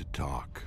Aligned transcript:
to 0.00 0.06
talk. 0.12 0.60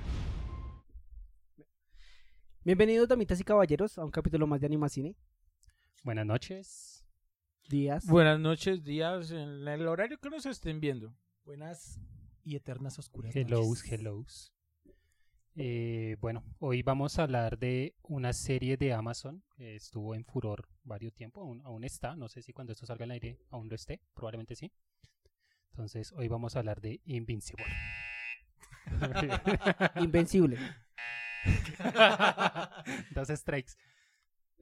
Bienvenidos, 2.62 3.08
damitas 3.08 3.40
y 3.40 3.44
caballeros, 3.44 3.98
a 3.98 4.04
un 4.04 4.10
capítulo 4.12 4.46
más 4.46 4.60
de 4.60 4.66
Animacine. 4.66 5.16
Buenas 6.04 6.24
noches. 6.24 7.04
Días. 7.68 8.06
Buenas 8.06 8.38
noches, 8.38 8.84
días, 8.84 9.32
en 9.32 9.66
el 9.66 9.88
horario 9.88 10.18
que 10.18 10.30
nos 10.30 10.46
estén 10.46 10.80
viendo. 10.80 11.16
Buenas 11.44 11.98
y 12.44 12.54
eternas 12.54 12.98
oscuras 12.98 13.34
Hellos, 13.34 13.66
noches. 13.66 13.92
hellos. 13.92 14.54
Eh, 15.56 16.16
bueno, 16.20 16.44
hoy 16.60 16.82
vamos 16.82 17.18
a 17.18 17.24
hablar 17.24 17.58
de 17.58 17.96
una 18.02 18.32
serie 18.32 18.76
de 18.76 18.92
Amazon 18.92 19.42
que 19.56 19.74
estuvo 19.74 20.14
en 20.14 20.24
furor 20.24 20.68
varios 20.84 21.12
tiempo, 21.14 21.40
aún, 21.40 21.60
aún 21.64 21.82
está, 21.82 22.14
no 22.14 22.28
sé 22.28 22.42
si 22.42 22.52
cuando 22.52 22.72
esto 22.72 22.86
salga 22.86 23.04
al 23.04 23.10
aire 23.10 23.40
aún 23.50 23.68
lo 23.68 23.74
esté, 23.74 24.00
probablemente 24.14 24.54
sí. 24.54 24.70
Entonces, 25.70 26.12
hoy 26.12 26.28
vamos 26.28 26.54
a 26.54 26.60
hablar 26.60 26.80
de 26.80 27.00
Invincible. 27.04 27.64
Invencible. 30.00 30.58
Dos 33.14 33.28
strikes. 33.28 33.72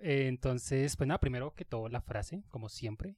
Eh, 0.01 0.27
entonces, 0.29 0.97
pues 0.97 1.07
nada, 1.07 1.21
primero 1.21 1.55
que 1.55 1.65
todo 1.65 1.89
la 1.89 2.01
frase, 2.01 2.43
como 2.49 2.69
siempre. 2.69 3.16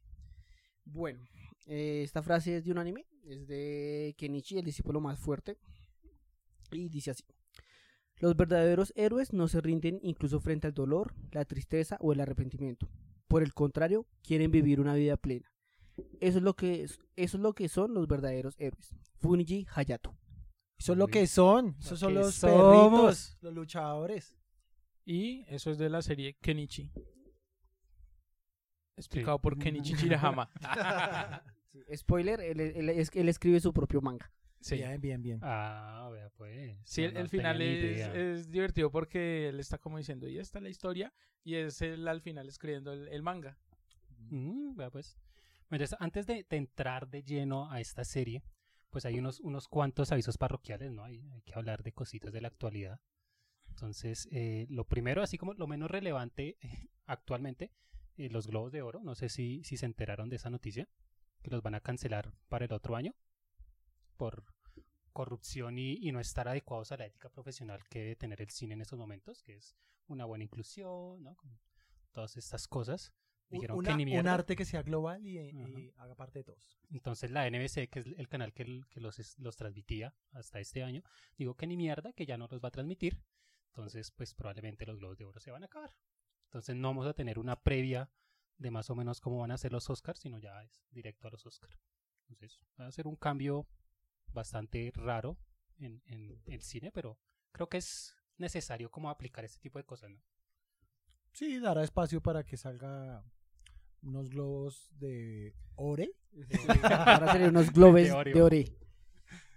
Bueno, 0.85 1.21
eh, 1.67 2.03
esta 2.05 2.23
frase 2.23 2.57
es 2.59 2.65
de 2.65 2.73
un 2.73 2.79
anime, 2.79 3.07
es 3.25 3.47
de 3.47 4.15
Kenichi, 4.19 4.59
el 4.59 4.65
discípulo 4.67 5.01
más 5.01 5.19
fuerte, 5.19 5.57
y 6.71 6.89
dice 6.91 7.13
así. 7.13 7.25
Los 8.19 8.37
verdaderos 8.37 8.93
héroes 8.97 9.33
no 9.33 9.49
se 9.49 9.61
rinden 9.61 9.99
incluso 10.03 10.41
frente 10.41 10.67
al 10.67 10.75
dolor, 10.75 11.15
la 11.33 11.45
tristeza 11.45 11.97
o 12.01 12.13
el 12.13 12.21
arrepentimiento. 12.21 12.89
Por 13.29 13.43
el 13.43 13.55
contrario, 13.55 14.07
quieren 14.23 14.51
vivir 14.51 14.81
una 14.81 14.95
vida 14.95 15.17
plena. 15.17 15.51
Eso 16.21 16.39
es 16.39 16.45
lo 16.45 16.55
que, 16.55 16.83
es- 16.83 17.01
eso 17.17 17.37
es 17.39 17.43
lo 17.43 17.55
que 17.55 17.69
son 17.69 17.95
los 17.95 18.07
verdaderos 18.07 18.57
héroes. 18.59 18.95
Funji 19.17 19.67
Hayato. 19.75 20.15
Eso 20.79 20.93
es 20.93 20.99
lo 20.99 21.07
que 21.09 21.27
son. 21.27 21.77
Esos 21.81 21.99
son 22.01 22.15
los 22.15 22.35
somos. 22.35 22.91
perritos, 22.91 23.39
los 23.41 23.55
luchadores. 23.55 24.37
Y 25.05 25.45
eso 25.49 25.71
es 25.71 25.79
de 25.79 25.89
la 25.91 26.03
serie 26.03 26.35
Kenichi. 26.41 26.91
Explicado 28.97 29.39
por 29.41 29.59
Kenichi 29.59 29.95
Chirahama. 29.97 30.51
Sí, 31.75 31.81
Spoiler, 31.97 32.41
él, 32.41 32.61
él- 32.61 32.89
él- 32.89 33.09
él 33.13 33.29
escribe 33.29 33.59
su 33.59 33.73
propio 33.73 34.01
manga. 34.01 34.31
sí. 34.61 34.77
Bien, 34.77 35.01
bien, 35.01 35.21
bien. 35.23 35.41
Ah, 35.43 36.09
vea 36.13 36.31
pues. 36.31 36.79
Sí, 36.85 37.03
no, 37.13 37.19
el, 37.19 37.29
final 37.29 37.61
es, 37.61 38.07
es 38.15 38.49
divertido 38.49 38.93
porque 38.93 39.49
él 39.49 39.59
está 39.59 39.77
como 39.79 39.99
diciendo, 39.99 40.29
y 40.29 40.39
esta 40.39 40.59
es 40.59 40.63
la 40.63 40.69
historia, 40.69 41.13
y 41.43 41.57
es 41.57 41.83
él 41.83 42.07
al 42.07 42.21
final 42.21 42.49
escribiendo 42.49 42.93
el, 42.93 43.09
el 43.09 43.23
manga. 43.25 43.59
Mm, 44.31 44.77
vea 44.77 44.89
pues. 44.91 45.19
Entonces, 45.69 45.97
antes 45.99 46.29
de, 46.29 46.47
de 46.49 46.57
entrar 46.57 47.09
de 47.09 47.25
lleno 47.25 47.69
a 47.69 47.81
esta 47.81 48.05
serie, 48.05 48.45
pues 48.95 49.07
hay 49.07 49.19
unos, 49.19 49.41
unos 49.41 49.67
cuantos 49.67 50.13
avisos 50.13 50.39
parroquiales, 50.39 50.93
¿no? 50.93 51.03
Hay, 51.03 51.29
hay 51.33 51.43
que 51.43 51.53
hablar 51.57 51.83
de 51.83 51.91
cositas 51.91 52.33
de 52.33 52.41
la 52.41 52.47
actualidad. 52.47 53.01
Entonces, 53.69 54.29
eh, 54.31 54.69
lo 54.71 54.87
primero, 54.87 55.21
así 55.21 55.37
como 55.37 55.53
lo 55.53 55.67
menos 55.67 55.91
relevante 55.91 56.59
actualmente, 57.07 57.73
eh, 58.17 58.31
los 58.31 58.47
globos 58.47 58.71
de 58.71 58.83
oro. 58.83 59.03
No 59.03 59.17
sé 59.17 59.29
si, 59.29 59.65
si 59.65 59.77
se 59.77 59.87
enteraron 59.87 60.29
de 60.29 60.37
esa 60.37 60.49
noticia, 60.49 60.89
que 61.43 61.51
los 61.51 61.61
van 61.61 61.75
a 61.75 61.81
cancelar 61.81 62.33
para 62.49 62.67
el 62.67 62.73
otro 62.73 62.95
año 62.95 63.17
por 64.17 64.45
corrupción 65.13 65.77
y, 65.77 66.13
no 66.13 66.21
estar 66.21 66.47
adecuados 66.47 66.93
a 66.93 66.97
la 66.97 67.07
ética 67.07 67.29
profesional 67.31 67.81
que 67.89 67.99
debe 67.99 68.15
tener 68.15 68.43
el 68.43 68.51
cine 68.51 68.75
en 68.75 68.83
estos 68.83 69.01
momentos, 69.01 69.43
que 69.43 69.57
es 69.57 69.75
una 70.07 70.25
buena 70.25 70.45
inclusión, 70.45 71.21
¿no? 71.21 71.37
Todas 72.13 72.37
estas 72.37 72.69
cosas. 72.69 73.13
Dijeron 73.51 73.77
que 73.77 73.79
una- 73.91 73.97
ni 73.97 74.05
un 74.05 74.27
arte 74.29 74.57
que 74.57 74.65
sea 74.65 74.83
global 74.83 75.25
y, 75.27 75.93
haga 75.99 76.15
parte 76.15 76.41
de 76.41 76.45
todos. 76.45 76.79
Entonces 76.91 77.31
la 77.31 77.47
NBC, 77.47 77.89
que 77.89 78.01
es 78.01 78.07
el 78.07 78.29
canal 78.29 78.53
que, 78.53 78.83
que 78.91 79.01
los, 79.01 79.39
los 79.39 79.57
transmitía 79.57 80.15
hasta 80.33 80.61
este 80.61 80.83
año, 80.83 81.03
digo 81.37 81.55
que 81.55 81.67
ni 81.67 81.77
mierda, 81.77 82.13
que 82.13 82.27
ya 82.27 82.37
no 82.37 82.49
los 82.51 82.63
va 82.63 82.69
a 82.69 82.73
transmitir. 82.73 83.21
Entonces, 83.69 84.11
pues 84.13 84.35
probablemente 84.35 84.87
los 84.87 84.99
Globos 84.99 85.19
de 85.19 85.25
Oro 85.25 85.41
se 85.41 85.51
van 85.51 85.63
a 85.63 85.67
acabar. 85.67 85.93
Entonces 86.47 86.77
no 86.77 86.89
vamos 86.89 87.07
a 87.07 87.13
tener 87.15 87.39
una 87.41 87.61
previa 87.61 88.09
de 88.57 88.71
más 88.71 88.89
o 88.91 88.95
menos 88.95 89.21
cómo 89.21 89.39
van 89.39 89.51
a 89.51 89.59
ser 89.59 89.73
los 89.73 89.91
Oscars, 89.91 90.21
sino 90.21 90.39
ya 90.39 90.63
es 90.63 90.87
directo 90.91 91.27
a 91.27 91.31
los 91.33 91.45
Oscars. 91.45 91.77
Entonces 92.29 92.61
va 92.81 92.87
a 92.87 92.93
ser 92.93 93.07
un 93.09 93.17
cambio 93.17 93.67
bastante 94.33 94.93
raro 94.95 95.37
en, 95.79 96.03
en 96.07 96.41
el 96.47 96.63
cine, 96.63 96.91
pero 96.93 97.19
creo 97.53 97.69
que 97.69 97.79
es 97.79 98.15
necesario 98.39 98.91
como 98.91 99.11
aplicar 99.11 99.45
este 99.45 99.59
tipo 99.61 99.79
de 99.79 99.85
cosas, 99.85 100.11
¿no? 100.11 100.23
Sí, 101.35 101.59
dará 101.59 101.83
espacio 101.83 102.21
para 102.23 102.45
que 102.45 102.57
salga 102.57 103.23
unos 104.03 104.31
globos 104.31 104.89
de 104.99 105.55
ore. 105.77 106.13
Ahora 106.89 107.33
serían 107.33 107.51
unos 107.51 107.73
globes 107.73 108.09
De 108.33 108.41
ore. 108.43 108.77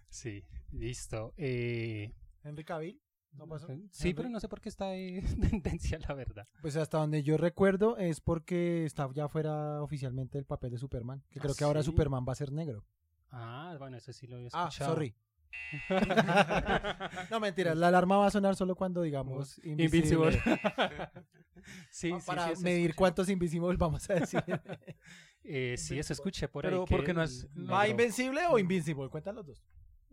Sí, 0.10 0.44
listo. 0.72 1.34
Eh, 1.38 2.12
Henry 2.44 2.64
Cavill. 2.64 3.02
¿No 3.34 3.48
pasó? 3.48 3.68
sí, 3.92 4.10
Henry. 4.10 4.14
pero 4.16 4.30
no 4.30 4.40
sé 4.40 4.50
por 4.50 4.60
qué 4.60 4.70
está 4.70 4.88
de 4.88 5.22
tendencia, 5.52 6.00
la 6.00 6.16
verdad. 6.16 6.48
Pues 6.62 6.76
hasta 6.76 6.98
donde 6.98 7.22
yo 7.22 7.38
recuerdo 7.38 7.96
es 7.98 8.20
porque 8.22 8.84
está 8.86 9.08
ya 9.14 9.28
fuera 9.28 9.84
oficialmente 9.84 10.40
el 10.40 10.46
papel 10.46 10.72
de 10.72 10.80
Superman. 10.80 11.24
Que 11.30 11.38
¿Ah, 11.40 11.44
creo 11.44 11.54
que 11.56 11.64
ahora 11.64 11.82
sí? 11.84 11.86
Superman 11.88 12.26
va 12.28 12.32
a 12.32 12.36
ser 12.36 12.52
negro. 12.52 12.84
Ah, 13.30 13.76
bueno, 13.78 13.98
eso 13.98 14.12
sí 14.14 14.26
lo 14.26 14.38
había 14.38 14.50
Ah, 14.54 14.68
escuchado. 14.70 14.94
sorry. 14.94 15.14
no, 17.31 17.40
mentira. 17.40 17.75
La 17.75 17.88
alarma 17.90 18.18
va 18.18 18.28
a 18.28 18.31
sonar 18.31 18.56
solo 18.56 18.75
cuando 18.75 19.02
digamos 19.02 19.59
Invincible. 19.63 20.31
invisible. 20.35 20.41
sí, 21.90 22.12
sí, 22.12 22.25
para 22.25 22.56
sí, 22.56 22.63
medir 22.63 22.96
cuántos 22.96 23.30
invisibles 23.30 23.78
vamos 23.78 24.09
a 24.09 24.16
decir. 24.16 24.44
Eh, 25.50 25.75
sí, 25.78 25.97
eso 25.97 26.12
escuché 26.12 26.50
por 26.50 26.63
Pero 26.66 26.81
ahí. 26.81 26.86
¿por 26.90 27.06
qué 27.06 27.13
no 27.13 27.22
el 27.22 27.30
es- 27.30 27.47
no 27.56 27.72
¿Va 27.72 27.88
invencible 27.88 28.41
o 28.50 28.59
invincible? 28.59 29.07
Cuentan 29.07 29.34
los 29.36 29.46
dos. 29.46 29.63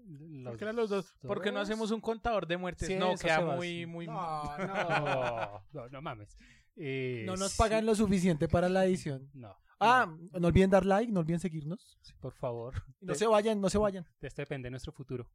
los 0.07 0.53
¿Por 0.53 0.59
qué 0.59 0.73
los 0.73 0.89
dos? 0.91 1.17
¿Por 1.27 1.43
qué 1.43 1.51
no 1.51 1.59
hacemos 1.59 1.91
un 1.91 2.01
contador 2.01 2.47
de 2.47 2.57
muertes? 2.57 2.87
Sí, 2.87 2.95
no, 2.95 3.17
queda 3.17 3.41
muy, 3.41 3.85
muy... 3.85 4.07
No, 4.07 4.45
No, 4.59 5.65
no, 5.73 5.89
no 5.89 6.03
mames. 6.03 6.37
Eh, 6.77 7.25
No 7.27 7.35
nos 7.37 7.51
sí, 7.51 7.59
pagan 7.59 7.85
lo 7.85 7.97
suficiente 7.97 8.47
para 8.47 8.69
la 8.69 8.85
edición. 8.85 9.29
No. 9.35 9.57
Ah, 9.81 10.07
no 10.41 10.49
olviden 10.49 10.71
dar 10.71 10.85
like, 10.87 11.11
no 11.13 11.21
olviden 11.21 11.41
seguirnos. 11.41 11.99
no, 12.11 12.21
por 12.21 12.33
favor. 12.35 12.75
Y 13.01 13.07
no 13.07 13.13
De- 13.13 13.19
se 13.19 13.27
vayan, 13.27 13.61
no 13.61 13.69
se 13.71 13.79
vayan. 13.79 14.07
de 14.21 14.29
esto 14.29 14.43
depende 14.43 14.71
nuestro 14.71 14.93
futuro. 14.93 15.29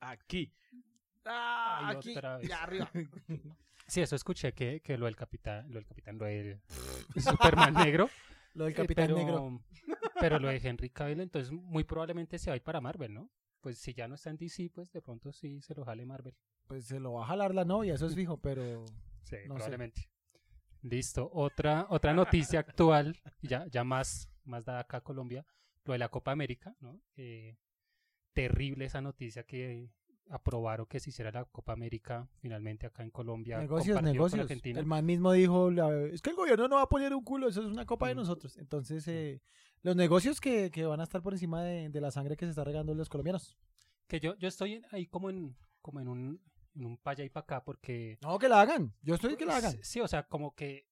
Aquí. 0.00 0.52
Ah, 1.24 1.88
Ay, 1.88 1.96
aquí, 1.96 2.10
otra 2.16 2.38
vez. 2.38 2.48
ya 2.48 2.62
arriba. 2.62 2.90
Sí, 3.88 4.00
eso 4.00 4.16
escuché 4.16 4.52
que, 4.52 4.80
que 4.80 4.98
lo 4.98 5.04
del 5.06 5.14
capitán, 5.14 5.68
lo 5.68 5.74
del 5.74 5.86
capitán, 5.86 6.18
lo 6.18 6.24
del 6.24 6.60
Superman 7.16 7.72
negro. 7.72 8.10
Lo 8.54 8.64
del 8.64 8.72
eh, 8.72 8.76
Capitán 8.76 9.06
pero, 9.06 9.16
Negro. 9.16 9.62
Pero 10.18 10.38
lo 10.40 10.48
de 10.48 10.56
Henry 10.56 10.90
Cavill, 10.90 11.20
entonces 11.20 11.52
muy 11.52 11.84
probablemente 11.84 12.36
se 12.38 12.50
va 12.50 12.54
a 12.54 12.56
ir 12.56 12.62
para 12.64 12.80
Marvel, 12.80 13.14
¿no? 13.14 13.30
Pues 13.60 13.78
si 13.78 13.92
ya 13.94 14.08
no 14.08 14.16
está 14.16 14.30
en 14.30 14.38
DC, 14.38 14.70
pues 14.74 14.90
de 14.92 15.02
pronto 15.02 15.30
sí 15.30 15.60
se 15.60 15.74
lo 15.74 15.84
jale 15.84 16.04
Marvel. 16.04 16.34
Pues 16.66 16.86
se 16.86 16.98
lo 16.98 17.12
va 17.12 17.24
a 17.24 17.26
jalar 17.28 17.54
la 17.54 17.64
novia, 17.64 17.94
eso 17.94 18.06
es 18.06 18.14
fijo, 18.16 18.38
pero 18.38 18.84
Sí, 19.22 19.36
No 19.46 19.60
sé. 19.60 19.70
Listo. 20.82 21.30
Otra, 21.32 21.86
otra 21.90 22.12
noticia 22.14 22.60
actual, 22.60 23.16
ya, 23.42 23.66
ya 23.68 23.84
más, 23.84 24.28
más 24.44 24.64
dada 24.64 24.80
acá 24.80 24.98
a 24.98 25.00
Colombia, 25.02 25.44
lo 25.84 25.92
de 25.92 25.98
la 25.98 26.08
Copa 26.08 26.32
América, 26.32 26.76
¿no? 26.80 27.00
Eh, 27.16 27.56
terrible 28.32 28.84
esa 28.84 29.00
noticia 29.00 29.42
que 29.44 29.90
aprobaron 30.28 30.86
que 30.86 30.98
se 31.00 31.10
hiciera 31.10 31.30
la 31.30 31.44
Copa 31.44 31.72
América 31.72 32.28
finalmente 32.40 32.86
acá 32.86 33.02
en 33.02 33.10
Colombia. 33.10 33.58
negocios, 33.58 34.02
negocios. 34.02 34.42
Argentina. 34.42 34.78
El 34.80 34.86
man 34.86 35.04
mismo 35.06 35.32
dijo, 35.32 35.70
es 35.70 36.20
que 36.20 36.30
el 36.30 36.36
gobierno 36.36 36.66
no 36.68 36.76
va 36.76 36.82
a 36.82 36.88
poner 36.88 37.14
un 37.14 37.22
culo, 37.22 37.48
eso 37.48 37.60
es 37.62 37.68
una 37.68 37.86
copa 37.86 38.08
de 38.08 38.14
Mm. 38.14 38.18
nosotros. 38.18 38.56
Entonces, 38.58 39.06
eh, 39.08 39.40
los 39.82 39.94
negocios 39.94 40.40
que, 40.40 40.70
que 40.72 40.84
van 40.84 41.00
a 41.00 41.04
estar 41.04 41.22
por 41.22 41.32
encima 41.32 41.62
de, 41.62 41.88
de 41.90 42.00
la 42.00 42.10
sangre 42.10 42.36
que 42.36 42.44
se 42.44 42.50
está 42.50 42.64
regando 42.64 42.92
los 42.94 43.08
colombianos. 43.08 43.56
Que 44.08 44.18
yo, 44.20 44.36
yo 44.36 44.48
estoy 44.48 44.82
ahí 44.90 45.06
como 45.06 45.30
en, 45.30 45.56
como 45.80 46.00
en 46.00 46.08
un, 46.08 46.40
en 46.76 46.84
un 46.86 46.96
pa' 46.98 47.12
allá 47.12 47.24
y 47.24 47.30
pa' 47.30 47.40
acá 47.40 47.64
porque... 47.64 48.18
No, 48.22 48.38
que 48.38 48.48
la 48.48 48.60
hagan. 48.60 48.94
Yo 49.02 49.14
estoy 49.16 49.36
que 49.36 49.46
la 49.46 49.56
hagan. 49.56 49.76
Sí, 49.82 50.00
o 50.00 50.06
sea, 50.08 50.24
como 50.28 50.54
que 50.54 50.86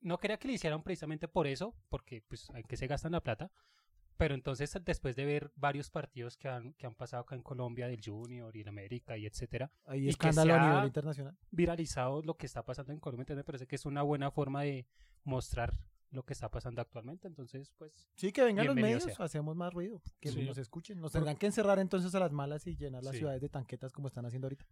no 0.00 0.18
quería 0.18 0.38
que 0.38 0.48
le 0.48 0.54
hicieran 0.54 0.82
precisamente 0.82 1.28
por 1.28 1.46
eso, 1.46 1.74
porque 1.88 2.22
pues 2.26 2.48
en 2.50 2.62
que 2.64 2.76
se 2.76 2.86
gastan 2.86 3.12
la 3.12 3.22
plata, 3.22 3.50
pero 4.16 4.34
entonces 4.34 4.76
después 4.84 5.16
de 5.16 5.24
ver 5.24 5.50
varios 5.56 5.90
partidos 5.90 6.36
que 6.36 6.48
han, 6.48 6.72
que 6.74 6.86
han 6.86 6.94
pasado 6.94 7.22
acá 7.22 7.34
en 7.36 7.42
Colombia, 7.42 7.86
del 7.88 8.00
Junior 8.04 8.54
y 8.56 8.60
el 8.62 8.68
América 8.68 9.16
y 9.16 9.24
etcétera, 9.26 9.70
Hay 9.84 10.00
y 10.00 10.04
que 10.04 10.10
escándalo 10.10 10.54
a 10.54 10.68
nivel 10.68 10.84
internacional. 10.86 11.36
viralizado 11.50 12.22
lo 12.22 12.36
que 12.36 12.46
está 12.46 12.62
pasando 12.64 12.92
en 12.92 13.00
Colombia, 13.00 13.22
entonces 13.22 13.38
me 13.40 13.44
parece 13.44 13.66
que 13.66 13.76
es 13.76 13.86
una 13.86 14.02
buena 14.02 14.30
forma 14.30 14.62
de 14.62 14.86
mostrar 15.24 15.74
lo 16.10 16.24
que 16.24 16.32
está 16.32 16.50
pasando 16.50 16.80
actualmente, 16.82 17.28
entonces 17.28 17.70
pues 17.78 18.10
Sí, 18.16 18.32
que 18.32 18.42
vengan 18.42 18.66
los 18.66 18.74
medios, 18.74 19.04
sea. 19.04 19.14
hacemos 19.24 19.54
más 19.54 19.72
ruido, 19.72 20.02
que 20.18 20.30
Sí. 20.32 20.42
nos 20.44 20.58
escuchen. 20.58 21.00
Nos 21.00 21.12
tendrán 21.12 21.36
que 21.36 21.46
encerrar 21.46 21.78
entonces 21.78 22.14
a 22.14 22.18
las 22.20 22.32
malas 22.32 22.66
y 22.66 22.74
llenar 22.76 23.04
las 23.04 23.12
Sí. 23.12 23.18
ciudades 23.18 23.40
de 23.40 23.48
tanquetas 23.48 23.92
como 23.92 24.08
están 24.08 24.26
haciendo 24.26 24.46
ahorita. 24.46 24.66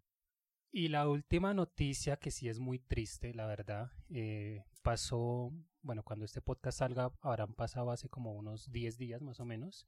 Y 0.70 0.88
la 0.88 1.08
última 1.08 1.54
noticia, 1.54 2.16
que 2.18 2.30
sí 2.30 2.48
es 2.48 2.58
muy 2.58 2.78
triste, 2.78 3.32
la 3.34 3.46
verdad, 3.46 3.90
eh, 4.10 4.64
pasó, 4.82 5.50
bueno, 5.82 6.02
cuando 6.02 6.24
este 6.24 6.42
podcast 6.42 6.78
salga, 6.78 7.12
habrán 7.22 7.54
pasado 7.54 7.90
hace 7.90 8.08
como 8.08 8.34
unos 8.34 8.70
10 8.70 8.98
días 8.98 9.22
más 9.22 9.40
o 9.40 9.44
menos, 9.44 9.86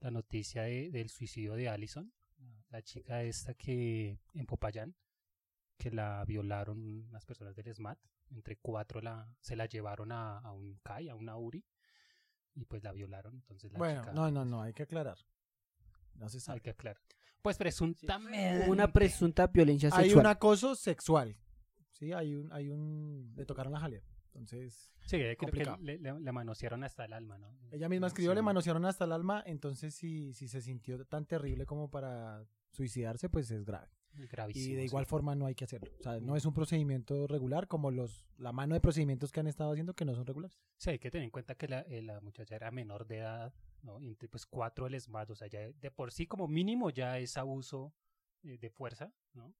la 0.00 0.10
noticia 0.10 0.62
de- 0.62 0.90
del 0.90 1.08
suicidio 1.08 1.54
de 1.54 1.68
Allison, 1.68 2.12
la 2.70 2.82
chica 2.82 3.22
esta 3.22 3.54
que 3.54 4.18
en 4.34 4.46
Popayán, 4.46 4.94
que 5.78 5.90
la 5.90 6.24
violaron 6.26 7.10
las 7.10 7.24
personas 7.24 7.54
del 7.56 7.68
SMAT, 7.74 7.98
entre 8.30 8.56
cuatro 8.56 9.00
la, 9.00 9.34
se 9.40 9.56
la 9.56 9.66
llevaron 9.66 10.10
a, 10.12 10.38
a 10.38 10.52
un 10.52 10.78
CAI, 10.82 11.08
a 11.08 11.14
una 11.14 11.36
URI, 11.36 11.64
y 12.54 12.64
pues 12.66 12.82
la 12.82 12.92
violaron, 12.92 13.34
entonces 13.36 13.72
la 13.72 13.78
Bueno, 13.78 14.00
chica... 14.02 14.12
no, 14.12 14.30
no, 14.30 14.44
no, 14.44 14.62
hay 14.62 14.72
que 14.74 14.82
aclarar. 14.84 15.18
No 16.14 16.28
se 16.28 16.36
Hay 16.36 16.40
sabe. 16.40 16.60
que 16.60 16.70
aclarar. 16.70 17.00
Pues 17.42 17.58
presuntamente. 17.58 18.70
Una 18.70 18.92
presunta 18.92 19.48
violencia 19.48 19.90
Hay 19.92 20.04
sexual. 20.04 20.24
un 20.26 20.30
acoso 20.30 20.74
sexual. 20.74 21.36
Sí, 21.90 22.12
hay 22.12 22.34
un, 22.34 22.52
hay 22.52 22.68
un, 22.68 23.32
le 23.36 23.44
tocaron 23.44 23.72
la 23.72 23.80
jalea. 23.80 24.02
Entonces, 24.34 24.90
Sí, 25.02 25.16
creo 25.18 25.30
que 25.30 25.36
complicado. 25.36 25.76
le, 25.82 25.98
le- 25.98 26.18
le 26.20 26.32
manosearon 26.32 26.84
hasta 26.84 27.04
el 27.04 27.12
alma, 27.12 27.36
¿no? 27.38 27.54
ella 27.70 27.88
misma 27.88 28.06
escribió, 28.06 28.30
Sí. 28.30 28.36
le 28.36 28.42
manosearon 28.42 28.84
hasta 28.86 29.04
el 29.04 29.12
alma, 29.12 29.42
entonces 29.44 29.94
si, 29.94 30.32
si 30.32 30.48
se 30.48 30.62
sintió 30.62 31.04
tan 31.04 31.26
terrible 31.26 31.66
como 31.66 31.90
para 31.90 32.42
suicidarse, 32.70 33.28
pues 33.28 33.50
es 33.50 33.64
grave. 33.64 33.88
Gravísimo. 34.14 34.72
Y 34.72 34.74
de 34.74 34.82
sí. 34.82 34.86
igual 34.86 35.06
forma 35.06 35.34
no 35.34 35.46
hay 35.46 35.54
que 35.54 35.64
hacerlo. 35.64 35.90
O 35.98 36.02
sea, 36.02 36.20
no 36.20 36.36
es 36.36 36.44
un 36.44 36.52
procedimiento 36.52 37.26
regular 37.26 37.66
como 37.66 37.90
los 37.90 38.26
la 38.36 38.52
mano 38.52 38.74
de 38.74 38.80
procedimientos 38.80 39.32
que 39.32 39.40
han 39.40 39.46
estado 39.46 39.72
haciendo 39.72 39.94
que 39.94 40.04
no 40.04 40.14
son 40.14 40.26
regulares. 40.26 40.60
Sí, 40.76 40.90
hay 40.90 40.98
que 40.98 41.10
tener 41.10 41.24
en 41.24 41.30
cuenta 41.30 41.54
que 41.54 41.68
la, 41.68 41.80
eh, 41.82 42.02
la 42.02 42.20
muchacha 42.20 42.56
era 42.56 42.70
menor 42.70 43.06
de 43.06 43.18
edad, 43.18 43.54
¿no? 43.82 44.00
Y 44.00 44.08
entre, 44.08 44.28
pues 44.28 44.46
cuatro 44.46 44.86
el 44.86 45.00
más, 45.08 45.30
o 45.30 45.34
sea, 45.34 45.48
ya 45.48 45.60
de 45.60 45.90
por 45.90 46.12
sí 46.12 46.26
como 46.26 46.46
mínimo 46.46 46.90
ya 46.90 47.18
es 47.18 47.36
abuso 47.36 47.94
eh, 48.42 48.58
de 48.58 48.70
fuerza, 48.70 49.12
¿no? 49.32 49.54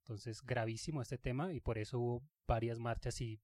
Entonces, 0.00 0.40
gravísimo 0.42 1.02
este 1.02 1.18
tema 1.18 1.52
y 1.52 1.60
por 1.60 1.76
eso 1.76 1.98
hubo 1.98 2.22
varias 2.46 2.78
marchas 2.78 3.20
y 3.20 3.42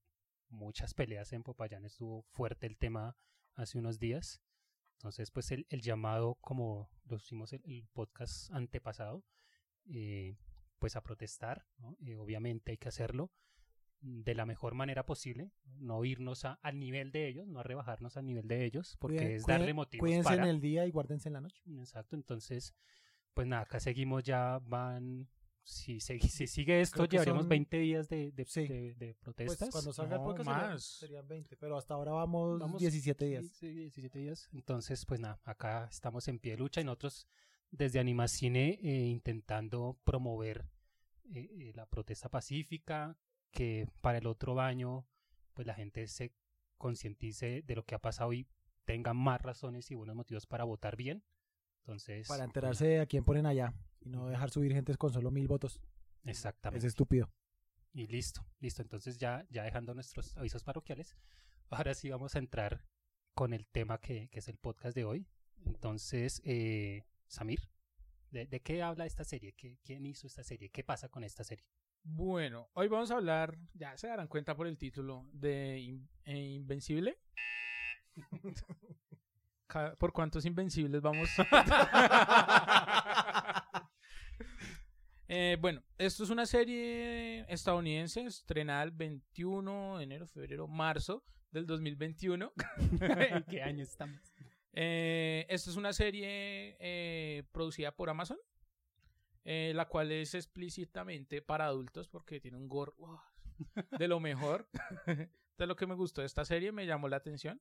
muchas 0.48 0.94
peleas 0.94 1.32
en 1.34 1.42
Popayán. 1.42 1.84
Estuvo 1.84 2.22
fuerte 2.22 2.66
el 2.66 2.78
tema 2.78 3.16
hace 3.54 3.78
unos 3.78 3.98
días. 3.98 4.40
Entonces, 4.94 5.30
pues 5.30 5.50
el, 5.50 5.66
el 5.68 5.82
llamado, 5.82 6.36
como 6.36 6.88
lo 7.04 7.16
hicimos 7.16 7.52
el, 7.52 7.60
el 7.66 7.86
podcast 7.92 8.50
antepasado, 8.52 9.22
eh, 9.86 10.36
pues 10.84 10.96
a 10.96 11.02
protestar, 11.02 11.64
¿no? 11.78 11.96
Eh, 12.04 12.16
obviamente 12.16 12.72
hay 12.72 12.76
que 12.76 12.88
hacerlo 12.90 13.30
de 14.02 14.34
la 14.34 14.44
mejor 14.44 14.74
manera 14.74 15.06
posible, 15.06 15.50
no 15.78 16.04
irnos 16.04 16.44
a- 16.44 16.58
al 16.62 16.78
nivel 16.78 17.10
de 17.10 17.26
ellos, 17.26 17.46
no 17.48 17.60
a 17.60 17.62
rebajarnos 17.62 18.18
al 18.18 18.26
nivel 18.26 18.46
de 18.48 18.66
ellos, 18.66 18.98
porque 19.00 19.16
Cuiden- 19.16 19.36
es 19.36 19.46
darle 19.46 19.72
motivos 19.72 20.00
Cuídense 20.02 20.28
para... 20.28 20.42
en 20.42 20.48
el 20.50 20.60
día 20.60 20.84
y 20.86 20.90
guárdense 20.90 21.30
en 21.30 21.32
la 21.32 21.40
noche. 21.40 21.62
Exacto, 21.78 22.16
entonces, 22.16 22.74
pues 23.32 23.46
nada, 23.46 23.62
acá 23.62 23.80
seguimos 23.80 24.22
ya, 24.24 24.58
van, 24.58 25.26
si, 25.62 26.00
se- 26.00 26.18
si 26.42 26.46
sigue 26.46 26.82
esto, 26.82 27.06
llevaremos 27.06 27.44
son- 27.44 27.48
20 27.48 27.78
días 27.78 28.06
de, 28.10 28.30
de, 28.32 28.44
Sí. 28.44 28.68
de- 28.68 28.94
de 28.94 29.14
Pues 29.14 29.16
protestas. 29.20 29.70
cuando 29.70 29.94
salga 29.94 30.16
el 30.16 30.20
No, 30.20 30.26
podcast 30.26 30.48
serían- 30.50 30.70
más. 30.70 30.84
serían 30.84 31.26
20, 31.28 31.56
pero 31.56 31.78
hasta 31.78 31.94
ahora 31.94 32.12
vamos, 32.12 32.58
Vamos, 32.60 32.78
17 32.82 33.24
sí, 33.24 33.30
días. 33.30 33.46
sí, 33.54 33.72
17 33.72 34.18
días. 34.18 34.50
Entonces, 34.52 35.06
pues 35.06 35.18
nada, 35.18 35.40
acá 35.44 35.88
estamos 35.90 36.28
en 36.28 36.38
pie 36.38 36.52
de 36.52 36.58
lucha 36.58 36.82
y 36.82 36.84
nosotros 36.84 37.26
desde 37.70 37.98
Animacine 38.00 38.78
eh, 38.82 39.06
intentando 39.06 39.98
promover 40.04 40.66
eh, 41.32 41.48
eh, 41.50 41.72
la 41.74 41.86
protesta 41.86 42.28
pacífica, 42.28 43.16
que 43.50 43.88
para 44.00 44.18
el 44.18 44.26
otro 44.26 44.60
año 44.60 45.06
pues 45.54 45.66
la 45.66 45.74
gente 45.74 46.06
se 46.08 46.34
concientice 46.78 47.62
de 47.62 47.76
lo 47.76 47.84
que 47.84 47.94
ha 47.94 48.00
pasado 48.00 48.32
y 48.32 48.46
tenga 48.84 49.14
más 49.14 49.40
razones 49.40 49.90
y 49.90 49.94
buenos 49.94 50.16
motivos 50.16 50.46
para 50.46 50.64
votar 50.64 50.96
bien. 50.96 51.24
Entonces, 51.80 52.26
Para 52.28 52.44
pues, 52.44 52.48
enterarse 52.48 52.86
de 52.86 53.00
a 53.00 53.06
quién 53.06 53.24
ponen 53.24 53.46
allá 53.46 53.72
y 54.00 54.08
no 54.08 54.28
dejar 54.28 54.50
subir 54.50 54.72
gentes 54.72 54.96
con 54.96 55.12
solo 55.12 55.30
mil 55.30 55.46
votos. 55.46 55.80
exactamente. 56.24 56.78
Es 56.78 56.92
estúpido. 56.92 57.30
Y 57.92 58.06
listo, 58.08 58.44
listo. 58.58 58.82
Entonces 58.82 59.18
ya, 59.18 59.46
ya 59.50 59.62
dejando 59.62 59.94
nuestros 59.94 60.36
avisos 60.36 60.64
parroquiales, 60.64 61.16
ahora 61.70 61.94
sí 61.94 62.10
vamos 62.10 62.34
a 62.34 62.38
entrar 62.38 62.84
con 63.34 63.52
el 63.52 63.66
tema 63.66 63.98
que, 63.98 64.28
que 64.28 64.40
es 64.40 64.48
el 64.48 64.56
podcast 64.56 64.94
de 64.94 65.04
hoy. 65.04 65.28
Entonces, 65.64 66.42
eh, 66.44 67.04
Samir, 67.26 67.68
¿de, 68.34 68.46
de 68.46 68.60
qué 68.60 68.82
habla 68.82 69.06
esta 69.06 69.24
serie? 69.24 69.52
¿Qué, 69.52 69.78
¿Quién 69.84 70.04
hizo 70.04 70.26
esta 70.26 70.42
serie? 70.42 70.68
¿Qué 70.70 70.82
pasa 70.84 71.08
con 71.08 71.24
esta 71.24 71.44
serie? 71.44 71.64
Bueno, 72.02 72.68
hoy 72.74 72.88
vamos 72.88 73.10
a 73.10 73.14
hablar, 73.14 73.56
ya 73.72 73.96
se 73.96 74.08
darán 74.08 74.28
cuenta 74.28 74.54
por 74.54 74.66
el 74.66 74.76
título, 74.76 75.26
de 75.32 75.78
In- 75.78 76.08
eh, 76.24 76.36
Invencible. 76.38 77.18
¿Por 79.98 80.12
cuántos 80.12 80.44
invencibles 80.44 81.00
vamos? 81.00 81.30
Eh, 85.26 85.56
bueno, 85.58 85.82
esto 85.96 86.22
es 86.22 86.28
una 86.30 86.44
serie 86.44 87.50
estadounidense 87.50 88.20
estrenada 88.26 88.82
el 88.82 88.90
21 88.90 89.96
de 89.96 90.04
enero, 90.04 90.26
febrero, 90.26 90.68
marzo 90.68 91.24
del 91.50 91.66
2021. 91.66 92.52
¿En 93.00 93.42
qué 93.44 93.62
año 93.62 93.82
estamos? 93.82 94.20
Eh, 94.76 95.46
esta 95.48 95.70
es 95.70 95.76
una 95.76 95.92
serie 95.92 96.76
eh, 96.80 97.44
producida 97.52 97.94
por 97.94 98.10
Amazon, 98.10 98.38
eh, 99.44 99.72
la 99.74 99.86
cual 99.86 100.10
es 100.10 100.34
explícitamente 100.34 101.40
para 101.42 101.66
adultos 101.66 102.08
porque 102.08 102.40
tiene 102.40 102.56
un 102.56 102.68
gore 102.68 102.92
wow, 102.98 103.20
de 103.98 104.08
lo 104.08 104.18
mejor. 104.18 104.68
de 105.58 105.66
lo 105.66 105.76
que 105.76 105.86
me 105.86 105.94
gustó 105.94 106.22
de 106.22 106.26
esta 106.26 106.44
serie, 106.44 106.72
me 106.72 106.86
llamó 106.86 107.08
la 107.08 107.16
atención. 107.16 107.60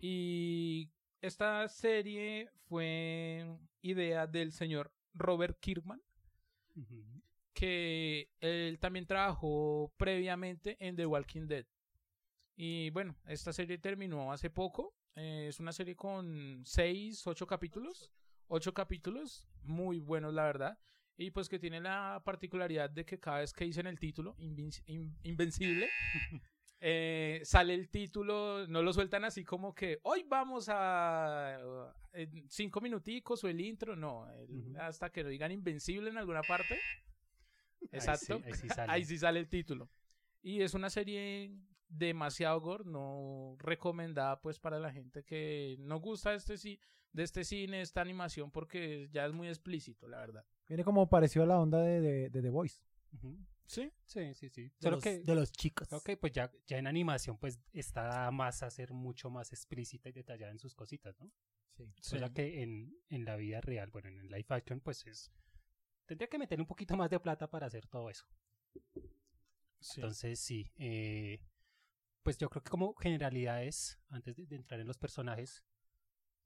Y 0.00 0.90
esta 1.20 1.68
serie 1.68 2.50
fue 2.68 3.46
idea 3.82 4.26
del 4.26 4.52
señor 4.52 4.92
Robert 5.14 5.58
Kirkman, 5.60 6.02
que 7.52 8.30
él 8.40 8.78
también 8.80 9.06
trabajó 9.06 9.92
previamente 9.96 10.76
en 10.80 10.96
The 10.96 11.06
Walking 11.06 11.46
Dead. 11.46 11.66
Y 12.56 12.90
bueno, 12.90 13.16
esta 13.26 13.52
serie 13.52 13.78
terminó 13.78 14.32
hace 14.32 14.50
poco. 14.50 14.97
Eh, 15.16 15.46
es 15.48 15.58
una 15.60 15.72
serie 15.72 15.96
con 15.96 16.62
6, 16.64 17.26
8 17.26 17.46
capítulos. 17.46 18.12
8 18.48 18.72
capítulos, 18.72 19.46
muy 19.62 19.98
buenos 19.98 20.32
la 20.32 20.44
verdad. 20.44 20.78
Y 21.16 21.30
pues 21.32 21.48
que 21.48 21.58
tiene 21.58 21.80
la 21.80 22.22
particularidad 22.24 22.88
de 22.88 23.04
que 23.04 23.18
cada 23.18 23.40
vez 23.40 23.52
que 23.52 23.64
dicen 23.64 23.86
el 23.86 23.98
título, 23.98 24.36
Invinci- 24.38 24.84
In- 24.86 25.18
Invencible, 25.24 25.90
eh, 26.80 27.40
sale 27.44 27.74
el 27.74 27.88
título, 27.90 28.66
no 28.68 28.82
lo 28.82 28.92
sueltan 28.92 29.24
así 29.24 29.44
como 29.44 29.74
que 29.74 29.98
hoy 30.04 30.24
vamos 30.28 30.68
a 30.70 31.58
cinco 32.48 32.80
minuticos 32.80 33.42
o 33.44 33.48
el 33.48 33.60
intro, 33.60 33.96
no, 33.96 34.30
el- 34.30 34.76
hasta 34.80 35.10
que 35.10 35.24
lo 35.24 35.28
digan 35.28 35.50
Invencible 35.52 36.08
en 36.08 36.18
alguna 36.18 36.42
parte. 36.42 36.74
Ahí 36.74 37.88
Exacto. 37.92 38.38
sí- 38.38 38.44
ahí 38.46 38.54
sí 38.54 38.68
sale. 38.68 38.92
Ahí 38.92 39.04
sí 39.04 39.18
sale 39.18 39.40
el 39.40 39.48
título. 39.48 39.90
Y 40.40 40.62
es 40.62 40.72
una 40.74 40.88
serie 40.88 41.50
demasiado 41.88 42.60
gore, 42.60 42.84
no 42.84 43.56
recomendada 43.58 44.40
pues 44.40 44.58
para 44.58 44.78
la 44.78 44.92
gente 44.92 45.24
que 45.24 45.76
no 45.80 46.00
gusta 46.00 46.34
este 46.34 46.54
de 47.12 47.22
este 47.22 47.44
cine, 47.44 47.80
esta 47.80 48.00
animación, 48.00 48.50
porque 48.50 49.08
ya 49.10 49.26
es 49.26 49.32
muy 49.32 49.48
explícito, 49.48 50.06
la 50.08 50.18
verdad. 50.18 50.44
Viene 50.68 50.84
como 50.84 51.08
parecido 51.08 51.44
a 51.44 51.46
la 51.46 51.58
onda 51.58 51.80
de, 51.80 52.00
de, 52.00 52.30
de 52.30 52.42
The 52.42 52.50
Voice. 52.50 52.80
Sí. 53.64 53.90
Sí, 54.04 54.34
sí, 54.34 54.48
sí. 54.48 54.62
De, 54.62 54.72
Solo 54.80 54.96
los, 54.96 55.04
que, 55.04 55.20
de 55.20 55.34
los 55.34 55.52
chicos. 55.52 55.92
Ok, 55.92 56.10
pues 56.20 56.32
ya, 56.32 56.50
ya 56.66 56.78
en 56.78 56.86
animación 56.86 57.38
pues 57.38 57.60
está 57.72 58.30
más 58.30 58.62
a 58.62 58.70
ser 58.70 58.92
mucho 58.92 59.30
más 59.30 59.52
explícita 59.52 60.08
y 60.08 60.12
detallada 60.12 60.52
en 60.52 60.58
sus 60.58 60.74
cositas, 60.74 61.18
¿no? 61.20 61.30
Sí. 61.76 62.16
Cosa 62.16 62.32
que 62.32 62.62
en, 62.62 62.96
en 63.08 63.24
la 63.24 63.36
vida 63.36 63.60
real, 63.60 63.90
bueno, 63.90 64.08
en 64.08 64.18
el 64.18 64.28
live 64.28 64.46
action, 64.48 64.80
pues 64.80 65.06
es. 65.06 65.30
Tendría 66.06 66.28
que 66.28 66.38
meterle 66.38 66.62
un 66.62 66.66
poquito 66.66 66.96
más 66.96 67.10
de 67.10 67.20
plata 67.20 67.50
para 67.50 67.66
hacer 67.66 67.86
todo 67.86 68.08
eso. 68.08 68.26
Sí. 69.80 70.00
Entonces, 70.00 70.40
sí. 70.40 70.72
eh, 70.76 71.40
pues 72.22 72.38
yo 72.38 72.48
creo 72.50 72.62
que 72.62 72.70
como 72.70 72.94
generalidades, 72.94 73.98
antes 74.08 74.36
de, 74.36 74.46
de 74.46 74.56
entrar 74.56 74.80
en 74.80 74.86
los 74.86 74.98
personajes, 74.98 75.64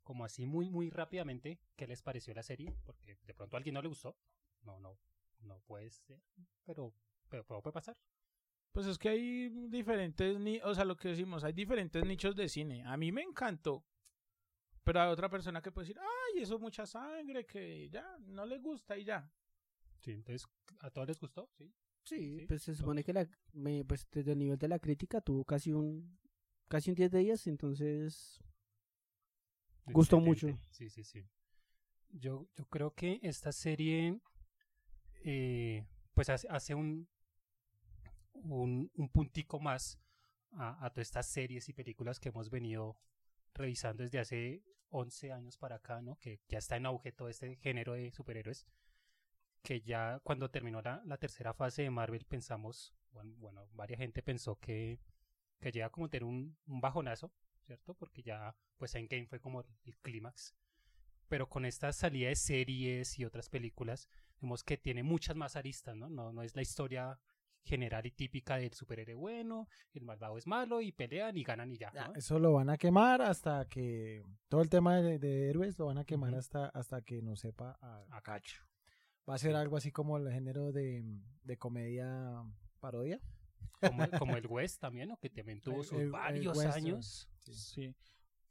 como 0.02 0.24
así 0.24 0.46
muy, 0.46 0.70
muy 0.70 0.90
rápidamente, 0.90 1.60
¿qué 1.76 1.86
les 1.86 2.02
pareció 2.02 2.34
la 2.34 2.42
serie? 2.42 2.76
Porque 2.84 3.18
de 3.22 3.34
pronto 3.34 3.56
a 3.56 3.58
alguien 3.58 3.74
no 3.74 3.82
le 3.82 3.88
gustó. 3.88 4.16
No, 4.62 4.78
no, 4.78 4.98
no 5.40 5.60
puede 5.60 5.90
ser. 5.90 6.20
Pero, 6.64 6.92
pero, 7.28 7.44
pero 7.44 7.62
puede 7.62 7.72
pasar. 7.72 7.96
Pues 8.72 8.86
es 8.86 8.98
que 8.98 9.10
hay 9.10 9.48
diferentes, 9.68 10.38
ni 10.38 10.58
o 10.60 10.74
sea, 10.74 10.84
lo 10.84 10.96
que 10.96 11.08
decimos, 11.08 11.44
hay 11.44 11.52
diferentes 11.52 12.04
nichos 12.04 12.34
de 12.34 12.48
cine. 12.48 12.82
A 12.86 12.96
mí 12.96 13.12
me 13.12 13.22
encantó. 13.22 13.84
Pero 14.82 15.00
hay 15.00 15.10
otra 15.10 15.28
persona 15.28 15.60
que 15.60 15.70
puede 15.70 15.88
decir, 15.88 16.00
ay, 16.00 16.42
eso 16.42 16.56
es 16.56 16.60
mucha 16.60 16.86
sangre, 16.86 17.46
que 17.46 17.88
ya, 17.90 18.16
no 18.20 18.46
le 18.46 18.58
gusta 18.58 18.96
y 18.96 19.04
ya. 19.04 19.30
Sí, 20.00 20.12
entonces, 20.12 20.48
¿a 20.80 20.90
todos 20.90 21.06
les 21.06 21.20
gustó? 21.20 21.48
Sí. 21.56 21.72
Sí, 22.04 22.38
Sí, 22.38 22.46
pues 22.46 22.62
se 22.62 22.74
supone 22.74 23.04
que 23.04 23.12
la, 23.12 23.28
me- 23.52 23.84
pues 23.84 24.06
desde 24.10 24.32
el 24.32 24.38
nivel 24.38 24.58
de 24.58 24.68
la 24.68 24.78
crítica 24.78 25.20
tuvo 25.20 25.44
casi 25.44 25.72
un 25.72 26.18
casi 26.68 26.90
un 26.90 26.96
10 26.96 27.10
de 27.10 27.18
10, 27.20 27.46
entonces 27.46 28.42
Gustó 29.86 30.20
mucho. 30.20 30.58
Sí, 30.70 30.88
sí, 30.90 31.04
sí. 31.04 31.24
Yo, 32.10 32.46
yo 32.56 32.66
creo 32.66 32.94
que 32.94 33.18
esta 33.22 33.52
serie 33.52 34.20
eh, 35.24 35.84
pues 36.14 36.28
hace, 36.28 36.48
hace 36.50 36.74
un, 36.74 37.08
un, 38.34 38.90
un 38.94 39.08
puntico 39.08 39.60
más 39.60 39.98
a, 40.52 40.84
a 40.84 40.90
todas 40.90 41.08
estas 41.08 41.26
series 41.26 41.68
y 41.68 41.72
películas 41.72 42.20
que 42.20 42.28
hemos 42.30 42.50
venido 42.50 42.96
revisando 43.54 44.02
desde 44.02 44.18
hace 44.20 44.62
11 44.90 45.32
años 45.32 45.56
para 45.56 45.76
acá, 45.76 46.02
¿no? 46.02 46.16
Que 46.18 46.40
ya 46.48 46.58
está 46.58 46.76
en 46.76 46.86
auge 46.86 47.12
todo 47.12 47.28
este 47.28 47.56
género 47.56 47.94
de 47.94 48.10
superhéroes. 48.10 48.66
Que 49.62 49.80
ya 49.80 50.20
cuando 50.24 50.50
terminó 50.50 50.82
la, 50.82 51.02
la 51.04 51.16
tercera 51.16 51.54
fase 51.54 51.82
de 51.82 51.90
Marvel 51.90 52.24
pensamos, 52.24 52.94
bueno, 53.12 53.34
bueno 53.38 53.68
varias 53.72 53.98
gente 54.00 54.22
pensó 54.22 54.56
que, 54.56 54.98
que 55.60 55.70
llega 55.70 55.90
como 55.90 56.06
a 56.06 56.10
tener 56.10 56.24
un, 56.24 56.56
un 56.66 56.80
bajonazo, 56.80 57.32
¿cierto? 57.60 57.94
Porque 57.94 58.22
ya, 58.22 58.56
pues 58.76 58.94
Endgame 58.94 59.26
fue 59.26 59.40
como 59.40 59.64
el 59.84 59.96
clímax. 59.98 60.54
Pero 61.28 61.48
con 61.48 61.64
esta 61.64 61.92
salida 61.92 62.28
de 62.28 62.36
series 62.36 63.18
y 63.18 63.24
otras 63.24 63.48
películas, 63.48 64.08
vemos 64.40 64.62
que 64.64 64.76
tiene 64.76 65.02
muchas 65.02 65.36
más 65.36 65.56
aristas, 65.56 65.96
¿no? 65.96 66.10
No, 66.10 66.32
no 66.32 66.42
es 66.42 66.54
la 66.54 66.62
historia 66.62 67.18
general 67.64 68.04
y 68.06 68.10
típica 68.10 68.56
del 68.56 68.72
superhéroe 68.72 69.14
bueno, 69.14 69.68
el 69.92 70.04
malvado 70.04 70.36
es 70.36 70.46
malo 70.46 70.80
y 70.80 70.92
pelean 70.92 71.36
y 71.36 71.44
ganan 71.44 71.70
y 71.70 71.78
ya. 71.78 71.90
¿no? 71.92 72.14
Eso 72.14 72.38
lo 72.38 72.52
van 72.52 72.70
a 72.70 72.76
quemar 72.76 73.22
hasta 73.22 73.66
que. 73.66 74.24
Todo 74.48 74.62
el 74.62 74.68
tema 74.68 75.00
de, 75.00 75.18
de 75.18 75.48
héroes 75.48 75.78
lo 75.78 75.86
van 75.86 75.98
a 75.98 76.04
quemar 76.04 76.34
hasta, 76.34 76.66
hasta 76.66 77.02
que 77.02 77.22
no 77.22 77.36
sepa 77.36 77.78
a, 77.80 78.04
A 78.10 78.20
cacho. 78.20 78.62
Va 79.28 79.34
a 79.34 79.38
ser 79.38 79.54
algo 79.54 79.76
así 79.76 79.92
como 79.92 80.16
el 80.16 80.30
género 80.32 80.72
de, 80.72 81.04
de 81.44 81.56
comedia 81.56 82.42
parodia. 82.80 83.20
Como, 83.80 84.02
como 84.18 84.36
el 84.36 84.46
West 84.46 84.80
también, 84.80 85.08
¿no? 85.08 85.16
que 85.18 85.30
también 85.30 85.60
tuvo 85.60 85.78
El- 85.80 85.84
sus 85.84 85.98
el- 85.98 86.04
el 86.06 86.10
varios 86.10 86.56
western. 86.56 86.74
años. 86.86 87.28
Sí. 87.40 87.94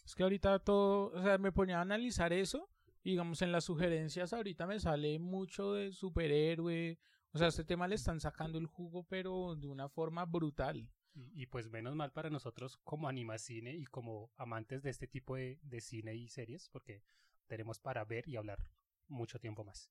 Es 0.05 0.15
que 0.15 0.23
ahorita 0.23 0.59
todo, 0.59 1.11
o 1.17 1.21
sea, 1.23 1.37
me 1.37 1.51
ponía 1.51 1.77
a 1.79 1.81
analizar 1.81 2.33
eso. 2.33 2.69
y 3.03 3.11
digamos, 3.11 3.41
en 3.41 3.51
las 3.51 3.63
sugerencias 3.65 4.31
ahorita 4.33 4.67
me 4.67 4.79
sale 4.79 5.17
mucho 5.19 5.73
de 5.73 5.91
superhéroe. 5.91 6.99
O 7.33 7.37
sea, 7.37 7.47
a 7.47 7.49
este 7.49 7.63
tema 7.63 7.87
le 7.87 7.95
están 7.95 8.19
sacando 8.19 8.57
el 8.57 8.65
jugo, 8.67 9.03
pero 9.03 9.55
de 9.55 9.67
una 9.67 9.89
forma 9.89 10.25
brutal. 10.25 10.89
Y, 11.13 11.43
y 11.43 11.45
pues 11.47 11.69
menos 11.69 11.95
mal 11.95 12.11
para 12.11 12.29
nosotros 12.29 12.77
como 12.83 13.07
animacine 13.09 13.73
y 13.75 13.85
como 13.85 14.31
amantes 14.37 14.81
de 14.83 14.89
este 14.91 15.07
tipo 15.07 15.35
de, 15.35 15.59
de 15.63 15.81
cine 15.81 16.15
y 16.15 16.27
series, 16.29 16.69
porque 16.69 17.03
tenemos 17.47 17.79
para 17.79 18.03
ver 18.05 18.27
y 18.29 18.35
hablar 18.37 18.65
mucho 19.07 19.39
tiempo 19.39 19.63
más. 19.63 19.89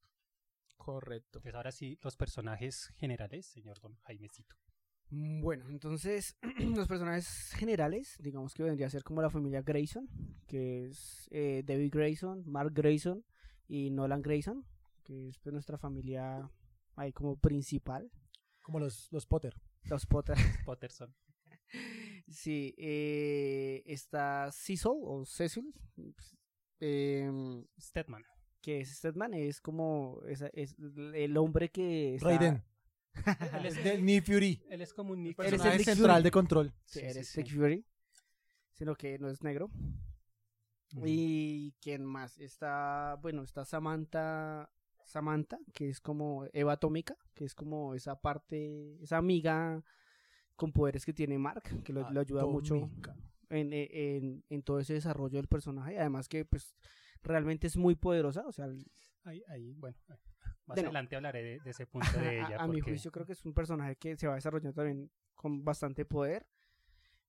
Correcto. 0.81 1.39
Entonces 1.41 1.55
ahora 1.55 1.73
sí, 1.73 1.99
los 2.03 2.17
personajes 2.17 2.87
generales, 2.97 3.45
señor 3.45 3.79
Don 3.81 3.97
Jaimecito. 3.97 4.57
Mm, 5.11 5.43
Bueno, 5.43 5.69
entonces 5.69 6.39
los 6.75 6.89
personajes 6.89 7.53
generales, 7.55 8.17
digamos 8.19 8.55
que 8.55 8.63
vendría 8.63 8.87
a 8.87 8.91
ser 8.91 9.05
como 9.05 9.21
la 9.21 9.29
familia 9.29 9.61
Grayson, 9.61 10.09
que 10.47 10.87
es 10.87 11.29
eh, 11.33 11.63
David 11.67 11.91
Grayson, 11.93 12.45
Mark 12.47 12.73
Grayson 12.73 13.23
y 13.69 13.91
Nolan 13.91 14.23
Grayson, 14.23 14.65
que 15.05 15.29
es 15.29 15.39
pues, 15.41 15.53
nuestra 15.53 15.77
familia 15.77 16.51
ahí 16.97 17.13
como 17.13 17.37
principal. 17.37 18.11
Como 18.63 18.81
los, 18.81 19.13
los 19.13 19.27
Potter. 19.27 19.55
Los 19.85 20.07
Potter. 20.07 20.37
Potterson. 20.65 21.15
sí, 22.27 22.75
eh, 22.79 23.83
está 23.85 24.51
Cecil 24.51 24.93
o 24.95 25.27
Cecil, 25.27 25.75
em, 26.81 27.67
Stedman. 27.79 28.25
Que 28.61 28.81
es 28.81 28.97
Stedman, 28.97 29.35
es 29.35 29.61
como 29.61 30.21
es 30.26 30.43
el 31.14 31.37
hombre 31.37 31.71
que 31.71 32.14
está- 32.17 32.29
Raiden. 32.29 32.62
Él 33.14 33.14
es, 33.67 33.83
del 33.85 34.05
Nick 34.05 34.25
Fury. 34.25 34.62
él 34.71 34.81
es 34.83 34.93
como 34.95 35.12
un 35.12 35.23
Nick. 35.23 35.38
Él 35.40 35.55
es 35.55 35.64
el 35.64 35.85
central 35.85 36.11
Fury. 36.19 36.23
de 36.25 36.31
control. 36.31 36.73
Sí, 36.85 37.00
Sí, 37.00 37.07
eres 37.07 37.29
sí, 37.29 37.38
Nick 37.40 37.49
sí. 37.50 37.57
Fury, 37.57 37.85
sino 38.73 38.95
que 38.95 39.19
no 39.19 39.29
es 39.29 39.43
negro. 39.43 39.71
¿Y 41.05 41.73
quién 41.81 42.05
más? 42.05 42.38
Está, 42.40 43.17
bueno, 43.23 43.43
está 43.43 43.64
Samantha, 43.64 44.69
Samantha, 45.05 45.59
que 45.73 45.88
es 45.88 46.00
como 46.00 46.47
Eva 46.52 46.73
Atómica, 46.73 47.17
que 47.35 47.45
es 47.45 47.55
como 47.55 47.95
esa 47.95 48.21
parte, 48.21 49.00
esa 49.02 49.17
amiga 49.19 49.83
con 50.57 50.73
poderes 50.73 51.07
que 51.07 51.12
tiene 51.12 51.38
Mark, 51.38 51.62
que 51.85 51.93
lo, 51.93 52.11
lo 52.11 52.21
ayuda 52.21 52.45
mucho 52.45 52.90
en, 53.50 53.73
en, 53.73 54.45
en 54.49 54.62
todo 54.62 54.81
ese 54.81 54.95
desarrollo 54.95 55.37
del 55.38 55.47
personaje. 55.49 55.99
Además 55.99 56.29
que, 56.29 56.45
pues, 56.45 56.75
realmente 57.23 57.67
es 57.67 57.77
muy 57.77 57.95
poderosa, 57.95 58.47
o 58.47 58.53
sea, 58.53 58.69
Ahí, 59.25 59.43
ahí, 59.49 59.75
bueno. 59.75 59.97
eh, 60.09 60.15
Más 60.67 60.77
De 60.77 60.83
no. 60.83 60.89
adelante 60.89 61.17
hablaré 61.17 61.43
de, 61.43 61.61
de 61.61 61.71
ese 61.71 61.87
punto 61.87 62.19
de 62.19 62.39
ella. 62.41 62.57
a, 62.59 62.67
mi 62.67 62.79
porque- 62.79 62.93
juicio 62.93 63.12
creo 63.12 63.27
que 63.27 63.33
es 63.33 63.45
un 63.45 63.53
personaje 63.53 63.97
que 63.97 64.17
se 64.17 64.27
va 64.27 64.35
desarrollando 64.37 64.73
también 64.75 65.11
con 65.35 65.62
bastante 65.65 66.05
poder. 66.05 66.47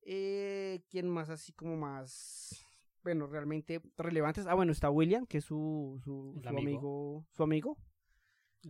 Eh, 0.03 0.83
¿Quién 0.89 1.07
más 1.09 1.29
así 1.29 1.53
como 1.53 1.75
más, 1.77 2.65
bueno, 3.03 3.27
realmente 3.27 3.81
relevantes? 3.97 4.47
Ah, 4.47 4.55
bueno, 4.55 4.71
está 4.71 4.89
William, 4.89 5.25
que 5.27 5.37
es 5.39 5.45
su, 5.45 5.99
su, 6.03 6.41
amigo. 6.47 6.59
amigo, 6.59 7.25
su 7.31 7.43
amigo, 7.43 7.77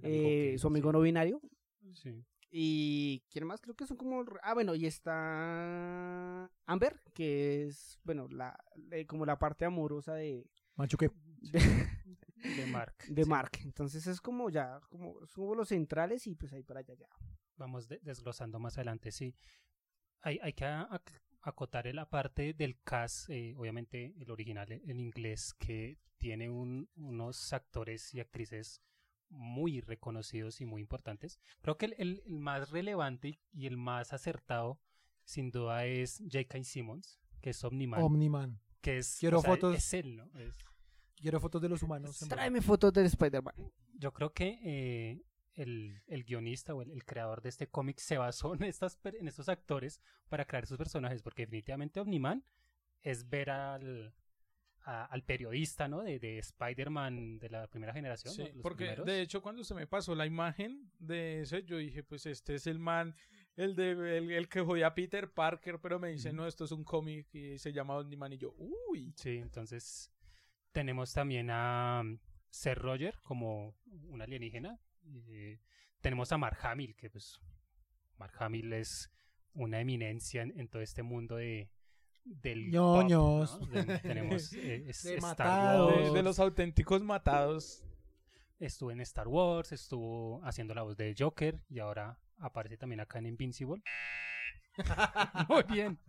eh, 0.01 0.51
que- 0.53 0.57
su 0.57 0.67
amigo 0.67 0.89
sí, 0.89 0.93
no 0.93 1.01
binario. 1.01 1.41
sí. 1.93 2.25
Y 2.53 3.23
quién 3.29 3.45
más 3.47 3.61
creo 3.61 3.75
que 3.75 3.85
son 3.85 3.95
como 3.95 4.25
ah 4.43 4.53
bueno 4.53 4.75
y 4.75 4.85
está 4.85 6.51
Amber 6.65 6.99
que 7.13 7.67
es 7.67 7.97
bueno 8.03 8.27
la 8.27 8.59
eh, 8.91 9.05
como 9.05 9.25
la 9.25 9.39
parte 9.39 9.63
amorosa 9.63 10.15
de 10.15 10.45
Machuque. 10.81 11.09
de, 11.41 11.59
De 12.57 12.65
Mark. 12.65 12.95
de 13.07 13.23
sí. 13.23 13.29
Mark 13.29 13.51
entonces 13.63 14.07
es 14.07 14.19
como 14.19 14.49
ya 14.49 14.79
como 14.89 15.13
son 15.27 15.43
como 15.45 15.55
los 15.55 15.69
centrales 15.69 16.25
y 16.27 16.35
pues 16.35 16.51
ahí 16.53 16.63
para 16.63 16.79
allá 16.81 16.93
ya 16.95 17.07
Vamos 17.57 17.87
de- 17.87 17.99
desglosando 18.01 18.57
más 18.59 18.77
adelante, 18.77 19.11
sí. 19.11 19.35
Hay, 20.21 20.39
hay 20.41 20.53
que 20.53 20.65
acotar 21.43 21.85
la 21.93 22.09
parte 22.09 22.53
del 22.53 22.79
cast, 22.81 23.29
eh, 23.29 23.53
obviamente 23.57 24.13
el 24.19 24.31
original 24.31 24.71
en 24.71 24.99
inglés, 24.99 25.53
que 25.59 25.99
tiene 26.17 26.49
un- 26.49 26.89
unos 26.95 27.53
actores 27.53 28.13
y 28.15 28.19
actrices 28.19 28.81
muy 29.29 29.81
reconocidos 29.81 30.59
y 30.61 30.65
muy 30.65 30.81
importantes. 30.81 31.39
Creo 31.61 31.77
que 31.77 31.85
el, 31.85 31.95
el- 31.99 32.23
el 32.25 32.39
más 32.39 32.71
relevante 32.71 33.27
y- 33.29 33.39
y 33.53 33.67
el 33.67 33.77
más 33.77 34.11
acertado, 34.13 34.79
sin 35.23 35.51
duda, 35.51 35.85
es 35.85 36.17
J.K. 36.31 36.63
Simmons, 36.63 37.19
que 37.41 37.51
es 37.51 37.63
Omniman, 37.63 38.01
Omniman. 38.01 38.59
que 38.81 38.97
es, 38.97 39.17
Quiero 39.19 39.37
o 39.39 39.41
sea, 39.41 39.51
fotos. 39.51 39.75
es 39.77 39.93
él, 39.93 40.15
¿no? 40.17 40.25
Es- 40.39 40.57
Quiero 41.21 41.39
fotos 41.39 41.61
de 41.61 41.69
los 41.69 41.81
humanos. 41.83 42.19
verdad. 42.19 42.35
tráeme 42.35 42.61
fotos 42.61 42.91
del 42.93 43.05
Spider-Man 43.05 43.53
yo 43.93 44.11
creo 44.11 44.33
que 44.33 44.59
eh, 44.63 45.21
el, 45.53 46.01
el 46.07 46.23
guionista 46.23 46.73
o 46.73 46.81
el, 46.81 46.89
el 46.91 47.05
creador 47.05 47.41
de 47.41 47.49
este 47.49 47.67
cómic 47.67 47.99
se 47.99 48.17
basó 48.17 48.55
en, 48.55 48.63
estas, 48.63 48.97
en 49.03 49.27
estos 49.27 49.47
actores 49.49 50.01
para 50.27 50.45
crear 50.45 50.65
sus 50.65 50.77
personajes, 50.77 51.21
porque 51.21 51.43
definitivamente 51.43 51.99
Omniman 51.99 52.43
es 53.01 53.29
ver 53.29 53.49
al, 53.51 54.15
a- 54.85 55.05
al 55.05 55.23
periodista, 55.23 55.87
¿no? 55.87 56.01
De, 56.01 56.17
de 56.19 56.39
Spider-Man 56.39 57.37
de 57.39 57.49
la 57.49 57.67
primera 57.67 57.93
generación. 57.93 58.33
Sí, 58.33 58.43
porque 58.63 58.85
primeros. 58.85 59.05
de 59.05 59.21
hecho 59.21 59.41
cuando 59.43 59.63
se 59.63 59.75
me 59.75 59.85
pasó 59.87 60.15
la 60.15 60.25
imagen 60.25 60.91
de 60.97 61.41
ese, 61.41 61.63
yo 61.63 61.77
dije, 61.77 62.03
pues 62.03 62.25
este 62.25 62.55
es 62.55 62.65
el 62.65 62.79
man, 62.79 63.15
el 63.55 63.75
de 63.75 63.91
el, 64.17 64.31
el 64.31 64.49
que 64.49 64.61
jodía 64.61 64.87
a 64.87 64.95
Peter 64.95 65.31
Parker, 65.31 65.79
pero 65.79 65.99
me 65.99 66.09
dice, 66.09 66.33
no, 66.33 66.47
esto 66.47 66.65
es 66.65 66.71
un 66.71 66.83
cómic 66.83 67.27
y 67.35 67.57
se 67.59 67.71
llama 67.71 67.97
Omniman 67.97 68.33
y 68.33 68.37
yo, 68.39 68.55
uy. 68.57 69.13
Sí, 69.15 69.37
entonces 69.37 70.10
tenemos 70.71 71.13
también 71.13 71.49
a 71.49 72.01
um, 72.03 72.17
Seth 72.49 72.77
Roger 72.77 73.19
como 73.23 73.75
un 74.09 74.21
alienígena. 74.21 74.79
eh, 75.29 75.59
tenemos 76.01 76.31
a 76.31 76.37
Mark 76.37 76.57
Hamill, 76.63 76.95
que 76.95 77.09
pues 77.09 77.39
Mark 78.17 78.33
Hamill 78.39 78.73
es 78.73 79.11
una 79.53 79.79
eminencia 79.81 80.41
en, 80.41 80.57
en 80.59 80.67
todo 80.67 80.81
este 80.81 81.03
mundo 81.03 81.35
de 81.35 81.69
del 82.23 82.65
pop, 82.71 83.03
Ñoños. 83.03 83.59
¿no? 83.59 83.65
De- 83.67 83.99
tenemos 83.99 84.53
eh, 84.53 84.85
es- 84.87 85.03
De 85.03 85.15
Star 85.15 85.21
matados. 85.21 85.95
De, 85.95 86.01
Wars, 86.03 86.13
de 86.13 86.23
los 86.23 86.39
auténticos 86.39 87.01
matados. 87.03 87.83
estuvo 88.59 88.91
en 88.91 89.01
Star 89.01 89.27
Wars, 89.27 89.71
estuvo 89.71 90.39
haciendo 90.45 90.73
la 90.75 90.83
voz 90.83 90.95
de 90.97 91.15
Joker 91.17 91.59
y 91.67 91.79
ahora 91.79 92.19
aparece 92.37 92.77
también 92.77 92.99
acá 92.99 93.17
en 93.19 93.25
Invincible. 93.27 93.81
Muy 95.49 95.63
bien. 95.63 95.99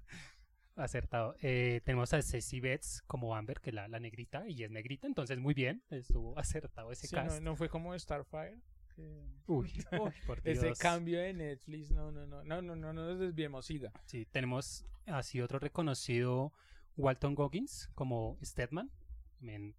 Acertado. 0.76 1.34
Eh, 1.42 1.80
tenemos 1.84 2.12
a 2.14 2.22
Ceci 2.22 2.60
Betts 2.60 3.02
como 3.06 3.36
Amber, 3.36 3.60
que 3.60 3.70
es 3.70 3.74
la, 3.74 3.88
la 3.88 4.00
negrita, 4.00 4.48
y 4.48 4.62
es 4.64 4.70
negrita, 4.70 5.06
entonces 5.06 5.38
muy 5.38 5.52
bien. 5.54 5.82
Estuvo 5.90 6.38
acertado 6.38 6.90
ese 6.92 7.06
Sí, 7.08 7.16
no, 7.16 7.22
cast. 7.22 7.42
no 7.42 7.56
fue 7.56 7.68
como 7.68 7.98
Starfire. 7.98 8.58
que- 8.96 9.22
Uy, 9.46 9.70
uy, 9.92 10.12
por 10.26 10.40
Ese 10.44 10.66
Dios. 10.66 10.78
cambio 10.78 11.20
de 11.20 11.34
Netflix, 11.34 11.90
no, 11.90 12.10
no, 12.12 12.26
no, 12.26 12.42
no, 12.44 12.62
no, 12.62 12.74
no, 12.76 12.92
no 12.92 13.06
nos 13.06 13.18
desviemos, 13.18 13.66
siga. 13.66 13.92
Sí, 14.06 14.26
tenemos 14.26 14.86
así 15.06 15.40
otro 15.40 15.58
reconocido 15.58 16.52
Walton 16.96 17.34
Goggins 17.34 17.90
como 17.94 18.38
Stedman. 18.42 18.90
También 19.38 19.74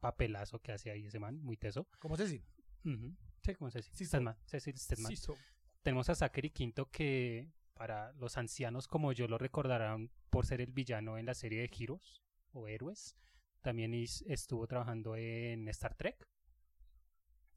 papelazo 0.00 0.60
que 0.60 0.72
hace 0.72 0.90
ahí 0.90 1.06
ese 1.06 1.18
man, 1.18 1.40
muy 1.42 1.56
teso. 1.56 1.88
¿Cómo 1.98 2.16
se 2.16 2.24
dice? 2.28 2.44
Ujú. 2.84 3.16
Sí, 3.42 3.54
¿cómo 3.54 3.70
se 3.70 3.78
dice? 3.78 3.90
Sí, 3.94 4.04
Stedman. 4.04 4.36
Cecil 4.44 4.76
Stedman. 4.78 5.10
Sí, 5.10 5.16
so- 5.16 5.36
Tenemos 5.82 6.08
a 6.10 6.14
Zachary 6.14 6.50
Quinto 6.50 6.90
que 6.90 7.48
para 7.76 8.12
los 8.14 8.36
ancianos 8.38 8.88
como 8.88 9.12
yo 9.12 9.28
lo 9.28 9.38
recordarán 9.38 10.10
por 10.30 10.46
ser 10.46 10.60
el 10.60 10.72
villano 10.72 11.18
en 11.18 11.26
la 11.26 11.34
serie 11.34 11.60
de 11.60 11.70
Heroes 11.78 12.22
o 12.52 12.66
Héroes. 12.68 13.16
También 13.62 13.94
is- 13.94 14.22
estuvo 14.26 14.66
trabajando 14.66 15.14
en 15.16 15.68
Star 15.68 15.94
Trek. 15.94 16.26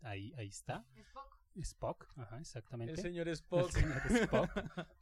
Ahí, 0.02 0.34
ahí 0.38 0.48
está. 0.48 0.86
Spock, 1.56 2.08
ajá, 2.16 2.40
exactamente. 2.40 2.94
el 2.94 3.00
señor 3.00 3.28
El 3.28 3.34
Spock. 3.34 3.72
señor 3.72 4.02
Spock. 4.12 4.50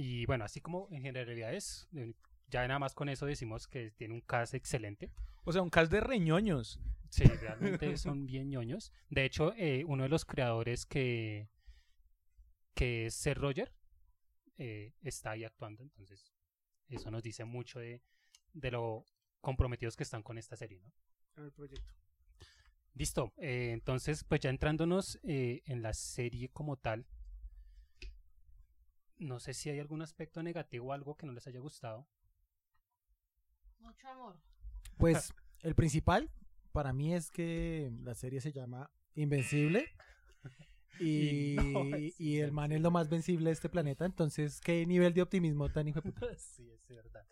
Y 0.00 0.26
bueno, 0.26 0.44
así 0.44 0.60
como 0.60 0.86
en 0.92 1.02
generalidades, 1.02 1.88
eh, 1.92 2.14
ya 2.48 2.64
nada 2.68 2.78
más 2.78 2.94
con 2.94 3.08
eso 3.08 3.26
decimos 3.26 3.66
que 3.66 3.90
tiene 3.90 4.14
un 4.14 4.20
cast 4.20 4.54
excelente. 4.54 5.10
o 5.44 5.50
sea, 5.52 5.60
un 5.60 5.70
cast 5.70 5.90
de 5.90 5.98
reñoños. 6.00 6.78
Sí, 7.10 7.24
realmente 7.24 7.96
son 7.96 8.24
bien 8.24 8.48
ñoños. 8.48 8.92
De 9.10 9.24
hecho, 9.24 9.52
eh, 9.56 9.82
uno 9.88 10.04
de 10.04 10.08
los 10.08 10.24
creadores 10.24 10.86
que, 10.86 11.48
que 12.74 13.06
es 13.06 13.14
Seth 13.14 13.38
Roger 13.38 13.72
eh, 14.58 14.92
está 15.02 15.30
ahí 15.30 15.44
actuando, 15.44 15.82
entonces 15.82 16.32
eso 16.88 17.10
nos 17.10 17.22
dice 17.22 17.44
mucho 17.44 17.78
de, 17.78 18.02
de 18.52 18.70
lo 18.70 19.04
comprometidos 19.40 19.96
que 19.96 20.02
están 20.02 20.22
con 20.22 20.36
esta 20.36 20.56
serie, 20.56 20.80
¿no? 20.80 20.92
en 21.36 21.44
el 21.44 21.52
proyecto. 21.52 21.94
Listo, 22.94 23.32
eh, 23.36 23.70
entonces 23.72 24.24
pues 24.24 24.40
ya 24.40 24.50
entrándonos 24.50 25.20
eh, 25.22 25.62
en 25.66 25.82
la 25.82 25.94
serie 25.94 26.48
como 26.48 26.76
tal, 26.76 27.06
no 29.18 29.38
sé 29.38 29.54
si 29.54 29.70
hay 29.70 29.78
algún 29.78 30.02
aspecto 30.02 30.42
negativo 30.42 30.88
o 30.88 30.92
algo 30.92 31.16
que 31.16 31.26
no 31.26 31.32
les 31.32 31.46
haya 31.46 31.60
gustado. 31.60 32.08
Mucho 33.78 34.08
amor. 34.08 34.40
Pues 34.96 35.32
el 35.60 35.74
principal 35.74 36.30
para 36.72 36.92
mí 36.92 37.14
es 37.14 37.30
que 37.30 37.92
la 38.02 38.14
serie 38.14 38.40
se 38.40 38.52
llama 38.52 38.90
Invencible. 39.14 39.94
Y, 41.00 41.56
Y 41.56 41.56
no 41.56 41.96
es 41.96 42.20
y 42.20 42.38
el 42.40 42.52
man 42.52 42.72
es 42.72 42.80
lo 42.80 42.90
más 42.90 43.08
vencible 43.08 43.46
de 43.46 43.52
este 43.52 43.68
planeta. 43.68 44.04
Entonces, 44.04 44.60
¿qué 44.60 44.84
nivel 44.86 45.14
de 45.14 45.22
optimismo 45.22 45.68
tan 45.70 45.88
hijo 45.88 46.00
de 46.00 46.10
puta? 46.12 46.26
sí, 46.36 46.70
es 46.70 46.88
verdad. 46.88 47.26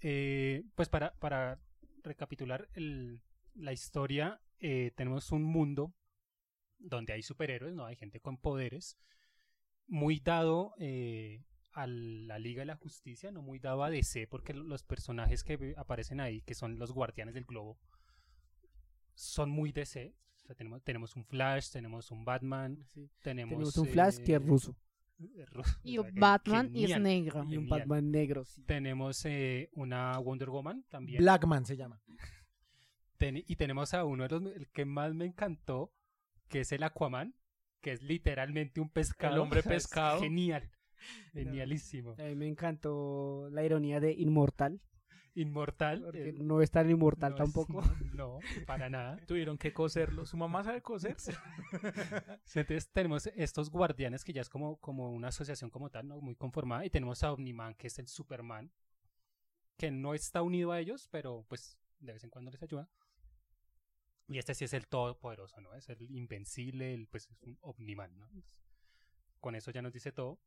Eh, 0.00 0.64
pues 0.74 0.88
para, 0.88 1.14
para 1.18 1.60
recapitular 2.02 2.68
el- 2.74 3.20
la 3.54 3.72
historia, 3.72 4.40
eh, 4.60 4.92
tenemos 4.96 5.32
un 5.32 5.42
mundo 5.42 5.92
donde 6.78 7.12
hay 7.14 7.22
superhéroes, 7.22 7.74
¿no? 7.74 7.86
Hay 7.86 7.96
gente 7.96 8.20
con 8.20 8.36
poderes, 8.36 8.96
muy 9.86 10.20
dado 10.20 10.74
eh, 10.78 11.42
a 11.72 11.86
la 11.86 12.38
Liga 12.38 12.60
de 12.60 12.66
la 12.66 12.76
Justicia, 12.76 13.30
no 13.30 13.42
muy 13.42 13.58
dado 13.58 13.82
a 13.84 13.90
DC, 13.90 14.26
porque 14.26 14.52
lo- 14.54 14.64
los 14.64 14.82
personajes 14.82 15.42
que 15.44 15.74
aparecen 15.76 16.20
ahí, 16.20 16.42
que 16.42 16.54
son 16.54 16.78
los 16.78 16.92
guardianes 16.92 17.34
del 17.34 17.44
globo, 17.44 17.78
son 19.14 19.50
muy 19.50 19.72
DC. 19.72 20.14
O 20.46 20.48
sea, 20.48 20.54
tenemos, 20.54 20.80
tenemos 20.84 21.16
un 21.16 21.24
Flash, 21.24 21.70
tenemos 21.72 22.12
un 22.12 22.24
Batman, 22.24 22.78
Sí. 22.86 23.10
tenemos, 23.20 23.50
Tenemos 23.50 23.76
un 23.78 23.86
Flash 23.88 24.18
que 24.18 24.36
es 24.36 24.40
eh, 24.40 24.44
ruso. 24.46 24.76
ru- 25.18 25.78
Y 25.82 25.96
que- 25.96 26.10
Batman 26.20 26.66
y 26.72 26.84
es 26.84 26.90
genial. 26.92 27.02
negro. 27.02 27.44
Y 27.48 27.56
un. 27.56 27.68
Batman 27.68 28.10
negro, 28.12 28.44
sí. 28.44 28.62
Tenemos 28.62 29.24
eh, 29.24 29.70
una 29.72 30.16
Wonder 30.20 30.48
Woman 30.50 30.84
también. 30.88 31.18
Blackman 31.18 31.64
se 31.66 31.76
llama. 31.76 32.00
Ten- 33.18 33.42
y 33.44 33.56
tenemos 33.56 33.92
a 33.94 34.04
uno 34.04 34.28
de 34.28 34.28
los 34.40 34.54
el 34.54 34.68
que 34.68 34.84
más 34.84 35.14
me 35.14 35.24
encantó, 35.24 35.92
que 36.48 36.60
es 36.60 36.70
el 36.70 36.84
Aquaman, 36.84 37.34
que 37.80 37.90
es 37.92 38.02
literalmente 38.02 38.80
un 38.80 38.88
pescado. 38.90 39.42
hombre 39.42 39.60
Es 39.64 39.66
pescado. 39.66 40.20
Genial. 40.20 40.70
Genialísimo. 41.32 42.14
A 42.18 42.22
mí 42.22 42.34
me 42.36 42.46
encantó 42.46 43.48
la 43.50 43.64
ironía 43.64 43.98
de 44.00 44.12
inmortal, 44.12 44.80
Inmortal. 45.36 46.02
porque 46.02 46.30
eh, 46.30 46.32
no 46.32 46.60
es 46.62 46.70
tan 46.70 46.90
inmortal 46.90 47.32
no 47.36 47.44
es- 47.44 47.52
tampoco. 47.52 47.82
No, 48.14 48.38
para 48.66 48.88
nada. 48.90 49.16
Tuvieron 49.28 49.58
que 49.58 49.72
coserlo. 49.72 50.24
¿Su 50.26 50.36
mamá 50.36 50.64
sabe 50.64 50.80
coser? 50.82 51.16
Entonces 52.54 52.88
tenemos 52.92 53.26
estos 53.28 53.70
guardianes 53.70 54.24
que 54.24 54.32
ya 54.32 54.40
es 54.40 54.48
como, 54.48 54.78
como 54.80 55.12
una 55.12 55.28
asociación 55.28 55.70
como 55.70 55.90
tal, 55.90 56.08
¿no? 56.08 56.20
Muy 56.20 56.34
conformada. 56.34 56.84
Y 56.84 56.90
tenemos 56.90 57.22
a 57.22 57.32
Omniman, 57.32 57.74
que 57.74 57.86
es 57.88 57.98
el 57.98 58.08
Superman, 58.08 58.72
que 59.76 59.90
no 59.90 60.14
está 60.14 60.42
unido 60.42 60.72
a 60.72 60.80
ellos, 60.80 61.08
pero 61.10 61.44
pues 61.48 61.78
de 62.00 62.12
vez 62.14 62.24
en 62.24 62.30
cuando 62.30 62.50
les 62.50 62.62
ayuda. 62.62 62.88
Y 64.28 64.38
este 64.38 64.54
sí 64.54 64.64
es 64.64 64.72
el 64.72 64.88
todopoderoso, 64.88 65.60
¿no? 65.60 65.74
Es 65.74 65.88
el 65.88 66.00
invencible, 66.10 66.94
el, 66.94 67.06
pues 67.08 67.28
es 67.30 67.42
un 67.42 67.58
Omniman, 67.60 68.18
¿no? 68.18 68.26
Entonces, 68.26 68.58
con 69.40 69.54
eso 69.54 69.70
ya 69.70 69.82
nos 69.82 69.92
dice 69.92 70.10
todo. 70.12 70.40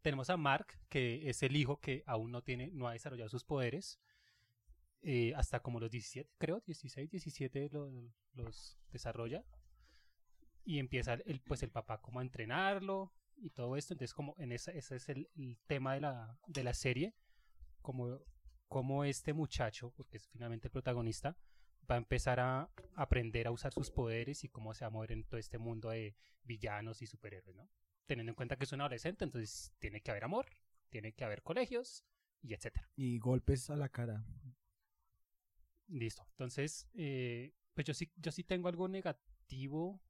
Tenemos 0.00 0.30
a 0.30 0.36
Mark, 0.36 0.78
que 0.88 1.28
es 1.28 1.42
el 1.42 1.56
hijo 1.56 1.78
que 1.78 2.02
aún 2.06 2.30
no 2.32 2.42
tiene, 2.42 2.70
no 2.72 2.88
ha 2.88 2.92
desarrollado 2.92 3.28
sus 3.28 3.44
poderes. 3.44 4.00
eh, 5.04 5.34
hasta 5.34 5.60
como 5.60 5.80
los 5.80 5.90
17, 5.90 6.30
creo, 6.38 6.60
16, 6.64 7.10
17 7.10 7.68
lo- 7.70 7.90
los 8.34 8.78
desarrolla 8.92 9.44
y 10.64 10.78
empieza 10.78 11.14
el, 11.14 11.40
pues 11.40 11.62
el 11.64 11.70
papá 11.70 12.00
como 12.00 12.20
a 12.20 12.22
entrenarlo 12.22 13.12
y 13.36 13.50
todo 13.50 13.76
esto 13.76 13.94
entonces 13.94 14.14
como 14.14 14.36
en 14.38 14.52
esa 14.52 14.70
ese 14.72 14.94
es 14.96 15.08
el, 15.08 15.28
el 15.34 15.58
tema 15.66 15.94
de 15.94 16.02
la 16.02 16.38
de 16.46 16.62
la 16.62 16.72
serie 16.72 17.14
como 17.80 18.20
como 18.68 19.04
este 19.04 19.32
muchacho 19.32 19.90
porque 19.96 20.18
es 20.18 20.28
finalmente 20.28 20.68
el 20.68 20.72
protagonista 20.72 21.36
va 21.90 21.96
a 21.96 21.98
empezar 21.98 22.38
a 22.38 22.70
aprender 22.94 23.48
a 23.48 23.50
usar 23.50 23.72
sus 23.72 23.90
poderes 23.90 24.44
y 24.44 24.48
cómo 24.50 24.72
se 24.72 24.84
va 24.84 24.86
a 24.88 24.90
mover 24.90 25.10
en 25.12 25.24
todo 25.24 25.40
este 25.40 25.58
mundo 25.58 25.90
de 25.90 26.14
villanos 26.44 27.02
y 27.02 27.06
superhéroes 27.08 27.56
no 27.56 27.68
teniendo 28.06 28.30
en 28.30 28.36
cuenta 28.36 28.56
que 28.56 28.64
es 28.64 28.72
un 28.72 28.80
adolescente 28.80 29.24
entonces 29.24 29.72
tiene 29.78 30.00
que 30.00 30.10
haber 30.10 30.24
amor 30.24 30.46
tiene 30.90 31.12
que 31.12 31.24
haber 31.24 31.42
colegios 31.42 32.04
y 32.42 32.54
etcétera 32.54 32.90
Y 32.96 33.18
golpes 33.18 33.70
a 33.70 33.76
la 33.76 33.88
cara. 33.88 34.24
Listo. 35.88 36.24
Entonces, 36.30 36.88
eh, 36.94 37.52
pues 37.74 37.86
yo 37.86 37.94
sí, 37.94 38.10
yo 38.16 38.32
sí 38.32 38.44
tengo 38.44 38.68
algo 38.68 38.88
negativo. 38.88 40.00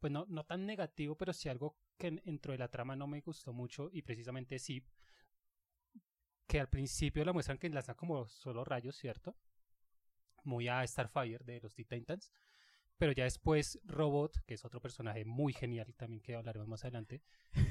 Pues 0.00 0.12
no, 0.12 0.26
no 0.28 0.44
tan 0.44 0.66
negativo, 0.66 1.16
pero 1.16 1.32
sí 1.32 1.48
algo 1.48 1.76
que 1.98 2.08
en- 2.08 2.22
dentro 2.24 2.52
de 2.52 2.58
la 2.58 2.70
trama 2.70 2.96
no 2.96 3.06
me 3.06 3.20
gustó 3.20 3.52
mucho. 3.52 3.90
Y 3.92 4.02
precisamente 4.02 4.58
sí. 4.58 4.84
Que 6.48 6.58
al 6.58 6.68
principio 6.68 7.24
la 7.24 7.32
muestran 7.32 7.56
que 7.58 7.68
lanza 7.68 7.94
como 7.94 8.26
solo 8.26 8.64
rayos, 8.64 8.96
¿cierto? 8.96 9.36
Muy 10.44 10.68
a 10.68 10.86
Starfire 10.86 11.44
de 11.44 11.60
los 11.60 11.74
Teen 11.74 11.88
Titans. 11.88 12.30
Pero 12.98 13.12
ya 13.12 13.24
después 13.24 13.78
Robot, 13.84 14.38
que 14.46 14.54
es 14.54 14.64
otro 14.64 14.80
personaje 14.80 15.24
muy 15.26 15.52
genial 15.52 15.94
también 15.96 16.22
que 16.22 16.34
hablaremos 16.34 16.66
más 16.68 16.82
adelante, 16.84 17.22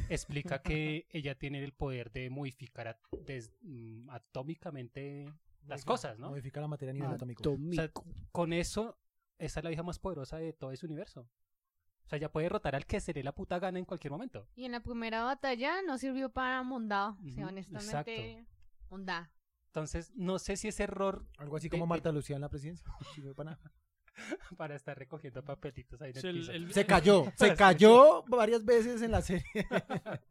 explica 0.09 0.61
que 0.61 1.07
ella 1.09 1.35
tiene 1.35 1.63
el 1.63 1.73
poder 1.73 2.11
de 2.11 2.29
modificar 2.29 2.87
at- 2.87 2.99
des- 3.25 3.51
mm, 3.61 4.09
atómicamente 4.11 5.25
las 5.65 5.83
cosas, 5.83 6.19
¿no? 6.19 6.29
Modifica 6.29 6.61
la 6.61 6.67
materia 6.67 6.91
a 6.91 6.93
nivel 6.93 7.11
atómico. 7.11 7.41
Atómico. 7.41 8.05
Con 8.31 8.53
eso, 8.53 8.99
esa 9.39 9.59
es 9.59 9.63
la 9.63 9.71
hija 9.71 9.81
más 9.83 9.97
poderosa 9.97 10.37
de 10.37 10.53
todo 10.53 10.71
ese 10.71 10.85
universo. 10.85 11.21
O 12.05 12.07
sea, 12.07 12.19
ya 12.19 12.31
puede 12.31 12.45
derrotar 12.45 12.75
al 12.75 12.85
que 12.85 12.99
se 12.99 13.11
le 13.13 13.23
la 13.23 13.33
puta 13.33 13.57
gana 13.57 13.79
en 13.79 13.85
cualquier 13.85 14.11
momento. 14.11 14.47
Y 14.55 14.65
en 14.65 14.73
la 14.73 14.81
primera 14.83 15.23
batalla 15.23 15.81
no 15.81 15.97
sirvió 15.97 16.29
para 16.31 16.61
Mondao. 16.61 17.17
O 17.19 17.29
sea, 17.31 17.45
Ujú, 17.45 17.47
honestamente, 17.49 18.45
Mondá. 18.91 19.31
Entonces, 19.65 20.13
no 20.15 20.37
sé 20.37 20.55
si 20.55 20.67
es 20.67 20.79
error 20.79 21.27
Algo 21.39 21.57
así 21.57 21.67
de- 21.67 21.71
como 21.71 21.85
de- 21.85 21.89
Marta 21.89 22.11
Lucía 22.11 22.35
en 22.35 22.41
la 22.43 22.49
presidencia. 22.49 22.85
No 23.25 23.33
para 23.33 23.51
nada. 23.51 23.71
para 24.57 24.75
estar 24.75 24.97
recogiendo 24.97 25.43
papelitos 25.43 26.01
ahí 26.01 26.11
en 26.11 26.15
el 26.17 26.21
Sí, 26.21 26.27
el- 26.27 26.37
piso. 26.39 26.51
el- 26.51 26.73
Se 26.73 26.85
cayó, 26.85 27.25
se 27.35 27.55
cayó 27.55 28.23
varias 28.23 28.63
veces 28.65 29.01
en 29.01 29.11
la 29.11 29.21
serie. 29.21 29.43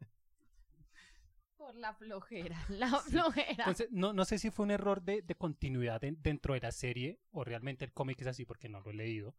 Por 1.57 1.75
la 1.75 1.93
flojera, 1.93 2.63
la 2.69 2.89
flojera. 2.99 3.49
Entonces, 3.49 3.87
no, 3.91 4.13
no 4.13 4.23
sé 4.25 4.37
si 4.37 4.51
fue 4.51 4.65
un 4.65 4.71
error 4.71 5.01
de, 5.01 5.21
de 5.23 5.35
continuidad 5.35 6.03
en- 6.03 6.21
dentro 6.21 6.53
de 6.53 6.59
la 6.59 6.71
serie 6.71 7.19
o 7.31 7.43
realmente 7.43 7.85
el 7.85 7.91
cómic 7.93 8.21
es 8.21 8.27
así 8.27 8.45
porque 8.45 8.69
no 8.69 8.81
lo 8.81 8.91
he 8.91 8.93
leído. 8.93 9.35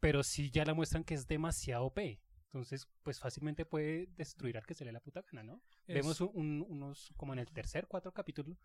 Pero 0.00 0.22
sí 0.22 0.50
ya 0.50 0.64
la 0.64 0.74
muestran 0.74 1.04
que 1.04 1.14
es 1.14 1.26
demasiado 1.26 1.84
OP. 1.86 1.98
Entonces, 2.46 2.88
pues 3.02 3.18
fácilmente 3.18 3.66
puede 3.66 4.06
destruir 4.16 4.56
al 4.56 4.64
que 4.64 4.74
se 4.74 4.84
le 4.84 4.92
la 4.92 5.00
puta 5.00 5.22
gana, 5.22 5.42
¿no? 5.42 5.60
es- 5.86 5.96
Vemos 5.96 6.20
un- 6.20 6.30
un- 6.34 6.66
unos, 6.68 7.12
como 7.16 7.32
en 7.32 7.40
el 7.40 7.50
tercer, 7.52 7.86
cuatro 7.88 8.12
capítulo, 8.12 8.56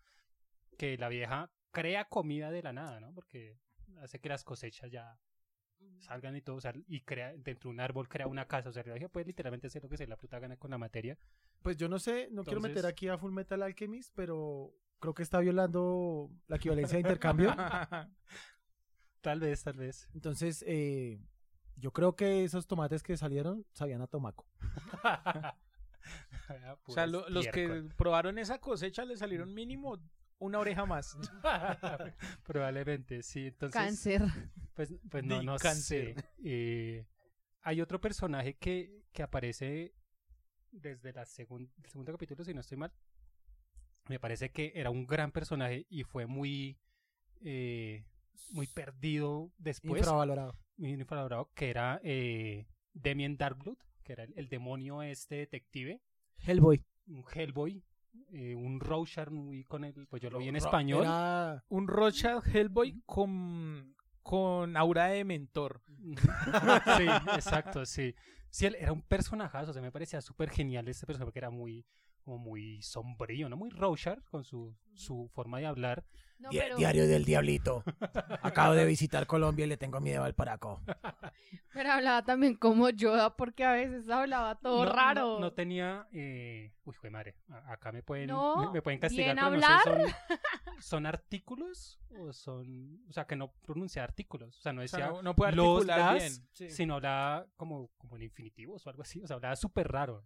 que 0.78 0.96
la 0.96 1.08
vieja 1.08 1.50
crea 1.72 2.06
comida 2.08 2.50
de 2.50 2.62
la 2.62 2.72
nada, 2.72 3.00
¿no? 3.00 3.12
Porque 3.12 3.58
hace 4.00 4.18
que 4.20 4.28
las 4.28 4.44
cosechas 4.44 4.90
ya 4.90 5.18
salgan 5.98 6.36
y 6.36 6.42
todo, 6.42 6.56
o 6.56 6.60
sea, 6.60 6.74
y 6.88 7.00
crea, 7.02 7.32
dentro 7.36 7.68
de 7.68 7.74
un 7.74 7.80
árbol 7.80 8.08
crea 8.08 8.26
una 8.26 8.46
casa, 8.46 8.68
o 8.68 8.72
sea, 8.72 8.82
la 8.84 9.08
puede 9.08 9.26
literalmente 9.26 9.66
hacer 9.66 9.82
lo 9.82 9.88
que 9.88 9.96
se 9.96 10.04
le 10.04 10.10
da 10.10 10.16
puta 10.16 10.38
gana 10.38 10.56
con 10.56 10.70
la 10.70 10.78
materia. 10.78 11.18
Pues 11.62 11.76
yo 11.76 11.88
no 11.88 11.98
sé, 11.98 12.28
no 12.30 12.42
quiero 12.44 12.60
meter 12.68 12.86
aquí 12.86 13.08
a 13.08 13.18
Full 13.18 13.32
Metal 13.32 13.62
Alchemist, 13.62 14.12
pero 14.14 14.74
creo 14.98 15.14
que 15.14 15.22
está 15.22 15.40
violando 15.40 16.30
la 16.48 16.56
equivalencia 16.56 16.96
de 16.96 17.00
intercambio. 17.02 17.54
Tal 19.22 19.38
vez, 19.40 19.62
tal 19.62 19.76
vez. 19.76 20.08
Entonces, 20.14 20.64
eh, 20.66 21.20
yo 21.76 21.92
creo 21.92 22.16
que 22.16 22.42
esos 22.44 22.66
tomates 22.66 23.02
que 23.02 23.18
salieron 23.18 23.66
sabían 23.72 24.00
a 24.00 24.06
tomaco. 24.06 24.46
o 26.84 26.92
sea, 26.92 27.06
lo- 27.06 27.28
los 27.28 27.44
que 27.52 27.66
probaron 27.96 28.38
esa 28.38 28.58
cosecha 28.60 29.04
le 29.04 29.16
salieron 29.18 29.52
mínimo 29.54 29.98
una 30.40 30.58
oreja 30.58 30.84
más. 30.86 31.16
Probablemente, 32.44 33.22
sí. 33.22 33.46
Entonces, 33.46 33.80
Cáncer. 33.80 34.22
Pues, 34.74 34.92
pues 35.10 35.24
no, 35.24 35.42
no 35.42 35.56
cáncer. 35.56 36.14
sé. 36.14 36.24
Eh, 36.44 37.06
hay 37.62 37.80
otro 37.80 38.00
personaje 38.00 38.54
que, 38.56 39.04
que 39.12 39.22
aparece 39.22 39.94
desde 40.72 41.12
la 41.12 41.24
segun- 41.26 41.70
el 41.82 41.90
segundo 41.90 42.12
capítulo, 42.12 42.44
si 42.44 42.54
no 42.54 42.60
estoy 42.60 42.78
mal. 42.78 42.92
Me 44.08 44.18
parece 44.18 44.50
que 44.50 44.72
era 44.74 44.90
un 44.90 45.06
gran 45.06 45.30
personaje 45.30 45.86
y 45.90 46.02
fue 46.04 46.26
muy, 46.26 46.78
eh, 47.42 48.04
muy 48.52 48.66
perdido 48.66 49.52
después, 49.58 50.00
Infravalorado. 50.00 50.58
muy 50.76 50.92
infravalorado, 50.92 51.50
que 51.54 51.70
era 51.70 52.00
eh, 52.02 52.66
Damien 52.94 53.36
Darkblood, 53.36 53.76
que 54.02 54.12
era 54.14 54.24
el, 54.24 54.32
el 54.36 54.48
demonio 54.48 55.02
este 55.02 55.36
detective, 55.36 56.00
Hellboy. 56.38 56.84
un 57.06 57.24
Hellboy, 57.32 57.84
eh, 58.32 58.54
un 58.54 58.80
Rorschach 58.80 59.28
muy 59.30 59.64
con 59.64 59.84
el, 59.84 60.06
pues 60.08 60.22
yo 60.22 60.30
lo 60.30 60.38
vi 60.38 60.48
en 60.48 60.56
español. 60.56 61.02
Era- 61.04 61.64
Un 61.68 61.88
Rothschild 61.88 62.42
Hellboy 62.46 63.02
con, 63.06 63.94
con 64.22 64.76
aura 64.76 65.06
de 65.06 65.24
mentor. 65.24 65.82
sí, 66.96 67.04
exacto, 67.34 67.84
sí. 67.86 68.14
Sí, 68.50 68.66
él 68.66 68.76
era 68.80 68.92
un 68.92 69.02
personajazo, 69.02 69.70
o 69.70 69.72
sea, 69.72 69.82
me 69.82 69.92
parecía 69.92 70.20
súper 70.20 70.50
genial 70.50 70.88
este 70.88 71.06
personaje 71.06 71.26
porque 71.26 71.38
era 71.38 71.50
muy, 71.50 71.86
como 72.22 72.38
muy 72.38 72.82
sombrío, 72.82 73.48
¿no? 73.48 73.56
Muy 73.56 73.70
Rorschach 73.70 74.18
con 74.24 74.44
su, 74.44 74.76
su 74.94 75.28
forma 75.32 75.58
de 75.58 75.66
hablar. 75.66 76.04
No, 76.40 76.48
Di- 76.48 76.58
pero, 76.58 76.76
Diario 76.76 77.06
del 77.06 77.24
Diablito. 77.24 77.84
Acabo 78.42 78.72
de 78.74 78.86
visitar 78.86 79.26
Colombia 79.26 79.66
y 79.66 79.68
le 79.68 79.76
tengo 79.76 80.00
miedo 80.00 80.24
al 80.24 80.34
paraco. 80.34 80.80
pero 81.74 81.92
hablaba 81.92 82.24
también 82.24 82.54
como 82.56 82.88
Yoda 82.90 83.36
porque 83.36 83.64
a 83.64 83.72
veces 83.72 84.08
hablaba 84.08 84.58
todo 84.58 84.84
No- 84.86 84.92
raro. 84.92 85.20
No, 85.34 85.40
no 85.40 85.52
tenía... 85.52 86.08
Eh... 86.12 86.72
Uy, 86.84 86.94
jue 86.98 87.10
madre, 87.10 87.36
acá 87.66 87.92
me 87.92 88.02
pueden, 88.02 88.28
No, 88.28 88.66
me, 88.66 88.72
me 88.72 88.82
pueden 88.82 88.98
castigar, 88.98 89.36
no 89.36 89.50
sé, 89.60 89.66
son, 89.84 90.02
¿son 90.80 91.06
artículos 91.06 92.00
o 92.18 92.32
son... 92.32 93.00
O 93.08 93.12
sea, 93.12 93.26
que 93.26 93.36
no 93.36 93.52
pronuncia 93.62 94.02
artículos, 94.02 94.58
o 94.58 94.62
sea, 94.62 94.72
no 94.72 94.82
O 94.82 94.88
sea, 94.88 94.98
decía 94.98 95.12
no, 95.12 95.22
no 95.22 95.34
puede 95.36 95.52
los, 95.52 95.84
las, 95.86 96.42
bien. 96.58 96.70
sino 96.70 96.94
hablaba 96.96 97.46
como, 97.56 97.90
como 97.98 98.16
en 98.16 98.22
infinitivos 98.22 98.86
o 98.86 98.90
algo 98.90 99.02
así, 99.02 99.22
o 99.22 99.26
sea, 99.26 99.36
hablaba 99.36 99.54
súper 99.56 99.88
raro. 99.88 100.24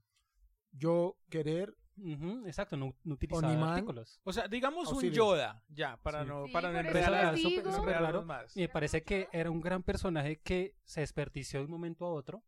Yo 0.72 1.18
querer 1.28 1.74
Ujú, 1.96 2.46
exacto, 2.46 2.76
no, 2.76 2.92
no 3.04 3.14
utilizaba 3.14 3.48
Oniman. 3.52 3.68
artículos. 3.70 4.20
O 4.24 4.32
sea, 4.32 4.48
digamos 4.48 4.88
un 4.88 4.94
Auxilio. 4.94 5.14
Yoda, 5.14 5.62
ya, 5.68 5.96
para 6.02 6.22
Sí. 6.22 6.28
no, 6.28 6.46
Sí, 6.46 6.52
para 6.52 6.68
no 6.72 6.88
por 6.88 6.96
eso 6.96 7.80
enredar 7.82 8.24
más. 8.24 8.56
Y 8.56 8.60
me 8.62 8.68
parece 8.68 9.02
que 9.04 9.28
era 9.32 9.50
un 9.50 9.60
gran 9.60 9.82
personaje 9.82 10.40
que 10.40 10.74
se 10.84 11.00
desperdició 11.00 11.60
de 11.60 11.66
un 11.66 11.70
momento 11.70 12.04
a 12.06 12.10
otro. 12.12 12.42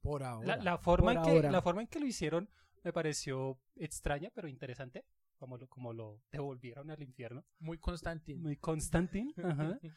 por 0.00 0.22
ahora. 0.22 0.56
La, 0.56 0.62
la 0.62 0.78
forma 0.78 1.12
en 1.14 1.22
que, 1.22 1.30
ahora. 1.30 1.50
la 1.50 1.62
forma 1.62 1.80
en 1.82 1.88
que 1.88 1.98
lo 1.98 2.06
hicieron 2.06 2.48
me 2.84 2.92
pareció 2.92 3.58
extraña, 3.74 4.30
pero 4.32 4.46
interesante. 4.48 5.04
Como 5.38 5.58
lo, 5.58 5.68
como 5.68 5.92
lo 5.92 6.22
devolvieron 6.30 6.90
al 6.90 7.02
infierno. 7.02 7.44
Muy 7.58 7.76
Constantine. 7.78 8.40
Muy 8.40 8.56
Constantine. 8.56 9.34
ajá. 9.42 9.78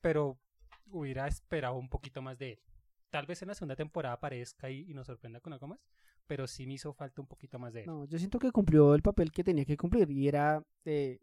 Pero 0.00 0.38
hubiera 0.90 1.26
esperado 1.26 1.74
un 1.74 1.88
poquito 1.90 2.22
más 2.22 2.38
de 2.38 2.52
él. 2.52 2.60
tal 3.10 3.26
vez 3.26 3.42
en 3.42 3.48
la 3.48 3.54
segunda 3.54 3.74
temporada 3.74 4.14
aparezca 4.14 4.70
y, 4.70 4.88
y 4.88 4.94
nos 4.94 5.06
sorprenda 5.08 5.40
con 5.40 5.52
algo 5.52 5.66
más, 5.66 5.80
pero 6.28 6.46
sí 6.46 6.66
me 6.66 6.74
hizo 6.74 6.92
falta 6.92 7.20
un 7.20 7.26
poquito 7.26 7.58
más 7.58 7.72
de 7.72 7.80
él. 7.80 7.86
No, 7.86 8.04
yo 8.04 8.18
siento 8.18 8.38
que 8.38 8.52
cumplió 8.52 8.94
el 8.94 9.02
papel 9.02 9.32
que 9.32 9.42
tenía 9.42 9.64
que 9.64 9.76
cumplir 9.76 10.08
y 10.10 10.28
era 10.28 10.62
eh, 10.84 11.18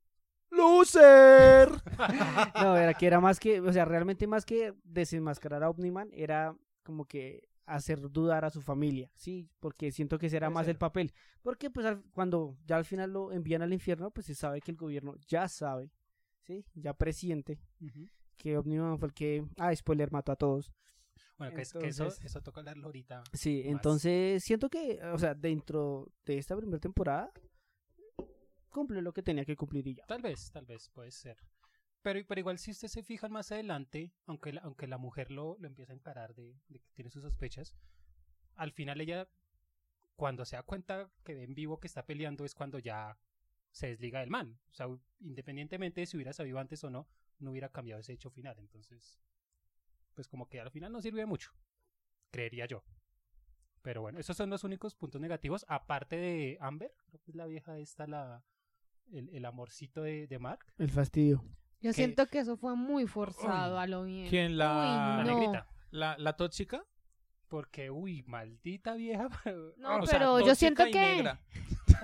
¡Loser! 0.50 1.70
no, 2.56 2.76
era 2.78 2.94
que 2.94 3.08
era 3.08 3.20
más 3.22 3.40
que, 3.40 3.62
o 3.62 3.72
sea, 3.72 3.86
realmente 3.86 4.28
más 4.28 4.46
que 4.46 4.74
desenmascarar 4.84 5.64
a 5.64 5.70
Omniman, 5.70 6.10
era 6.12 6.56
como 6.84 7.06
que 7.06 7.48
hacer 7.66 8.00
dudar 8.12 8.46
a 8.46 8.50
su 8.52 8.62
familia, 8.62 9.10
sí, 9.16 9.50
porque 9.60 9.92
siento 9.92 10.20
que 10.20 10.28
ese 10.28 10.38
era 10.38 10.48
Puede 10.48 10.54
más 10.56 10.68
el 10.68 10.78
papel, 10.78 11.14
porque 11.42 11.70
pues 11.72 11.86
al- 11.86 12.04
cuando 12.14 12.56
ya 12.66 12.78
al 12.78 12.86
final 12.86 13.12
lo 13.12 13.32
envían 13.32 13.62
al 13.64 13.74
infierno, 13.74 14.12
pues 14.12 14.28
se 14.28 14.36
sabe 14.36 14.62
que 14.62 14.72
el 14.72 14.78
gobierno 14.78 15.16
ya 15.28 15.48
sabe, 15.48 15.92
sí, 16.44 16.64
ya 16.76 16.94
presiente 16.94 17.60
que 18.38 18.58
Omniman 18.58 19.00
fue 19.00 19.08
el 19.08 19.14
que, 19.14 19.46
ah, 19.58 19.76
spoiler, 19.76 20.12
mató 20.12 20.32
a 20.32 20.36
todos. 20.36 20.72
Bueno, 21.38 21.54
que, 21.56 21.62
es- 21.64 21.74
que 21.74 21.88
eso, 21.88 22.04
Entonces- 22.04 22.26
eso 22.26 22.42
toca 22.42 22.62
hablarlo 22.62 22.86
ahorita. 22.88 23.24
Sí, 23.34 23.62
más. 23.66 23.72
entonces 23.74 24.44
siento 24.44 24.70
que, 24.70 25.00
o 25.04 25.18
sea, 25.18 25.34
dentro 25.36 26.12
de 26.26 26.38
esta 26.38 26.56
primera 26.56 26.80
temporada 26.80 27.32
cumple 28.70 29.02
lo 29.02 29.14
que 29.14 29.24
tenía 29.24 29.46
que 29.46 29.56
cumplir 29.56 29.88
y 29.88 29.96
ya. 29.96 30.06
Tal 30.06 30.22
vez, 30.22 30.52
tal 30.52 30.66
vez, 30.66 30.90
puede 30.90 31.12
ser. 31.12 31.38
Pero, 32.02 32.20
pero 32.28 32.40
igual 32.40 32.60
si 32.60 32.72
usted 32.72 32.88
se 32.88 33.04
fija 33.04 33.30
más 33.30 33.52
adelante, 33.52 34.14
aunque 34.28 34.54
la, 34.54 34.62
aunque 34.62 34.88
la 34.88 34.98
mujer 34.98 35.32
lo, 35.32 35.58
lo 35.60 35.68
empieza 35.68 35.94
a 35.94 35.96
encarar 35.96 36.36
de, 36.36 36.60
de 36.68 36.80
que 36.80 36.90
tiene 36.94 37.10
sus 37.10 37.24
sospechas, 37.24 37.76
al 38.56 38.72
final 38.72 39.02
ella, 39.02 39.28
cuando 40.16 40.46
se 40.46 40.56
da 40.56 40.64
cuenta 40.64 41.10
que 41.24 41.34
ve 41.34 41.44
en 41.44 41.56
vivo 41.56 41.80
que 41.80 41.88
está 41.88 42.06
peleando, 42.06 42.46
es 42.46 42.54
cuando 42.54 42.80
ya 42.80 43.18
se 43.72 43.88
desliga 43.88 44.20
del 44.20 44.30
man. 44.30 44.60
O 44.72 44.74
sea, 44.74 44.88
independientemente 45.20 46.02
de 46.02 46.08
si 46.08 46.16
hubiera 46.16 46.32
sabido 46.34 46.60
antes 46.60 46.84
o 46.84 46.90
no, 46.90 47.08
no 47.40 47.52
hubiera 47.52 47.70
cambiado 47.70 48.00
ese 48.00 48.14
hecho 48.14 48.30
final. 48.30 48.58
Entonces, 48.60 49.20
pues 50.16 50.28
como 50.28 50.48
que 50.50 50.60
al 50.60 50.72
final 50.72 50.92
no 50.92 51.02
sirve 51.02 51.20
de 51.20 51.26
mucho, 51.28 51.52
creería 52.32 52.66
yo. 52.66 52.84
Pero 53.82 54.02
bueno, 54.02 54.20
esos 54.20 54.36
son 54.36 54.50
los 54.50 54.64
únicos 54.64 54.96
puntos 54.96 55.22
negativos, 55.22 55.64
aparte 55.70 56.16
de 56.18 56.58
Amber, 56.60 56.92
creo 57.06 57.22
que 57.22 57.32
es 57.32 57.36
la 57.36 57.46
vieja 57.46 57.78
esta, 57.78 58.08
la, 58.08 58.44
el, 59.12 59.30
el 59.30 59.46
amorcito 59.46 60.02
de, 60.02 60.26
de 60.28 60.40
Mark. 60.40 60.66
El 60.80 60.90
fastidio. 60.90 61.44
Yo 61.82 61.92
que- 61.92 61.94
siento 61.94 62.26
que 62.28 62.40
eso 62.40 62.58
fue 62.58 62.76
muy 62.76 63.06
forzado 63.06 63.78
a 63.78 63.86
lo 63.86 64.04
bien. 64.06 64.28
¿Quién 64.30 64.58
la, 64.58 64.74
La 64.74 65.24
Uy, 65.24 65.28
no. 65.30 65.40
negrita. 65.40 65.68
la, 65.92 66.18
la 66.18 66.36
tóxica? 66.36 66.84
Porque, 67.48 67.92
uy, 67.92 68.24
maldita 68.24 68.96
vieja. 68.96 69.28
No, 69.78 69.98
O 70.00 70.06
sea, 70.08 70.18
pero 70.18 70.40
yo 70.40 70.56
siento 70.56 70.84
que 70.86 70.92
negra. 71.00 71.40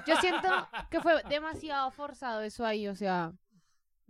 yo 0.05 0.15
siento 0.17 0.47
que 0.91 0.99
fue 1.01 1.23
demasiado 1.29 1.89
forzado 1.89 2.41
eso 2.41 2.63
ahí, 2.63 2.87
o 2.87 2.93
sea, 2.95 3.33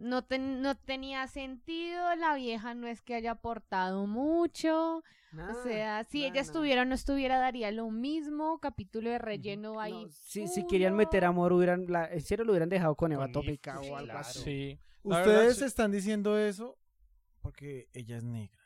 no 0.01 0.23
ten- 0.23 0.61
no 0.61 0.75
tenía 0.75 1.27
sentido, 1.27 2.15
la 2.15 2.35
vieja 2.35 2.73
no 2.73 2.87
es 2.87 3.01
que 3.01 3.15
haya 3.15 3.31
aportado 3.31 4.07
mucho, 4.07 4.97
o 5.33 5.63
sea, 5.63 6.03
si 6.03 6.25
ella 6.25 6.41
estuviera 6.41 6.81
o 6.81 6.85
no 6.85 6.93
estuviera 6.95 7.39
daría 7.39 7.71
lo 7.71 7.89
mismo, 7.89 8.59
capítulo 8.59 9.09
de 9.09 9.17
relleno 9.17 9.79
ahí. 9.79 10.05
No, 10.05 10.09
si, 10.09 10.47
si 10.47 10.67
querían 10.67 10.95
meter 10.95 11.23
amor, 11.23 11.53
hubieran, 11.53 11.85
la, 11.87 12.05
en 12.11 12.21
serio 12.21 12.43
lo 12.43 12.51
hubieran 12.51 12.67
dejado 12.69 12.95
con 12.95 13.11
Eva 13.13 13.31
Tópica 13.31 13.79
o 13.79 13.95
algo 13.95 14.17
así. 14.17 14.39
Sí. 14.39 14.79
Verdad, 15.03 15.21
Ustedes 15.25 15.57
sí. 15.57 15.63
están 15.65 15.91
diciendo 15.91 16.37
eso 16.37 16.77
porque 17.41 17.87
ella 17.93 18.17
es 18.17 18.23
negra. 18.23 18.59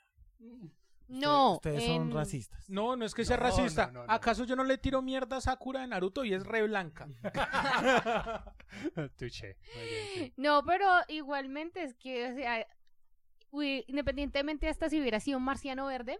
No, 1.08 1.54
Ustedes 1.56 1.84
son 1.84 1.94
en- 1.96 2.12
racistas. 2.12 2.70
No, 2.70 2.96
no 2.96 3.06
es 3.06 3.14
que 3.14 3.26
sea 3.26 3.38
No, 3.38 3.44
racista. 3.44 3.88
no, 3.88 3.92
no, 4.02 4.06
no. 4.08 4.12
¿Acaso 4.14 4.44
yo 4.46 4.56
no 4.56 4.64
le 4.64 4.78
tiro 4.78 5.02
mierda 5.02 5.38
a 5.38 5.42
Sakura 5.42 5.82
de 5.82 5.88
Naruto 5.88 6.24
y 6.26 6.34
es 6.34 6.44
re 6.46 6.64
blanca? 6.64 7.08
Tuche. 9.18 9.56
Sí. 10.16 10.34
No, 10.38 10.64
pero 10.66 10.88
igualmente 11.08 11.84
es 11.84 11.94
que, 11.96 12.32
o 12.32 12.36
sea, 12.36 12.66
uy, 13.52 13.84
independientemente 13.88 14.68
hasta 14.68 14.90
si 14.90 15.00
hubiera 15.00 15.20
sido 15.20 15.38
un 15.38 15.44
marciano 15.44 15.86
verde, 15.86 16.20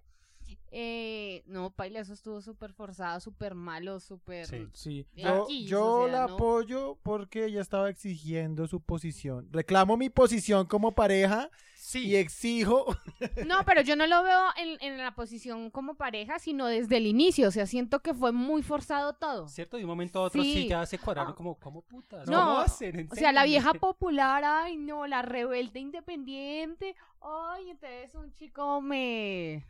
eh, 0.72 1.42
no, 1.48 1.72
Paila, 1.72 2.02
eso 2.02 2.14
estuvo 2.14 2.42
súper 2.42 2.74
forzado, 2.74 3.20
súper 3.20 3.56
malo, 3.56 4.00
súper... 4.00 4.46
Sí. 4.46 4.68
Sí. 4.74 5.08
Yo, 5.16 5.46
X, 5.50 5.70
yo 5.70 5.86
o 5.86 6.04
sea, 6.08 6.12
la 6.22 6.28
no. 6.28 6.34
apoyo 6.36 7.00
porque 7.02 7.46
ella 7.46 7.62
estaba 7.62 7.90
exigiendo 7.90 8.68
su 8.68 8.82
posición. 8.82 9.48
Reclamo 9.52 9.98
mi 9.98 10.10
posición 10.10 10.68
como 10.68 10.92
pareja 10.94 11.50
y 11.94 12.16
exijo. 12.16 12.86
No, 13.46 13.64
pero 13.66 13.82
yo 13.82 13.96
no 13.96 14.06
lo 14.08 14.24
veo 14.24 14.42
en, 14.58 14.78
en 14.82 14.98
la 14.98 15.14
posición 15.16 15.70
como 15.72 15.96
pareja, 15.96 16.40
sino 16.40 16.66
desde 16.68 16.98
el 16.98 17.06
inicio, 17.08 17.48
o 17.48 17.52
sea, 17.52 17.66
siento 17.66 18.02
que 18.02 18.14
fue 18.14 18.32
muy 18.32 18.62
forzado 18.64 19.14
todo. 19.14 19.48
¿Cierto? 19.48 19.78
De 19.78 19.84
un 19.84 19.90
momento 19.90 20.20
a 20.20 20.24
otro 20.24 20.42
sí, 20.44 20.54
Sí. 20.54 20.68
ya 20.68 20.86
se 20.86 20.98
cuadraron 21.00 21.34
Ah. 21.34 21.36
como, 21.36 21.56
¿cómo 21.60 21.82
putas? 21.82 22.28
No, 22.28 22.38
¿Cómo 22.40 22.58
hacen? 22.60 23.00
¿En 23.00 23.12
O 23.12 23.16
sea, 23.16 23.32
la 23.32 23.44
vieja 23.46 23.74
popular, 23.74 24.44
ay, 24.44 24.78
no, 24.78 25.06
la 25.08 25.22
rebelde 25.22 25.80
independiente, 25.80 26.96
ay, 27.22 27.70
entonces 27.72 28.14
un 28.16 28.32
chico 28.34 28.82
me 28.82 29.66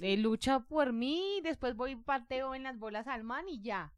eh, 0.00 0.16
lucha 0.18 0.60
por 0.60 0.92
mí, 0.92 1.40
después 1.42 1.74
voy 1.76 1.92
y 1.92 1.96
pateo 1.96 2.54
en 2.54 2.62
las 2.62 2.78
bolas 2.78 3.06
al 3.06 3.24
man 3.24 3.48
y 3.48 3.60
ya. 3.60 3.92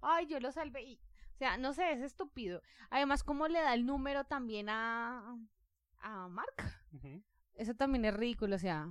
Ay, 0.00 0.26
yo 0.26 0.40
lo 0.40 0.50
salvé 0.52 0.82
y, 0.82 0.94
o 1.34 1.38
sea, 1.38 1.56
no 1.56 1.72
sé, 1.72 1.92
es 1.92 2.00
estúpido. 2.00 2.62
Además, 2.90 3.22
¿cómo 3.24 3.48
le 3.48 3.60
da 3.60 3.74
el 3.74 3.86
número 3.86 4.24
también 4.24 4.68
a, 4.68 5.36
a 6.02 6.28
Mark? 6.28 6.54
Eso 7.54 7.74
también 7.74 8.04
es 8.04 8.14
ridículo, 8.14 8.56
o 8.56 8.58
sea, 8.58 8.88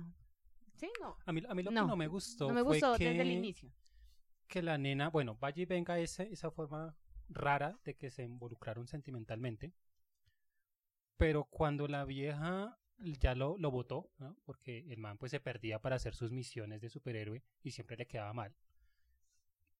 sí, 0.76 0.90
no. 1.00 1.16
A 1.26 1.32
mí, 1.32 1.42
a 1.48 1.54
mí 1.54 1.62
lo 1.62 1.70
No, 1.70 1.82
que 1.82 1.86
no 1.88 1.96
me 1.96 2.06
gustó 2.08 2.48
No 2.48 2.54
me 2.54 2.62
fue 2.62 2.74
gustó 2.74 2.96
que, 2.96 3.08
desde 3.08 3.22
el 3.22 3.30
inicio. 3.30 3.72
que 4.48 4.62
la 4.62 4.78
nena, 4.78 5.08
bueno, 5.10 5.36
vaya 5.40 5.62
y 5.62 5.66
venga 5.66 5.98
ese, 5.98 6.32
esa 6.32 6.50
forma 6.50 6.96
rara 7.28 7.78
de 7.84 7.94
que 7.96 8.10
se 8.10 8.22
involucraron 8.24 8.86
sentimentalmente. 8.86 9.72
Pero 11.16 11.44
cuando 11.44 11.86
la 11.88 12.04
vieja 12.04 12.78
ya 12.98 13.34
lo, 13.34 13.56
lo 13.58 13.70
votó, 13.70 14.10
¿no? 14.18 14.36
Porque 14.44 14.86
el 14.92 14.98
man 14.98 15.18
pues 15.18 15.30
se 15.30 15.40
perdía 15.40 15.80
para 15.80 15.96
hacer 15.96 16.14
sus 16.14 16.30
misiones 16.32 16.80
de 16.80 16.88
superhéroe 16.88 17.42
y 17.62 17.70
siempre 17.72 17.96
le 17.96 18.06
quedaba 18.06 18.32
mal. 18.32 18.54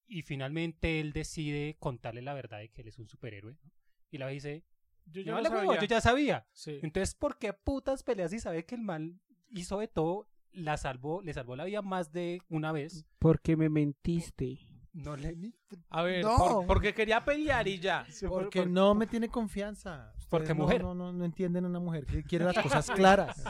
Y 0.07 0.21
finalmente 0.23 0.99
él 0.99 1.13
decide 1.13 1.77
contarle 1.79 2.21
la 2.21 2.33
verdad 2.33 2.59
de 2.59 2.69
que 2.69 2.81
él 2.81 2.87
es 2.89 2.99
un 2.99 3.07
superhéroe. 3.07 3.53
¿no? 3.63 3.71
Y 4.11 4.17
la 4.17 4.27
vieja 4.27 4.33
dice, 4.49 4.63
Yo 5.05 5.21
"Me 5.21 5.25
ya 5.25 5.33
vale 5.33 5.49
lo 5.49 5.55
huevo, 5.55 5.67
sabía. 5.73 5.81
yo 5.81 5.87
ya 5.87 6.01
sabía. 6.01 6.47
Sí. 6.53 6.79
Entonces, 6.81 7.15
¿por 7.15 7.37
qué 7.37 7.53
putas 7.53 8.03
peleas 8.03 8.31
si 8.31 8.39
sabe 8.39 8.65
que 8.65 8.75
el 8.75 8.81
mal 8.81 9.19
hizo 9.51 9.79
de 9.79 9.87
todo? 9.87 10.27
La 10.51 10.77
salvó, 10.77 11.21
le 11.21 11.33
salvó 11.33 11.55
la 11.55 11.65
vida 11.65 11.81
más 11.81 12.11
de 12.11 12.41
una 12.49 12.71
vez. 12.71 13.05
Porque 13.19 13.55
me 13.57 13.69
mentiste. 13.69 14.59
No 14.93 15.15
le 15.15 15.35
A 15.89 16.03
ver, 16.03 16.23
No. 16.23 16.37
por- 16.37 16.67
porque 16.67 16.93
quería 16.93 17.25
pelear 17.25 17.67
y 17.67 17.79
ya. 17.79 18.05
Porque 18.29 18.61
por- 18.61 18.69
no 18.69 18.93
me 18.93 19.07
tiene 19.07 19.27
confianza. 19.27 20.11
Ustedes 20.11 20.27
Porque 20.29 20.49
no- 20.53 20.63
mujer. 20.63 20.81
No, 20.83 20.93
no, 20.93 21.11
no 21.11 21.25
entienden 21.25 21.65
a 21.65 21.67
una 21.67 21.79
mujer 21.79 22.05
que 22.05 22.23
quiere 22.23 22.45
las 22.45 22.55
cosas 22.85 22.89
claras. 22.91 23.43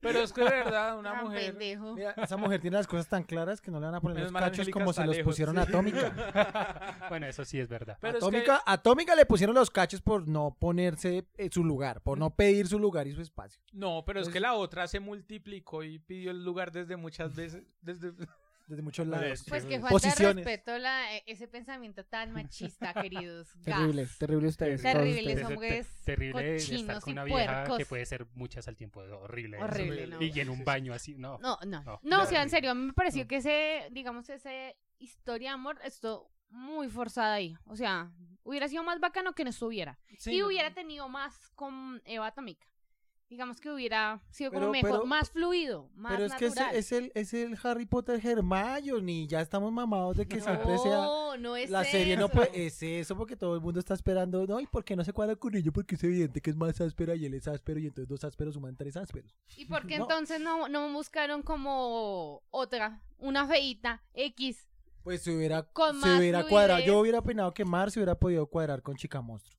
Pero 0.00 0.18
es 0.18 0.32
que 0.32 0.42
de 0.42 0.50
verdad, 0.50 0.98
una 0.98 1.12
Tan 1.12 1.24
mujer. 1.24 1.50
pendejo. 1.52 1.94
Mira, 1.94 2.10
esa 2.16 2.36
mujer 2.36 2.60
tiene 2.60 2.76
las 2.76 2.88
cosas 2.88 3.06
tan 3.06 3.22
claras 3.22 3.60
que 3.60 3.70
no 3.70 3.78
le 3.78 3.86
van 3.86 3.94
a 3.94 4.00
poner 4.00 4.16
Menos 4.16 4.26
los 4.26 4.32
mal 4.32 4.42
cachos 4.42 4.58
Angélica 4.58 4.80
como 4.80 4.92
se 4.92 5.04
los 5.06 5.16
lejos. 5.16 5.30
pusieron 5.30 5.58
a 5.58 5.62
Atómica. 5.62 6.12
bueno, 7.08 7.26
eso 7.26 7.44
sí 7.44 7.60
es 7.60 7.68
verdad. 7.68 7.98
Pero 8.00 8.18
es 8.18 8.24
Atómica, 8.24 8.60
Atómica 8.66 9.14
le 9.14 9.24
pusieron 9.26 9.54
los 9.54 9.70
cachos 9.70 10.00
por 10.02 10.26
no 10.26 10.56
ponerse 10.58 11.28
en 11.36 11.52
su 11.52 11.62
lugar, 11.62 12.02
por 12.02 12.18
no 12.18 12.34
pedir 12.34 12.66
su 12.66 12.80
lugar 12.80 13.06
y 13.06 13.12
su 13.12 13.20
espacio. 13.20 13.62
No, 13.72 14.02
pero 14.04 14.18
es 14.20 14.28
que 14.28 14.40
la 14.40 14.54
otra 14.54 14.88
se 14.88 14.98
multiplicó 14.98 15.84
y 15.84 16.00
pidió 16.00 16.32
el 16.32 16.42
lugar 16.44 16.72
desde 16.72 16.96
muchas 16.96 17.36
veces. 17.36 17.62
Desde... 17.80 18.12
Desde 18.66 18.82
muchos 18.82 19.06
lados. 19.06 19.44
Pues 19.48 19.64
que 19.64 19.80
falta 19.80 19.88
Posiciones. 19.90 20.36
respeto 20.44 20.78
la, 20.78 21.14
e- 21.16 21.24
ese 21.26 21.48
pensamiento 21.48 22.04
tan 22.04 22.32
machista, 22.32 22.92
queridos. 23.02 23.48
Terrible, 23.64 24.06
terrible 24.18 24.48
ustedes. 24.48 24.82
Terrible, 24.82 25.20
ustedes. 25.20 25.40
son 25.42 25.52
hombres 25.52 26.04
terrible 26.04 26.56
estar 26.56 27.00
con 27.00 27.12
una 27.12 27.24
vieja 27.24 27.52
puercos. 27.64 27.78
que 27.78 27.86
puede 27.86 28.06
ser 28.06 28.26
muchas 28.34 28.68
al 28.68 28.76
tiempo. 28.76 29.00
Horrible. 29.00 29.56
eso. 29.58 29.64
Horrible, 29.66 30.06
no. 30.06 30.22
Y 30.22 30.40
en 30.40 30.48
un 30.50 30.64
baño 30.64 30.92
así, 30.94 31.14
no. 31.14 31.38
No, 31.38 31.58
no. 31.66 31.82
No. 31.82 32.00
No, 32.02 32.22
o 32.22 32.26
sea, 32.26 32.42
en 32.42 32.50
serio, 32.50 32.70
a 32.70 32.74
mí 32.74 32.86
me 32.86 32.92
pareció 32.92 33.22
No. 33.22 33.28
que 33.28 33.36
ese, 33.36 33.88
digamos, 33.90 34.28
ese 34.30 34.76
historia 34.98 35.50
de 35.50 35.54
amor, 35.54 35.78
esto 35.84 36.30
muy 36.50 36.88
forzada 36.88 37.34
ahí. 37.34 37.56
O 37.66 37.76
sea, 37.76 38.10
hubiera 38.44 38.68
sido 38.68 38.82
más 38.84 39.00
bacano 39.00 39.34
que 39.34 39.42
no 39.44 39.50
estuviera. 39.50 39.98
Sí, 40.18 40.32
y 40.34 40.38
no- 40.40 40.46
hubiera 40.48 40.72
tenido 40.74 41.08
más 41.08 41.50
con 41.54 42.00
Eva 42.04 42.26
Atómica. 42.28 42.66
Digamos 43.32 43.62
que 43.62 43.70
hubiera 43.70 44.20
sido 44.30 44.50
Pero- 44.50 44.60
como 44.60 44.72
mejor, 44.72 44.90
pero- 44.90 45.06
más 45.06 45.30
fluido, 45.30 45.88
más 45.94 46.12
Pero 46.12 46.26
es 46.26 46.34
que 46.34 46.44
es, 46.44 46.54
es 46.74 46.92
el, 46.92 47.12
es 47.14 47.32
el 47.32 47.56
Harry 47.62 47.86
Potter 47.86 48.20
Hermione. 48.22 49.26
Ya 49.26 49.40
estamos 49.40 49.72
mamados 49.72 50.18
de 50.18 50.28
que 50.28 50.38
siempre 50.38 50.76
sea. 50.76 50.96
No, 50.96 51.38
no 51.38 51.56
es 51.56 51.70
La 51.70 51.82
serie 51.82 52.18
no 52.18 52.28
puede, 52.28 52.66
es 52.66 52.82
eso 52.82 53.16
porque 53.16 53.34
todo 53.34 53.54
el 53.54 53.62
mundo 53.62 53.80
está 53.80 53.94
esperando, 53.94 54.46
no, 54.46 54.60
¿y 54.60 54.66
por 54.66 54.84
qué 54.84 54.96
no 54.96 55.02
se 55.02 55.14
cuadra 55.14 55.34
con 55.34 55.54
ello? 55.56 55.72
Porque 55.72 55.94
es 55.94 56.04
evidente 56.04 56.42
que 56.42 56.50
es 56.50 56.56
más 56.56 56.78
áspera 56.82 57.14
y 57.14 57.24
él 57.24 57.32
es 57.32 57.48
áspero 57.48 57.80
y 57.80 57.86
entonces 57.86 58.06
dos 58.06 58.22
ásperos 58.22 58.52
suman 58.52 58.76
tres 58.76 58.98
ásperos. 58.98 59.34
¿Y 59.56 59.64
por 59.64 59.86
qué 59.86 59.96
No. 59.98 60.04
entonces 60.04 60.38
no, 60.38 60.68
no 60.68 60.92
buscaron 60.92 61.40
como 61.42 62.42
otra, 62.50 63.00
una 63.18 63.46
feita, 63.46 64.02
X? 64.12 64.68
Pues 65.04 65.22
se 65.22 65.34
hubiera, 65.34 65.62
Con 65.62 65.98
se 65.98 66.06
más 66.06 66.18
hubiera 66.18 66.44
cuadrado, 66.46 66.80
yo 66.84 67.00
hubiera 67.00 67.20
opinado 67.20 67.54
que 67.54 67.64
Mar 67.64 67.90
se 67.90 67.98
hubiera 67.98 68.14
podido 68.14 68.46
cuadrar 68.46 68.82
con 68.82 68.94
Chica 68.96 69.22
Monstruo. 69.22 69.58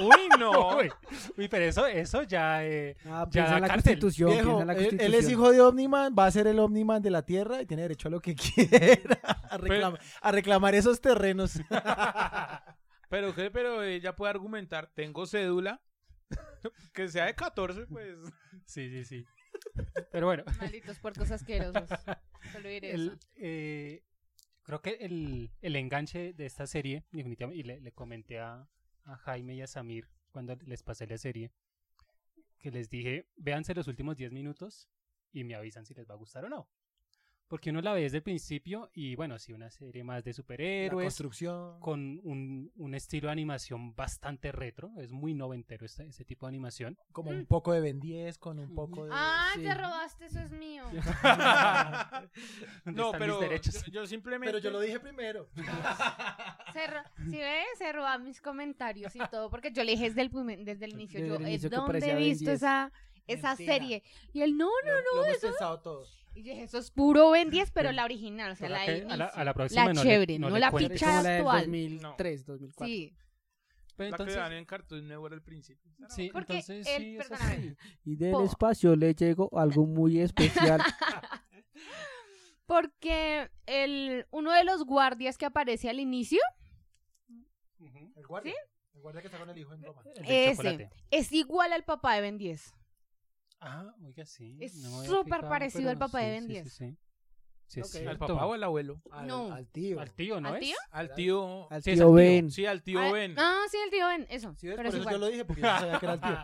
Uy, 0.00 0.28
no. 0.38 0.50
Uy, 0.78 0.90
uy, 1.36 1.48
pero 1.48 1.64
eso, 1.64 1.86
eso 1.86 2.22
ya. 2.22 2.64
eh, 2.64 2.96
Ah, 3.06 3.26
Ya 3.30 3.44
la 3.48 3.56
en 3.56 3.62
la 3.62 3.68
cárcel. 3.68 3.92
constitución, 4.00 4.30
Viejo, 4.30 4.44
piensa 4.44 4.60
en 4.62 4.66
la 4.66 4.72
él, 4.72 4.78
constitución. 4.78 5.14
él 5.14 5.18
es 5.20 5.30
hijo 5.30 5.50
de 5.52 5.60
Omniman, 5.60 6.14
va 6.18 6.26
a 6.26 6.30
ser 6.30 6.46
el 6.46 6.58
Omniman 6.58 7.02
de 7.02 7.10
la 7.10 7.22
Tierra 7.22 7.62
y 7.62 7.66
tiene 7.66 7.82
derecho 7.82 8.08
a 8.08 8.10
lo 8.10 8.20
que 8.20 8.34
quiera, 8.34 9.28
a, 9.50 9.58
reclam- 9.58 9.98
a 10.20 10.32
reclamar 10.32 10.74
esos 10.74 11.00
terrenos. 11.00 11.58
Pero 13.08 13.34
pero 13.34 13.82
ella 13.82 14.16
puede 14.16 14.30
argumentar, 14.30 14.90
tengo 14.94 15.26
cédula, 15.26 15.82
que 16.94 17.08
sea 17.08 17.26
de 17.26 17.34
14, 17.34 17.86
pues. 17.86 18.16
sí, 18.64 18.88
sí, 18.88 19.04
sí. 19.04 19.26
Pero 20.10 20.26
bueno, 20.28 20.44
Malditos 20.58 20.98
puercos 20.98 21.30
asquerosos. 21.30 21.90
Solo 22.52 22.68
diré 22.70 22.92
el, 22.92 23.08
eso. 23.08 23.18
eh, 23.36 24.02
creo 24.62 24.80
que 24.80 24.96
el, 25.00 25.50
el 25.60 25.76
enganche 25.76 26.32
de 26.32 26.46
esta 26.46 26.66
serie, 26.66 27.04
definitivamente, 27.12 27.60
y 27.60 27.64
le, 27.64 27.80
le 27.82 27.92
comenté 27.92 28.40
a, 28.40 28.66
a 29.04 29.16
Jaime 29.16 29.54
y 29.54 29.62
a 29.62 29.66
Samir 29.66 30.08
cuando 30.30 30.56
les 30.66 30.82
pasé 30.82 31.06
la 31.06 31.18
serie, 31.18 31.50
que 32.58 32.70
les 32.70 32.88
dije, 32.88 33.28
véanse 33.36 33.74
los 33.74 33.88
últimos 33.88 34.16
10 34.16 34.32
minutos 34.32 34.88
y 35.32 35.44
me 35.44 35.54
avisan 35.54 35.84
si 35.84 35.94
les 35.94 36.08
va 36.08 36.14
a 36.14 36.18
gustar 36.18 36.44
o 36.44 36.48
no. 36.48 36.68
Porque 37.48 37.68
uno 37.68 37.82
la 37.82 37.92
ve 37.92 38.00
desde 38.00 38.16
el 38.16 38.22
principio 38.22 38.88
y 38.94 39.14
bueno, 39.14 39.38
sí, 39.38 39.52
una 39.52 39.68
serie 39.68 40.02
más 40.04 40.24
de 40.24 40.30
La 40.30 40.34
superhéroes, 40.34 41.04
construcción. 41.04 41.78
con 41.80 42.18
un, 42.24 42.72
un 42.76 42.94
estilo 42.94 43.28
de 43.28 43.32
animación 43.32 43.94
bastante 43.94 44.52
retro, 44.52 44.90
es 44.96 45.12
muy 45.12 45.34
noventero 45.34 45.84
este, 45.84 46.06
ese 46.06 46.24
tipo 46.24 46.46
de 46.46 46.48
animación. 46.48 46.96
Como 47.12 47.30
un 47.30 47.44
poco 47.44 47.72
de 47.74 47.82
Ben 47.82 48.00
10 48.00 48.38
con 48.38 48.58
un 48.58 48.74
poco 48.74 49.04
de. 49.04 49.10
Ah, 49.12 49.50
sí. 49.54 49.64
te 49.64 49.74
robaste, 49.74 50.24
eso 50.24 50.38
es 50.38 50.50
mío. 50.50 50.84
¿Dónde 50.84 51.02
No, 52.86 53.12
pero 53.12 53.38
yo, 53.56 53.70
yo 53.90 54.06
simplemente. 54.06 54.50
Pero 54.50 54.64
yo 54.64 54.70
lo 54.70 54.80
dije 54.80 54.98
primero. 54.98 55.50
Se 56.72 56.86
ro- 56.86 57.02
si 57.30 57.36
ves, 57.38 57.66
se 57.78 57.92
roba 57.92 58.18
mis 58.18 58.40
comentarios 58.40 59.14
y 59.16 59.20
todo, 59.30 59.50
porque 59.50 59.70
yo 59.72 59.84
le 59.84 59.92
dije 59.92 60.10
desde 60.10 60.22
el, 60.22 60.64
desde 60.64 60.84
el 60.86 60.92
inicio, 60.92 61.20
Desde 61.20 61.28
yo, 61.28 61.36
el 61.36 61.44
¿eh, 61.46 61.48
inicio 61.50 61.70
que 61.70 61.76
¿dónde 61.76 62.10
he 62.10 62.16
visto 62.16 62.44
10? 62.50 62.56
esa, 62.56 62.92
esa 63.26 63.48
Mentira. 63.50 63.72
serie? 63.74 64.02
Y 64.32 64.40
él, 64.42 64.56
no, 64.56 64.68
Lo, 64.84 65.16
lo 65.20 65.24
hemos 65.26 65.38
pensado 65.38 65.80
todos. 65.80 66.18
Y 66.34 66.42
yo 66.44 66.52
dije, 66.52 66.62
eso 66.64 66.78
es 66.78 66.90
puro 66.90 67.30
Ben 67.30 67.50
10, 67.50 67.70
pero 67.72 67.92
la 67.92 68.04
original, 68.04 68.52
o 68.52 68.56
sea, 68.56 68.68
la 68.70 68.84
que 68.86 68.92
del 68.92 69.10
a, 69.10 69.16
la, 69.16 69.24
inicio. 69.24 69.40
a 69.40 69.44
la 69.44 69.54
próxima 69.54 69.84
La 69.86 69.92
no 69.92 70.02
chévere, 70.02 70.32
le, 70.34 70.38
no 70.38 70.48
no 70.50 70.58
la 70.58 70.70
del 70.70 70.92
actual. 70.92 71.64
2003, 71.66 72.46
2004. 72.46 72.86
Sí, 72.86 73.14
Pero 73.96 74.10
la 74.10 74.16
que 74.16 74.22
entonces, 74.22 74.52
en 74.58 74.64
Cartoon 74.64 75.08
Network 75.08 75.34
al 75.34 75.42
principio. 75.42 75.92
sí, 76.08 76.30
Porque 76.32 76.54
entonces 76.58 76.86
él- 76.86 77.02
sí, 77.02 77.16
es 77.18 77.30
así. 77.32 77.76
Y 78.06 78.16
del 78.16 78.32
Po. 78.32 78.44
espacio 78.44 78.96
le 78.96 79.14
llegó 79.14 79.50
algo 79.58 79.84
muy 79.86 80.20
especial. 80.20 80.80
porque 82.66 83.50
el, 83.66 84.26
uno 84.30 84.52
de 84.52 84.64
los 84.64 84.84
guardias 84.84 85.36
que 85.36 85.44
aparece 85.46 85.90
al 85.90 86.00
inicio 86.00 86.40
El 88.16 88.26
guardia. 88.26 88.54
El 88.94 89.00
guardia 89.00 89.20
que 89.22 89.26
está 89.28 89.38
con 89.38 89.50
el 89.50 89.58
hijo 89.58 89.72
en 89.74 89.82
Roma. 89.82 90.02
Ese. 90.24 90.50
chocolate. 90.56 90.90
es 91.10 91.32
igual 91.32 91.72
al 91.72 91.84
papá 91.84 92.14
de 92.14 92.20
Ben 92.20 92.38
10. 92.38 92.74
Ah, 93.60 93.94
oiga, 94.04 94.24
sí. 94.26 94.58
Es 94.60 94.74
no 94.76 95.02
súper 95.04 95.24
fijado, 95.36 95.48
parecido 95.48 95.90
al 95.90 95.98
papá 95.98 96.18
de 96.20 96.24
sí, 96.26 96.30
Ben 96.32 96.42
sí, 96.42 96.48
10. 96.52 96.64
Sí, 96.64 96.70
sí. 96.90 96.98
Sí, 97.68 97.80
es 97.80 97.86
Ok. 97.86 97.92
cierto. 97.92 98.10
¿Al 98.10 98.18
papá 98.18 98.46
o 98.46 98.52
al 98.52 98.62
abuelo? 98.64 99.00
Al, 99.10 99.26
No. 99.26 99.52
al 99.52 99.66
tío. 99.68 99.98
Al 100.00 100.12
tío, 100.12 100.40
¿no 100.40 100.48
¿Al 100.50 100.54
es? 100.56 100.60
tío? 100.60 100.76
Al 100.90 101.14
tío. 101.14 101.70
Al 101.72 101.82
Sí, 101.82 101.90
es 101.92 101.96
tío 101.96 102.04
al 102.04 102.08
tío. 102.10 102.14
Ben. 102.14 102.50
Sí, 102.50 102.66
al 102.66 102.82
tío 102.82 103.00
Ah, 103.00 103.12
Ben. 103.12 103.34
Ah, 103.38 103.62
sí, 103.70 103.78
el 103.82 103.90
tío 103.90 104.06
Ben, 104.08 104.26
eso. 104.28 104.54
¿Sí 104.56 104.66
pero 104.66 104.76
Por 104.76 104.86
es 104.86 104.94
eso 104.94 105.10
yo 105.10 105.18
lo 105.18 105.26
dije, 105.28 105.44
porque 105.46 105.62
yo 105.62 105.68
sabía 105.68 105.98
que 105.98 106.06
era 106.06 106.14
el 106.14 106.20
tío. 106.20 106.38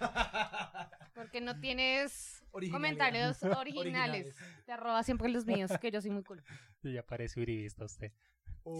Porque 1.14 1.40
no 1.42 1.60
tienes 1.60 2.42
comentarios 2.70 3.42
originales. 3.58 4.34
Te 4.64 4.74
roba 4.76 5.02
siempre 5.02 5.28
los 5.28 5.44
míos, 5.44 5.70
que 5.80 5.90
yo 5.90 6.00
soy 6.00 6.10
muy 6.10 6.22
cool. 6.24 6.42
Y 6.82 6.94
ya 6.94 7.02
parece 7.04 7.40
uribista 7.42 7.84
usted. 7.84 8.10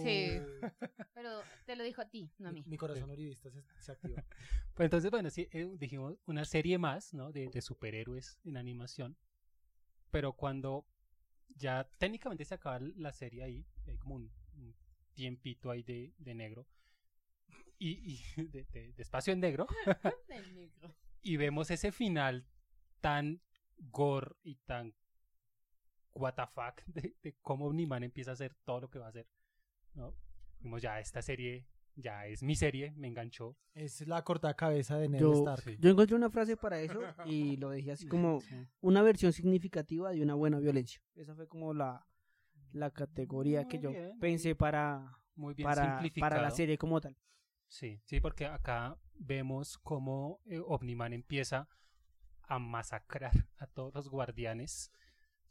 Sí. 0.04 0.40
Pero 1.14 1.42
te 1.66 1.76
lo 1.76 1.84
dijo 1.84 2.02
a 2.02 2.08
ti, 2.08 2.30
no 2.38 2.48
a 2.48 2.52
mí. 2.52 2.62
Mi 2.66 2.76
corazón 2.76 3.10
uribista 3.10 3.50
se, 3.50 3.62
se 3.78 3.92
activa. 3.92 4.24
Pues 4.74 4.86
entonces, 4.86 5.10
bueno, 5.10 5.28
sí, 5.30 5.48
eh, 5.52 5.68
dijimos 5.78 6.16
una 6.26 6.44
serie 6.44 6.78
más, 6.78 7.12
¿no? 7.12 7.32
De, 7.32 7.48
de 7.48 7.60
superhéroes 7.60 8.38
en 8.44 8.56
animación. 8.56 9.16
Pero 10.10 10.32
cuando 10.32 10.86
ya 11.56 11.84
técnicamente 11.98 12.44
se 12.44 12.54
acaba 12.54 12.78
la 12.96 13.12
serie 13.12 13.42
ahí, 13.42 13.66
hay 13.86 13.96
como 13.98 14.14
un, 14.16 14.32
un 14.54 14.74
tiempito 15.14 15.70
ahí 15.70 15.82
de, 15.82 16.14
de 16.18 16.34
negro. 16.34 16.66
Y, 17.78 17.90
y 18.14 18.22
de, 18.50 18.64
de- 18.64 18.92
de 18.92 19.02
espacio 19.02 19.32
en 19.32 19.40
negro. 19.40 19.66
y 21.22 21.36
vemos 21.36 21.70
ese 21.70 21.92
final 21.92 22.46
tan 23.00 23.40
gore 23.78 24.34
y 24.42 24.56
tan 24.56 24.94
what 26.14 26.34
the 26.34 26.46
fuck 26.46 26.82
de, 26.86 27.14
de 27.22 27.36
cómo 27.42 27.66
Omniman 27.66 28.02
empieza 28.02 28.30
a 28.30 28.34
hacer 28.34 28.54
todo 28.64 28.80
lo 28.82 28.90
que 28.90 28.98
va 28.98 29.06
a 29.06 29.10
hacer. 29.10 29.26
¿No? 29.94 30.14
Vimos 30.60 30.82
ya 30.82 31.00
esta 31.00 31.22
serie, 31.22 31.66
ya 31.96 32.26
es 32.26 32.42
mi 32.42 32.54
serie, 32.54 32.92
me 32.96 33.08
enganchó. 33.08 33.56
Es 33.74 34.06
la 34.06 34.22
corta 34.22 34.54
cabeza 34.54 34.98
de 34.98 35.08
Ned 35.08 35.20
Yo, 35.20 35.32
Stark. 35.32 35.62
sí. 35.62 35.76
yo 35.80 35.90
encontré 35.90 36.16
una 36.16 36.30
frase 36.30 36.56
para 36.56 36.80
eso 36.80 37.00
y 37.26 37.56
lo 37.56 37.70
dejé 37.70 37.92
así 37.92 38.06
como 38.06 38.40
Sí. 38.40 38.66
una 38.80 39.02
versión 39.02 39.32
significativa 39.32 40.10
de 40.12 40.22
una 40.22 40.34
buena 40.34 40.58
violencia. 40.58 41.02
Esa 41.14 41.34
fue 41.34 41.48
como 41.48 41.72
la, 41.74 42.06
la 42.72 42.90
categoría 42.90 43.66
que 43.68 43.78
Muy 43.78 43.82
yo 43.84 43.90
bien, 43.90 44.18
pensé 44.20 44.54
para, 44.54 45.10
Muy 45.34 45.54
bien 45.54 45.68
para, 45.68 46.02
para 46.18 46.42
la 46.42 46.50
serie 46.50 46.76
como 46.78 47.00
tal. 47.00 47.16
Sí, 47.68 48.00
sí, 48.04 48.20
porque 48.20 48.46
acá 48.46 48.98
vemos 49.14 49.78
cómo 49.78 50.40
eh, 50.46 50.60
Omniman 50.64 51.12
empieza 51.12 51.68
a 52.42 52.58
masacrar 52.58 53.46
a 53.58 53.66
todos 53.66 53.94
los 53.94 54.08
guardianes 54.08 54.90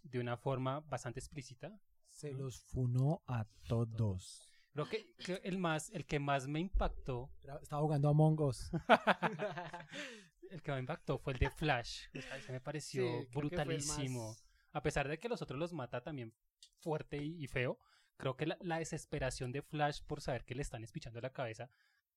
de 0.03 0.19
una 0.19 0.35
forma 0.37 0.81
bastante 0.81 1.19
explícita. 1.19 1.79
Se 2.19 2.33
los 2.33 2.59
funó 2.59 3.23
a 3.27 3.45
todos. 3.67 4.45
Creo 4.73 4.89
que, 4.89 5.13
que 5.17 5.35
el 5.43 5.57
más, 5.57 5.89
el 5.91 6.05
que 6.05 6.19
más 6.19 6.47
me 6.47 6.59
impactó, 6.59 7.31
Estaba 7.61 7.81
jugando 7.81 8.09
a 8.09 8.45
Us. 8.45 8.69
el 10.49 10.61
que 10.61 10.71
me 10.71 10.79
impactó 10.79 11.17
fue 11.17 11.33
el 11.33 11.39
de 11.39 11.49
Flash. 11.49 12.07
O 12.17 12.21
sea, 12.21 12.37
ese 12.37 12.51
me 12.51 12.59
pareció 12.61 13.03
Sí, 13.21 13.27
brutalísimo. 13.33 14.29
más- 14.29 14.43
A 14.71 14.81
pesar 14.83 15.07
de 15.07 15.17
que 15.17 15.29
los 15.29 15.41
otros 15.41 15.59
los 15.59 15.73
mata 15.73 16.01
también 16.01 16.33
fuerte 16.79 17.17
y, 17.17 17.43
y 17.43 17.47
feo, 17.47 17.79
creo 18.17 18.35
que 18.35 18.45
la, 18.47 18.57
la 18.61 18.79
desesperación 18.79 19.51
de 19.51 19.61
Flash 19.61 20.01
por 20.05 20.21
saber 20.21 20.45
que 20.45 20.55
le 20.55 20.61
están 20.61 20.83
espichando 20.83 21.19
la 21.21 21.31
cabeza, 21.31 21.69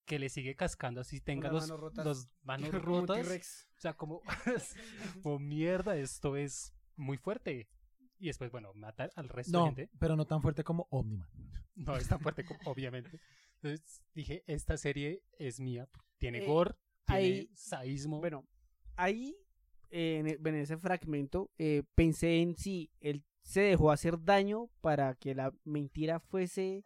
que 0.04 0.18
le 0.18 0.28
sigue 0.28 0.56
cascando 0.56 1.00
así 1.00 1.20
tenga 1.20 1.48
los 1.50 1.62
manos 1.68 1.80
rotas. 1.80 2.04
los 2.04 2.28
manos 2.42 2.70
Como 2.70 2.82
rotas. 2.82 3.22
T-Rex. 3.22 3.68
O 3.76 3.80
sea, 3.80 3.94
como, 3.94 4.20
como 5.22 5.38
mierda, 5.38 5.96
esto 5.96 6.36
es 6.36 6.74
muy 6.96 7.16
fuerte. 7.18 7.68
Y 8.22 8.26
después, 8.28 8.52
bueno, 8.52 8.72
mata 8.74 9.10
al 9.16 9.28
resto 9.28 9.50
de 9.50 9.58
No, 9.58 9.66
gente. 9.66 9.90
pero 9.98 10.14
no 10.14 10.24
tan 10.26 10.40
fuerte 10.40 10.62
como 10.62 10.86
Omniman. 10.90 11.28
No 11.74 11.96
es 11.96 12.06
tan 12.06 12.20
fuerte, 12.20 12.44
como, 12.44 12.60
obviamente. 12.66 13.18
Entonces 13.56 14.02
dije, 14.14 14.44
esta 14.46 14.76
serie 14.76 15.22
es 15.38 15.58
mía. 15.58 15.88
Tiene 16.18 16.44
Eh, 16.44 16.46
gore, 16.46 16.74
tiene 17.06 17.20
ahí- 17.22 17.50
sadismo. 17.54 18.20
Bueno, 18.20 18.46
ahí 18.94 19.34
eh, 19.90 20.18
en, 20.20 20.26
e- 20.28 20.38
en 20.44 20.54
ese 20.54 20.76
fragmento 20.76 21.50
eh, 21.58 21.82
pensé 21.96 22.40
en 22.42 22.56
si 22.56 22.90
él 23.00 23.24
se 23.42 23.62
dejó 23.62 23.90
hacer 23.90 24.22
daño 24.22 24.68
para 24.82 25.14
que 25.16 25.34
la 25.34 25.52
mentira 25.64 26.20
fuese 26.20 26.84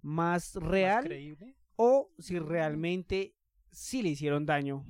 más 0.00 0.54
más 0.56 0.64
real 0.64 1.04
creíble. 1.04 1.54
o 1.76 2.10
si 2.18 2.38
realmente 2.38 3.34
sí 3.70 4.02
le 4.02 4.08
hicieron 4.10 4.46
daño 4.46 4.84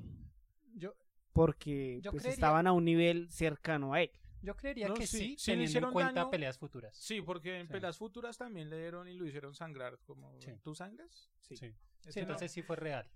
Yo, 0.74 0.94
porque 1.32 2.00
Yo 2.02 2.10
pues, 2.12 2.22
creería- 2.22 2.34
estaban 2.34 2.66
a 2.66 2.72
un 2.72 2.84
nivel 2.84 3.30
cercano 3.30 3.94
a 3.94 4.02
él. 4.02 4.10
Yo 4.42 4.56
creería 4.56 4.88
No, 4.88 4.94
que 4.94 5.06
sí, 5.06 5.18
sí, 5.18 5.36
sí 5.38 5.50
le 5.52 5.56
teniendo 5.64 5.88
en 5.88 5.92
cuenta 5.92 6.12
daño. 6.20 6.30
peleas 6.30 6.58
futuras. 6.58 6.96
Sí, 6.96 7.20
porque 7.22 7.60
en 7.60 7.66
Sí. 7.68 7.72
pelas 7.72 7.96
futuras 7.96 8.36
también 8.36 8.68
le 8.68 8.78
dieron 8.78 9.08
y 9.08 9.14
lo 9.14 9.26
hicieron 9.26 9.54
sangrar. 9.54 9.98
Como, 10.00 10.38
Sí. 10.40 10.50
¿Tú 10.62 10.74
sangras? 10.74 11.30
Sí, 11.40 11.56
sí. 11.56 11.72
Este 12.04 12.20
no. 12.20 12.24
entonces 12.26 12.50
sí 12.52 12.62
fue 12.62 12.76
real. 12.76 13.08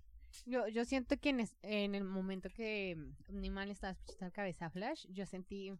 Yo, 0.45 0.67
yo 0.67 0.83
siento 0.85 1.17
que 1.19 1.29
en, 1.29 1.39
es- 1.41 1.55
en 1.61 1.95
el 1.95 2.03
momento 2.03 2.49
que 2.49 2.97
Omniman 3.29 3.67
le 3.67 3.73
estaba 3.73 3.91
escuchando 3.91 4.25
la 4.25 4.31
cabeza 4.31 4.65
a 4.65 4.69
Flash, 4.69 5.05
yo 5.09 5.25
sentí, 5.25 5.71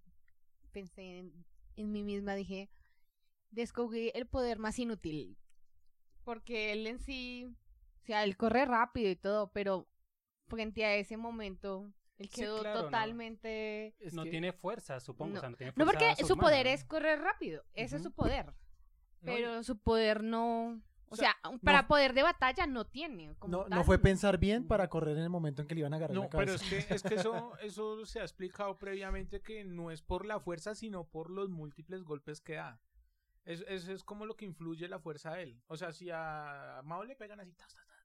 pensé 0.71 1.19
en, 1.19 1.45
en 1.75 1.91
mí 1.91 2.03
misma, 2.03 2.35
dije, 2.35 2.69
descubrí 3.51 4.11
el 4.13 4.25
poder 4.27 4.59
más 4.59 4.77
inútil. 4.79 5.37
Porque 6.23 6.71
él 6.73 6.87
en 6.87 6.99
sí, 6.99 7.45
o 8.01 8.05
sea, 8.05 8.23
él 8.23 8.35
corre 8.37 8.65
rápido 8.65 9.09
y 9.09 9.15
todo, 9.15 9.51
pero 9.51 9.87
frente 10.47 10.83
a 10.85 10.95
ese 10.95 11.17
momento, 11.17 11.91
él 12.17 12.29
Sí, 12.29 12.41
quedó 12.41 12.59
claro, 12.61 12.79
no. 12.79 12.85
totalmente... 12.85 13.95
Es 13.99 14.13
no 14.13 14.23
que- 14.23 14.29
tiene 14.31 14.51
fuerza, 14.53 14.99
supongo. 14.99 15.33
No. 15.33 15.37
o 15.37 15.41
sea, 15.41 15.49
no, 15.49 15.57
tiene 15.57 15.73
No, 15.75 15.85
fuerza 15.85 15.91
porque 15.99 16.15
su 16.15 16.27
sobrehumana, 16.27 16.47
poder 16.49 16.65
¿no? 16.65 16.71
es 16.71 16.83
correr 16.83 17.19
rápido, 17.21 17.63
ese 17.73 17.95
es 17.97 18.01
Ujú. 18.01 18.09
su 18.09 18.15
poder. 18.15 18.45
No, 18.47 18.53
Pero 19.21 19.63
su 19.63 19.77
poder 19.79 20.23
no... 20.23 20.81
O, 21.09 21.13
O 21.13 21.15
sea, 21.15 21.37
sea, 21.41 21.57
para 21.63 21.87
poder 21.87 22.13
de 22.13 22.21
batalla 22.21 22.67
no 22.67 22.85
tiene. 22.85 23.33
como 23.39 23.51
No, 23.63 23.67
no 23.69 23.83
fue 23.85 23.97
pensar 23.97 24.37
bien 24.39 24.67
para 24.67 24.89
correr 24.89 25.15
en 25.15 25.23
el 25.23 25.29
momento 25.29 25.61
en 25.61 25.67
que 25.69 25.73
le 25.75 25.79
iban 25.79 25.93
a 25.93 25.97
agarrar 25.97 26.13
No, 26.15 26.23
la 26.23 26.29
pero 26.29 26.45
cabeza. 26.57 26.75
es 26.75 26.85
que, 26.85 26.93
es 26.95 27.01
que 27.03 27.15
eso, 27.15 27.53
eso 27.61 28.05
se 28.05 28.19
ha 28.19 28.23
explicado 28.23 28.77
previamente 28.77 29.41
que 29.41 29.63
no 29.63 29.89
es 29.89 30.01
por 30.01 30.25
la 30.25 30.41
fuerza, 30.41 30.75
sino 30.75 31.05
por 31.05 31.29
los 31.29 31.49
múltiples 31.49 32.03
golpes 32.03 32.41
que 32.41 32.55
da. 32.55 32.81
Es, 33.45 33.63
es, 33.69 33.87
es 33.87 34.03
como 34.03 34.25
lo 34.25 34.35
que 34.35 34.43
influye 34.43 34.89
la 34.89 34.99
fuerza 34.99 35.31
a 35.31 35.39
él. 35.39 35.61
O 35.67 35.77
sea, 35.77 35.93
si 35.93 36.09
a 36.11 36.81
Mao 36.83 37.05
le 37.05 37.15
pegan 37.15 37.39
así, 37.39 37.53
tas, 37.53 37.73
tas, 37.73 37.87
tas, 37.87 37.96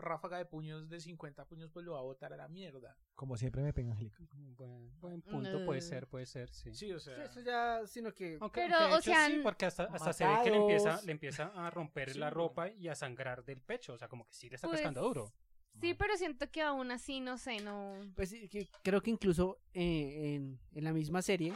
ráfaga 0.00 0.38
de 0.38 0.44
puños 0.46 0.88
de 0.88 1.00
50 1.00 1.44
puños, 1.46 1.70
pues 1.72 1.84
lo 1.84 1.92
va 1.92 1.98
a 2.00 2.02
botar 2.02 2.32
a 2.32 2.36
la 2.36 2.48
mierda. 2.48 2.96
Como 3.14 3.36
siempre 3.36 3.62
me 3.62 3.72
pega 3.72 3.90
Angélica. 3.92 4.18
Buen, 4.56 4.90
buen 5.00 5.22
punto, 5.22 5.64
puede 5.64 5.80
ser, 5.80 6.06
puede 6.08 6.26
ser, 6.26 6.50
sí. 6.52 6.74
Sí, 6.74 6.92
o 6.92 6.98
Sí, 6.98 7.10
sea. 7.10 7.24
eso 7.24 7.40
ya, 7.40 7.86
sino 7.86 8.12
que 8.12 8.38
Aunque, 8.40 8.62
Pero, 8.62 8.76
aunque 8.76 8.94
o 8.94 8.98
hecho 8.98 9.10
sea, 9.10 9.26
sí, 9.26 9.40
porque 9.42 9.66
hasta, 9.66 9.84
hasta 9.84 10.12
se 10.12 10.26
ve 10.26 10.34
que 10.44 10.50
le 10.50 10.56
empieza, 10.56 11.02
le 11.02 11.12
empieza 11.12 11.46
a 11.54 11.70
romper 11.70 12.10
Sí. 12.12 12.18
la 12.18 12.30
ropa 12.30 12.68
y 12.70 12.88
a 12.88 12.94
sangrar 12.94 13.44
del 13.44 13.60
pecho. 13.62 13.92
O 13.94 13.98
sea, 13.98 14.08
como 14.08 14.26
que 14.26 14.34
sí 14.34 14.48
le 14.48 14.56
está 14.56 14.66
Pues, 14.68 14.80
cascando 14.80 15.02
duro. 15.02 15.32
Sí, 15.80 15.94
pero 15.94 16.16
siento 16.16 16.50
que 16.50 16.62
aún 16.62 16.90
así, 16.90 17.20
no 17.20 17.38
sé, 17.38 17.60
no... 17.60 17.94
Pues 18.16 18.30
sí, 18.30 18.48
que 18.48 18.68
creo 18.82 19.00
que 19.02 19.10
incluso 19.10 19.58
eh, 19.72 20.34
en, 20.34 20.58
en 20.72 20.84
la 20.84 20.92
misma 20.92 21.22
serie 21.22 21.54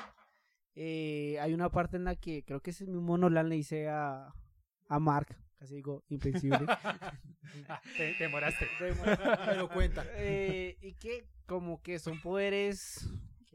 eh, 0.74 1.38
hay 1.40 1.52
una 1.52 1.68
parte 1.70 1.96
en 1.96 2.04
la 2.04 2.16
que 2.16 2.44
creo 2.44 2.60
que 2.60 2.70
ese 2.70 2.86
mismo 2.86 3.16
Nolan 3.18 3.48
le 3.48 3.56
dice 3.56 3.88
a, 3.88 4.32
a 4.88 4.98
Mark, 4.98 5.36
casi 5.58 5.76
digo 5.76 6.04
invencible, 6.08 6.66
Ah, 7.68 7.80
te, 7.96 8.14
te 8.14 8.24
demoraste. 8.24 8.66
Pero 9.46 9.68
cuenta. 9.68 10.04
eh, 10.14 10.76
y 10.80 10.94
que 10.94 11.26
como 11.46 11.80
que 11.82 11.98
son 11.98 12.20
poderes 12.20 13.06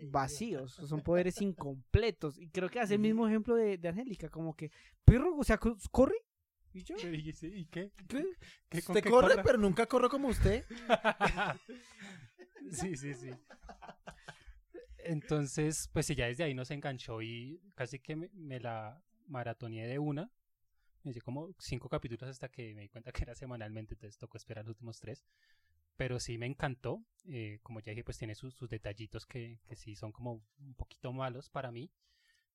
vacíos, 0.04 0.74
son 0.74 1.02
poderes 1.02 1.42
incompletos. 1.42 2.38
Y 2.40 2.48
creo 2.50 2.70
que 2.70 2.80
hace 2.80 2.94
el 2.96 3.02
mismo 3.02 3.28
ejemplo 3.28 3.56
de, 3.56 3.78
de 3.78 3.90
Angélica, 3.90 4.30
como 4.30 4.56
que, 4.56 4.72
perro, 5.04 5.36
o 5.36 5.44
sea, 5.44 5.58
co- 5.58 5.76
corre. 5.92 6.16
¿Y? 6.72 6.84
Yo 6.84 6.96
¿y 7.10 7.66
qué? 7.66 7.92
¿Qué? 8.08 8.24
¿Qué- 8.70 8.78
Usted 8.78 9.04
qué 9.04 9.10
corre, 9.10 9.32
corra? 9.32 9.44
pero 9.44 9.58
nunca 9.58 9.86
corro 9.88 10.08
como 10.10 10.28
usted. 10.30 10.64
sí, 12.72 12.96
sí, 12.96 13.14
sí. 13.16 13.32
Entonces, 15.00 15.90
pues 15.94 16.06
sí, 16.06 16.16
ya 16.16 16.28
desde 16.28 16.44
ahí 16.44 16.54
nos 16.54 16.72
enganchó 16.72 17.22
y 17.22 17.62
casi 17.76 18.00
que 18.00 18.16
me, 18.16 18.30
me 18.34 18.60
la 18.60 19.02
maratoneé 19.28 19.88
de 19.88 20.00
una. 20.00 20.30
Me 21.04 21.12
hice 21.12 21.22
como 21.22 21.54
cinco 21.60 21.88
capítulos 21.90 22.30
hasta 22.30 22.50
que 22.50 22.74
me 22.76 22.82
di 22.82 22.90
cuenta 22.90 23.12
que 23.12 23.24
era 23.24 23.36
semanalmente, 23.36 23.94
entonces 23.94 24.18
tocó 24.18 24.38
esperar 24.38 24.66
los 24.66 24.76
últimos 24.76 25.00
tres. 25.00 25.24
Pero 25.96 26.20
sí 26.20 26.38
me 26.38 26.46
encantó. 26.46 27.04
eh, 27.26 27.60
como 27.64 27.80
ya 27.80 27.92
dije, 27.92 28.04
pues 28.04 28.18
tiene 28.18 28.36
sus, 28.36 28.54
sus 28.56 28.70
detallitos 28.70 29.26
que, 29.26 29.60
que 29.68 29.76
sí 29.76 29.96
son 29.96 30.12
como 30.12 30.42
un 30.60 30.76
poquito 30.76 31.12
malos 31.14 31.50
para 31.50 31.72
mí. 31.72 31.92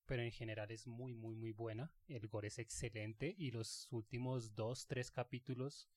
Pero 0.07 0.23
en 0.23 0.33
general 0.33 0.71
es 0.71 0.87
muy, 0.87 1.15
muy, 1.15 1.35
muy 1.35 1.53
buena. 1.53 1.91
El 2.09 2.29
gore 2.29 2.49
es 2.49 2.59
excelente 2.59 3.35
y 3.39 3.51
los 3.51 3.89
últimos 3.91 4.55
dos, 4.55 4.87
tres 4.87 5.11
capítulos 5.11 5.89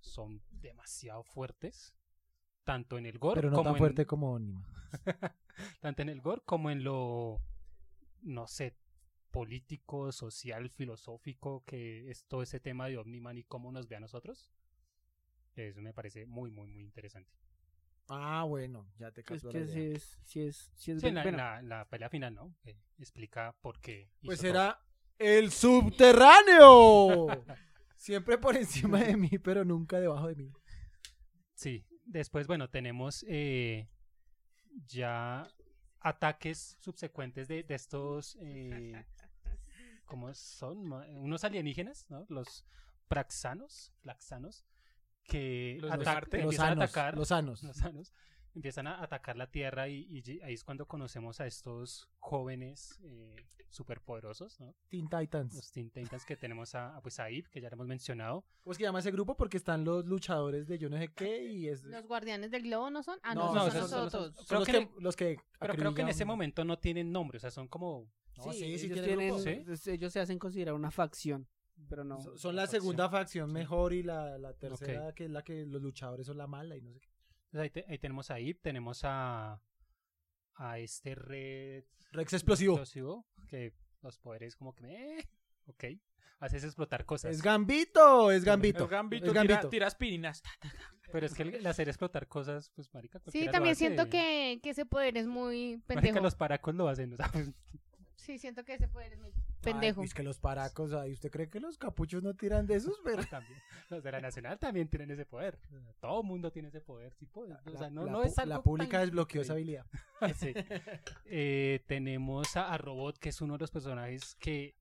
son 0.00 0.42
demasiado 0.50 1.22
fuertes. 1.22 1.94
Tanto 2.64 2.98
en 2.98 3.06
el 3.06 3.18
gore 3.18 3.40
Pero 3.40 3.50
no 3.50 3.56
como 3.56 3.70
tan 3.70 3.74
en- 3.74 3.78
fuerte 3.78 4.06
como 4.06 4.32
Onima. 4.32 4.66
tanto 5.80 6.02
en 6.02 6.08
el 6.08 6.20
gore 6.20 6.42
como 6.44 6.70
en 6.70 6.82
lo, 6.84 7.40
no 8.22 8.46
sé, 8.48 8.76
político, 9.32 10.12
social, 10.12 10.70
filosófico, 10.70 11.64
que 11.66 12.10
es 12.10 12.24
todo 12.26 12.42
ese 12.42 12.60
tema 12.60 12.86
de 12.86 12.98
Omniman 12.98 13.38
y 13.38 13.44
cómo 13.44 13.72
nos 13.72 13.88
ve 13.88 13.96
a 13.96 14.00
nosotros. 14.00 14.52
Eso 15.56 15.82
me 15.82 15.92
parece 15.92 16.26
muy, 16.26 16.50
muy, 16.52 16.68
muy 16.68 16.82
interesante. 16.84 17.30
Ah, 18.08 18.44
bueno, 18.44 18.86
ya 18.98 19.10
te 19.10 19.20
Es 19.22 19.26
capto 19.26 19.46
la 19.48 19.52
que 19.52 19.66
sí 19.68 19.80
es, 19.80 20.20
sí 20.24 20.40
es, 20.42 20.70
sí 20.74 20.92
es 20.92 21.00
Sí, 21.00 21.10
la, 21.10 21.22
bueno. 21.22 21.28
en 21.30 21.36
la- 21.38 21.58
en 21.60 21.68
la 21.68 21.88
pelea 21.88 22.08
final, 22.10 22.34
¿no? 22.34 22.54
Que 22.62 22.76
explica 22.98 23.56
por 23.60 23.80
qué. 23.80 24.10
Pues 24.24 24.40
todo. 24.40 24.50
era 24.50 24.78
el 25.18 25.50
subterráneo. 25.50 27.26
Siempre 27.96 28.36
por 28.38 28.56
encima 28.56 28.98
de 29.00 29.16
mí, 29.16 29.30
pero 29.42 29.64
nunca 29.64 30.00
debajo 30.00 30.28
de 30.28 30.34
mí. 30.36 30.52
Sí, 31.54 31.84
después, 32.04 32.46
bueno, 32.46 32.68
tenemos 32.68 33.24
eh, 33.28 33.88
ya 34.86 35.46
ataques 36.00 36.76
subsecuentes 36.80 37.46
de, 37.46 37.62
de 37.62 37.74
estos, 37.74 38.36
eh, 38.40 39.04
¿cómo 40.12 40.34
son? 40.34 40.92
Unos 40.92 41.42
alienígenas, 41.42 42.04
¿no? 42.10 42.26
Los 42.28 42.66
praxanos, 43.08 43.94
praxanos, 44.02 44.66
que 45.24 45.78
Los 45.80 45.90
ata- 45.90 46.04
Marte. 46.04 46.36
Los 46.36 46.44
empiezan 46.44 46.66
a 46.66 46.68
sanos, 46.70 46.84
atacar, 46.84 47.16
los 47.16 47.28
sanos. 47.28 47.62
los 47.62 47.76
sanos, 47.78 48.12
empiezan 48.54 48.86
a 48.88 49.02
atacar 49.02 49.36
la 49.36 49.50
Tierra 49.50 49.88
y, 49.88 50.22
ahí 50.44 50.52
es 50.52 50.64
cuando 50.64 50.86
conocemos 50.86 51.40
a 51.40 51.46
estos 51.46 52.10
jóvenes 52.18 53.00
eh, 53.04 53.34
superpoderosos, 53.70 54.60
¿no? 54.60 54.74
Teen 54.90 55.08
Titans. 55.08 55.54
Los 55.54 55.72
Teen 55.72 55.90
Titans 55.90 56.26
que 56.26 56.36
tenemos 56.36 56.74
a, 56.74 56.94
a, 56.94 57.00
pues 57.00 57.18
a 57.18 57.30
Eve, 57.30 57.48
que 57.50 57.62
ya 57.62 57.70
lo 57.70 57.76
hemos 57.76 57.86
mencionado. 57.86 58.44
¿Cómo 58.62 58.72
es 58.72 58.76
que 58.78 58.84
llama 58.84 58.98
ese 58.98 59.10
grupo? 59.12 59.34
Porque 59.34 59.56
están 59.56 59.82
los 59.84 60.04
luchadores 60.04 60.66
de 60.68 60.76
yo 60.78 60.90
no 60.90 60.98
sé 60.98 61.08
qué 61.08 61.42
y 61.44 61.68
es... 61.68 61.82
¿Los 61.84 62.06
guardianes 62.06 62.50
del 62.50 62.64
globo 62.64 62.90
no 62.90 63.02
son? 63.02 63.18
Ah, 63.22 63.34
No, 63.34 63.54
no, 63.54 63.64
no, 63.64 63.70
son 63.70 64.10
son 64.10 64.28
los- 64.58 64.66
que 64.66 64.72
que, 64.72 64.78
en- 64.78 64.90
los 64.98 65.16
que 65.16 65.38
Pero 65.58 65.74
creo 65.74 65.94
que 65.94 66.02
en 66.02 66.08
ese 66.10 66.26
momento 66.26 66.64
no 66.66 66.78
tienen 66.78 67.10
nombre, 67.10 67.38
o 67.38 67.40
sea, 67.40 67.50
son 67.50 67.66
como... 67.68 68.06
No, 68.36 68.44
sí, 68.44 68.52
sí, 68.52 68.58
sí 68.58 68.64
ellos, 68.86 68.92
tiene 68.94 69.02
tienen, 69.06 69.28
grupo. 69.34 69.76
¿Sí? 69.76 69.90
ellos 69.90 70.12
se 70.12 70.20
hacen 70.20 70.38
considerar 70.38 70.74
una 70.74 70.90
facción, 70.90 71.46
pero 71.88 72.04
no. 72.04 72.20
So- 72.20 72.36
Son 72.36 72.56
la 72.56 72.62
facción. 72.62 72.80
segunda 72.82 73.08
facción 73.10 73.52
mejor 73.52 73.92
y 73.92 74.02
la, 74.02 74.38
la 74.38 74.54
tercera 74.54 75.12
que 75.14 75.24
es 75.26 75.30
la 75.30 75.42
que 75.42 75.66
los 75.66 75.82
luchadores 75.82 76.26
son 76.26 76.38
la 76.38 76.46
mala 76.46 76.76
y 76.76 76.80
no 76.82 76.92
sé 76.92 77.00
qué. 77.00 77.08
Entonces 77.52 77.60
ahí, 77.60 77.70
te- 77.70 77.84
ahí 77.88 77.98
tenemos 77.98 78.30
a 78.30 78.38
Eve, 78.38 78.58
tenemos 78.62 79.00
a, 79.04 79.60
a 80.54 80.78
este 80.78 81.14
red 81.14 81.84
Rex 82.12 82.32
explosivo. 82.32 82.74
explosivo, 82.74 83.26
que 83.48 83.74
los 84.02 84.18
poderes 84.18 84.56
como 84.56 84.74
que... 84.74 85.18
Eh, 85.18 85.28
ok, 85.66 85.84
haces 86.40 86.64
explotar 86.64 87.04
cosas. 87.06 87.30
Es 87.32 87.42
Gambito, 87.42 88.30
es 88.32 88.44
Gambito. 88.44 88.84
El 88.84 88.90
gambito, 88.90 89.26
es 89.26 89.32
tira, 89.32 89.44
Gambito. 89.44 89.68
tira 89.68 89.86
aspirinas. 89.86 90.42
Pero 91.12 91.26
es 91.26 91.34
que 91.34 91.42
el, 91.42 91.54
el 91.56 91.66
hacer 91.66 91.88
explotar 91.88 92.26
cosas, 92.26 92.70
pues 92.74 92.92
marica, 92.94 93.20
Sí, 93.28 93.46
también 93.50 93.76
siento 93.76 94.08
que, 94.08 94.60
que 94.62 94.70
ese 94.70 94.86
poder 94.86 95.16
es 95.18 95.26
muy 95.26 95.76
Marica, 95.88 96.00
pendejo. 96.02 96.20
los 96.20 96.34
paracos 96.34 96.74
lo 96.74 96.88
hacen, 96.88 97.12
o 97.12 97.16
sea, 97.16 97.28
pues, 97.30 97.52
Sí, 98.22 98.38
siento 98.38 98.64
que 98.64 98.74
ese 98.74 98.86
poder 98.86 99.12
es 99.14 99.18
muy 99.18 99.30
Ay, 99.30 99.42
pendejo. 99.62 100.02
es 100.04 100.14
que 100.14 100.22
los 100.22 100.38
paracos, 100.38 100.92
ahí 100.92 101.12
¿usted 101.12 101.28
cree 101.30 101.48
que 101.50 101.58
los 101.58 101.76
capuchos 101.76 102.22
no 102.22 102.34
tiran 102.34 102.66
de 102.66 102.76
esos? 102.76 103.00
Pero... 103.04 103.24
también, 103.24 103.58
los 103.90 104.02
de 104.02 104.12
la 104.12 104.20
Nacional 104.20 104.58
también 104.60 104.86
tienen 104.88 105.10
ese 105.10 105.26
poder. 105.26 105.58
Todo 106.00 106.22
mundo 106.22 106.52
tiene 106.52 106.68
ese 106.68 106.80
poder, 106.80 107.12
sí, 107.14 107.26
pues, 107.26 107.50
o 107.66 107.76
sea, 107.76 107.90
no, 107.90 108.04
la, 108.04 108.12
no 108.12 108.22
es 108.22 108.38
algo 108.38 108.54
la 108.54 108.62
pública 108.62 108.98
tan 108.98 109.00
desbloqueó 109.06 109.42
esa 109.42 109.54
habilidad. 109.54 109.86
Sí. 110.36 110.54
Eh, 111.24 111.82
tenemos 111.86 112.56
a, 112.56 112.72
a 112.72 112.78
Robot, 112.78 113.18
que 113.18 113.30
es 113.30 113.40
uno 113.40 113.54
de 113.54 113.60
los 113.60 113.70
personajes 113.72 114.36
que 114.36 114.76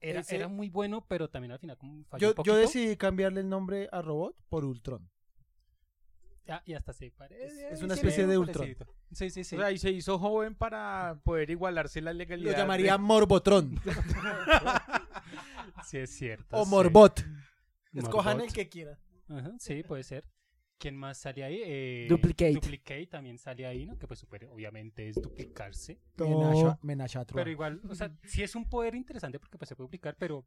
era, 0.00 0.20
Ese- 0.20 0.36
era 0.36 0.46
muy 0.48 0.68
bueno, 0.70 1.04
pero 1.08 1.28
también 1.28 1.50
al 1.52 1.58
final 1.58 1.76
como 1.76 2.04
falló 2.04 2.28
Yo, 2.32 2.34
un 2.38 2.44
yo 2.44 2.56
decidí 2.56 2.96
cambiarle 2.96 3.40
el 3.40 3.48
nombre 3.48 3.88
a 3.90 4.00
Robot 4.02 4.36
por 4.48 4.64
Ultron. 4.64 5.10
Ah, 6.50 6.62
y 6.66 6.74
hasta 6.74 6.92
se 6.92 7.10
parece. 7.12 7.44
Es- 7.68 7.72
es 7.78 7.82
una 7.82 7.94
especie 7.94 8.26
de 8.26 8.36
Ultron. 8.38 8.66
parecidito. 8.66 8.86
Sí, 9.12 9.30
sí, 9.30 9.44
sí. 9.44 9.56
O 9.56 9.60
sea, 9.60 9.70
y 9.70 9.78
se 9.78 9.90
hizo 9.90 10.18
joven 10.18 10.54
para 10.54 11.20
poder 11.24 11.50
igualarse 11.50 12.00
la 12.00 12.12
Lo 12.12 12.18
legalidad. 12.18 12.56
llamaría 12.56 12.92
de- 12.92 12.98
Morbotron 12.98 13.80
sí, 15.86 15.98
es 15.98 16.10
cierto. 16.10 16.56
o 16.56 16.64
sí. 16.64 16.70
Morbot. 16.70 17.24
Escojan 17.92 18.36
Morbot. 18.38 18.48
el 18.48 18.52
que 18.54 18.68
quieran. 18.68 18.98
Ajá, 19.28 19.52
sí, 19.58 19.82
puede 19.82 20.02
ser. 20.02 20.24
¿Quién 20.78 20.96
más 20.96 21.18
sale 21.18 21.44
ahí? 21.44 21.60
Eh, 21.62 22.06
Duplicate. 22.08 22.52
Duplicate 22.54 23.06
también 23.06 23.36
sale 23.38 23.66
ahí, 23.66 23.84
¿no? 23.84 23.98
Que 23.98 24.06
pues 24.06 24.18
super, 24.18 24.46
obviamente 24.46 25.08
es 25.08 25.16
duplicarse. 25.20 26.00
Truan. 26.16 26.78
Pero 27.34 27.50
igual, 27.50 27.80
o 27.88 27.94
sea, 27.94 28.10
sí 28.24 28.42
es 28.42 28.54
un 28.54 28.68
poder 28.68 28.94
interesante 28.94 29.38
porque 29.38 29.58
pues 29.58 29.68
se 29.68 29.76
puede 29.76 29.86
duplicar, 29.86 30.16
pero... 30.18 30.46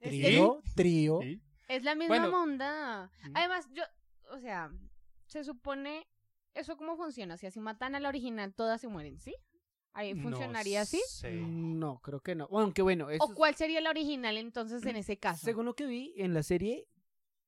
Trío, 0.00 0.60
trío. 0.76 1.20
sí. 1.22 1.40
es 1.66 1.82
la 1.82 1.94
misma 1.94 2.18
Bueno. 2.18 2.30
monda. 2.30 3.10
Mm. 3.24 3.36
Además, 3.36 3.66
yo, 3.72 3.82
o 4.32 4.38
sea, 4.38 4.70
se 5.26 5.44
supone, 5.44 6.06
¿eso 6.54 6.76
cómo 6.76 6.96
funciona? 6.96 7.34
O 7.34 7.36
sea, 7.38 7.50
si 7.50 7.60
matan 7.60 7.94
a 7.94 8.00
la 8.00 8.08
original, 8.08 8.54
todas 8.54 8.80
se 8.80 8.88
mueren, 8.88 9.18
¿sí? 9.20 9.34
Ahí 9.92 10.12
No 10.14 10.22
funcionaría 10.22 10.80
así. 10.82 11.00
sé. 11.08 11.32
No, 11.34 12.00
creo 12.00 12.20
que 12.20 12.34
no. 12.34 12.48
Aunque 12.50 12.82
bueno, 12.82 13.10
eso 13.10 13.24
¿O 13.24 13.34
cuál 13.34 13.54
sería 13.54 13.80
la 13.80 13.90
original 13.90 14.36
entonces 14.36 14.84
en 14.86 14.96
ese 14.96 15.16
caso? 15.18 15.44
según 15.44 15.66
lo 15.66 15.74
que 15.76 15.86
vi 15.86 16.12
en 16.16 16.34
la 16.34 16.42
serie, 16.42 16.88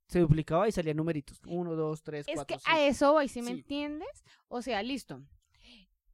se 0.07 0.21
duplicaba 0.21 0.69
y 0.69 0.73
salían 0.73 0.97
numeritos. 0.97 1.41
Uno, 1.47 1.75
dos, 1.75 2.03
tres, 2.05 2.27
Es 2.29 2.35
cuatro, 2.37 2.57
que 2.57 2.61
cinco. 2.63 2.77
a 2.77 2.83
eso 2.87 3.13
voy, 3.15 3.27
¿sí 3.29 3.43
me 3.43 3.49
Sí. 3.49 3.59
entiendes? 3.59 4.25
O 4.49 4.63
sea, 4.63 4.81
listo. 4.85 5.21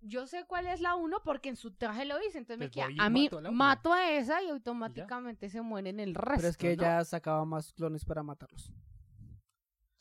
Yo 0.04 0.26
sé 0.26 0.44
cuál 0.46 0.66
es 0.66 0.80
la 0.80 0.96
uno 0.96 1.18
porque 1.22 1.48
en 1.50 1.54
su 1.56 1.72
traje 1.74 2.04
lo 2.06 2.18
dice, 2.18 2.38
entonces 2.38 2.58
me 2.58 2.68
Pues 2.70 2.86
queda. 2.88 3.04
A 3.04 3.08
mí 3.10 3.24
mato 3.30 3.38
a 3.46 3.50
mato 3.52 3.92
a 3.92 4.10
esa 4.10 4.42
y 4.42 4.48
automáticamente 4.48 5.48
se 5.50 5.60
mueren 5.60 6.00
el 6.00 6.14
resto. 6.14 6.32
Pero 6.36 6.48
es 6.48 6.56
que 6.56 6.66
¿no? 6.68 6.72
ella 6.82 7.04
sacaba 7.04 7.44
más 7.44 7.72
clones 7.74 8.04
para 8.04 8.22
matarlos. 8.22 8.72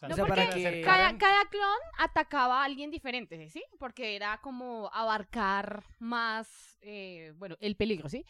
Sea, 0.02 0.10
No, 0.10 0.14
O 0.14 0.16
sea, 0.16 0.26
porque 0.26 0.42
para 0.42 0.54
que- 0.56 0.82
cada, 0.82 1.18
cada 1.20 1.46
clon 1.46 1.78
atacaba 2.00 2.62
a 2.62 2.66
alguien 2.66 2.90
diferente, 2.90 3.50
¿sí? 3.50 3.64
Porque 3.78 4.16
era 4.16 4.40
como 4.42 4.90
abarcar 4.94 5.84
más, 6.00 6.80
eh, 6.82 7.34
bueno, 7.38 7.56
el 7.60 7.76
peligro, 7.76 8.10
¿sí? 8.10 8.26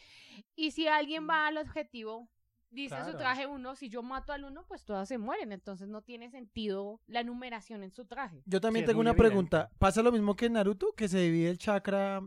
Y 0.54 0.72
si 0.72 0.86
alguien 0.86 1.26
va 1.28 1.46
al 1.46 1.56
objetivo, 1.56 2.28
dice 2.68 2.96
su 3.10 3.16
traje 3.16 3.46
uno, 3.46 3.74
si 3.74 3.88
yo 3.88 4.02
mato 4.02 4.34
al 4.34 4.44
uno, 4.44 4.66
pues 4.68 4.84
todas 4.84 5.08
se 5.08 5.16
mueren. 5.16 5.50
Entonces 5.50 5.88
no 5.88 6.02
tiene 6.02 6.30
sentido 6.30 7.00
la 7.06 7.22
numeración 7.24 7.82
en 7.82 7.90
su 7.90 8.04
traje. 8.04 8.42
Yo 8.44 8.60
también 8.60 8.84
Sí, 8.84 8.88
tengo 8.90 9.00
una 9.00 9.10
evidente. 9.12 9.28
pregunta. 9.30 9.70
¿Pasa 9.78 10.02
lo 10.02 10.12
mismo 10.12 10.36
que 10.36 10.46
en 10.46 10.52
Naruto? 10.52 10.92
Que 10.94 11.08
se 11.08 11.20
divide 11.20 11.48
el 11.48 11.56
chakra. 11.58 12.20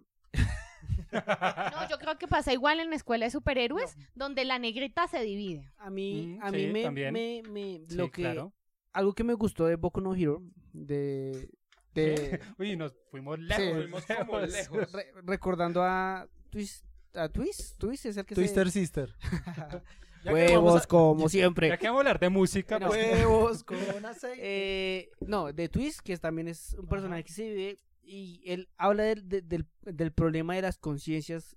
No, 1.11 1.89
yo 1.89 1.97
creo 1.99 2.17
que 2.17 2.27
pasa 2.27 2.51
igual 2.51 2.79
en 2.79 2.89
la 2.89 2.95
escuela 2.95 3.25
de 3.25 3.31
superhéroes, 3.31 3.95
donde 4.15 4.43
la 4.45 4.59
negrita 4.59 5.07
se 5.07 5.21
divide. 5.21 5.71
A 5.77 5.89
mí, 5.89 6.37
Mm, 6.39 6.43
a 6.43 6.49
sí, 6.49 6.55
mí 6.57 6.67
me, 6.67 6.83
también. 6.83 7.13
me, 7.13 7.41
me- 7.49 7.79
Sí, 7.87 7.95
lo 7.95 8.11
que, 8.11 8.21
claro. 8.23 8.51
Algo 8.95 9.13
que 9.13 9.23
me 9.23 9.33
gustó 9.33 9.65
de 9.67 9.75
Boku 9.75 10.01
no 10.01 10.15
Hero, 10.15 10.41
de, 10.73 11.49
de 11.93 12.39
Uy, 12.57 12.75
nos 12.75 12.93
fuimos 13.11 13.37
lejos. 13.39 13.63
Sí. 13.63 13.73
Fuimos 13.73 14.05
como 14.05 14.39
lejos. 14.41 14.91
re- 14.91 15.11
recordando 15.23 15.83
a 15.83 16.27
Twist, 16.49 16.85
a 17.13 17.29
Twist, 17.29 17.77
Twist 17.77 18.05
es 18.07 18.17
el 18.17 18.25
que 18.25 18.35
Twister 18.35 18.71
se... 18.71 18.79
Sister. 18.79 19.15
Huevos 20.25 20.83
a- 20.83 20.87
como 20.87 21.29
siempre. 21.29 21.69
Ya 21.69 21.77
que 21.77 21.85
vamos 21.87 21.99
a 21.99 22.01
hablar 22.01 22.19
de 22.19 22.29
música, 22.29 22.79
No. 22.79 22.87
pues, 22.87 23.05
Huevos 23.19 23.63
con 23.63 23.77
aceite. 24.05 24.39
Eh, 24.41 25.11
no, 25.21 25.53
de 25.53 25.69
Twist, 25.69 25.99
que 25.99 26.17
también 26.17 26.47
es 26.47 26.73
un 26.79 26.87
personaje 26.87 27.23
que 27.23 27.31
se 27.33 27.43
vive 27.43 27.79
y 28.01 28.41
él 28.45 28.67
habla 28.77 29.03
del, 29.03 29.27
de- 29.29 29.41
del, 29.43 29.67
del 29.83 30.11
problema 30.11 30.55
de 30.55 30.63
las 30.63 30.77
conciencias 30.79 31.55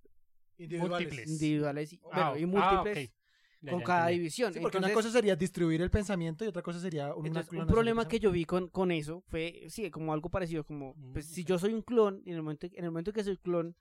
Individuales. 0.58 1.06
múltiples. 1.06 1.28
individuales 1.30 1.92
y, 1.94 2.00
Ah, 2.12 2.30
bueno, 2.32 2.36
y 2.36 2.42
ah, 2.42 2.46
múltiples 2.82 3.08
ok. 3.08 3.12
Ya, 3.14 3.17
con 3.60 3.80
ya 3.80 3.84
cada 3.84 4.06
división. 4.08 4.52
Sí, 4.52 4.60
porque 4.60 4.78
Entonces, 4.78 4.94
una 4.96 5.02
cosa 5.02 5.10
sería 5.12 5.34
distribuir 5.36 5.82
el 5.82 5.90
pensamiento 5.90 6.44
y 6.44 6.48
otra 6.48 6.62
cosa 6.62 6.78
sería 6.80 7.14
una 7.14 7.26
entonces, 7.28 7.52
un 7.52 7.66
problema 7.66 8.06
que 8.06 8.20
yo 8.20 8.30
vi 8.30 8.44
con, 8.44 8.68
con 8.68 8.90
eso 8.92 9.22
fue, 9.28 9.64
sí, 9.68 9.90
como 9.90 10.12
algo 10.12 10.28
parecido, 10.30 10.64
como, 10.64 10.94
pues 11.12 11.26
Mm, 11.28 11.34
si 11.34 11.40
ok. 11.42 11.46
yo 11.48 11.58
soy 11.58 11.74
un 11.74 11.82
clon, 11.82 12.22
y 12.24 12.30
en 12.30 12.36
el 12.36 12.42
momento, 12.42 12.66
en 12.66 12.84
el 12.84 12.90
momento 12.90 13.12
que 13.12 13.24
soy 13.24 13.36
clon, 13.36 13.74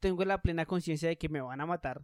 tengo 0.00 0.24
la 0.24 0.40
plena 0.42 0.66
conciencia 0.66 1.08
de 1.08 1.16
que 1.18 1.28
me 1.28 1.40
van 1.40 1.60
a 1.60 1.66
matar 1.66 2.02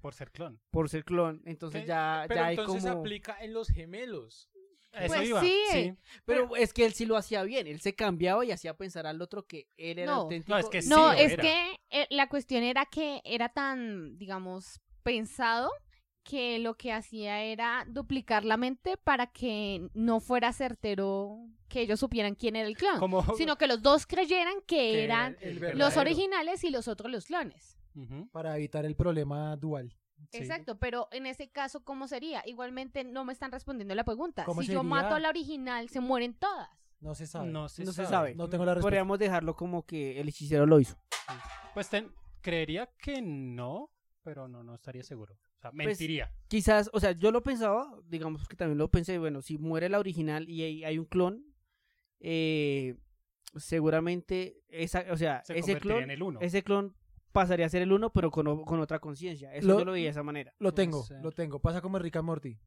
Por 0.00 0.14
ser 0.14 0.30
clon. 0.30 0.60
por 0.70 0.88
ser 0.88 1.04
clon, 1.04 1.42
entonces 1.44 1.82
¿Qué? 1.82 1.86
ya, 1.88 2.24
Pero 2.28 2.40
ya 2.40 2.46
hay 2.46 2.56
entonces 2.56 2.84
como... 2.84 3.00
aplica 3.00 3.36
en 3.40 3.52
los 3.52 3.68
gemelos. 3.68 4.48
Eso 4.92 5.06
Pues 5.14 5.28
iba, 5.28 5.40
sí. 5.40 5.94
Pero 6.24 6.56
es 6.56 6.72
que 6.72 6.84
él 6.84 6.92
sí 6.94 7.06
lo 7.06 7.16
hacía 7.16 7.44
bien. 7.44 7.68
Él 7.68 7.80
se 7.80 7.94
cambiaba 7.94 8.44
y 8.44 8.50
hacía 8.50 8.76
pensar 8.76 9.06
al 9.06 9.22
otro 9.22 9.46
que 9.46 9.68
él 9.76 10.00
era 10.00 10.10
No. 10.12 10.20
auténtico. 10.22 10.52
No, 10.52 10.58
es 10.58 10.68
que 10.68 10.82
sí 10.82 10.88
No, 10.88 11.12
lo 11.12 11.18
es 11.18 11.30
era. 11.32 11.42
que 11.44 11.76
eh, 11.90 12.06
la 12.10 12.28
cuestión 12.28 12.64
era 12.64 12.86
que 12.86 13.20
era 13.24 13.50
tan, 13.50 14.18
digamos, 14.18 14.80
pensado 15.04 15.70
que 16.22 16.58
lo 16.58 16.74
que 16.76 16.92
hacía 16.92 17.42
era 17.42 17.84
duplicar 17.88 18.44
la 18.44 18.56
mente 18.56 18.96
para 18.96 19.26
que 19.26 19.88
no 19.94 20.20
fuera 20.20 20.52
certero 20.52 21.38
que 21.68 21.80
ellos 21.82 22.00
supieran 22.00 22.34
quién 22.34 22.56
era 22.56 22.68
el 22.68 22.76
clon, 22.76 22.98
Como... 22.98 23.22
sino 23.36 23.56
que 23.56 23.66
los 23.66 23.80
dos 23.82 24.06
creyeran 24.06 24.60
que, 24.66 24.76
que 24.76 25.04
eran 25.04 25.36
los 25.74 25.96
originales 25.96 26.62
y 26.64 26.70
los 26.70 26.88
otros 26.88 27.10
los 27.10 27.26
clones. 27.26 27.76
Para 28.32 28.56
evitar 28.56 28.84
el 28.84 28.96
problema 28.96 29.56
dual. 29.56 29.96
sí. 30.30 30.38
Exacto, 30.38 30.78
pero 30.78 31.08
en 31.10 31.26
ese 31.26 31.48
caso, 31.50 31.82
¿cómo 31.84 32.06
sería? 32.08 32.42
Igualmente 32.46 33.04
no 33.04 33.24
me 33.24 33.32
están 33.32 33.50
respondiendo 33.52 33.94
la 33.94 34.04
pregunta. 34.04 34.44
¿Cómo 34.44 34.62
si 34.62 34.72
yo 34.72 34.82
mato 34.82 35.14
a 35.14 35.20
la 35.20 35.28
original, 35.28 35.88
se 35.88 36.00
mueren 36.00 36.34
todas. 36.34 36.68
No 37.00 37.14
se 37.14 37.26
sabe. 37.26 37.48
No 37.50 37.68
se 37.68 37.84
No 37.84 37.92
se 37.92 37.96
sabe. 38.04 38.08
sabe. 38.08 38.34
No 38.34 38.48
tengo 38.48 38.64
la 38.64 38.74
respuesta. 38.74 38.86
Podríamos 38.86 39.18
dejarlo 39.18 39.56
como 39.56 39.84
que 39.86 40.20
el 40.20 40.28
hechicero 40.28 40.66
lo 40.66 40.78
hizo. 40.80 40.96
Pues 41.74 41.88
ten- 41.88 42.12
creería 42.42 42.86
que 42.98 43.20
no, 43.22 43.90
pero 44.22 44.48
no, 44.48 44.62
no 44.62 44.74
estaría 44.74 45.02
seguro. 45.02 45.34
O 45.60 45.62
sea, 45.62 45.70
Pues, 45.72 45.86
mentiría. 45.86 46.32
Quizás, 46.48 46.88
o 46.94 47.00
sea, 47.00 47.12
yo 47.12 47.30
lo 47.30 47.42
pensaba, 47.42 47.94
digamos 48.08 48.48
que 48.48 48.56
también 48.56 48.78
lo 48.78 48.90
pensé, 48.90 49.18
bueno, 49.18 49.42
si 49.42 49.58
muere 49.58 49.88
la 49.90 49.98
original 49.98 50.48
y 50.48 50.62
hay, 50.62 50.84
hay 50.84 50.98
un 50.98 51.04
clon, 51.04 51.44
eh, 52.20 52.96
seguramente 53.56 54.62
esa, 54.68 55.04
o 55.10 55.16
sea, 55.16 55.42
Se 55.44 55.58
ese 55.58 55.76
clon, 55.78 56.04
en 56.04 56.10
el 56.10 56.22
uno. 56.22 56.40
ese 56.40 56.62
clon 56.62 56.94
pasaría 57.32 57.66
a 57.66 57.68
ser 57.68 57.82
el 57.82 57.92
uno, 57.92 58.10
pero 58.12 58.30
con, 58.30 58.64
con 58.64 58.80
otra 58.80 58.98
conciencia. 59.00 59.54
Eso 59.54 59.68
Lo- 59.68 59.78
yo 59.80 59.84
lo 59.84 59.92
veía 59.92 60.06
de 60.06 60.10
esa 60.10 60.22
manera. 60.22 60.52
Lo 60.58 60.72
tengo, 60.74 61.04
lo 61.22 61.30
tengo. 61.32 61.60
Pasa 61.60 61.80
como 61.80 61.96
en 61.98 62.02
Rick 62.04 62.16
and 62.16 62.24
Morty. 62.26 62.58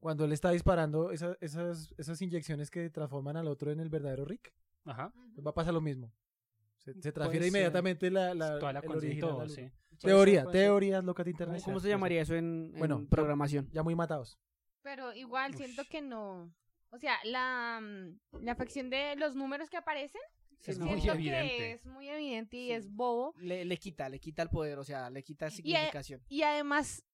Cuando 0.00 0.24
él 0.24 0.32
está 0.32 0.50
disparando 0.50 1.10
esa- 1.12 1.36
esas, 1.40 1.94
esas 1.98 2.20
inyecciones 2.22 2.70
que 2.70 2.88
transforman 2.90 3.36
al 3.36 3.48
otro 3.48 3.70
en 3.70 3.80
el 3.80 3.90
verdadero 3.90 4.24
Rick, 4.24 4.52
Ajá. 4.84 5.12
va 5.46 5.50
a 5.50 5.54
pasar 5.54 5.74
lo 5.74 5.80
mismo. 5.80 6.12
Se, 6.78 6.94
se 7.00 7.12
transfiere 7.12 7.46
inmediatamente 7.48 8.10
la, 8.10 8.34
la, 8.34 8.58
Toda 8.58 8.72
la 8.72 8.80
el 8.80 8.90
original 8.90 9.20
todo, 9.20 9.48
sí. 9.48 9.70
Teoría, 10.00 10.44
teorías 10.46 11.04
locas 11.04 11.24
de 11.24 11.30
internet. 11.32 11.62
¿Cómo 11.64 11.80
se 11.80 11.88
llamaría 11.88 12.22
eso 12.22 12.34
en, 12.34 12.70
en 12.72 12.78
Bueno, 12.78 13.06
programación? 13.08 13.68
Ya 13.72 13.82
muy 13.82 13.94
matados. 13.94 14.38
Pero 14.82 15.12
igual 15.14 15.50
Ush. 15.52 15.56
siento 15.58 15.84
que 15.84 16.00
no. 16.00 16.52
O 16.90 16.98
sea, 16.98 17.16
la, 17.24 17.80
mm, 17.82 18.42
la 18.42 18.52
afección 18.52 18.90
de 18.90 19.14
los 19.16 19.36
números 19.36 19.68
que 19.70 19.76
aparecen, 19.76 20.20
Es 20.64 20.78
muy 20.78 21.00
siento 21.00 21.12
evidente. 21.12 21.56
que 21.56 21.72
es 21.72 21.86
muy 21.86 22.08
evidente 22.08 22.56
y 22.56 22.66
Sí. 22.68 22.72
es 22.72 22.90
bobo. 22.90 23.34
le, 23.38 23.64
le 23.64 23.76
quita, 23.78 24.08
le 24.08 24.18
quita 24.18 24.42
el 24.42 24.48
poder, 24.48 24.78
o 24.78 24.84
sea, 24.84 25.10
le 25.10 25.22
quita 25.22 25.50
significación. 25.50 26.22
Y 26.28 26.42
además, 26.42 27.04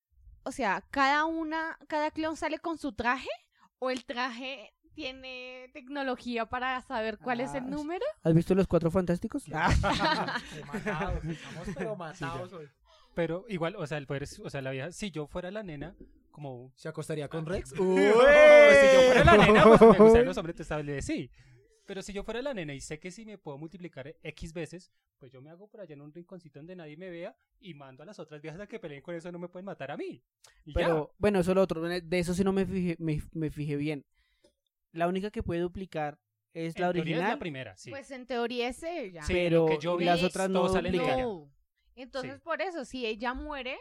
o 0.44 0.52
sea, 0.52 0.82
cada 0.90 1.24
una, 1.26 1.78
cada 1.88 2.10
clon 2.12 2.36
sale 2.36 2.58
con 2.58 2.78
su 2.78 2.92
traje 2.92 3.28
o 3.80 3.90
el 3.90 4.04
traje 4.04 4.72
tiene 4.94 5.68
tecnología 5.74 6.46
para 6.46 6.80
saber 6.80 7.18
cuál 7.18 7.40
es 7.40 7.50
Ah, 7.52 7.58
el 7.58 7.68
número. 7.68 8.04
¿Has 8.22 8.32
visto 8.32 8.54
los 8.54 8.66
cuatro 8.66 8.90
fantásticos? 8.90 9.44
Ah, 9.52 9.68
matados, 10.72 11.24
estamos 11.24 11.68
pero 11.76 11.96
matados 11.96 12.52
hoy. 12.54 12.66
Pero 13.16 13.46
igual, 13.48 13.76
o 13.76 13.86
sea, 13.86 13.96
el 13.96 14.06
poder, 14.06 14.28
o 14.44 14.50
sea, 14.50 14.60
la 14.60 14.72
vieja, 14.72 14.92
si 14.92 15.10
yo 15.10 15.26
fuera 15.26 15.50
la 15.50 15.62
nena, 15.62 15.96
como 16.30 16.70
¿Se 16.76 16.86
acostaría 16.86 17.28
con 17.28 17.46
Rex? 17.46 17.70
Si 17.72 17.76
yo 17.78 19.00
fuera 19.06 19.24
la 19.24 19.38
nena, 19.38 19.64
pues 19.64 19.80
me 19.80 19.96
gustan 19.96 20.24
los 20.26 20.36
hombres, 20.36 20.54
te 20.54 21.02
sí. 21.02 21.30
Pero 21.86 22.02
si 22.02 22.12
yo 22.12 22.24
fuera 22.24 22.42
la 22.42 22.52
nena 22.52 22.74
y 22.74 22.80
sé 22.80 22.98
que 22.98 23.10
si 23.10 23.24
me 23.24 23.38
puedo 23.38 23.56
multiplicar 23.56 24.14
X 24.22 24.52
veces, 24.52 24.92
pues 25.18 25.32
yo 25.32 25.40
me 25.40 25.48
hago 25.48 25.66
por 25.66 25.80
allá 25.80 25.94
en 25.94 26.02
un 26.02 26.12
rinconcito 26.12 26.58
donde 26.58 26.76
nadie 26.76 26.98
me 26.98 27.08
vea 27.08 27.34
y 27.58 27.72
mando 27.72 28.02
a 28.02 28.06
las 28.06 28.18
otras 28.18 28.42
viejas 28.42 28.60
a 28.60 28.66
que 28.66 28.78
peleen 28.78 29.00
con 29.00 29.14
eso, 29.14 29.32
no 29.32 29.38
me 29.38 29.48
pueden 29.48 29.64
matar 29.64 29.90
a 29.92 29.96
mí. 29.96 30.22
Y 30.66 30.74
Pero, 30.74 31.14
bueno, 31.16 31.40
eso 31.40 31.52
es 31.52 31.54
lo 31.54 31.62
otro. 31.62 31.80
De 31.88 32.18
eso 32.18 32.34
sí 32.34 32.44
no 32.44 32.52
me 32.52 32.66
fijé, 32.66 32.96
me, 32.98 33.22
me 33.32 33.50
fijé 33.50 33.76
bien. 33.76 34.04
La 34.92 35.08
única 35.08 35.30
que 35.30 35.42
puede 35.42 35.62
duplicar 35.62 36.18
es 36.52 36.78
la 36.78 36.92
teoría 36.92 37.00
es 37.00 37.06
original, 37.06 37.30
la 37.30 37.38
primera, 37.38 37.76
sí. 37.78 37.88
Pues 37.88 38.10
en 38.10 38.26
teoría 38.26 38.68
es 38.68 38.82
ella. 38.82 39.22
Sí, 39.22 39.32
pero 39.32 39.60
lo 39.60 39.66
que 39.68 39.78
yo 39.78 39.96
vi, 39.96 40.04
las 40.04 40.22
otras 40.22 40.50
no 40.50 40.68
salen 40.68 40.92
de 40.92 40.98
duplican. 40.98 41.20
No. 41.22 41.56
Entonces, 41.96 42.34
Sí. 42.36 42.40
por 42.44 42.62
eso, 42.62 42.84
si 42.84 43.04
ella 43.06 43.34
muere, 43.34 43.76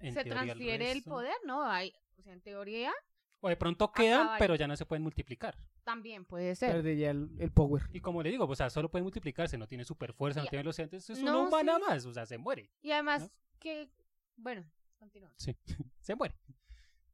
En 0.00 0.14
se 0.14 0.20
el 0.22 0.28
transfiere 0.28 0.90
el 0.92 1.02
poder, 1.02 1.34
¿no? 1.44 1.62
Hay, 1.64 1.92
o 2.18 2.22
sea, 2.22 2.32
en 2.32 2.40
teoría 2.40 2.92
O 3.40 3.48
de 3.48 3.56
pronto 3.56 3.92
quedan, 3.92 4.38
pero 4.38 4.54
ya 4.54 4.66
no 4.66 4.76
se 4.76 4.86
pueden 4.86 5.02
multiplicar. 5.02 5.56
también 5.84 6.24
puede 6.24 6.54
ser. 6.54 6.70
Perdería 6.72 7.10
el, 7.10 7.28
el 7.40 7.50
power. 7.50 7.82
Y 7.92 8.00
como 8.00 8.22
le 8.22 8.30
digo, 8.30 8.44
o 8.46 8.54
sea, 8.56 8.70
solo 8.70 8.88
puede 8.90 9.02
multiplicarse, 9.02 9.58
no 9.58 9.66
tiene 9.66 9.84
super 9.84 10.12
fuerza, 10.12 10.40
no 10.40 10.46
tiene 10.46 10.62
velocidad, 10.62 10.84
entonces 10.84 11.10
es 11.18 11.22
No, 11.24 11.40
una 11.40 11.48
humana 11.48 11.76
sí. 11.76 11.82
más, 11.88 12.06
o 12.06 12.12
sea, 12.12 12.24
se 12.26 12.38
muere. 12.38 12.70
Y 12.82 12.92
además 12.92 13.22
¿No? 13.22 13.30
que, 13.58 13.90
bueno, 14.36 14.64
continúa. 14.98 15.32
Sí, 15.36 15.56
se 16.00 16.14
muere. 16.14 16.36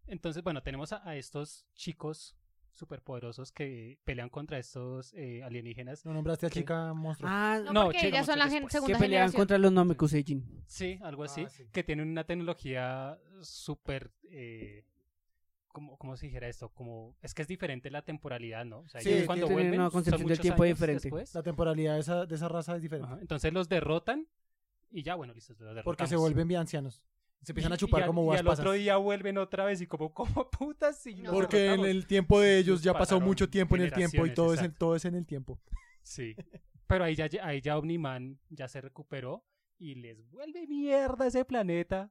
Entonces, 0.07 0.43
bueno, 0.43 0.62
tenemos 0.62 0.93
a, 0.93 1.07
a 1.09 1.16
estos 1.16 1.66
chicos 1.74 2.37
superpoderosos 2.79 3.53
que 3.53 3.99
pelean 4.05 4.29
contra 4.29 4.59
estos 4.59 5.12
eh, 5.14 5.43
alienígenas. 5.43 6.05
¿No 6.07 6.12
nombraste 6.14 6.47
a 6.47 6.51
chica 6.51 6.95
monstruo? 6.95 7.29
Ah, 7.31 7.61
No, 7.64 7.72
No, 7.72 7.85
porque 7.87 8.07
ellas 8.09 8.24
son 8.26 8.39
la 8.39 8.45
gen- 8.45 8.53
después. 8.64 8.70
que 8.72 8.76
segunda 8.79 8.99
pelean 8.99 9.11
generación. 9.20 9.41
contra 9.41 9.59
los 9.59 9.72
Namekuseijin. 9.72 10.62
Sí, 10.66 10.99
algo 11.03 11.24
así. 11.24 11.45
Ah, 11.47 11.51
sí. 11.51 11.66
Que 11.72 11.83
tienen 11.85 12.09
una 12.09 12.24
tecnología 12.24 13.18
súper... 13.43 14.11
Eh, 14.31 14.85
¿cómo, 15.68 15.97
¿Cómo 15.99 16.16
se 16.16 16.26
dijera 16.26 16.49
esto? 16.49 16.70
Como, 16.70 17.14
es 17.22 17.35
que 17.35 17.43
es 17.43 17.49
diferente 17.49 17.91
la 17.91 18.03
temporalidad, 18.03 18.64
¿no? 18.64 18.81
O 18.81 18.89
sea, 18.89 19.01
Sí, 19.01 19.09
ellos 19.11 19.20
que 19.22 19.26
cuando 19.26 19.49
vuelven 19.49 19.74
una 19.74 19.85
son 19.85 19.91
concepción 19.93 20.18
del 20.20 20.29
muchos 20.31 20.43
tiempo 20.43 20.64
diferente. 20.64 21.03
después. 21.03 21.35
La 21.35 21.43
temporalidad 21.43 21.95
de 21.95 22.01
esa, 22.01 22.26
de 22.26 22.35
esa 22.35 22.49
raza 22.49 22.76
es 22.76 22.83
diferente. 22.83 23.12
Ajá, 23.12 23.20
Entonces 23.20 23.53
los 23.53 23.68
derrotan 23.68 24.26
y 24.91 25.03
ya, 25.03 25.14
bueno, 25.16 25.35
listo, 25.35 25.53
los 25.53 25.59
derrotamos. 25.61 25.85
Porque 25.85 26.07
se 26.07 26.16
vuelven 26.16 26.49
bien 26.49 26.61
ancianos. 26.61 27.03
Se 27.43 27.53
empiezan 27.53 27.72
Y- 27.72 27.74
a 27.74 27.78
chupar 27.78 28.01
y 28.01 28.03
al- 28.03 28.07
como 28.09 28.22
Y 28.22 28.26
uvas 28.26 28.41
al 28.41 28.47
pasas. 28.47 28.61
otro 28.61 28.72
día 28.72 28.97
vuelven 28.97 29.39
otra 29.39 29.64
vez 29.64 29.80
y 29.80 29.86
como, 29.86 30.12
¿cómo 30.14 30.51
putas? 30.51 31.03
Porque 31.30 31.72
en 31.72 31.84
el 31.84 32.07
tiempo 32.07 32.41
de 32.41 32.59
ellos 32.59 32.82
ya 32.82 32.93
pasó 32.95 33.20
mucho 33.20 33.49
tiempo 33.49 33.76
en 33.76 33.82
el 33.82 33.93
tiempo 33.93 34.26
y 34.26 34.34
todo 34.34 34.55
es, 34.55 34.62
en, 34.62 34.74
todo 34.74 34.97
es 34.97 35.05
en 35.05 35.14
el 35.14 35.26
tiempo. 35.26 35.61
Sí. 36.03 36.34
Pero 36.86 37.05
ahí 37.05 37.14
ya, 37.14 37.28
ahí 37.43 37.61
ya 37.61 37.76
Omniman 37.78 38.39
ya 38.49 38.66
se 38.68 38.80
recuperó 38.80 39.45
y 39.78 39.95
les 39.95 40.26
vuelve 40.30 40.66
mierda 40.66 41.26
ese 41.26 41.45
planeta. 41.45 42.11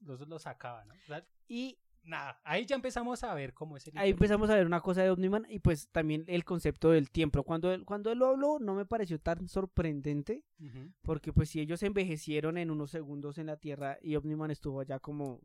Los, 0.00 0.20
los 0.28 0.46
acaba, 0.46 0.84
¿no? 0.84 0.94
O 0.94 1.06
sea, 1.06 1.26
Y 1.48 1.78
nada, 2.04 2.40
ahí 2.44 2.66
ya 2.66 2.76
empezamos 2.76 3.24
a 3.24 3.34
ver 3.34 3.54
cómo 3.54 3.76
es 3.76 3.86
el... 3.86 3.96
ahí 3.98 4.10
empezamos 4.10 4.50
a 4.50 4.54
ver 4.54 4.66
una 4.66 4.80
cosa 4.80 5.02
de 5.02 5.10
Omniman 5.10 5.46
y 5.48 5.58
pues 5.58 5.88
también 5.88 6.24
el 6.26 6.44
concepto 6.44 6.90
del 6.90 7.10
tiempo. 7.10 7.42
Cuando 7.42 7.72
él, 7.72 7.84
cuando 7.84 8.12
él 8.12 8.18
lo 8.18 8.28
habló 8.28 8.58
no 8.58 8.74
me 8.74 8.86
pareció 8.86 9.18
tan 9.18 9.48
sorprendente 9.48 10.44
porque 11.02 11.32
pues 11.32 11.50
si 11.50 11.60
ellos 11.60 11.82
envejecieron 11.82 12.58
en 12.58 12.70
unos 12.70 12.90
segundos 12.90 13.38
en 13.38 13.46
la 13.46 13.56
Tierra 13.56 13.98
y 14.02 14.16
Omniman 14.16 14.50
estuvo 14.50 14.80
allá 14.80 14.98
como 14.98 15.40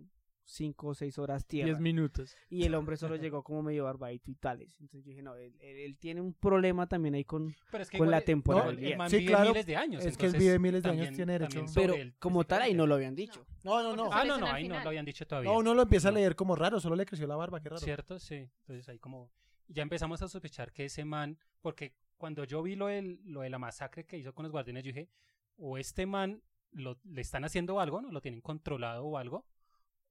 cinco 0.51 0.87
o 0.87 0.93
seis 0.95 1.17
horas 1.19 1.45
tierra 1.45 1.67
10 1.67 1.79
minutos. 1.79 2.35
y 2.49 2.63
el 2.63 2.73
hombre 2.73 2.97
solo 2.97 3.15
llegó 3.29 3.43
como 3.43 3.61
medio 3.61 3.83
barbadito 3.83 4.31
y 4.31 4.35
tales. 4.35 4.75
Entonces 4.81 5.05
yo 5.05 5.09
dije, 5.11 5.21
no, 5.21 5.35
él, 5.35 5.53
él- 5.59 5.77
él 5.77 5.97
tiene 5.97 6.21
un 6.21 6.33
problema 6.33 6.87
también 6.87 7.13
ahí 7.15 7.23
con... 7.23 7.55
Pero 7.71 7.83
es 7.83 7.89
que 7.89 7.97
Con 7.97 8.07
igual 8.07 8.11
la 8.11 8.17
el- 8.17 8.23
temporalidad. 8.25 8.91
el 8.91 8.97
man 8.97 9.09
Sí, 9.09 9.17
vive 9.17 9.27
claro, 9.31 9.49
miles 9.51 9.65
de 9.65 9.75
años. 9.75 10.05
es 10.05 10.17
que 10.17 10.25
él 10.25 10.33
vive 10.37 10.57
miles 10.59 10.81
de 10.83 10.89
años, 10.89 11.05
también- 11.05 11.15
tiene 11.15 11.33
derecho. 11.33 11.65
Pero 11.75 11.93
él 11.93 12.15
como 12.19 12.43
tal 12.45 12.63
ahí 12.63 12.73
no 12.73 12.87
lo 12.87 12.95
habían 12.95 13.15
dicho. 13.15 13.45
No, 13.63 13.83
no, 13.83 13.95
no. 13.95 14.09
Ah, 14.11 14.23
no, 14.25 14.37
no, 14.37 14.47
ahí 14.47 14.67
no 14.67 14.79
lo 14.81 14.89
habían 14.89 15.05
dicho 15.05 15.27
todavía. 15.27 15.51
No, 15.51 15.57
uno 15.59 15.73
lo 15.73 15.83
empieza 15.83 16.09
a 16.09 16.11
leer 16.11 16.35
como 16.35 16.55
raro, 16.55 16.79
solo 16.79 16.95
le 16.95 17.05
creció 17.05 17.27
la 17.27 17.35
barba, 17.35 17.59
qué 17.61 17.69
raro. 17.69 17.79
¿Cierto? 17.81 18.19
Sí. 18.19 18.49
Entonces 18.61 18.89
ahí 18.89 18.99
como... 18.99 19.31
Ya 19.67 19.83
empezamos 19.83 20.21
a 20.23 20.27
sospechar 20.27 20.71
que 20.73 20.85
ese 20.85 21.05
man... 21.05 21.37
Porque 21.61 21.93
cuando 22.17 22.43
yo 22.43 22.63
vi 22.63 22.75
lo, 22.75 22.87
del, 22.87 23.19
lo 23.23 23.41
de 23.41 23.49
la 23.51 23.59
masacre 23.59 24.05
que 24.05 24.17
hizo 24.17 24.33
con 24.33 24.43
los 24.43 24.51
guardianes, 24.51 24.83
yo 24.83 24.87
dije, 24.89 25.09
o 25.57 25.77
este 25.77 26.05
man 26.07 26.41
lo, 26.71 26.97
le 27.03 27.21
están 27.21 27.43
haciendo 27.45 27.79
algo, 27.79 28.01
¿no? 28.01 28.11
Lo 28.11 28.19
tienen 28.21 28.41
controlado 28.41 29.05
o 29.05 29.17
algo. 29.17 29.45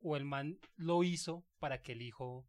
O 0.00 0.16
el 0.16 0.24
man 0.24 0.58
lo 0.76 1.02
hizo 1.04 1.44
para 1.58 1.82
que 1.82 1.92
el 1.92 2.02
hijo 2.02 2.46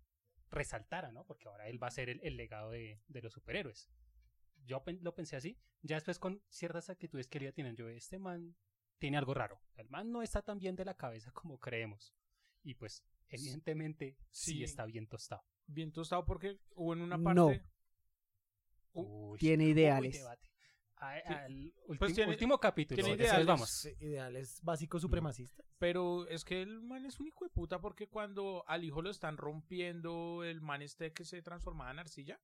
resaltara, 0.51 1.11
¿no? 1.11 1.25
Porque 1.25 1.47
ahora 1.47 1.67
él 1.67 1.81
va 1.81 1.87
a 1.87 1.91
ser 1.91 2.09
el, 2.09 2.19
el 2.23 2.37
legado 2.37 2.71
de, 2.71 3.01
de 3.07 3.21
los 3.21 3.33
superhéroes. 3.33 3.89
Yo 4.65 4.83
pen- 4.83 4.99
lo 5.01 5.13
pensé 5.15 5.35
así. 5.35 5.57
Ya 5.81 5.95
después 5.95 6.19
con 6.19 6.41
ciertas 6.49 6.89
actitudes 6.89 7.27
que 7.27 7.37
él 7.37 7.45
ya 7.45 7.51
tienen, 7.51 7.75
yo, 7.75 7.87
este 7.89 8.19
man 8.19 8.55
tiene 8.97 9.17
algo 9.17 9.33
raro. 9.33 9.61
El 9.75 9.89
man 9.89 10.11
no 10.11 10.21
está 10.21 10.41
tan 10.41 10.59
bien 10.59 10.75
de 10.75 10.85
la 10.85 10.95
cabeza 10.95 11.31
como 11.33 11.57
creemos. 11.59 12.13
Y 12.63 12.75
pues, 12.75 13.03
evidentemente, 13.29 14.17
sí, 14.31 14.53
Sí. 14.57 14.63
está 14.63 14.85
bien 14.85 15.07
tostado. 15.07 15.43
Bien 15.65 15.91
tostado 15.91 16.25
porque 16.25 16.59
hubo 16.75 16.93
en 16.93 17.01
una 17.01 17.17
No. 17.17 17.23
parte. 17.47 17.63
Uy, 18.93 19.37
Tiene 19.39 19.65
ideales. 19.65 20.25
A- 20.99 21.15
Sí. 21.25 21.33
al 21.33 21.53
último, 21.53 21.97
Pues 21.99 22.13
tiene- 22.13 22.31
último 22.31 22.57
capítulo. 22.59 23.01
tiene 23.03 23.15
ideales. 23.23 23.45
vamos. 23.47 23.85
Ideales 24.01 24.59
básicos 24.63 25.01
supremacistas. 25.01 25.65
Pero 25.79 26.27
es 26.27 26.43
que 26.43 26.61
el 26.61 26.81
man 26.81 27.05
es 27.05 27.19
un 27.19 27.27
hijo 27.27 27.45
de 27.45 27.49
puta 27.51 27.79
porque 27.79 28.07
cuando 28.09 28.63
al 28.67 28.83
hijo 28.83 29.01
lo 29.01 29.09
están 29.09 29.37
rompiendo, 29.37 30.43
el 30.43 30.59
man 30.61 30.81
este 30.81 31.13
que 31.13 31.23
se 31.23 31.41
transformaba 31.41 31.91
en 31.91 31.99
arcilla, 31.99 32.39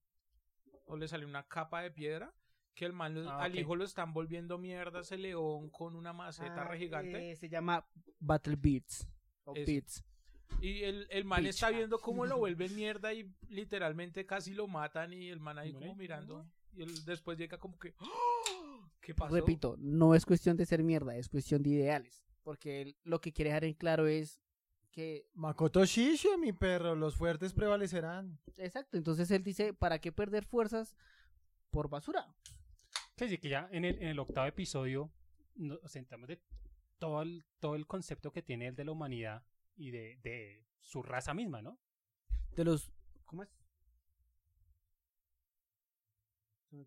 o 0.86 0.96
le 0.96 1.08
sale 1.08 1.26
una 1.26 1.44
capa 1.48 1.82
de 1.82 1.92
piedra, 1.92 2.34
que 2.74 2.86
el 2.86 2.94
man 2.94 3.18
Ah, 3.28 3.44
al 3.44 3.58
hijo 3.58 3.76
lo 3.76 3.84
están 3.84 4.14
volviendo 4.14 4.58
mierda 4.58 5.00
ese 5.02 5.18
león 5.18 5.70
con 5.70 5.96
una 5.96 6.14
maceta 6.14 6.62
Ah, 6.62 6.68
re 6.68 6.78
gigante. 6.78 7.32
eh, 7.32 7.36
se 7.36 7.50
llama 7.50 7.86
Battle 8.20 8.56
Beats. 8.58 9.08
O. 9.46 9.54
Beats. 9.54 10.04
Y 10.62 10.84
el, 10.84 11.08
el 11.10 11.26
man 11.26 11.46
está 11.46 11.70
viendo 11.72 12.00
cómo 12.00 12.26
lo 12.26 12.38
vuelven 12.38 12.74
mierda 12.76 13.14
y 13.14 13.30
literalmente 13.50 14.26
casi 14.26 14.54
lo 14.54 14.68
matan 14.68 15.12
y 15.12 15.30
el 15.30 15.40
man 15.40 15.58
ahí 15.60 15.74
como 15.74 15.96
mirando. 15.96 16.46
Y 16.76 16.84
él 16.84 17.06
después 17.06 17.38
llega 17.38 17.58
como 17.58 17.78
que... 17.80 17.94
¡Ah! 18.00 18.90
¿Qué 19.02 19.14
pasó? 19.14 19.34
Repito, 19.34 19.76
no 19.80 20.16
es 20.16 20.26
cuestión 20.26 20.58
de 20.58 20.66
ser 20.66 20.84
mierda, 20.84 21.16
es 21.16 21.30
cuestión 21.30 21.62
de 21.64 21.70
ideales. 21.70 22.26
Porque 22.44 22.82
él 22.82 22.98
lo 23.04 23.22
que 23.22 23.32
quiere 23.32 23.50
dejar 23.50 23.66
en 23.66 23.74
claro 23.74 24.08
es 24.08 24.42
que 24.92 25.28
Makoto 25.34 25.84
Shisho, 25.86 26.38
mi 26.38 26.54
perro, 26.54 26.96
los 26.96 27.16
fuertes 27.16 27.54
prevalecerán. 27.54 28.40
exacto, 28.58 28.98
entonces 28.98 29.30
él 29.32 29.44
dice, 29.44 29.74
¿para 29.74 30.00
qué 30.00 30.12
perder 30.12 30.46
fuerzas 30.46 30.96
por 31.70 31.90
basura? 31.90 32.34
Sí, 33.18 33.30
sí, 33.30 33.38
que 33.38 33.50
ya 33.50 33.68
en 33.72 33.86
el, 33.86 33.96
en 34.02 34.08
el 34.08 34.20
octavo 34.20 34.48
episodio 34.48 35.12
nos 35.56 35.80
sentamos 35.92 36.28
de 36.28 36.42
todo 36.98 37.22
el, 37.22 37.46
todo 37.60 37.76
el 37.76 37.88
concepto 37.88 38.32
que 38.32 38.42
tiene 38.42 38.68
él 38.68 38.76
de 38.76 38.86
la 38.86 38.92
humanidad 38.92 39.44
y 39.76 39.92
de, 39.92 40.18
de 40.24 40.66
su 40.80 41.04
raza 41.04 41.34
misma, 41.34 41.62
¿no? 41.62 41.78
De 42.56 42.64
los 42.64 42.92
¿cómo 43.26 43.44
es? 43.44 43.50
Me. 46.76 46.86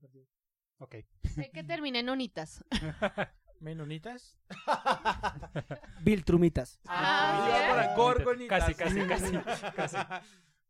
Ok. 0.78 0.96
Sé 1.24 1.50
que 1.50 1.64
termina 1.64 1.98
en 1.98 2.08
onitas. 2.08 2.64
¿Menonitas? 3.60 4.38
Viltrumitas. 6.02 6.80
Ah, 6.86 7.92
Gorgonitas. 7.96 8.60
Casi, 8.60 8.74
casi, 8.74 9.06
casi, 9.42 9.66
casi. 9.74 9.96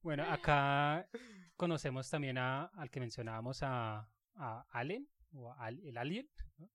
Bueno, 0.00 0.24
acá 0.24 1.06
conocemos 1.56 2.08
también 2.08 2.38
a, 2.38 2.64
al 2.64 2.90
que 2.90 3.00
mencionábamos 3.00 3.62
a, 3.62 4.08
a 4.36 4.66
Allen, 4.70 5.06
o 5.34 5.52
a 5.52 5.68
el 5.68 5.98
Alien, 5.98 6.30
¿no? 6.56 6.70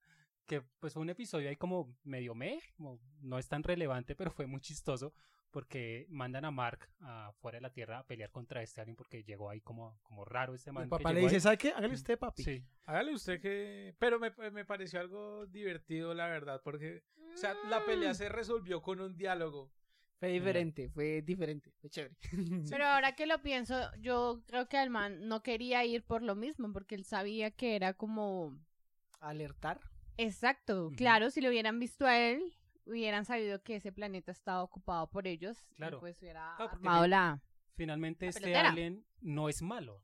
que 0.45 0.61
pues 0.79 0.93
fue 0.93 1.01
un 1.01 1.09
episodio 1.09 1.49
ahí 1.49 1.55
como 1.55 1.95
medio 2.03 2.35
meh, 2.35 2.59
como 2.75 2.99
no 3.21 3.39
es 3.39 3.47
tan 3.47 3.63
relevante, 3.63 4.15
pero 4.15 4.29
fue 4.29 4.45
muy 4.45 4.59
chistoso 4.59 5.13
porque 5.53 6.07
mandan 6.09 6.45
a 6.45 6.51
Mark 6.51 6.89
a 7.01 7.31
fuera 7.39 7.57
de 7.57 7.61
la 7.61 7.71
Tierra 7.71 7.99
a 7.99 8.07
pelear 8.07 8.31
contra 8.31 8.63
este 8.63 8.81
alien 8.81 8.95
porque 8.95 9.23
llegó 9.23 9.51
ahí 9.51 9.61
como, 9.61 9.99
como 10.01 10.25
raro 10.25 10.55
este 10.55 10.71
man. 10.71 10.83
El 10.83 10.89
que 10.89 10.97
papá 10.97 11.13
le 11.13 11.21
dice, 11.21 11.35
ahí. 11.35 11.41
¿sabe 11.41 11.57
qué? 11.59 11.69
Hágale 11.69 11.93
usted, 11.93 12.17
papi. 12.17 12.43
Sí, 12.43 12.65
Hágale 12.85 13.13
usted 13.13 13.39
que... 13.39 13.95
Pero 13.99 14.19
me, 14.19 14.31
me 14.51 14.65
pareció 14.65 14.99
algo 14.99 15.45
divertido, 15.45 16.13
la 16.13 16.27
verdad, 16.27 16.59
porque... 16.63 17.03
O 17.33 17.37
sea, 17.37 17.53
la 17.69 17.85
pelea 17.85 18.13
se 18.13 18.29
resolvió 18.29 18.81
con 18.81 18.99
un 18.99 19.15
diálogo. 19.15 19.71
Fue 20.19 20.29
diferente, 20.29 20.89
fue 20.89 21.21
diferente, 21.21 21.71
fue 21.81 21.89
chévere. 21.89 22.15
Pero 22.69 22.85
ahora 22.85 23.13
que 23.13 23.25
lo 23.25 23.41
pienso, 23.41 23.75
yo 23.99 24.41
creo 24.47 24.67
que 24.67 24.77
Alman 24.77 25.27
no 25.27 25.43
quería 25.43 25.85
ir 25.85 26.03
por 26.03 26.23
lo 26.23 26.35
mismo, 26.35 26.71
porque 26.73 26.95
él 26.95 27.05
sabía 27.05 27.51
que 27.51 27.75
era 27.75 27.93
como... 27.93 28.57
Alertar. 29.19 29.81
Exacto, 30.17 30.91
claro, 30.95 31.29
si 31.29 31.41
lo 31.41 31.49
hubieran 31.49 31.79
visto 31.79 32.05
a 32.05 32.17
él, 32.17 32.55
hubieran 32.85 33.25
sabido 33.25 33.61
que 33.63 33.75
ese 33.77 33.91
planeta 33.91 34.31
estaba 34.31 34.63
ocupado 34.63 35.09
por 35.09 35.27
ellos. 35.27 35.65
y 35.71 35.75
Claro. 35.75 35.99
pues 35.99 36.19
hubiera 36.21 36.53
Claro, 36.57 36.71
armado 36.73 37.07
la... 37.07 37.41
finalmente 37.75 38.25
La 38.25 38.29
este 38.29 38.41
pelotera. 38.41 38.69
alien 38.71 39.05
no 39.21 39.49
es 39.49 39.61
malo. 39.61 40.01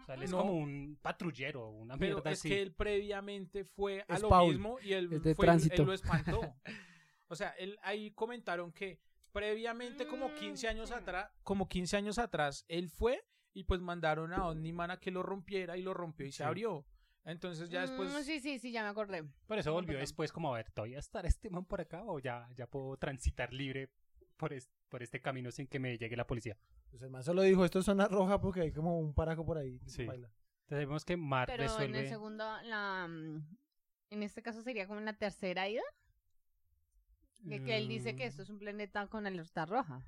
O 0.00 0.04
sea, 0.04 0.14
él 0.16 0.22
es 0.24 0.30
No. 0.32 0.38
como 0.38 0.54
un 0.54 0.98
patrullero, 1.00 1.68
una 1.68 1.96
Pero 1.96 2.16
mierda 2.16 2.30
es 2.32 2.40
así. 2.40 2.48
que 2.48 2.60
él 2.62 2.72
previamente 2.74 3.64
fue 3.64 4.04
a 4.08 4.16
Es 4.16 4.22
lo 4.22 4.28
Paul. 4.30 4.52
mismo 4.54 4.78
y 4.80 4.92
él, 4.94 5.12
Es 5.12 5.22
de 5.22 5.34
fue- 5.34 5.44
tránsito. 5.46 5.82
él 5.82 5.86
lo 5.88 5.92
espantó. 5.94 6.40
O 7.28 7.34
sea, 7.36 7.50
él, 7.50 7.78
ahí 7.82 8.10
comentaron 8.10 8.72
que 8.72 9.00
previamente, 9.32 10.06
como 10.06 10.34
15 10.34 10.68
años 10.68 10.90
Mm. 10.90 10.94
atrás, 10.94 11.30
como 11.42 11.66
15 11.66 11.96
años 11.96 12.18
atrás, 12.18 12.64
él 12.68 12.90
fue 12.90 13.24
y 13.54 13.64
pues 13.64 13.80
mandaron 13.80 14.32
a 14.34 14.48
Omniman 14.48 14.90
a 14.90 14.98
que 15.00 15.10
lo 15.10 15.22
rompiera 15.22 15.76
y 15.78 15.82
lo 15.82 15.94
rompió 15.94 16.26
y 16.26 16.32
se 16.32 16.38
Sí. 16.38 16.42
abrió. 16.42 16.84
Entonces 17.24 17.70
ya 17.70 17.82
después... 17.82 18.12
Mm, 18.12 18.22
sí, 18.24 18.40
sí, 18.40 18.58
sí, 18.58 18.72
ya 18.72 18.82
me 18.82 18.88
acordé. 18.88 19.22
Por 19.46 19.58
eso 19.58 19.72
volvió 19.72 19.98
después 19.98 20.32
como 20.32 20.52
a 20.52 20.56
ver, 20.56 20.70
¿todavía 20.72 20.98
estará 20.98 21.28
este 21.28 21.50
man 21.50 21.64
por 21.64 21.80
acá 21.80 22.02
o 22.04 22.18
ya, 22.18 22.48
ya 22.56 22.66
puedo 22.66 22.96
transitar 22.96 23.52
libre 23.52 23.90
por, 24.36 24.52
es- 24.52 24.68
por 24.88 25.02
este 25.02 25.20
camino 25.20 25.50
sin 25.52 25.66
que 25.68 25.78
me 25.78 25.96
llegue 25.98 26.16
la 26.16 26.26
policía? 26.26 26.56
Pues 26.90 27.02
el 27.02 27.10
man 27.10 27.22
solo 27.22 27.42
dijo, 27.42 27.64
esto 27.64 27.78
es 27.78 27.84
zona 27.84 28.08
roja 28.08 28.40
porque 28.40 28.62
hay 28.62 28.72
como 28.72 28.98
un 28.98 29.14
paraco 29.14 29.44
por 29.46 29.56
ahí. 29.58 29.80
Sí. 29.86 30.04
Baila. 30.04 30.28
Entonces 30.64 30.88
vemos 30.88 31.04
que 31.04 31.16
Mark 31.16 31.46
Pero 31.50 31.62
en 31.62 31.68
resuelve... 31.68 32.00
el 32.00 32.08
segundo, 32.08 32.44
la... 32.62 33.06
mm, 33.08 33.56
En 34.10 34.22
este 34.22 34.42
caso 34.42 34.62
sería 34.62 34.86
como 34.88 34.98
en 34.98 35.04
la 35.04 35.12
tercera 35.12 35.68
ida. 35.68 35.82
De 37.40 37.62
que 37.62 37.76
él 37.76 37.88
dice 37.88 38.14
que 38.14 38.24
esto 38.24 38.42
es 38.42 38.50
un 38.50 38.58
planeta 38.58 39.06
con 39.08 39.26
alerta 39.26 39.64
roja. 39.66 40.06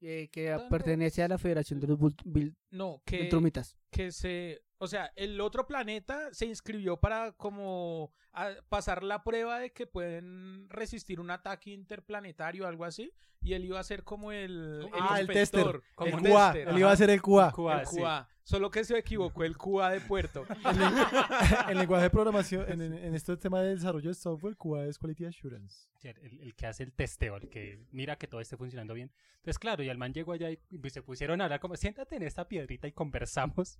eh, 0.00 0.28
que 0.32 0.58
pertenece 0.70 1.22
a 1.22 1.28
la 1.28 1.38
Federación 1.38 1.78
de 1.80 1.86
los 1.86 1.98
Vil- 1.98 2.56
No, 2.70 3.00
que, 3.04 3.18
Viltrumitas. 3.20 3.76
Que 3.92 4.10
se... 4.10 4.62
O 4.78 4.88
sea, 4.88 5.12
el 5.14 5.40
otro 5.40 5.68
planeta 5.68 6.34
se 6.34 6.46
inscribió 6.46 6.96
para 6.96 7.30
como 7.32 8.12
a- 8.32 8.50
pasar 8.68 9.04
la 9.04 9.22
prueba 9.22 9.60
de 9.60 9.70
que 9.72 9.86
pueden 9.86 10.68
resistir 10.70 11.20
un 11.20 11.30
ataque 11.30 11.70
interplanetario 11.70 12.64
o 12.64 12.66
algo 12.66 12.84
así. 12.84 13.12
Y 13.44 13.54
él 13.54 13.64
iba 13.64 13.78
a 13.78 13.84
ser 13.84 14.02
como 14.02 14.32
el, 14.32 14.88
Ah, 14.92 15.20
el 15.20 15.26
tester. 15.28 15.82
como 15.94 16.16
El 16.18 16.22
QA. 16.22 16.52
tester, 16.52 16.68
Él 16.68 16.78
iba 16.78 16.90
a 16.90 16.96
ser 16.96 17.10
el 17.10 17.22
QA. 17.22 17.52
QA, 17.52 17.80
el 17.82 17.86
sí. 17.86 17.96
QA. 18.00 18.28
Solo 18.44 18.70
que 18.72 18.82
se 18.84 18.98
equivocó 18.98 19.44
el 19.44 19.56
QA 19.56 19.90
de 19.90 20.00
puerto. 20.00 20.44
en 21.68 21.78
lenguaje 21.78 22.04
de 22.04 22.10
programación, 22.10 22.64
en, 22.70 22.80
en, 22.82 22.92
en 22.94 23.14
este 23.14 23.36
tema 23.36 23.60
de 23.62 23.74
desarrollo 23.76 24.08
de 24.10 24.14
software, 24.14 24.56
QA 24.56 24.86
es 24.86 24.98
Quality 24.98 25.26
Assurance. 25.26 25.86
El, 26.02 26.40
el 26.40 26.54
que 26.56 26.66
hace 26.66 26.82
el 26.82 26.92
testeo, 26.92 27.36
el 27.36 27.48
que 27.48 27.84
mira 27.92 28.16
que 28.16 28.26
todo 28.26 28.40
esté 28.40 28.56
funcionando 28.56 28.94
bien. 28.94 29.12
Entonces, 29.36 29.58
claro, 29.60 29.82
y 29.84 29.88
el 29.88 29.98
man 29.98 30.12
llegó 30.12 30.32
allá 30.32 30.50
y 30.50 30.58
y 30.70 30.90
se 30.90 31.02
pusieron 31.02 31.40
a 31.40 31.44
hablar 31.44 31.60
como, 31.60 31.76
siéntate 31.76 32.16
en 32.16 32.22
esta 32.22 32.48
piedrita 32.48 32.88
y 32.88 32.92
conversamos. 32.92 33.78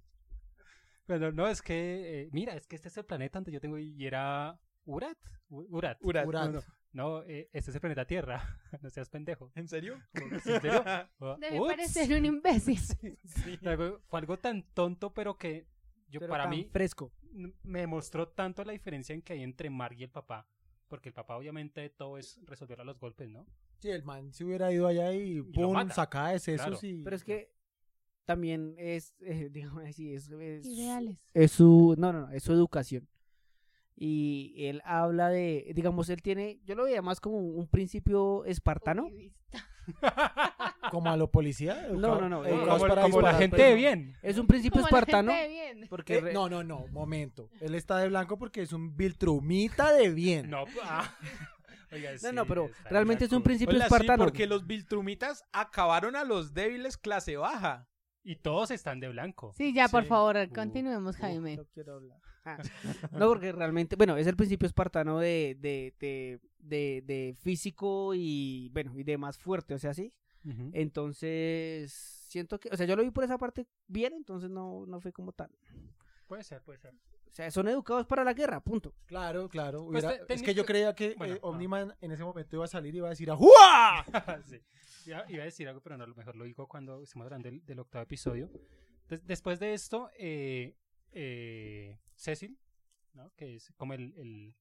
Bueno, 1.06 1.32
no, 1.32 1.48
es 1.48 1.60
que, 1.62 2.22
eh, 2.22 2.28
mira, 2.32 2.54
es 2.54 2.66
que 2.66 2.76
este 2.76 2.88
es 2.88 2.96
el 2.96 3.04
planeta 3.04 3.38
donde 3.38 3.52
yo 3.52 3.60
tengo, 3.60 3.78
y 3.78 4.06
era 4.06 4.58
Urat. 4.84 5.18
Urat. 5.48 5.98
Urat. 6.02 6.26
Urat. 6.26 6.46
No, 6.46 6.52
no, 6.52 6.62
no, 6.92 7.22
eh, 7.24 7.48
este 7.52 7.70
es 7.70 7.74
el 7.74 7.80
planeta 7.80 8.04
Tierra. 8.06 8.42
no 8.82 8.90
seas 8.90 9.08
pendejo. 9.08 9.50
¿En 9.54 9.68
serio? 9.68 9.98
¿En 10.14 10.40
serio? 10.40 10.84
Debe 11.40 11.60
ups. 11.60 11.68
parecer 11.70 12.18
un 12.18 12.24
imbécil. 12.24 12.78
Fue- 12.78 13.98
Fue 14.08 14.18
algo 14.20 14.38
tan 14.38 14.62
tonto, 14.74 15.12
pero 15.12 15.36
que 15.36 15.66
yo 16.08 16.20
Pero 16.20 16.30
para 16.30 16.44
tan 16.44 16.50
mí 16.50 16.68
Fresco. 16.70 17.12
me 17.62 17.86
mostró 17.86 18.28
tanto 18.28 18.64
la 18.64 18.72
diferencia 18.72 19.14
en 19.14 19.22
que 19.22 19.32
hay 19.34 19.42
entre 19.42 19.70
Mark 19.70 19.96
y 19.98 20.04
el 20.04 20.10
papá. 20.10 20.46
Porque 20.88 21.08
el 21.08 21.14
papá 21.14 21.36
obviamente 21.36 21.88
todo 21.88 22.18
es 22.18 22.38
resolver 22.44 22.80
a 22.80 22.84
los 22.84 22.98
golpes, 23.00 23.28
¿no? 23.30 23.46
Sí, 23.78 23.90
el 23.90 24.02
man 24.04 24.32
se 24.32 24.44
hubiera 24.44 24.70
ido 24.70 24.86
allá 24.86 25.12
y 25.14 25.40
pum, 25.40 25.88
sacaba 25.90 26.32
de 26.32 26.38
sesos 26.38 26.66
Claro. 26.66 26.86
y... 26.86 27.02
Pero 27.02 27.16
es 27.16 27.24
que 27.24 27.50
también 28.24 28.74
es, 28.78 29.14
eh, 29.20 29.48
digamos 29.52 29.84
así, 29.84 30.14
es, 30.14 30.30
es, 30.30 30.66
Ideales. 30.66 31.18
es 31.34 31.52
su, 31.52 31.94
no, 31.98 32.12
no, 32.12 32.22
no, 32.22 32.30
es 32.32 32.42
su 32.42 32.52
educación. 32.52 33.08
Y 33.94 34.54
él 34.56 34.80
habla 34.84 35.28
de, 35.28 35.70
digamos, 35.74 36.08
él 36.08 36.22
tiene, 36.22 36.60
yo 36.64 36.74
lo 36.74 36.84
veía 36.84 37.02
más 37.02 37.20
como 37.20 37.38
un 37.38 37.68
principio 37.68 38.44
espartano. 38.46 39.08
Como 40.90 41.10
a 41.10 41.16
lo 41.16 41.30
policía. 41.30 41.88
No, 41.90 42.20
no, 42.20 42.28
no, 42.28 42.44
eh, 42.44 42.50
Como, 42.50 42.78
para 42.78 43.02
como 43.02 43.20
la 43.20 43.34
gente 43.34 43.56
pero 43.56 43.68
de 43.68 43.70
no. 43.70 43.76
bien. 43.76 44.16
Es 44.22 44.38
un 44.38 44.46
principio 44.46 44.80
Como 44.80 44.82
la 44.82 44.88
espartano. 44.88 45.32
gente 45.32 45.42
de 45.42 45.48
bien. 45.48 45.86
Porque 45.88 46.18
Eh, 46.18 46.32
no, 46.32 46.48
no, 46.48 46.62
no, 46.62 46.86
momento. 46.88 47.50
Él 47.60 47.74
está 47.74 47.98
de 47.98 48.08
blanco 48.08 48.38
porque 48.38 48.62
es 48.62 48.72
un 48.72 48.96
Viltrumita 48.96 49.92
de 49.92 50.10
bien. 50.10 50.50
No, 50.50 50.64
ah. 50.84 51.16
Oiga, 51.92 52.10
no, 52.22 52.32
no, 52.32 52.42
sí, 52.42 52.48
pero 52.48 52.66
está 52.66 52.88
realmente 52.88 53.24
es 53.26 53.32
un 53.32 53.42
principio 53.42 53.76
sí, 53.76 53.82
espartano. 53.82 54.24
porque 54.24 54.46
los 54.46 54.66
Viltrumitas 54.66 55.44
acabaron 55.52 56.16
a 56.16 56.24
los 56.24 56.54
débiles 56.54 56.96
clase 56.96 57.36
baja. 57.36 57.86
Y 58.24 58.36
todos 58.36 58.70
están 58.70 59.00
de 59.00 59.08
blanco. 59.08 59.52
Sí, 59.56 59.72
ya, 59.74 59.88
por 59.88 60.02
Sí. 60.04 60.08
favor, 60.08 60.36
Uh, 60.36 60.52
continuemos, 60.54 61.16
Jaime. 61.16 61.56
no 61.56 61.64
quiero 61.66 61.94
hablar. 61.94 62.20
Ah, 62.44 62.58
No, 63.12 63.28
porque 63.28 63.52
realmente, 63.52 63.94
bueno, 63.94 64.16
es 64.16 64.26
el 64.26 64.34
principio 64.36 64.66
espartano 64.66 65.18
de, 65.20 65.56
de, 65.60 65.94
de, 66.00 66.40
de, 66.58 67.02
de 67.06 67.36
físico 67.40 68.14
y, 68.14 68.68
bueno, 68.72 68.98
y 68.98 69.04
de 69.04 69.16
más 69.16 69.38
fuerte, 69.38 69.74
o 69.74 69.78
sea, 69.78 69.94
sí. 69.94 70.12
Entonces, 70.72 71.92
siento 72.28 72.58
que, 72.58 72.68
o 72.72 72.76
sea, 72.76 72.84
yo 72.86 72.96
lo 72.96 73.02
vi 73.04 73.10
por 73.12 73.22
esa 73.24 73.38
parte 73.38 73.66
bien, 73.86 74.12
entonces 74.14 74.50
no, 74.50 74.84
no 74.86 75.00
fue 75.00 75.12
como 75.12 75.32
tan. 75.32 75.50
Puede 76.26 76.42
ser, 76.42 76.62
puede 76.62 76.78
ser. 76.78 76.94
O 77.32 77.34
sea, 77.34 77.50
son 77.50 77.66
educados 77.68 78.06
para 78.06 78.24
la 78.24 78.34
guerra, 78.34 78.60
punto. 78.62 78.94
Claro, 79.06 79.48
claro. 79.48 79.86
Pues 79.86 80.04
hubiera- 80.04 80.26
te- 80.26 80.34
es 80.34 80.42
que 80.42 80.52
yo 80.54 80.66
creía 80.66 80.94
que 80.94 81.14
Bueno, 81.16 81.34
eh, 81.36 81.38
no. 81.42 81.48
Omniman 81.48 81.94
en 82.02 82.12
ese 82.12 82.22
momento 82.24 82.56
iba 82.56 82.66
a 82.66 82.68
salir 82.68 82.94
y 82.94 82.98
iba 82.98 83.06
a 83.08 83.10
decir 83.10 83.30
¡Ajúa! 83.32 84.04
Sí. 84.44 84.60
Iba, 85.06 85.24
iba 85.30 85.42
a 85.42 85.46
decir 85.46 85.66
algo, 85.66 85.80
pero 85.80 85.96
no, 85.96 86.04
a 86.04 86.06
lo 86.06 86.14
mejor 86.14 86.36
lo 86.36 86.44
digo 86.44 86.68
cuando 86.68 87.02
estemos 87.02 87.24
hablando 87.24 87.48
del, 87.48 87.64
del 87.64 87.78
octavo 87.78 88.02
episodio. 88.04 88.50
Des- 89.08 89.26
después 89.26 89.58
de 89.60 89.72
esto, 89.72 90.10
eh, 90.18 90.76
eh, 91.12 91.98
Cecil, 92.14 92.58
¿no? 93.14 93.32
que 93.34 93.54
es 93.56 93.72
como 93.78 93.94
el, 93.94 94.12
el, 94.18 94.54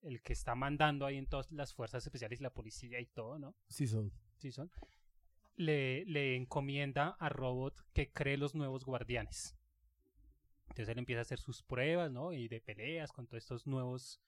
el 0.00 0.22
que 0.22 0.32
está 0.32 0.54
mandando 0.54 1.04
ahí 1.04 1.18
en 1.18 1.26
todas 1.26 1.52
las 1.52 1.74
fuerzas 1.74 2.04
especiales 2.06 2.40
y 2.40 2.42
la 2.42 2.50
policía 2.54 2.98
y 3.00 3.06
todo, 3.06 3.38
¿no? 3.38 3.54
Sí, 3.68 3.86
son. 3.86 4.10
Sí, 4.38 4.50
son. 4.50 4.70
Le, 5.56 6.04
le 6.06 6.36
encomienda 6.36 7.16
a 7.20 7.28
Robot 7.28 7.84
que 7.92 8.10
cree 8.10 8.36
los 8.38 8.54
nuevos 8.54 8.84
guardianes. 8.86 9.56
Entonces 10.68 10.88
él 10.88 10.98
empieza 10.98 11.20
a 11.20 11.22
hacer 11.22 11.38
sus 11.38 11.62
pruebas, 11.62 12.10
¿no? 12.10 12.32
Y 12.32 12.48
de 12.48 12.60
peleas 12.60 13.12
con 13.12 13.26
todos 13.26 13.42
estos 13.42 13.66
nuevos 13.66 14.20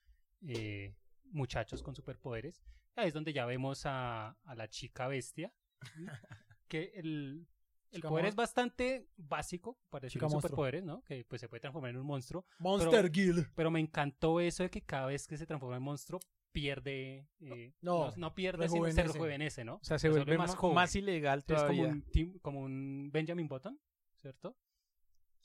eh, 0.46 0.94
muchachos 1.24 1.82
con 1.82 1.94
superpoderes. 1.94 2.62
Ahí 2.94 3.08
es 3.08 3.14
donde 3.14 3.32
ya 3.32 3.46
vemos 3.46 3.84
a, 3.86 4.30
a 4.44 4.54
la 4.54 4.68
chica 4.68 5.08
bestia. 5.08 5.52
que 6.68 6.92
el, 6.94 7.46
el 7.90 8.02
poder 8.02 8.26
es 8.26 8.34
bastante 8.34 9.08
básico 9.16 9.78
para 9.90 10.04
decir 10.06 10.20
superpoderes, 10.28 10.84
¿no? 10.84 11.02
Que 11.04 11.24
pues 11.24 11.40
se 11.40 11.48
puede 11.48 11.60
transformar 11.60 11.90
en 11.90 11.98
un 11.98 12.06
monstruo. 12.06 12.46
Monster 12.58 13.10
Guild. 13.10 13.48
Pero 13.54 13.70
me 13.70 13.80
encantó 13.80 14.40
eso 14.40 14.62
de 14.62 14.70
que 14.70 14.82
cada 14.82 15.06
vez 15.06 15.26
que 15.26 15.36
se 15.36 15.46
transforma 15.46 15.76
en 15.76 15.82
monstruo 15.82 16.20
pierde. 16.52 17.28
eh, 17.40 17.74
No, 17.82 18.12
no, 18.16 18.34
pierde, 18.34 18.68
sino 18.68 18.90
se 18.90 19.02
rejuvenece. 19.02 19.64
¿no? 19.64 19.76
O 19.76 19.84
sea, 19.84 19.98
se 19.98 20.02
Se 20.02 20.08
vuelve 20.10 20.24
vuelve 20.24 20.38
más, 20.38 20.54
joven. 20.54 20.74
más 20.74 20.94
ilegal 20.96 21.40
Es 21.40 21.44
como 21.44 21.58
todavía. 21.58 21.88
un, 21.88 22.38
como 22.40 22.60
un 22.60 23.10
Benjamin 23.12 23.46
Button, 23.48 23.78
¿cierto? 24.16 24.56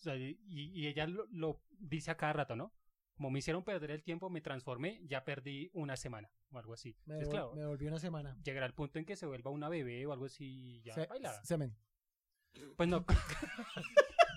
O 0.01 0.03
sea, 0.03 0.15
y, 0.17 0.37
y 0.47 0.87
ella 0.87 1.05
lo, 1.07 1.25
lo 1.31 1.61
dice 1.79 2.11
a 2.11 2.17
cada 2.17 2.33
rato, 2.33 2.55
¿no? 2.55 2.73
como 3.13 3.29
me 3.29 3.37
hicieron 3.39 3.63
perder 3.63 3.91
el 3.91 4.01
tiempo, 4.01 4.31
me 4.31 4.41
transformé, 4.41 4.99
ya 5.05 5.23
perdí 5.23 5.69
una 5.73 5.95
semana 5.95 6.31
o 6.49 6.57
algo 6.57 6.73
así. 6.73 6.97
Me, 7.05 7.13
Entonces, 7.15 7.29
claro, 7.29 7.53
me 7.53 7.67
volví 7.67 7.85
una 7.85 7.99
semana. 7.99 8.35
llegará 8.43 8.65
el 8.65 8.73
punto 8.73 8.97
en 8.97 9.05
que 9.05 9.15
se 9.15 9.27
vuelva 9.27 9.51
una 9.51 9.69
bebé 9.69 10.03
o 10.07 10.11
algo 10.11 10.25
así, 10.25 10.81
ya 10.83 10.95
Se- 10.95 11.05
baila. 11.05 11.31
semen. 11.43 11.77
Pues 12.75 12.89
no. 12.89 13.05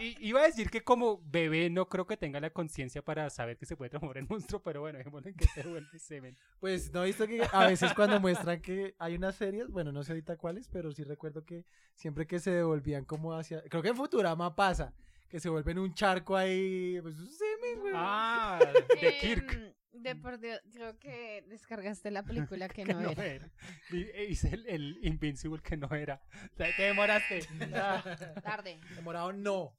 I- 0.00 0.16
Iba 0.20 0.40
a 0.40 0.46
decir 0.46 0.70
que 0.70 0.82
como 0.82 1.20
bebé 1.24 1.70
no 1.70 1.88
creo 1.88 2.06
que 2.06 2.16
tenga 2.16 2.40
la 2.40 2.50
conciencia 2.50 3.02
para 3.02 3.28
saber 3.30 3.56
que 3.56 3.66
se 3.66 3.76
puede 3.76 3.90
transformar 3.90 4.18
en 4.18 4.26
monstruo, 4.28 4.62
pero 4.62 4.80
bueno, 4.80 4.98
dejémoslo 4.98 5.28
en 5.28 5.34
que 5.36 5.46
se 5.46 5.62
vuelve 5.62 5.98
semen. 5.98 6.36
Pues 6.60 6.92
no 6.92 7.02
he 7.02 7.06
visto 7.06 7.26
que 7.26 7.42
a 7.52 7.66
veces 7.66 7.92
cuando 7.94 8.20
muestran 8.20 8.60
que 8.60 8.94
hay 8.98 9.14
unas 9.16 9.34
series, 9.36 9.68
bueno, 9.68 9.92
no 9.92 10.02
sé 10.02 10.12
ahorita 10.12 10.36
cuáles, 10.36 10.68
pero 10.68 10.92
sí 10.92 11.04
recuerdo 11.04 11.44
que 11.44 11.64
siempre 11.94 12.26
que 12.26 12.38
se 12.38 12.50
devolvían 12.50 13.04
como 13.04 13.34
hacia, 13.34 13.62
creo 13.62 13.82
que 13.82 13.88
en 13.90 13.96
Futurama 13.96 14.54
pasa, 14.56 14.92
que 15.28 15.40
se 15.40 15.48
vuelven 15.48 15.78
un 15.78 15.92
charco 15.94 16.36
ahí, 16.36 16.98
pues 17.02 17.18
un 17.18 17.28
semen, 17.28 17.80
güey. 17.80 17.92
Ah, 17.96 18.58
de 19.00 19.18
Kirk. 19.18 19.74
De 20.02 20.16
por 20.16 20.38
Dios, 20.38 20.60
creo 20.72 20.98
que 20.98 21.44
descargaste 21.48 22.10
la 22.10 22.22
película 22.22 22.68
que 22.68 22.84
que 22.84 22.94
no 22.94 23.00
no 23.00 23.10
era. 23.10 23.26
era. 23.26 23.50
Y- 23.90 24.02
e 24.14 24.24
Hice 24.30 24.54
el, 24.54 24.66
el 24.66 24.98
Invincible 25.02 25.60
que 25.62 25.76
no 25.76 25.88
era. 25.94 26.20
Te, 26.56 26.72
te 26.74 26.82
demoraste. 26.82 27.40
Tarde. 28.42 28.80
Demorado 28.94 29.32
no. 29.32 29.74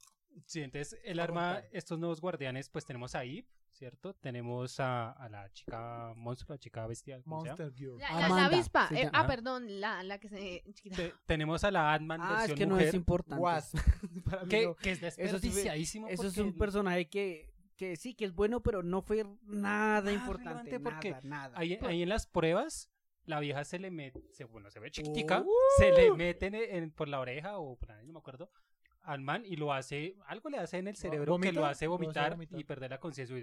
Sí, 0.45 0.61
entonces 0.61 0.99
el 1.03 1.19
arma, 1.19 1.61
estos 1.71 1.99
nuevos 1.99 2.21
guardianes, 2.21 2.69
pues 2.69 2.85
tenemos 2.85 3.13
a 3.15 3.23
Eve, 3.23 3.47
¿cierto? 3.71 4.13
Tenemos 4.13 4.79
a, 4.79 5.11
a 5.11 5.27
la 5.27 5.51
chica 5.51 6.13
monstruo, 6.15 6.53
la 6.55 6.59
chica 6.59 6.87
bestial. 6.87 7.23
¿cómo 7.23 7.41
se 7.41 7.47
llama? 7.49 7.57
Monster 7.63 7.73
Girl. 7.77 7.97
La, 7.99 8.13
la- 8.13 8.29
la 8.29 8.45
avispa. 8.45 8.87
se 8.87 9.01
eh, 9.01 9.09
ah, 9.11 9.27
perdón, 9.27 9.79
la, 9.81 10.01
la 10.03 10.17
que 10.19 10.29
se. 10.29 10.63
Te- 10.95 11.13
tenemos 11.25 11.63
a 11.63 11.71
la 11.71 11.93
Ant-Man 11.93 12.21
Ah, 12.21 12.31
es 12.31 12.37
versión 12.39 12.57
que 12.57 12.65
no 12.67 12.73
mujer, 12.75 12.87
es 12.87 12.93
importante. 12.93 13.41
Wasp. 13.41 13.75
Para 14.25 14.43
mí 14.43 14.49
que, 14.49 14.65
no. 14.65 14.75
que 14.75 14.91
es 14.91 15.03
Eso 15.03 15.39
sí. 15.39 15.49
Eso 16.07 16.27
es 16.27 16.37
un 16.37 16.57
personaje 16.57 17.07
que, 17.09 17.49
que 17.79 17.95
sí, 17.95 18.13
que 18.13 18.25
es 18.25 18.33
bueno, 18.35 18.61
pero 18.61 18.83
no 18.83 19.01
fue 19.01 19.23
nada 19.43 20.01
Nada 20.01 20.11
importante. 20.11 20.79
porque 20.79 21.11
nada, 21.11 21.21
nada. 21.23 21.53
Ahí, 21.57 21.79
ahí 21.81 22.03
en 22.03 22.09
las 22.09 22.27
pruebas, 22.27 22.91
la 23.25 23.39
vieja 23.39 23.63
se 23.63 23.79
le 23.79 23.89
mete, 23.89 24.21
se, 24.31 24.43
bueno, 24.43 24.69
se 24.69 24.79
ve 24.79 24.91
chiquitica, 24.91 25.41
Uh. 25.41 25.49
se 25.77 25.91
le 25.91 26.11
mete 26.13 26.47
en, 26.47 26.55
en- 26.55 26.91
por 26.91 27.07
la 27.07 27.19
oreja 27.21 27.57
o 27.57 27.77
por 27.77 27.91
ahí, 27.93 28.05
no 28.05 28.13
me 28.13 28.19
acuerdo, 28.19 28.51
al 29.01 29.21
man 29.21 29.43
y 29.45 29.55
lo 29.55 29.71
hace, 29.71 30.17
algo 30.27 30.49
le 30.49 30.57
hace 30.57 30.77
en 30.77 30.87
el 30.89 30.95
cerebro 30.97 31.25
que 31.25 31.31
¿Vomita? 31.31 31.51
lo 31.53 31.65
hace 31.65 31.85
Lo 31.85 31.93
hace 31.95 32.03
vomitar, 32.03 32.31
vomitar. 32.33 32.59
y 32.59 32.63
perder 32.65 32.89
la 32.91 32.99
conciencia. 32.99 33.35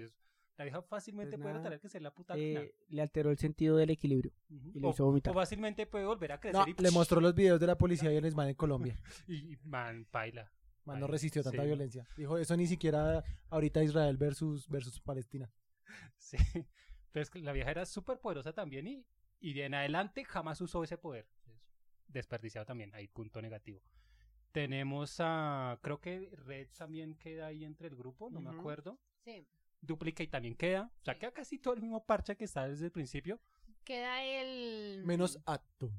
La 0.57 0.63
vieja 0.63 0.81
fácilmente 0.81 1.37
Pues 1.37 1.51
puede 1.51 1.63
tener 1.63 1.79
que 1.79 1.87
ser 1.89 2.01
la 2.01 2.11
puta 2.13 2.33
Eh, 2.35 2.73
le 2.89 3.01
alteró 3.01 3.29
el 3.31 3.37
sentido 3.37 3.75
del 3.77 3.89
equilibrio 3.91 4.31
y 4.49 4.79
le 4.79 4.87
o, 4.87 4.89
hizo 4.91 5.05
vomitar. 5.05 5.31
o 5.31 5.35
fácilmente 5.35 5.85
puede 5.85 6.05
volver 6.05 6.31
a 6.31 6.39
crecer 6.39 6.59
No, 6.59 6.65
y, 6.67 6.73
le 6.81 6.89
mostró 6.91 7.21
los 7.21 7.35
videos 7.35 7.59
de 7.59 7.67
la 7.67 7.75
policía 7.77 8.11
y 8.11 8.15
el 8.17 8.35
man 8.35 8.49
en 8.49 8.55
Colombia. 8.55 8.95
y, 9.27 9.53
y, 9.53 9.57
man, 9.63 10.07
baila. 10.11 10.51
Man, 10.87 11.01
no 11.01 11.07
resistió 11.07 11.43
tanta 11.43 11.61
sí. 11.61 11.67
violencia. 11.67 12.07
Dijo, 12.15 12.37
eso 12.37 12.55
ni 12.55 12.65
siquiera 12.65 13.23
ahorita 13.49 13.83
Israel 13.83 14.17
versus, 14.17 14.67
versus 14.69 14.99
Palestina. 14.99 15.51
Sí. 16.17 16.37
Entonces 17.13 17.43
la 17.43 17.51
vieja 17.53 17.71
era 17.71 17.85
súper 17.85 18.19
poderosa 18.19 18.53
también 18.53 18.87
y, 18.87 19.05
y 19.39 19.53
de 19.53 19.65
en 19.65 19.73
adelante 19.73 20.25
jamás 20.25 20.59
usó 20.61 20.83
ese 20.83 20.97
poder. 20.97 21.27
Es 21.45 21.61
Desperdiciado 22.07 22.65
también, 22.65 22.93
hay 22.93 23.07
punto 23.07 23.41
negativo. 23.41 23.81
Tenemos 24.51 25.17
a, 25.19 25.77
creo 25.81 25.99
que 25.99 26.29
Red 26.45 26.69
también 26.77 27.15
queda 27.15 27.47
ahí 27.47 27.63
entre 27.63 27.87
el 27.87 27.95
grupo, 27.95 28.29
no 28.29 28.41
me 28.41 28.49
acuerdo. 28.49 28.99
Sí. 29.23 29.45
Duplicate 29.81 30.27
también 30.27 30.55
queda, 30.55 30.91
o 31.01 31.05
sea, 31.05 31.17
queda 31.17 31.31
casi 31.31 31.59
todo 31.59 31.73
el 31.73 31.81
mismo 31.81 32.05
parche 32.05 32.35
que 32.35 32.45
está 32.45 32.67
desde 32.67 32.85
el 32.85 32.91
principio. 32.91 33.39
Queda 33.83 34.23
el. 34.23 35.03
Menos 35.05 35.39
Atom. 35.45 35.91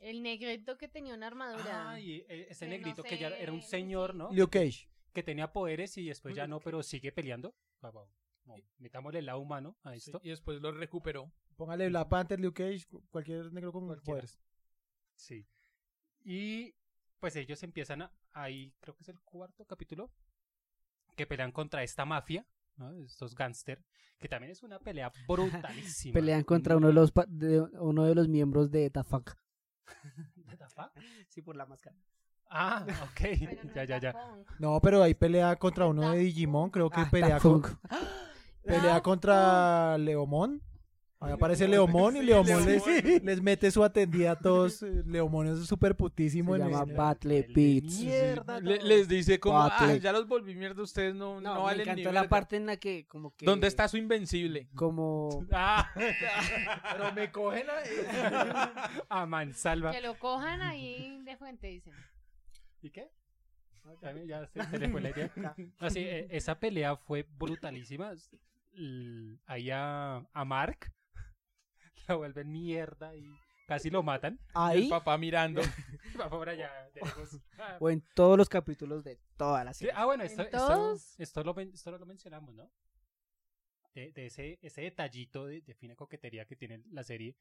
El 0.00 0.22
negrito 0.22 0.76
que 0.78 0.88
tenía 0.88 1.14
una 1.14 1.26
armadura. 1.26 1.90
Ah, 1.92 2.00
y 2.00 2.24
eh, 2.28 2.46
ese 2.50 2.64
Que 2.66 2.70
no 2.70 2.76
negrito 2.78 3.02
que 3.02 3.18
ya 3.18 3.28
era 3.28 3.52
un 3.52 3.62
señor, 3.62 4.14
¿no? 4.14 4.30
Luke 4.32 4.58
Cage. 4.58 4.88
Que 5.12 5.22
tenía 5.22 5.52
poderes 5.52 5.96
y 5.98 6.06
después 6.08 6.34
ya 6.34 6.46
no, 6.46 6.60
pero 6.60 6.82
sigue 6.82 7.12
peleando. 7.12 7.54
No, 7.82 8.56
metámosle 8.78 9.18
el 9.20 9.26
lado 9.26 9.38
humano 9.40 9.76
a 9.82 9.90
Sí, 9.92 9.96
esto. 10.10 10.20
y 10.24 10.30
después 10.30 10.60
lo 10.60 10.72
recuperó. 10.72 11.30
Póngale 11.56 11.88
Black 11.88 12.08
Panther, 12.08 12.40
Luke 12.40 12.62
Cage, 12.64 12.86
cu- 12.86 13.04
cualquier 13.10 13.52
negro 13.52 13.70
con 13.72 13.86
Cualquiera. 13.86 14.04
poderes. 14.20 14.40
Sí. 15.14 15.46
Y 16.24 16.74
pues 17.18 17.36
ellos 17.36 17.62
empiezan 17.62 18.02
a, 18.02 18.12
ahí, 18.32 18.72
creo 18.80 18.94
que 18.96 19.02
es 19.02 19.08
el 19.10 19.20
cuarto 19.20 19.64
capítulo, 19.66 20.10
que 21.16 21.26
pelean 21.26 21.52
contra 21.52 21.82
esta 21.82 22.04
mafia, 22.06 22.46
¿no? 22.76 22.92
Estos 22.92 23.34
gángster, 23.34 23.84
que 24.18 24.28
también 24.28 24.50
es 24.52 24.62
una 24.62 24.78
pelea 24.78 25.12
brutalísima. 25.28 26.14
Pelean 26.14 26.44
contra 26.44 26.76
uno 26.76 26.88
de 26.88 26.94
los 26.94 27.12
de, 27.28 27.60
uno 27.60 28.04
de 28.06 28.14
los 28.14 28.28
miembros 28.28 28.70
de 28.70 28.88
The 28.90 29.04
Fuck. 29.04 29.32
Sí, 31.28 31.42
por 31.42 31.56
la 31.56 31.66
máscara. 31.66 31.96
Ah, 32.50 32.84
ok. 33.04 33.20
No 33.64 33.74
ya, 33.74 33.84
ya, 33.84 33.98
ya. 33.98 34.14
No, 34.58 34.80
pero 34.80 35.02
ahí 35.02 35.14
pelea 35.14 35.56
contra 35.56 35.86
uno 35.86 36.02
de 36.02 36.08
Daft 36.08 36.18
Digimon, 36.18 36.70
creo 36.70 36.90
que 36.90 37.00
Ah, 37.00 37.08
pelea, 37.10 37.38
con, 37.38 37.62
pelea 38.64 38.94
Daft 38.94 39.02
contra 39.02 39.98
Leomón. 39.98 40.60
Ahí 41.22 41.32
aparece 41.32 41.68
Leomón 41.68 42.16
y 42.16 42.20
Sí, 42.20 42.24
Leomón 42.26 42.64
les, 43.24 43.42
mete 43.42 43.70
su 43.70 43.84
atendida 43.84 44.32
a 44.32 44.36
todos. 44.38 44.82
eh, 44.82 45.02
Leomón 45.06 45.48
es 45.48 45.66
súper 45.66 45.94
putísimo. 45.94 46.56
Se 46.56 46.62
en 46.62 46.70
llama 46.70 46.84
el- 46.90 46.96
Battle 46.96 47.46
Beats. 47.54 48.00
Mierda, 48.00 48.58
Le- 48.60 48.82
les 48.82 49.06
dice 49.06 49.38
como, 49.38 49.58
ah, 49.60 49.94
ya 50.00 50.12
los 50.12 50.26
volví 50.26 50.54
mierda, 50.54 50.82
ustedes 50.82 51.14
no, 51.14 51.34
no, 51.38 51.40
No, 51.42 51.54
me 51.56 51.60
valen 51.66 51.84
ni 51.84 51.90
encantó 51.92 52.12
la 52.12 52.20
verga". 52.22 52.30
parte 52.30 52.56
en 52.56 52.64
la 52.66 52.78
que 52.78 53.06
como 53.06 53.36
que... 53.36 53.44
¿Dónde 53.44 53.66
está 53.66 53.86
su 53.88 53.98
invencible? 53.98 54.68
Como... 54.74 55.46
Ah, 55.52 55.90
Pero 56.92 57.12
me 57.12 57.30
cogen 57.30 57.66
a 59.10 59.26
mansalva. 59.26 59.90
Que 59.92 60.00
lo 60.00 60.18
cojan 60.18 60.62
ahí 60.62 61.20
de 61.24 61.36
fuente, 61.36 61.66
dicen. 61.66 61.92
¿Y 62.80 62.88
qué? 62.90 63.10
Ya, 64.02 64.12
me- 64.12 64.26
ya 64.26 64.46
se, 64.46 64.62
se 64.64 64.78
le 64.78 64.88
fue 64.88 65.00
la 65.02 65.10
idea. 65.10 65.30
No, 65.80 65.90
sí, 65.90 66.00
eh, 66.00 66.28
esa 66.30 66.58
pelea 66.58 66.96
fue 66.96 67.26
brutalísima. 67.38 68.12
Ahí 69.46 69.70
a, 69.70 70.22
a 70.32 70.44
Mark 70.44 70.90
lo 72.10 72.18
vuelven 72.18 72.50
mierda 72.52 73.14
y 73.16 73.24
casi 73.66 73.88
lo 73.90 74.02
matan. 74.02 74.34
El 74.34 74.50
Ahí 74.54 74.88
papá 74.88 75.16
mirando. 75.18 75.60
Va 76.20 76.28
por 76.28 76.48
allá 76.48 76.70
de 76.94 77.00
lejos. 77.00 77.40
O 77.78 77.88
en 77.90 78.02
todos 78.14 78.36
los 78.36 78.48
capítulos 78.48 79.04
de 79.04 79.18
toda 79.36 79.64
la 79.64 79.72
sí, 79.72 79.80
serie. 79.80 79.94
ah, 79.96 80.04
bueno, 80.06 80.24
esto, 80.24 80.42
¿En 80.42 80.46
esto, 80.46 80.94
esto 81.18 81.44
lo, 81.44 81.58
esto 81.60 81.90
lo 81.98 82.06
mencionamos, 82.06 82.54
¿no? 82.54 82.70
De, 83.94 84.12
de 84.12 84.26
ese, 84.26 84.58
ese 84.62 84.82
detallito 84.82 85.46
de, 85.46 85.62
de 85.62 85.74
fina 85.74 85.96
coquetería 85.96 86.44
que 86.44 86.56
tiene 86.56 86.82
la 86.92 87.02
serie. 87.02 87.36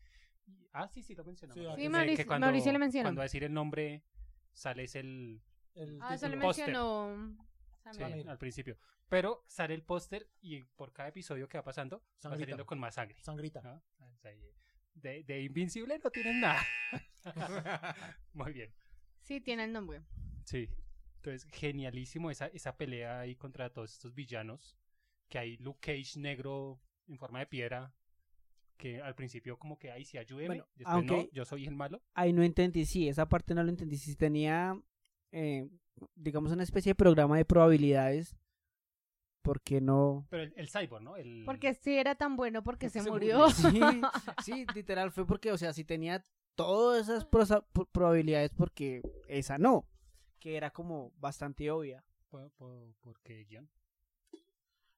Y- 0.48 0.68
Ah, 0.74 0.88
sí, 0.88 1.04
sí, 1.04 1.14
lo 1.16 1.24
mencionamos. 1.24 1.64
Sí, 1.64 1.70
Sí, 1.76 1.82
que 1.84 1.90
Mauricio- 1.90 2.26
cuando- 2.28 2.48
Mauricio 2.48 2.72
le 2.72 2.80
mencionó. 2.80 3.06
Cuando 3.08 3.22
a 3.22 3.24
decir 3.26 3.44
el 3.44 3.54
nombre 3.54 4.04
sale 4.54 4.84
es 4.86 4.96
el, 4.96 5.42
El 5.76 6.00
Ah, 6.02 6.16
eso 6.16 6.28
póster. 6.40 6.68
mencionó. 6.68 7.38
Sí, 7.92 8.04
al 8.04 8.38
principio. 8.38 8.78
Pero 9.08 9.44
sale 9.48 9.74
el 9.74 9.84
póster 9.84 10.30
y 10.42 10.64
por 10.64 10.94
cada 10.94 11.10
episodio 11.10 11.48
que 11.50 11.58
va 11.58 11.64
pasando 11.64 11.98
va 12.00 12.06
Sangrita. 12.18 12.40
saliendo 12.44 12.66
con 12.66 12.80
más 12.80 12.96
sangre. 12.96 13.22
Sangrita. 13.22 13.62
¿no? 13.62 13.82
De, 14.94 15.24
de 15.24 15.42
Invincible 15.42 16.00
no 16.04 16.12
tienen 16.12 16.42
nada. 16.42 16.62
Muy 18.34 18.54
bien. 18.54 18.74
Sí, 19.24 19.42
tiene 19.42 19.64
el 19.66 19.74
nombre. 19.74 20.02
Sí. 20.46 20.70
Entonces, 21.16 21.48
genialísimo 21.52 22.32
esa, 22.32 22.48
esa 22.48 22.78
pelea 22.78 23.20
ahí 23.20 23.36
contra 23.36 23.72
todos 23.72 23.92
estos 23.94 24.14
villanos. 24.14 24.78
Que 25.28 25.40
hay 25.40 25.58
Luke 25.58 25.80
Cage 25.82 26.20
negro 26.20 26.80
en 27.08 27.18
forma 27.18 27.40
de 27.40 27.48
piedra. 27.48 27.94
Que 28.78 29.02
al 29.02 29.14
principio 29.16 29.60
como 29.60 29.78
que, 29.78 29.92
ay, 29.92 30.06
sí, 30.06 30.18
ayúdeme. 30.18 30.48
Bueno, 30.48 30.68
Después, 30.76 30.96
aunque- 30.96 31.14
no, 31.26 31.30
yo 31.32 31.46
soy 31.46 31.66
el 31.66 31.76
malo. 31.76 32.02
Ahí 32.14 32.32
no 32.32 32.44
entendí, 32.44 32.86
sí, 32.86 33.10
esa 33.10 33.28
parte 33.28 33.54
no 33.54 33.62
lo 33.64 33.70
entendí. 33.70 33.98
Si 33.98 34.16
tenía, 34.16 34.80
eh, 35.32 35.70
digamos, 36.16 36.52
una 36.52 36.64
especie 36.64 36.92
de 36.92 36.96
programa 36.96 37.38
de 37.38 37.46
probabilidades, 37.46 38.36
¿por 39.42 39.62
qué 39.62 39.82
no? 39.82 40.28
Pero 40.30 40.44
el, 40.44 40.54
el 40.56 40.70
cyborg, 40.70 41.04
¿no? 41.04 41.18
El, 41.18 41.44
Porque 41.46 41.74
si 41.74 41.98
era 41.98 42.16
tan 42.16 42.36
bueno 42.36 42.64
porque 42.64 42.90
se, 42.90 43.02
Se 43.02 43.10
murió. 43.10 43.40
murió. 43.40 43.50
Sí, 43.72 43.82
sí, 44.44 44.66
literal 44.76 45.12
fue 45.12 45.26
porque, 45.26 45.52
o 45.52 45.58
sea, 45.58 45.74
si 45.74 45.84
tenía 45.84 46.24
todas 46.56 47.08
esas 47.10 47.26
prosa- 47.26 47.66
pro- 47.74 47.86
probabilidades, 47.86 48.52
porque 48.54 49.02
esa 49.28 49.58
no, 49.58 49.86
que 50.40 50.56
era 50.58 50.72
como 50.72 51.12
bastante 51.18 51.70
obvia. 51.72 52.04
¿Por, 52.30 52.52
por, 52.52 52.94
por 53.02 53.20
qué 53.22 53.44
guion? 53.46 53.68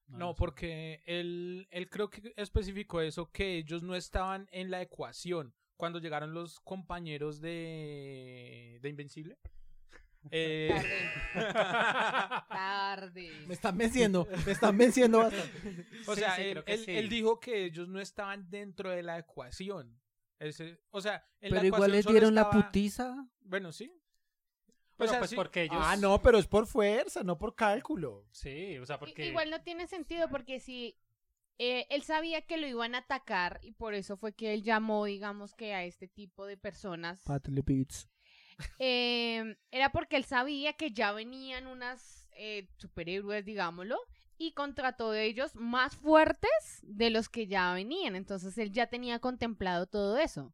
No, 0.08 0.32
sé. 0.32 0.34
porque 0.38 1.02
él, 1.06 1.66
él 1.70 1.88
creo 1.88 2.10
que 2.10 2.34
especificó 2.36 3.00
eso, 3.00 3.30
que 3.32 3.56
ellos 3.56 3.82
no 3.82 3.94
estaban 3.94 4.46
en 4.52 4.70
la 4.70 4.82
ecuación 4.82 5.54
cuando 5.78 5.98
llegaron 5.98 6.34
los 6.34 6.60
compañeros 6.60 7.40
de, 7.40 8.78
de 8.82 8.88
Invencible. 8.90 9.38
Eh, 10.30 10.70
Tarde. 12.48 13.30
Me 13.46 13.54
están 13.54 13.76
venciendo, 13.76 14.26
me 14.46 14.52
están 14.52 14.76
venciendo 14.76 15.18
bastante. 15.18 15.86
o 16.06 16.14
sea, 16.14 16.36
sí, 16.36 16.42
él, 16.42 16.50
creo 16.52 16.64
que 16.64 16.72
él- 16.74 16.84
sí. 16.84 16.90
él 16.92 17.08
dijo 17.08 17.40
que 17.40 17.64
ellos 17.64 17.88
no 17.88 18.00
estaban 18.00 18.48
dentro 18.50 18.90
de 18.90 19.02
la 19.02 19.18
ecuación. 19.18 19.98
Ese- 20.38 20.80
o 20.90 21.00
sea, 21.00 21.24
en 21.40 21.50
la 21.50 21.56
Pero 21.60 21.66
igual 21.66 21.82
ecuación 21.90 21.96
les 21.96 22.06
dieron 22.06 22.34
la 22.34 22.50
putiza. 22.50 23.26
Bueno, 23.40 23.72
sí. 23.72 23.92
O 24.68 24.94
Pero 24.98 25.10
sea, 25.10 25.18
pues 25.20 25.30
sí. 25.30 25.36
porque 25.36 25.62
ellos... 25.62 25.78
Ah, 25.80 25.96
no, 25.96 26.20
pero 26.22 26.38
es 26.38 26.46
por 26.46 26.66
fuerza, 26.66 27.22
no 27.24 27.38
por 27.38 27.54
cálculo. 27.54 28.26
Sí, 28.30 28.78
o 28.78 28.86
sea, 28.86 28.98
porque... 28.98 29.26
Igual 29.26 29.50
no 29.50 29.62
tiene 29.62 29.86
sentido 29.86 30.28
porque 30.28 30.60
si 30.60 30.96
eh, 31.58 31.86
él 31.90 32.02
sabía 32.02 32.42
que 32.42 32.56
lo 32.56 32.66
iban 32.66 32.94
a 32.94 32.98
atacar 32.98 33.58
y 33.62 33.72
por 33.72 33.94
eso 33.94 34.16
fue 34.16 34.32
que 34.32 34.52
él 34.54 34.62
llamó, 34.62 35.06
digamos 35.06 35.54
que 35.54 35.74
a 35.74 35.84
este 35.84 36.08
tipo 36.08 36.46
de 36.46 36.56
personas, 36.56 37.22
Beats. 37.48 38.08
Eh, 38.78 39.56
era 39.70 39.90
porque 39.90 40.16
él 40.16 40.24
sabía 40.24 40.72
que 40.74 40.90
ya 40.92 41.12
venían 41.12 41.66
unas 41.66 42.28
eh, 42.32 42.68
superhéroes, 42.78 43.44
digámoslo, 43.44 43.98
y 44.38 44.52
contrató 44.52 45.10
de 45.10 45.24
ellos 45.24 45.54
más 45.54 45.96
fuertes 45.96 46.80
de 46.82 47.10
los 47.10 47.28
que 47.28 47.46
ya 47.46 47.72
venían. 47.74 48.16
Entonces 48.16 48.56
él 48.58 48.72
ya 48.72 48.86
tenía 48.86 49.18
contemplado 49.18 49.86
todo 49.86 50.18
eso. 50.18 50.52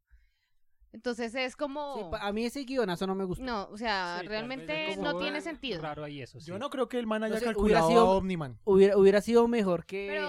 Entonces 0.93 1.35
es 1.35 1.55
como... 1.55 2.11
Sí, 2.13 2.19
a 2.21 2.33
mí 2.33 2.45
ese 2.47 2.65
guionazo 2.65 3.07
no 3.07 3.15
me 3.15 3.25
gustó. 3.25 3.45
No, 3.45 3.69
o 3.71 3.77
sea, 3.77 4.19
Sí, 4.21 4.27
realmente 4.27 4.97
no 4.97 5.19
tiene 5.19 5.41
sentido. 5.41 5.83
Raro 5.83 6.05
ahí 6.05 6.23
eso, 6.23 6.41
sí. 6.41 6.47
Yo 6.49 6.59
no 6.59 6.71
creo 6.71 6.89
que 6.89 6.99
el 6.99 7.07
man 7.07 7.23
haya 7.25 7.35
sé, 7.35 7.41
hubiera 7.45 7.53
calculado 7.55 7.89
sido- 7.89 8.01
a 8.01 8.11
Omniman. 8.17 8.59
Hubiera, 8.65 8.97
hubiera 8.97 9.21
sido 9.21 9.47
mejor 9.49 9.85
que, 9.85 10.21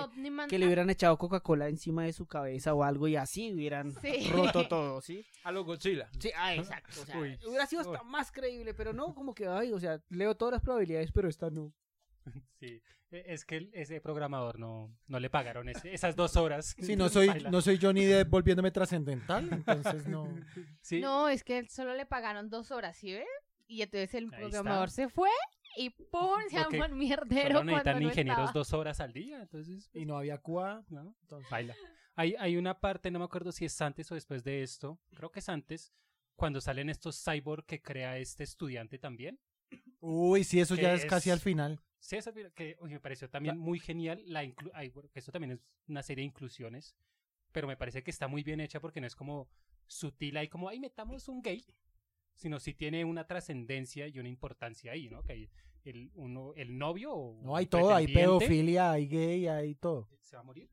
que 0.50 0.60
le 0.60 0.66
hubieran 0.66 0.90
echado 0.90 1.18
Coca-Cola 1.18 1.70
encima 1.70 2.04
de 2.04 2.14
su 2.14 2.26
cabeza 2.28 2.74
o 2.74 2.84
algo 2.84 3.08
y 3.08 3.16
así 3.16 3.54
hubieran 3.54 3.94
Sí. 4.02 4.30
roto 4.32 4.68
todo, 4.70 5.02
¿sí? 5.02 5.26
A 5.44 5.52
lo 5.52 5.64
Godzilla. 5.64 6.10
Sí, 6.20 6.30
ah, 6.38 6.54
exacto. 6.56 7.02
O 7.02 7.06
sea, 7.06 7.18
Uy. 7.20 7.40
hubiera 7.48 7.66
sido 7.66 7.82
hasta 7.82 8.04
más 8.04 8.32
creíble, 8.32 8.74
pero 8.74 8.92
no, 8.94 9.14
como 9.16 9.34
que, 9.34 9.48
ay, 9.48 9.72
o 9.72 9.80
sea, 9.80 10.02
leo 10.10 10.36
todas 10.36 10.54
las 10.54 10.62
probabilidades, 10.62 11.12
pero 11.12 11.30
esta 11.30 11.50
no. 11.50 11.72
Sí, 12.60 12.82
e- 13.12 13.24
es 13.28 13.46
que 13.46 13.70
ese 13.74 14.02
programador 14.02 14.60
no, 14.60 14.94
no 15.08 15.20
le 15.20 15.30
pagaron 15.30 15.70
ese- 15.70 15.94
esas 15.94 16.16
dos 16.16 16.36
horas. 16.36 16.76
Si 16.80 16.96
no 16.98 17.10
soy, 17.10 17.28
Baila. 17.28 17.50
no 17.52 17.62
soy 17.62 17.80
Johnny 17.82 18.06
Depp 18.06 18.30
volviéndome 18.30 18.72
trascendental, 18.72 19.48
entonces 19.52 20.08
no. 20.08 20.28
Sí, 20.82 21.00
No, 21.02 21.30
es 21.30 21.44
que 21.44 21.68
solo 21.70 21.94
le 21.96 22.06
pagaron 22.06 22.50
dos 22.50 22.72
horas, 22.72 22.98
¿sí 22.98 23.14
ve? 23.14 23.26
Y 23.68 23.82
entonces 23.82 24.14
el 24.16 24.26
Ahí 24.34 24.40
programador 24.42 24.90
está. 24.90 25.04
se 25.04 25.10
fue 25.10 25.30
y 25.78 25.92
¡pum! 25.92 26.32
se 26.50 26.58
Porque 26.62 26.76
armó 26.78 26.86
el 26.86 26.96
mierdero 26.96 27.60
solo 27.60 27.64
necesitan 27.64 27.84
cuando 27.84 28.00
no 28.02 28.08
ingenieros 28.10 28.40
estaba. 28.40 28.52
dos 28.52 28.74
horas 28.74 29.00
al 29.00 29.14
día, 29.14 29.42
entonces, 29.42 29.90
Y 29.94 30.06
no 30.06 30.18
había 30.18 30.38
QA. 30.40 30.84
¿no? 30.90 31.16
entonces- 31.22 31.50
Baila. 31.52 31.76
Hay, 32.16 32.36
hay 32.38 32.58
una 32.58 32.80
parte, 32.82 33.12
no 33.12 33.20
me 33.20 33.26
acuerdo 33.26 33.52
si 33.54 33.64
es 33.66 33.82
antes 33.82 34.12
o 34.12 34.16
después 34.16 34.44
de 34.44 34.62
esto, 34.64 35.00
creo 35.16 35.32
que 35.32 35.40
es 35.40 35.48
antes, 35.48 35.94
cuando 36.36 36.60
salen 36.60 36.90
estos 36.90 37.24
cyborg 37.24 37.66
que 37.66 37.82
crea 37.82 38.18
este 38.18 38.44
estudiante 38.44 38.98
también. 39.00 39.40
Uy, 40.00 40.44
sí, 40.44 40.60
eso 40.60 40.76
ya 40.76 40.94
es, 40.94 41.06
casi 41.06 41.30
al 41.30 41.40
final. 41.40 41.82
Sí, 42.00 42.16
eso 42.16 42.34
que 42.34 42.78
me 42.82 43.00
pareció 43.00 43.30
también 43.30 43.58
muy 43.58 43.80
genial. 43.80 44.24
La 44.26 44.44
inclu- 44.46 44.72
ay, 44.74 44.90
bueno, 44.90 45.10
que 45.12 45.20
esto 45.20 45.32
también 45.32 45.52
es 45.52 45.60
una 45.88 46.02
serie 46.04 46.22
de 46.22 46.28
inclusiones, 46.28 46.96
pero 47.52 47.68
me 47.68 47.76
parece 47.78 48.04
que 48.04 48.12
está 48.12 48.28
muy 48.28 48.44
bien 48.44 48.62
hecha 48.62 48.80
porque 48.80 49.02
no 49.02 49.08
es 49.08 49.16
como 49.16 49.50
sutil 49.88 50.38
ahí 50.38 50.48
como, 50.48 50.70
ay, 50.70 50.80
metamos 50.80 51.28
un 51.28 51.42
gay, 51.42 51.66
sino 52.36 52.60
sí 52.60 52.74
tiene 52.74 53.04
una 53.04 53.28
trascendencia 53.28 54.08
y 54.08 54.18
una 54.20 54.30
importancia 54.30 54.94
ahí, 54.94 55.10
¿no? 55.10 55.24
Que 55.24 55.34
hay 55.34 55.50
el, 55.84 56.12
uno, 56.16 56.54
el 56.56 56.78
novio 56.78 57.14
o 57.14 57.42
No, 57.44 57.56
hay 57.56 57.66
todo, 57.66 57.94
hay 57.94 58.08
pedofilia, 58.08 58.92
hay 58.92 59.08
gay, 59.08 59.48
hay 59.48 59.76
todo. 59.76 60.08
¿Se 60.22 60.36
va 60.36 60.42
a 60.42 60.46
morir? 60.46 60.70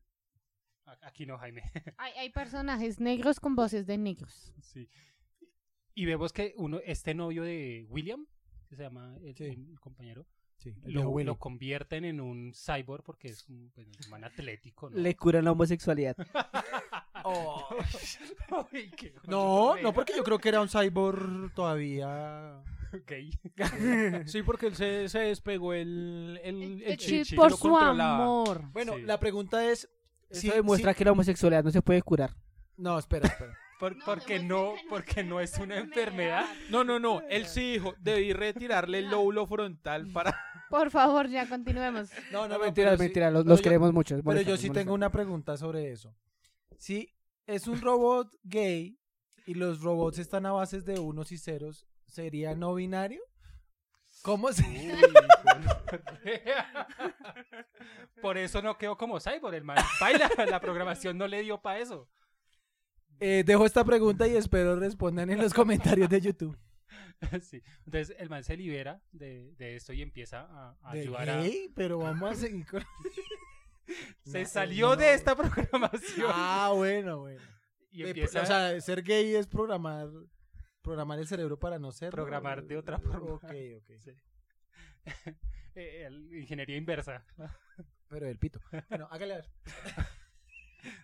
Aquí 1.01 1.25
no, 1.25 1.37
Jaime. 1.37 1.63
Hay, 1.97 2.13
hay 2.13 2.29
personajes 2.29 3.01
negros 3.01 3.41
con 3.41 3.55
voces 3.55 3.85
de 3.85 3.97
negros. 3.97 4.53
sí. 4.61 4.87
Y 5.93 6.05
vemos 6.05 6.31
que 6.31 6.53
uno, 6.55 6.79
este 6.85 7.13
novio 7.13 7.43
de 7.43 7.85
William, 7.89 8.25
que 8.67 8.75
se 8.75 8.83
llama 8.83 9.15
el, 9.23 9.35
Sí. 9.35 9.45
el 9.45 9.79
compañero, 9.79 10.25
Sí, 10.57 10.73
lo, 10.85 11.19
lo 11.19 11.37
convierten 11.37 12.03
en 12.03 12.19
un 12.19 12.51
cyborg 12.55 13.03
porque 13.03 13.27
es 13.27 13.47
un, 13.47 13.69
pues, 13.75 13.87
un 14.05 14.09
man 14.09 14.23
atlético, 14.23 14.89
¿no? 14.89 14.97
Le 14.97 15.15
curan 15.15 15.45
la 15.45 15.51
homosexualidad. 15.51 16.15
Ay, 18.73 18.89
qué 18.95 19.13
No, 19.27 19.75
no, 19.77 19.93
porque 19.93 20.13
yo 20.15 20.23
creo 20.23 20.39
que 20.39 20.49
era 20.49 20.61
un 20.61 20.69
cyborg 20.69 21.53
todavía. 21.53 22.61
Sí, 24.25 24.43
porque 24.43 24.67
él 24.67 24.75
se, 24.75 25.09
se 25.09 25.19
despegó 25.19 25.73
el, 25.73 26.39
el, 26.43 26.63
el, 26.63 26.81
El 26.83 26.97
que 26.97 27.23
por 27.35 27.53
su 27.55 27.77
amor. 27.77 28.61
Bueno, 28.71 28.95
Sí. 28.95 29.01
la 29.03 29.19
pregunta 29.19 29.69
es. 29.69 29.89
Eso 30.29 30.41
si- 30.41 30.49
demuestra 30.49 30.93
si- 30.93 30.97
que 30.97 31.05
la 31.05 31.11
homosexualidad 31.11 31.63
no 31.65 31.71
se 31.71 31.81
puede 31.81 32.01
curar. 32.01 32.33
No, 32.77 32.97
espera, 32.97 33.27
espera. 33.27 33.57
Por- 33.79 33.95
No, 33.97 34.05
porque 34.05 34.39
no, 34.39 34.73
que 34.73 34.83
no 34.83 34.89
porque 34.89 35.23
no 35.23 35.39
es 35.39 35.57
una 35.59 35.77
enfermedad. 35.77 36.45
No, 36.69 36.83
no, 36.83 36.99
no. 36.99 37.21
Él 37.29 37.45
sí 37.45 37.73
dijo, 37.73 37.93
debí 37.99 38.33
retirarle 38.33 38.99
el 38.99 39.05
lóbulo 39.11 39.45
frontal 39.45 40.07
para... 40.11 40.35
Por 40.69 40.89
favor, 40.91 41.27
ya 41.29 41.47
continuemos. 41.47 42.09
No, 42.31 42.41
no, 42.41 42.47
No, 42.49 42.57
no, 42.57 42.63
mentira, 42.65 42.87
pero 42.89 42.97
sí- 42.97 43.03
mentira, 43.03 43.31
los, 43.31 43.45
los 43.45 43.59
yo- 43.59 43.63
queremos 43.63 43.93
mucho. 43.93 44.19
Pero 44.23 44.41
yo 44.41 44.57
sí 44.57 44.69
tengo 44.69 44.93
una 44.93 45.09
pregunta 45.11 45.55
sobre 45.57 45.91
eso. 45.91 46.13
Si 46.77 47.13
es 47.45 47.67
un 47.67 47.79
robot 47.81 48.35
gay 48.43 48.99
y 49.45 49.53
los 49.53 49.81
robots 49.81 50.19
están 50.19 50.45
a 50.45 50.51
bases 50.51 50.83
de 50.83 50.99
unos 50.99 51.31
y 51.31 51.37
ceros, 51.37 51.87
¿sería 52.05 52.53
no 52.55 52.73
binario? 52.75 53.21
¿Cómo 54.23 54.51
se.? 54.51 54.63
Por 58.21 58.37
eso 58.37 58.61
no 58.61 58.77
quedó 58.77 58.97
como 58.97 59.19
cyborg, 59.19 59.55
el 59.55 59.63
man. 59.63 59.77
Baila, 60.01 60.29
la 60.49 60.59
programación 60.59 61.17
no 61.17 61.27
le 61.27 61.41
dio 61.43 61.61
para 61.61 61.79
eso. 61.79 62.09
Eh, 63.19 63.43
dejo 63.45 63.65
esta 63.65 63.83
pregunta 63.83 64.27
y 64.27 64.35
espero 64.35 64.75
respondan 64.75 65.29
en 65.29 65.39
los 65.39 65.53
comentarios 65.53 66.09
de 66.09 66.21
YouTube. 66.21 66.57
Sí. 67.41 67.63
Entonces 67.85 68.15
el 68.19 68.29
man 68.29 68.43
se 68.43 68.55
libera 68.55 69.01
de, 69.11 69.51
de 69.55 69.75
esto 69.75 69.91
y 69.91 70.03
empieza 70.03 70.41
a, 70.41 70.77
a 70.83 70.93
¿De 70.93 71.01
ayudar 71.01 71.27
a... 71.29 71.41
gay? 71.41 71.71
Pero 71.75 71.97
vamos 71.97 72.31
a 72.31 72.35
seguir 72.35 72.63
con. 72.67 72.83
Se 74.23 74.43
No, 74.43 74.47
salió 74.47 74.89
no. 74.89 74.95
de 74.97 75.13
esta 75.13 75.35
programación. 75.35 76.27
Ah, 76.29 76.71
bueno, 76.75 77.19
bueno. 77.21 77.41
y 77.91 78.03
Eh, 78.03 78.09
empieza 78.09 78.41
O 78.43 78.45
sea, 78.45 78.79
ser 78.81 79.01
gay 79.01 79.33
es 79.35 79.47
programar 79.47 80.09
programar 80.83 81.17
el 81.17 81.27
cerebro 81.27 81.57
para 81.57 81.79
no 81.79 81.91
ser. 81.91 82.11
Programar 82.11 82.63
de 82.63 82.77
otra 82.77 82.99
forma. 82.99 83.31
Ok, 83.33 83.45
ok. 83.45 83.91
Sí. 83.99 84.11
eh, 85.75 86.03
el- 86.05 86.33
ingeniería 86.35 86.77
inversa. 86.77 87.25
Pero 88.09 88.27
el 88.27 88.37
pito. 88.37 88.59
Bueno, 88.89 89.07
hágale 89.09 89.33
a 89.33 89.37
ver. 89.37 89.49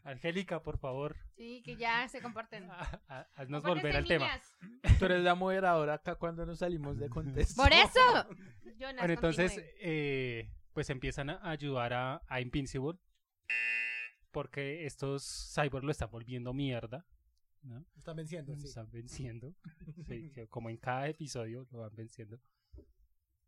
Angélica, 0.03 0.61
por 0.61 0.77
favor, 0.77 1.15
Sí, 1.35 1.61
que 1.63 1.75
ya 1.75 2.07
se 2.07 2.21
comparten. 2.21 2.69
ha- 2.69 3.01
ha- 3.07 3.27
haznos 3.35 3.63
volver 3.63 3.95
al 3.95 4.05
tema. 4.05 4.29
Tú 4.99 5.05
eres 5.05 5.23
la 5.23 5.35
moderadora 5.35 5.95
acá 5.95 6.15
cuando 6.15 6.45
nos 6.45 6.59
salimos 6.59 6.97
de 6.97 7.09
contexto. 7.09 7.61
Por 7.61 7.71
eso. 7.73 7.99
Jonas, 8.79 8.97
Bueno, 8.99 9.13
entonces, 9.13 9.53
eh, 9.79 10.49
pues 10.73 10.89
empiezan 10.89 11.29
a 11.29 11.49
ayudar 11.49 11.93
a, 11.93 12.21
a 12.27 12.41
Invincible. 12.41 12.97
Porque 14.31 14.85
estos 14.85 15.51
cyborgs 15.53 15.85
lo 15.85 15.91
están 15.91 16.09
volviendo 16.09 16.53
mierda. 16.53 17.05
¿no? 17.61 17.85
Están 17.95 18.15
venciendo, 18.17 18.53
Lo 18.53 18.59
sí. 18.59 18.67
están 18.67 18.89
venciendo. 18.91 19.53
Sí, 20.07 20.31
que 20.31 20.47
como 20.47 20.69
en 20.69 20.77
cada 20.77 21.07
episodio 21.07 21.67
lo 21.71 21.79
van 21.79 21.95
venciendo. 21.95 22.39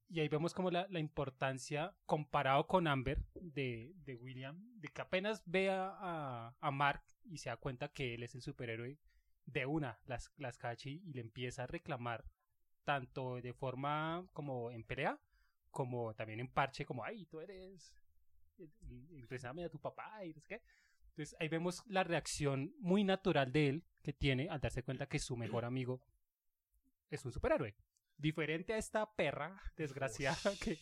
Y 0.08 0.20
ahí 0.20 0.28
vemos 0.28 0.54
como 0.54 0.70
la, 0.70 0.88
la 0.90 1.00
importancia 1.00 1.96
comparado 2.06 2.68
con 2.68 2.88
Amber 2.88 3.26
de, 3.34 3.94
de 4.06 4.16
William, 4.16 4.62
de 4.80 4.88
que 4.90 5.02
apenas 5.02 5.44
vea 5.46 5.96
a, 6.00 6.56
a 6.60 6.72
Mark 6.72 7.04
y 7.24 7.38
se 7.38 7.50
da 7.50 7.58
cuenta 7.58 7.90
que 7.90 8.14
él 8.14 8.24
es 8.24 8.36
el 8.36 8.42
superhéroe, 8.42 9.00
de 9.46 9.66
una 9.66 10.00
las, 10.06 10.32
las 10.38 10.58
cachi 10.58 11.02
y 11.06 11.14
le 11.14 11.22
empieza 11.22 11.64
a 11.64 11.68
reclamar 11.68 12.26
tanto 12.84 13.42
de 13.42 13.54
forma 13.54 14.28
como 14.34 14.72
en 14.72 14.84
pelea, 14.84 15.20
como 15.72 16.14
también 16.14 16.40
en 16.40 16.48
parche, 16.48 16.86
como, 16.86 17.04
ay, 17.04 17.26
tú 17.26 17.40
eres, 17.40 17.94
a 19.66 19.70
tu 19.70 19.80
papá 19.80 20.24
y. 20.24 20.36
Entonces 21.10 21.36
ahí 21.40 21.48
vemos 21.48 21.84
la 21.88 22.04
reacción 22.04 22.74
muy 22.80 23.04
natural 23.04 23.52
de 23.52 23.70
él 23.70 23.84
que 24.02 24.14
tiene 24.14 24.50
al 24.50 24.60
darse 24.60 24.84
cuenta 24.84 25.08
que 25.08 25.20
su 25.20 25.38
mejor 25.38 25.66
amigo 25.66 26.02
es 27.10 27.24
un 27.26 27.32
superhéroe. 27.32 27.76
Diferente 28.18 28.74
a 28.74 28.78
esta 28.78 29.12
perra 29.14 29.62
desgraciada 29.76 30.38
que, 30.62 30.80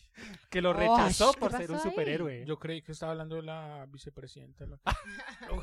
que 0.50 0.62
lo 0.62 0.72
rechazó 0.72 1.32
¿qué 1.32 1.40
por 1.40 1.50
ser 1.52 1.70
un 1.70 1.76
pasó 1.76 1.88
ahí? 1.88 1.92
superhéroe. 1.92 2.44
Yo 2.46 2.58
creí 2.58 2.82
que 2.82 2.92
estaba 2.92 3.12
hablando 3.12 3.36
de 3.36 3.42
la 3.42 3.86
vicepresidenta. 3.88 4.66
La, 4.66 4.78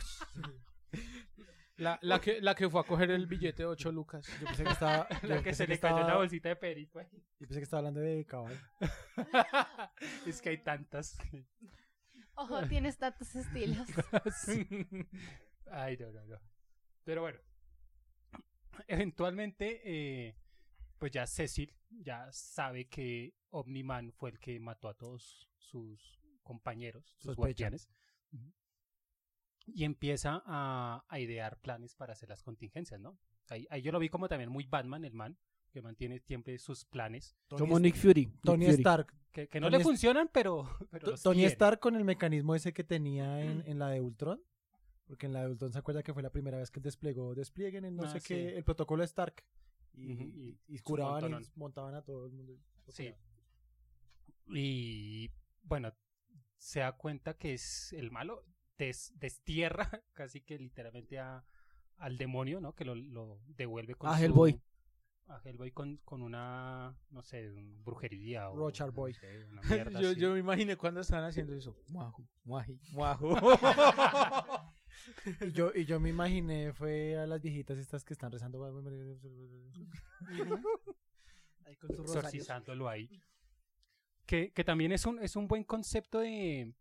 la, 1.77 1.97
la 2.01 2.19
que, 2.19 2.41
la 2.41 2.55
que 2.55 2.69
fue 2.69 2.81
a 2.81 2.83
coger 2.83 3.09
el 3.11 3.25
billete 3.25 3.63
de 3.63 3.67
8 3.67 3.91
lucas. 3.91 4.27
Yo 4.39 4.47
pensé 4.47 4.63
que 4.65 4.71
estaba. 4.71 5.07
yo 5.23 5.27
la 5.29 5.37
que 5.37 5.43
pensé 5.43 5.55
se 5.55 5.65
que 5.67 5.73
le 5.73 5.79
cayó 5.79 5.95
estaba- 5.95 6.11
la 6.11 6.17
bolsita 6.17 6.49
de 6.49 6.55
perico. 6.57 6.99
ahí. 6.99 7.07
Yo 7.39 7.47
pensé 7.47 7.55
que 7.55 7.63
estaba 7.63 7.79
hablando 7.79 8.01
de 8.01 8.25
caballo. 8.25 8.59
es 10.27 10.41
que 10.41 10.49
hay 10.49 10.57
tantas. 10.57 11.17
Ojo, 12.35 12.67
tienes 12.67 12.97
tantos 12.97 13.33
estilos. 13.35 13.87
Ay, 15.71 15.95
no, 15.97 16.11
no, 16.11 16.25
no. 16.25 16.37
Pero 17.05 17.21
bueno. 17.21 17.39
Eventualmente, 18.87 19.81
eh, 19.85 20.35
pues 21.01 21.11
ya 21.11 21.25
Cecil 21.25 21.73
ya 21.89 22.31
sabe 22.31 22.85
que 22.85 23.33
Omniman 23.49 24.11
fue 24.11 24.29
el 24.29 24.37
que 24.39 24.59
mató 24.59 24.87
a 24.87 24.93
todos 24.93 25.49
sus 25.57 26.21
compañeros, 26.43 27.15
sus 27.17 27.35
guardianes. 27.35 27.89
Y 29.65 29.83
empieza 29.83 30.43
a, 30.45 31.03
a 31.09 31.19
idear 31.19 31.57
planes 31.59 31.95
para 31.95 32.13
hacer 32.13 32.29
las 32.29 32.43
contingencias, 32.43 32.99
¿no? 32.99 33.17
Ahí, 33.49 33.65
ahí 33.71 33.81
yo 33.81 33.91
lo 33.91 33.97
vi 33.97 34.09
como 34.09 34.29
también 34.29 34.51
muy 34.51 34.65
Batman, 34.65 35.03
el 35.05 35.13
man, 35.13 35.37
que 35.71 35.81
mantiene 35.81 36.19
siempre 36.19 36.59
sus 36.59 36.85
planes, 36.85 37.35
Como 37.49 37.79
Nick 37.79 37.95
Fury. 37.95 38.27
Nick 38.27 38.41
Tony 38.43 38.65
Fury. 38.65 38.77
Stark. 38.77 39.13
que, 39.31 39.47
que 39.47 39.59
no 39.59 39.67
Tony 39.71 39.77
le 39.79 39.83
funcionan, 39.83 40.29
pero, 40.31 40.69
pero 40.91 41.05
To- 41.05 41.11
los 41.11 41.23
Tony 41.23 41.37
tiene. 41.37 41.51
Stark 41.51 41.79
con 41.79 41.95
el 41.95 42.03
mecanismo 42.03 42.53
ese 42.53 42.73
que 42.73 42.83
tenía 42.83 43.41
en, 43.41 43.63
en 43.65 43.79
la 43.79 43.89
de 43.89 44.01
Ultron. 44.01 44.39
Porque 45.07 45.25
en 45.25 45.33
la 45.33 45.41
de 45.41 45.49
Ultron 45.49 45.73
se 45.73 45.79
acuerda 45.79 46.03
que 46.03 46.13
fue 46.13 46.21
la 46.23 46.29
primera 46.31 46.57
vez 46.59 46.69
que 46.69 46.79
desplegó, 46.79 47.33
desplieguen 47.33 47.85
en 47.85 47.95
no 47.97 48.03
Ah, 48.03 48.09
sé 48.11 48.19
sí. 48.19 48.27
qué, 48.27 48.55
el 48.57 48.63
protocolo 48.63 49.03
Stark. 49.03 49.43
Y, 49.93 50.79
curaban 50.83 51.41
y 51.41 51.45
montaban 51.55 51.95
a 51.95 52.01
todo 52.01 52.25
el 52.25 52.31
mundo. 52.31 52.57
Sí. 52.87 53.13
Y 54.47 55.31
bueno, 55.63 55.93
se 56.57 56.79
da 56.81 56.91
cuenta 56.97 57.35
que 57.37 57.53
es 57.53 57.93
el 57.93 58.11
malo, 58.11 58.43
des- 58.77 59.13
destierra 59.17 59.89
casi 60.13 60.41
que 60.41 60.57
literalmente 60.57 61.19
a, 61.19 61.43
al 61.97 62.17
demonio, 62.17 62.59
¿no? 62.59 62.73
Que 62.73 62.85
lo, 62.85 62.95
lo 62.95 63.39
devuelve 63.47 63.95
con 63.95 64.09
A 64.09 64.17
su- 64.17 64.23
Hellboy. 64.25 64.61
a 65.27 65.39
Hellboy 65.43 65.71
con, 65.71 65.97
con 66.03 66.21
una, 66.21 66.97
no 67.09 67.21
sé, 67.23 67.51
un 67.51 67.83
brujería 67.83 68.49
o 68.49 68.55
Rochard 68.57 68.91
Boy. 68.93 69.13
no 69.13 69.19
sé, 69.19 69.45
una 69.45 69.61
mierda 69.91 70.01
yo, 70.01 70.09
así. 70.09 70.19
yo 70.19 70.33
me 70.33 70.39
imaginé 70.39 70.75
cuando 70.75 71.01
estaban 71.01 71.25
haciendo 71.25 71.53
eso. 71.55 71.77
Muaju, 71.89 72.27
muaji, 72.43 72.79
muaju. 72.91 73.35
Y 75.41 75.51
yo, 75.51 75.71
y 75.73 75.85
yo 75.85 75.99
me 75.99 76.09
imaginé, 76.09 76.73
fue 76.73 77.17
a 77.17 77.27
las 77.27 77.41
viejitas 77.41 77.77
estas 77.77 78.03
que 78.03 78.13
están 78.13 78.31
rezando. 78.31 78.63
Ahí 81.65 81.75
con 81.75 81.91
exorcizándolo 81.91 82.89
ahí. 82.89 83.21
Que, 84.25 84.51
que 84.51 84.63
también 84.63 84.91
es 84.91 85.05
un, 85.05 85.19
es 85.19 85.35
un 85.35 85.47
buen 85.47 85.63
concepto 85.63 86.19
de, 86.19 86.73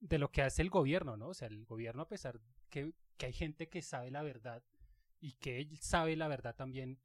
de 0.00 0.18
lo 0.18 0.30
que 0.30 0.42
hace 0.42 0.62
el 0.62 0.70
gobierno, 0.70 1.16
¿no? 1.16 1.28
O 1.28 1.34
sea, 1.34 1.48
el 1.48 1.64
gobierno, 1.64 2.02
a 2.02 2.08
pesar 2.08 2.40
que, 2.68 2.92
que 3.16 3.26
hay 3.26 3.32
gente 3.32 3.68
que 3.68 3.82
sabe 3.82 4.10
la 4.10 4.22
verdad 4.22 4.62
y 5.20 5.34
que 5.34 5.58
él 5.58 5.78
sabe 5.78 6.16
la 6.16 6.28
verdad 6.28 6.56
también, 6.56 7.00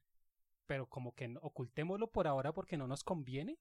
pero 0.66 0.88
como 0.88 1.14
que 1.14 1.36
ocultémoslo 1.42 2.12
por 2.12 2.28
ahora 2.28 2.54
porque 2.54 2.78
no 2.78 2.88
nos 2.88 3.04
conviene. 3.04 3.60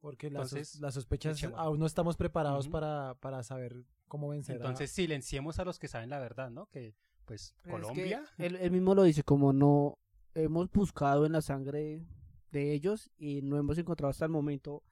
Porque 0.00 0.30
las, 0.30 0.48
sos- 0.50 0.52
Entonces, 0.58 0.80
las 0.80 0.94
sospechas 0.94 1.44
aún 1.56 1.78
no 1.78 1.86
estamos 1.86 2.16
preparados 2.16 2.68
para, 2.68 3.14
para 3.20 3.42
saber 3.42 3.84
cómo 4.08 4.28
vencer. 4.30 4.54
a- 4.54 4.58
Entonces 4.58 4.90
silenciemos 4.90 5.58
a 5.58 5.64
los 5.64 5.78
que 5.78 5.88
saben 5.88 6.08
la 6.10 6.18
verdad, 6.18 6.50
¿no? 6.50 6.66
Que 6.66 6.94
pues 7.26 7.54
Pero 7.62 7.76
es 7.76 7.82
que 7.82 7.86
Colombia. 7.88 8.24
él, 8.38 8.56
él 8.56 8.70
mismo 8.70 8.94
lo 8.94 9.02
dice, 9.04 9.22
como 9.22 9.52
no 9.52 9.98
hemos 10.34 10.70
buscado 10.72 11.26
en 11.26 11.32
la 11.32 11.42
sangre 11.42 12.02
de 12.50 12.72
ellos 12.72 13.10
y 13.18 13.42
no 13.42 13.56
hemos 13.58 13.78
encontrado 13.78 14.10
hasta 14.10 14.24
el 14.24 14.30
momento 14.32 14.82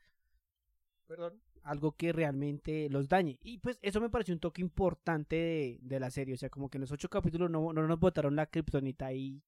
Perdón. 1.06 1.40
algo 1.62 1.92
que 1.92 2.12
realmente 2.12 2.88
los 2.90 3.08
dañe. 3.08 3.38
Y 3.42 3.58
pues 3.58 3.78
eso 3.82 4.00
me 4.00 4.10
pareció 4.10 4.34
un 4.34 4.40
toque 4.40 4.60
importante 4.60 5.36
de, 5.36 5.78
de 5.80 6.00
la 6.00 6.10
serie. 6.10 6.34
O 6.34 6.36
sea, 6.38 6.50
como 6.50 6.68
que 6.68 6.76
en 6.76 6.82
los 6.82 6.92
ocho 6.92 7.08
capítulos 7.08 7.50
no, 7.50 7.72
no 7.72 7.86
nos 7.86 7.98
botaron 7.98 8.36
la 8.36 8.46
kriptonita 8.46 9.06
ahí, 9.06 9.42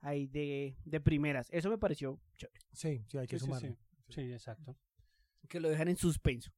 ahí 0.00 0.26
de, 0.26 0.76
de 0.84 1.00
primeras. 1.00 1.48
Eso 1.52 1.68
me 1.70 1.78
pareció 1.78 2.18
chévere. 2.36 2.60
Sí, 2.72 3.04
sí, 3.08 3.18
hay 3.18 3.26
que 3.26 3.38
Sí, 3.38 3.50
sí. 3.60 3.76
Sí, 4.08 4.32
exacto. 4.32 4.76
Que 5.48 5.60
lo 5.60 5.68
dejan 5.68 5.88
en 5.88 5.96
suspenso. 5.96 6.50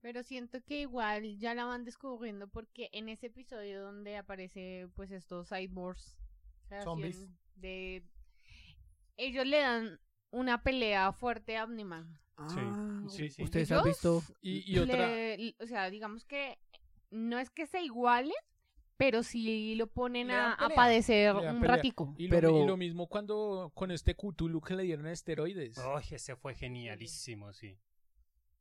Pero 0.00 0.22
siento 0.22 0.60
que 0.64 0.80
igual 0.80 1.38
ya 1.38 1.54
la 1.54 1.64
van 1.64 1.84
descubriendo 1.84 2.48
porque 2.48 2.88
en 2.92 3.08
ese 3.08 3.26
episodio 3.26 3.82
donde 3.82 4.16
aparece 4.16 4.88
pues 4.94 5.10
estos 5.12 5.48
cyborgs 5.48 6.16
Zombies. 6.82 7.28
de 7.56 8.02
ellos 9.16 9.46
le 9.46 9.58
dan 9.60 10.00
una 10.30 10.62
pelea 10.62 11.12
fuerte 11.12 11.56
a 11.56 11.64
Omniman. 11.64 12.18
Sí, 12.48 12.60
sí, 13.10 13.28
sí. 13.30 13.42
¿Ustedes 13.44 13.70
han 13.70 13.84
visto? 13.84 14.22
Y, 14.40 14.72
y 14.72 14.78
otra, 14.78 15.06
Le- 15.06 15.54
o 15.60 15.66
sea, 15.66 15.88
digamos 15.90 16.24
que 16.24 16.58
no 17.10 17.38
es 17.38 17.50
que 17.50 17.66
se 17.66 17.82
igualen, 17.82 18.32
pero 18.96 19.22
sí 19.22 19.74
lo 19.74 19.86
ponen 19.86 20.30
a, 20.30 20.52
a 20.54 20.68
padecer 20.70 21.34
un 21.34 21.60
pelea. 21.60 21.76
ratico. 21.76 22.14
y, 22.18 22.28
lo, 22.28 22.30
pero- 22.30 22.62
y 22.62 22.66
lo 22.66 22.76
mismo 22.76 23.06
cuando 23.08 23.70
con 23.74 23.90
este 23.90 24.14
Cthulhu 24.14 24.60
que 24.60 24.74
le 24.74 24.84
dieron 24.84 25.06
esteroides. 25.06 25.78
Ay, 25.78 26.04
ese 26.12 26.36
fue 26.36 26.54
genialísimo, 26.54 27.52
sí. 27.52 27.78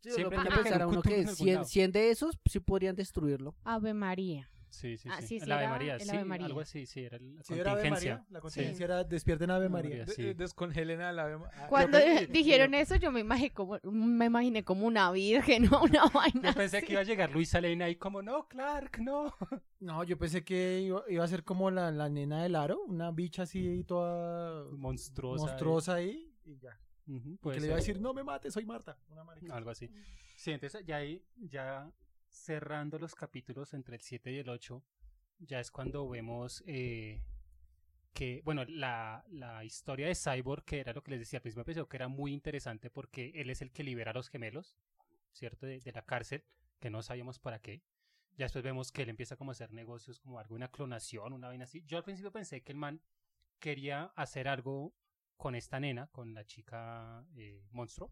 Siempre 0.01 0.15
Siempre 0.15 0.37
hay 0.39 0.43
que 0.45 0.63
pensar 0.63 0.81
a 0.81 0.87
un 0.87 0.93
uno 0.93 1.01
que 1.03 1.15
algún 1.15 1.35
100, 1.35 1.53
lado. 1.53 1.65
100 1.65 1.91
de 1.91 2.09
esos 2.09 2.37
sí 2.49 2.59
podrían 2.59 2.95
destruirlo. 2.95 3.55
Ave 3.63 3.93
María. 3.93 4.49
Sí, 4.71 4.97
sí, 4.97 5.09
Ah, 5.11 5.17
sí. 5.21 5.27
sí, 5.27 5.39
sí, 5.39 5.43
el 5.45 5.51
Ave 5.51 5.61
era 5.63 5.69
María, 5.71 5.95
el 5.95 6.01
sí, 6.01 6.09
Ave 6.09 6.25
María. 6.25 6.45
algo 6.47 6.61
así, 6.61 6.85
sí, 6.85 7.01
era 7.01 7.19
la 7.19 7.43
Sí, 7.43 7.53
era 7.53 7.71
Ave 7.73 7.81
contingencia. 7.81 8.15
María. 8.15 8.27
La 8.31 8.39
contingencia 8.41 8.83
era 8.85 9.03
despierten 9.03 9.51
Ave 9.51 9.65
Ave 9.65 9.69
María. 9.69 10.05
María. 10.07 10.29
Eh, 10.29 10.33
Descongelen 10.33 11.01
a 11.01 11.11
la 11.11 11.23
Ave 11.23 11.37
Ma- 11.37 11.49
ah, 11.53 11.67
Cuando 11.67 11.99
yo 11.99 12.25
dijeron 12.29 12.73
eso, 12.73 12.95
yo 12.95 13.11
me 13.11 13.19
imaginé 13.19 13.51
como, 13.51 13.77
me 13.83 14.25
imaginé 14.25 14.63
como 14.63 14.87
una 14.87 15.11
virgen 15.11 15.65
o 15.73 15.83
una 15.83 16.05
vaina. 16.05 16.49
Yo 16.51 16.55
pensé 16.55 16.77
así. 16.77 16.85
que 16.87 16.93
iba 16.93 17.01
a 17.01 17.05
llegar 17.05 17.31
Luisa 17.31 17.59
Lane 17.61 17.83
ahí 17.83 17.95
como, 17.97 18.21
no, 18.21 18.47
Clark, 18.47 18.99
no. 18.99 19.33
No, 19.81 20.03
yo 20.03 20.17
pensé 20.17 20.43
que 20.43 20.81
iba, 20.81 21.03
iba 21.09 21.23
a 21.23 21.27
ser 21.27 21.43
como 21.43 21.69
la, 21.71 21.89
la 21.91 22.07
nena 22.07 22.43
del 22.43 22.55
aro, 22.55 22.81
una 22.85 23.09
bicha 23.11 23.43
así 23.43 23.83
toda 23.83 24.65
Monstruosa. 24.71 25.45
monstruosa 25.47 25.95
ahí. 25.95 26.31
Y 26.45 26.57
ya. 26.59 26.79
Que 27.05 27.37
puede 27.41 27.59
le 27.59 27.65
iba 27.65 27.75
a 27.75 27.77
decir, 27.77 27.99
no 27.99 28.13
me 28.13 28.23
mates, 28.23 28.53
soy 28.53 28.63
Marta. 28.65 28.95
Una 29.09 29.23
marica. 29.23 29.55
Algo 29.55 29.69
así. 29.71 29.89
Sí, 30.37 30.51
entonces 30.51 30.85
ya 30.85 30.97
ahí, 30.97 31.21
ya 31.35 31.91
cerrando 32.31 32.97
los 32.97 33.15
capítulos 33.15 33.73
entre 33.73 33.95
el 33.95 34.01
7 34.01 34.31
y 34.31 34.39
el 34.39 34.49
8, 34.49 34.83
ya 35.39 35.59
es 35.59 35.71
cuando 35.71 36.07
vemos 36.07 36.63
eh, 36.65 37.23
que, 38.13 38.41
bueno, 38.43 38.63
la, 38.65 39.25
la 39.29 39.63
historia 39.63 40.07
de 40.07 40.15
Cyborg, 40.15 40.63
que 40.63 40.79
era 40.79 40.93
lo 40.93 41.03
que 41.03 41.11
les 41.11 41.19
decía 41.19 41.37
al 41.37 41.41
principio, 41.41 41.65
pareció 41.65 41.87
que 41.87 41.97
era 41.97 42.07
muy 42.07 42.33
interesante 42.33 42.89
porque 42.89 43.31
él 43.35 43.49
es 43.49 43.61
el 43.61 43.71
que 43.71 43.83
libera 43.83 44.11
a 44.11 44.13
los 44.13 44.29
gemelos, 44.29 44.77
¿cierto? 45.31 45.65
De, 45.65 45.79
de 45.79 45.91
la 45.91 46.05
cárcel, 46.05 46.43
que 46.79 46.89
no 46.89 47.01
sabíamos 47.01 47.39
para 47.39 47.59
qué. 47.59 47.83
Ya 48.37 48.45
después 48.45 48.63
vemos 48.63 48.91
que 48.91 49.03
él 49.03 49.09
empieza 49.09 49.35
como 49.35 49.51
a 49.51 49.53
hacer 49.53 49.71
negocios, 49.73 50.19
como 50.19 50.39
algo, 50.39 50.55
una 50.55 50.69
clonación, 50.69 51.33
una 51.33 51.47
vaina 51.47 51.65
así. 51.65 51.83
Yo 51.85 51.97
al 51.97 52.03
principio 52.03 52.31
pensé 52.31 52.61
que 52.61 52.71
el 52.71 52.77
man 52.77 53.01
quería 53.59 54.05
hacer 54.15 54.47
algo 54.47 54.93
con 55.37 55.55
esta 55.55 55.79
nena, 55.79 56.07
con 56.07 56.33
la 56.33 56.45
chica 56.45 57.25
eh, 57.35 57.67
monstruo. 57.71 58.11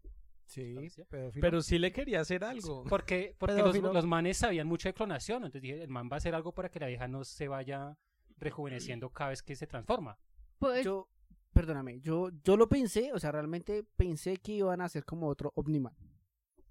Sí, 0.50 0.74
pedófilo. 1.08 1.40
Pero 1.40 1.62
sí 1.62 1.78
le 1.78 1.92
quería 1.92 2.20
hacer 2.20 2.42
algo. 2.42 2.82
Porque, 2.88 3.36
porque 3.38 3.62
los, 3.62 4.04
manes 4.04 4.38
sabían 4.38 4.66
mucho 4.66 4.88
de 4.88 4.94
clonación, 4.94 5.44
entonces 5.44 5.62
dije, 5.62 5.80
el 5.80 5.88
man 5.88 6.08
va 6.10 6.16
a 6.16 6.18
hacer 6.18 6.34
algo 6.34 6.52
para 6.52 6.68
que 6.68 6.80
la 6.80 6.88
vieja 6.88 7.06
no 7.06 7.22
se 7.22 7.46
vaya 7.46 7.96
rejuveneciendo 8.36 9.10
cada 9.10 9.30
vez 9.30 9.42
que 9.44 9.54
se 9.54 9.68
transforma. 9.68 10.18
Pues, 10.58 10.84
Yo, 10.84 11.08
perdóname, 11.52 12.00
yo, 12.00 12.30
yo 12.42 12.56
lo 12.56 12.68
pensé, 12.68 13.12
o 13.12 13.18
sea, 13.20 13.30
realmente 13.30 13.84
pensé 13.96 14.38
que 14.38 14.52
iban 14.52 14.80
a 14.80 14.86
hacer 14.86 15.04
como 15.04 15.28
otro 15.28 15.52
Omniman. 15.54 15.94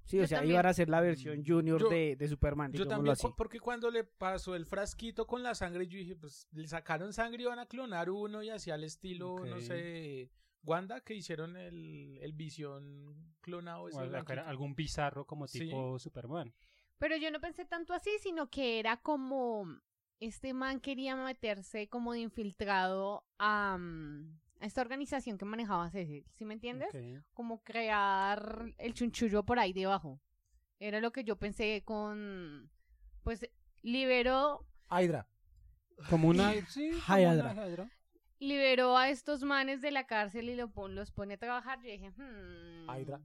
Sí, 0.03 0.17
o 0.17 0.21
Yo 0.21 0.27
sea, 0.27 0.39
también. 0.39 0.55
iban 0.55 0.65
a 0.65 0.69
hacer 0.69 0.89
la 0.89 0.99
versión 0.99 1.45
junior 1.45 1.79
Yo- 1.79 1.87
de, 1.87 2.15
de 2.17 2.27
Superman, 2.27 2.73
Yo 2.73 2.85
también, 2.85 3.13
así. 3.13 3.27
porque 3.37 3.61
cuando 3.61 3.89
le 3.89 4.03
pasó 4.03 4.55
el 4.55 4.65
frasquito 4.65 5.25
con 5.25 5.41
la 5.41 5.55
sangre, 5.55 5.87
yo 5.87 5.97
dije, 5.99 6.15
pues 6.17 6.47
le 6.51 6.67
sacaron 6.67 7.13
sangre 7.13 7.43
y 7.43 7.45
iban 7.45 7.59
a 7.59 7.65
clonar 7.67 8.09
uno 8.09 8.43
y 8.43 8.49
hacía 8.49 8.75
el 8.75 8.83
estilo, 8.83 9.45
no 9.45 9.61
sé, 9.61 10.31
Wanda, 10.63 11.01
que 11.01 11.13
hicieron 11.15 11.55
el, 11.57 12.17
el 12.21 12.33
visión 12.33 13.33
clonado. 13.41 13.89
ese 13.89 13.97
algún 14.39 14.75
bizarro 14.75 15.25
como 15.25 15.47
Sí. 15.47 15.59
tipo 15.59 15.97
Superman. 15.99 16.53
Pero 16.97 17.15
yo 17.15 17.31
no 17.31 17.39
pensé 17.39 17.65
tanto 17.65 17.93
así, 17.93 18.11
sino 18.21 18.49
que 18.49 18.79
era 18.79 18.97
como 18.97 19.65
este 20.19 20.53
man 20.53 20.81
quería 20.81 21.15
meterse 21.15 21.87
como 21.87 22.11
de 22.13 22.19
infiltrado 22.19 23.25
a, 23.37 23.77
mm, 23.79 24.39
a 24.59 24.65
esta 24.65 24.81
organización 24.81 25.37
que 25.37 25.45
manejaba 25.45 25.89
Cecil, 25.89 26.25
¿sí 26.35 26.43
me 26.43 26.55
entiendes? 26.55 26.89
Como 27.33 27.63
crear 27.63 28.73
el 28.77 28.93
chunchullo 28.93 29.43
por 29.43 29.59
ahí 29.59 29.71
debajo. 29.71 30.19
Era 30.79 30.99
lo 30.99 31.11
que 31.11 31.23
yo 31.23 31.37
pensé 31.37 31.83
con, 31.85 32.69
pues 33.23 33.49
liberó, 33.81 34.65
Hydra. 34.91 35.27
Como 36.09 36.29
una... 36.29 36.51
sí, 36.69 36.91
Hydra. 37.07 37.87
Liberó 38.39 38.97
a 38.97 39.09
estos 39.09 39.43
manes 39.43 39.81
de 39.81 39.91
la 39.91 40.05
cárcel 40.07 40.49
y 40.49 40.55
lo 40.55 40.69
pon- 40.71 40.95
los 40.95 41.11
pone 41.11 41.35
a 41.35 41.37
trabajar. 41.37 41.79
Yo 41.83 41.91
dije, 41.91 42.09
hmm, 42.11 42.89
Hydra. 42.89 43.21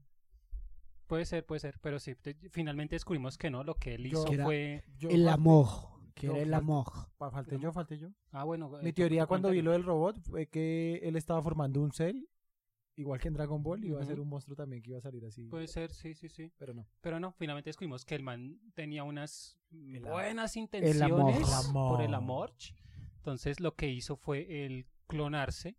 Puede 1.07 1.27
ser, 1.27 1.45
puede 1.45 1.61
ser, 1.61 1.79
pero 1.81 1.99
sí, 1.99 2.15
te- 2.15 2.35
finalmente 2.51 2.95
descubrimos 2.95 3.37
que 3.37 3.51
no, 3.51 3.63
lo 3.63 3.75
que 3.75 3.95
él 3.95 4.07
hizo 4.07 4.25
fue... 4.43 4.85
Yo 4.97 5.11
El 5.11 5.29
amor, 5.29 5.67
que 6.15 6.27
era 6.29 6.39
el 6.39 6.55
amor. 6.55 6.87
Falté 7.19 7.59
yo, 7.59 7.73
falté 7.73 7.99
yo. 7.99 8.09
Ah, 8.33 8.45
bueno. 8.45 8.71
Mi 8.83 8.89
eh, 8.89 8.93
teoría 8.93 9.23
tu 9.23 9.29
cuando 9.29 9.51
vi 9.51 9.61
lo 9.63 9.73
del 9.73 9.85
robot 9.85 10.19
fue 10.21 10.47
que 10.49 11.01
él 11.03 11.17
estaba 11.17 11.43
formando 11.43 11.81
un 11.83 11.93
cell, 11.93 12.25
igual 12.97 13.21
que 13.21 13.29
en 13.29 13.35
Dragon 13.35 13.63
Ball, 13.63 13.85
y 13.85 13.89
iba 13.89 14.01
a 14.01 14.05
ser 14.05 14.19
un 14.19 14.29
monstruo 14.29 14.57
también 14.57 14.83
que 14.83 14.91
iba 14.91 14.99
a 14.99 15.03
salir 15.03 15.25
así. 15.27 15.45
Puede 15.49 15.69
ser, 15.69 15.93
sí, 15.93 16.15
sí, 16.15 16.29
sí. 16.31 16.51
Pero 16.57 16.73
no. 16.73 16.87
Pero 17.03 17.21
no, 17.21 17.33
finalmente 17.33 17.69
descubrimos 17.69 18.05
que 18.07 18.15
el 18.15 18.23
man 18.23 18.59
tenía 18.75 19.05
unas 19.05 19.59
El 19.71 20.01
buenas 20.01 20.57
intenciones 20.57 20.97
El 20.97 21.53
amor. 21.53 21.89
por 21.91 22.03
el 22.03 22.15
amor. 22.15 22.53
Entonces 23.19 23.61
lo 23.61 23.75
que 23.75 23.89
hizo 23.91 24.17
fue 24.17 24.65
el 24.65 24.87
clonarse, 25.07 25.77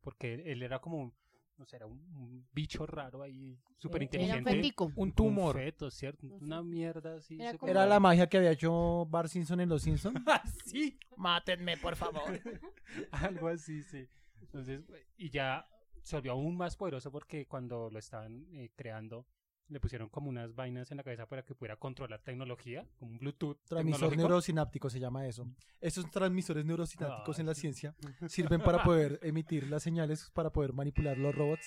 porque 0.00 0.34
él, 0.34 0.62
era 0.62 0.80
como, 0.80 1.14
no 1.56 1.66
sé, 1.66 1.76
era 1.76 1.86
un, 1.86 1.98
un 2.14 2.46
bicho 2.52 2.86
raro 2.86 3.22
ahí, 3.22 3.58
súper 3.76 4.02
Era 4.02 4.22
un 4.34 4.38
inteligente. 4.38 4.74
Un 4.96 5.12
tumor. 5.12 5.56
Un 5.56 5.62
feto, 5.62 5.90
¿cierto? 5.90 6.26
Una 6.26 6.62
mierda 6.62 7.16
así. 7.16 7.40
Era 7.40 7.56
como- 7.56 7.72
la 7.72 8.00
magia 8.00 8.28
que 8.28 8.38
había 8.38 8.52
hecho 8.52 9.06
Bart 9.06 9.28
Simpson 9.28 9.60
en 9.60 9.68
Los 9.68 9.82
Simpsons. 9.82 10.16
sí, 10.66 10.98
Mátenme, 11.16 11.76
por 11.76 11.96
favor. 11.96 12.22
algo 13.10 13.48
así, 13.48 13.82
sí. 13.82 14.08
Entonces, 14.40 14.84
y 15.16 15.30
ya 15.30 15.68
se 16.02 16.16
volvió 16.16 16.32
aún 16.32 16.56
más 16.56 16.76
poderoso 16.76 17.10
porque 17.10 17.46
cuando 17.46 17.90
lo 17.90 17.98
estaban 17.98 18.46
eh, 18.52 18.70
creando, 18.76 19.26
le 19.68 19.80
pusieron 19.80 20.08
como 20.08 20.28
unas 20.28 20.54
vainas 20.54 20.90
en 20.90 20.96
la 20.96 21.02
cabeza 21.02 21.26
para 21.26 21.42
que 21.42 21.54
pudiera 21.54 21.76
controlar 21.76 22.20
tecnología, 22.22 22.86
como 22.98 23.12
un 23.12 23.18
Bluetooth. 23.18 23.58
Transmisor 23.64 24.16
neurosináptico 24.16 24.88
se 24.90 25.00
llama 25.00 25.26
eso. 25.26 25.46
Esos 25.80 26.10
transmisores 26.10 26.64
neurosinápticos 26.64 27.38
en 27.38 27.46
la 27.46 27.54
sí. 27.54 27.62
ciencia 27.62 27.94
sirven 28.28 28.60
para 28.60 28.84
poder 28.84 29.18
emitir 29.22 29.68
las 29.68 29.82
señales 29.82 30.30
para 30.30 30.50
poder 30.50 30.72
manipular 30.72 31.18
los 31.18 31.34
robots. 31.34 31.66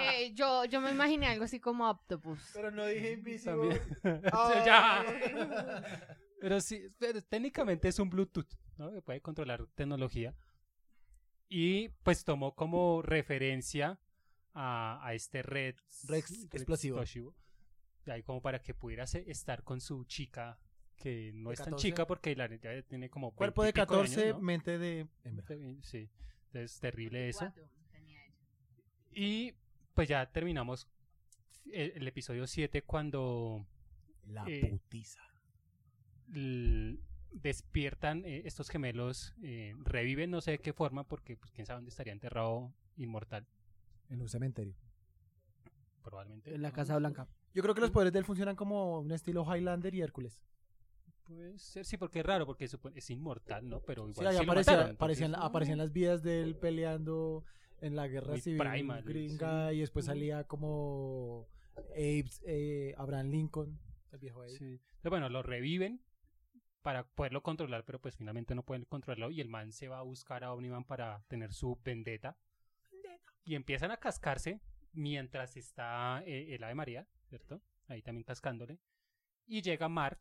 Eh, 0.00 0.32
yo, 0.32 0.64
yo 0.64 0.80
me 0.80 0.90
imaginé 0.90 1.26
algo 1.26 1.44
así 1.44 1.58
como 1.58 1.88
Octopus. 1.90 2.50
Pero 2.54 2.70
no 2.70 2.86
dije. 2.86 3.20
Ay. 4.32 4.64
Ya. 4.64 5.04
Pero 6.40 6.60
sí, 6.60 6.88
pero 6.98 7.22
técnicamente 7.22 7.88
es 7.88 7.98
un 7.98 8.08
Bluetooth, 8.08 8.48
¿no? 8.76 8.92
Que 8.92 9.02
puede 9.02 9.20
controlar 9.20 9.66
tecnología. 9.74 10.34
Y 11.48 11.88
pues 12.02 12.24
tomó 12.24 12.54
como 12.54 13.02
referencia 13.02 13.98
a, 14.60 14.98
a 15.06 15.14
este 15.14 15.42
red, 15.42 15.76
Rex 16.08 16.46
explosivo. 16.52 17.00
De 18.04 18.12
ahí 18.12 18.22
como 18.22 18.40
para 18.42 18.60
que 18.60 18.74
pudiera 18.74 19.04
estar 19.04 19.62
con 19.62 19.80
su 19.80 20.04
chica, 20.04 20.58
que 20.96 21.32
no 21.34 21.50
De 21.50 21.54
es 21.54 21.58
tan 21.58 21.66
14. 21.72 21.82
chica 21.88 22.06
porque 22.06 22.34
la 22.34 22.48
neta 22.48 22.82
tiene 22.82 23.08
como 23.08 23.30
Cuerpo 23.34 23.62
de 23.62 23.72
20 23.72 23.80
y 23.80 23.82
pico 23.84 23.94
14, 23.94 24.22
años, 24.22 24.34
¿no? 24.36 24.42
mente 24.42 24.78
de 24.78 25.06
hembra. 25.24 25.46
Sí. 25.82 26.08
Entonces, 26.46 26.80
terrible 26.80 27.28
eso. 27.28 27.52
Y 29.12 29.54
pues 29.94 30.08
ya 30.08 30.26
terminamos 30.30 30.88
el, 31.72 31.92
el 31.96 32.08
episodio 32.08 32.46
7 32.46 32.82
cuando 32.82 33.64
La 34.26 34.44
Eh, 34.48 34.70
putiza. 34.70 35.20
despiertan 37.30 38.24
eh, 38.24 38.42
estos 38.46 38.68
gemelos, 38.70 39.34
eh, 39.42 39.74
reviven 39.84 40.30
no 40.30 40.40
sé 40.40 40.52
de 40.52 40.58
qué 40.58 40.72
forma, 40.72 41.04
porque 41.06 41.36
pues, 41.36 41.52
quién 41.52 41.66
sabe 41.66 41.76
dónde 41.78 41.90
estaría 41.90 42.12
enterrado 42.12 42.72
inmortal, 42.96 43.46
En 44.10 44.20
un 44.22 44.28
cementerio. 44.28 44.74
probablemente. 46.02 46.54
En 46.54 46.62
la. 46.62 46.72
Casa 46.72 46.96
Blanca. 46.96 47.28
Yo 47.54 47.62
creo 47.62 47.74
que 47.74 47.80
los 47.80 47.90
poderes 47.90 48.12
de 48.12 48.18
él 48.20 48.24
funcionan 48.24 48.56
como 48.56 49.00
un 49.00 49.12
estilo 49.12 49.44
Highlander 49.44 49.94
y 49.94 50.00
Hércules. 50.00 50.42
Puede 51.24 51.58
ser, 51.58 51.84
sí, 51.84 51.98
porque 51.98 52.20
es 52.20 52.26
raro, 52.26 52.46
porque 52.46 52.64
es 52.64 53.10
inmortal, 53.10 53.68
¿no? 53.68 53.80
Pero 53.82 54.04
Sí, 54.06 54.12
igual 54.12 54.28
ahí 54.28 54.38
sí 54.38 54.44
lo 54.46 54.52
aparecía- 54.52 54.72
mataron, 54.76 54.94
aparecían, 54.96 55.26
entonces, 55.30 55.48
aparecían 55.50 55.78
las 55.78 55.92
vidas 55.92 56.22
de 56.22 56.42
él 56.42 56.56
peleando 56.56 57.44
en 57.80 57.96
la 57.96 58.08
guerra 58.08 58.30
Muy 58.32 58.40
civil 58.40 58.58
primal, 58.58 59.02
gringa 59.04 59.68
sí. 59.70 59.76
y 59.76 59.80
después 59.80 60.06
salía 60.06 60.44
como 60.44 61.46
Abe, 61.90 62.24
eh, 62.46 62.94
Abraham 62.96 63.28
Lincoln, 63.28 63.78
el 64.12 64.18
viejo 64.18 64.40
ahí. 64.40 64.56
Sí. 64.56 64.64
Entonces, 64.80 65.10
bueno, 65.10 65.28
lo 65.28 65.42
reviven 65.42 66.00
para 66.80 67.06
poderlo 67.06 67.42
controlar, 67.42 67.84
pero 67.84 68.00
pues 68.00 68.16
finalmente 68.16 68.54
no 68.54 68.62
pueden 68.62 68.84
controlarlo 68.86 69.30
y 69.30 69.42
el 69.42 69.48
man 69.48 69.72
se 69.72 69.88
va 69.88 69.98
a 69.98 70.02
buscar 70.02 70.44
a 70.44 70.52
Omniman 70.54 70.84
para 70.84 71.22
tener 71.28 71.52
su 71.52 71.78
vendetta. 71.84 72.38
Y 73.44 73.54
empiezan 73.54 73.90
a 73.90 73.96
cascarse 73.96 74.60
mientras 74.92 75.56
está 75.56 76.22
eh, 76.24 76.54
el 76.54 76.64
Ave 76.64 76.74
María, 76.74 77.06
¿cierto? 77.28 77.62
Ahí 77.86 78.02
también 78.02 78.24
cascándole. 78.24 78.78
Y 79.46 79.62
llega 79.62 79.88
Mark 79.88 80.18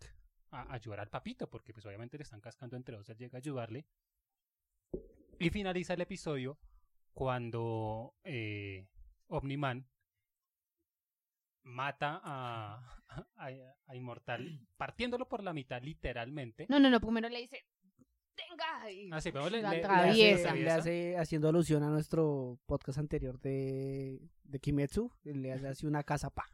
a 0.51 0.73
ayudar 0.73 1.01
al 1.01 1.09
papito, 1.09 1.49
porque 1.49 1.73
pues 1.73 1.85
obviamente 1.85 2.17
le 2.17 2.23
están 2.23 2.41
cascando 2.41 2.77
entre 2.77 2.95
dos, 2.95 3.09
él 3.09 3.17
llega 3.17 3.37
a 3.37 3.39
ayudarle. 3.39 3.85
Y 5.39 5.49
finaliza 5.49 5.93
el 5.93 6.01
episodio 6.01 6.57
cuando 7.13 8.15
eh, 8.23 8.87
Omniman 9.27 9.87
mata 11.63 12.21
a, 12.23 13.03
a, 13.35 13.49
a 13.87 13.95
Inmortal, 13.95 14.65
partiéndolo 14.77 15.27
por 15.27 15.43
la 15.43 15.53
mitad 15.53 15.81
literalmente. 15.81 16.65
No, 16.69 16.79
no, 16.79 16.89
no, 16.89 16.99
primero 17.01 17.27
le 17.29 17.41
dice, 17.41 17.65
tenga. 18.37 18.91
y 18.91 19.09
Ah, 19.11 19.19
sí, 19.19 19.31
pero 19.31 19.49
le- 19.49 19.61
la 19.61 19.71
le- 19.71 19.77
le 19.77 19.81
Le 19.81 19.87
atraviesa. 19.87 20.49
hace, 20.51 20.59
le 20.61 20.71
hace- 20.71 21.17
haciendo 21.17 21.49
alusión 21.49 21.83
a 21.83 21.89
nuestro 21.89 22.57
podcast 22.65 22.99
anterior 22.99 23.39
de, 23.39 24.21
de 24.43 24.59
Kimetsu. 24.59 25.11
Le 25.23 25.51
hace 25.51 25.67
así 25.67 25.85
una 25.85 26.03
casa, 26.03 26.29
pa. 26.29 26.45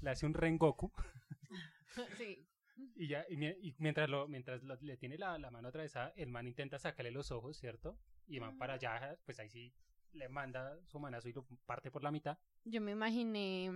le 0.00 0.10
hace 0.10 0.24
un 0.26 0.34
Rengoku 0.34 0.90
Sí. 2.18 2.46
y 2.94 3.08
ya 3.08 3.24
y, 3.28 3.36
mi- 3.36 3.46
y 3.48 3.74
mientras 3.78 4.08
lo 4.08 4.28
mientras 4.28 4.62
lo- 4.62 4.76
le 4.80 4.96
tiene 4.96 5.16
la, 5.18 5.38
la 5.38 5.50
mano 5.50 5.68
atravesada 5.68 6.12
el 6.16 6.28
man 6.28 6.46
intenta 6.46 6.78
sacarle 6.78 7.10
los 7.10 7.30
ojos 7.30 7.56
cierto 7.56 7.98
y 8.26 8.38
van 8.38 8.58
para 8.58 8.74
allá 8.74 9.18
pues 9.24 9.38
ahí 9.40 9.48
sí 9.48 9.72
le 10.12 10.28
manda 10.28 10.78
su 10.86 10.98
manazo 10.98 11.28
y 11.28 11.32
lo 11.32 11.46
parte 11.64 11.90
por 11.90 12.02
la 12.02 12.10
mitad 12.10 12.36
Yo 12.64 12.80
me 12.82 12.92
imaginé 12.92 13.70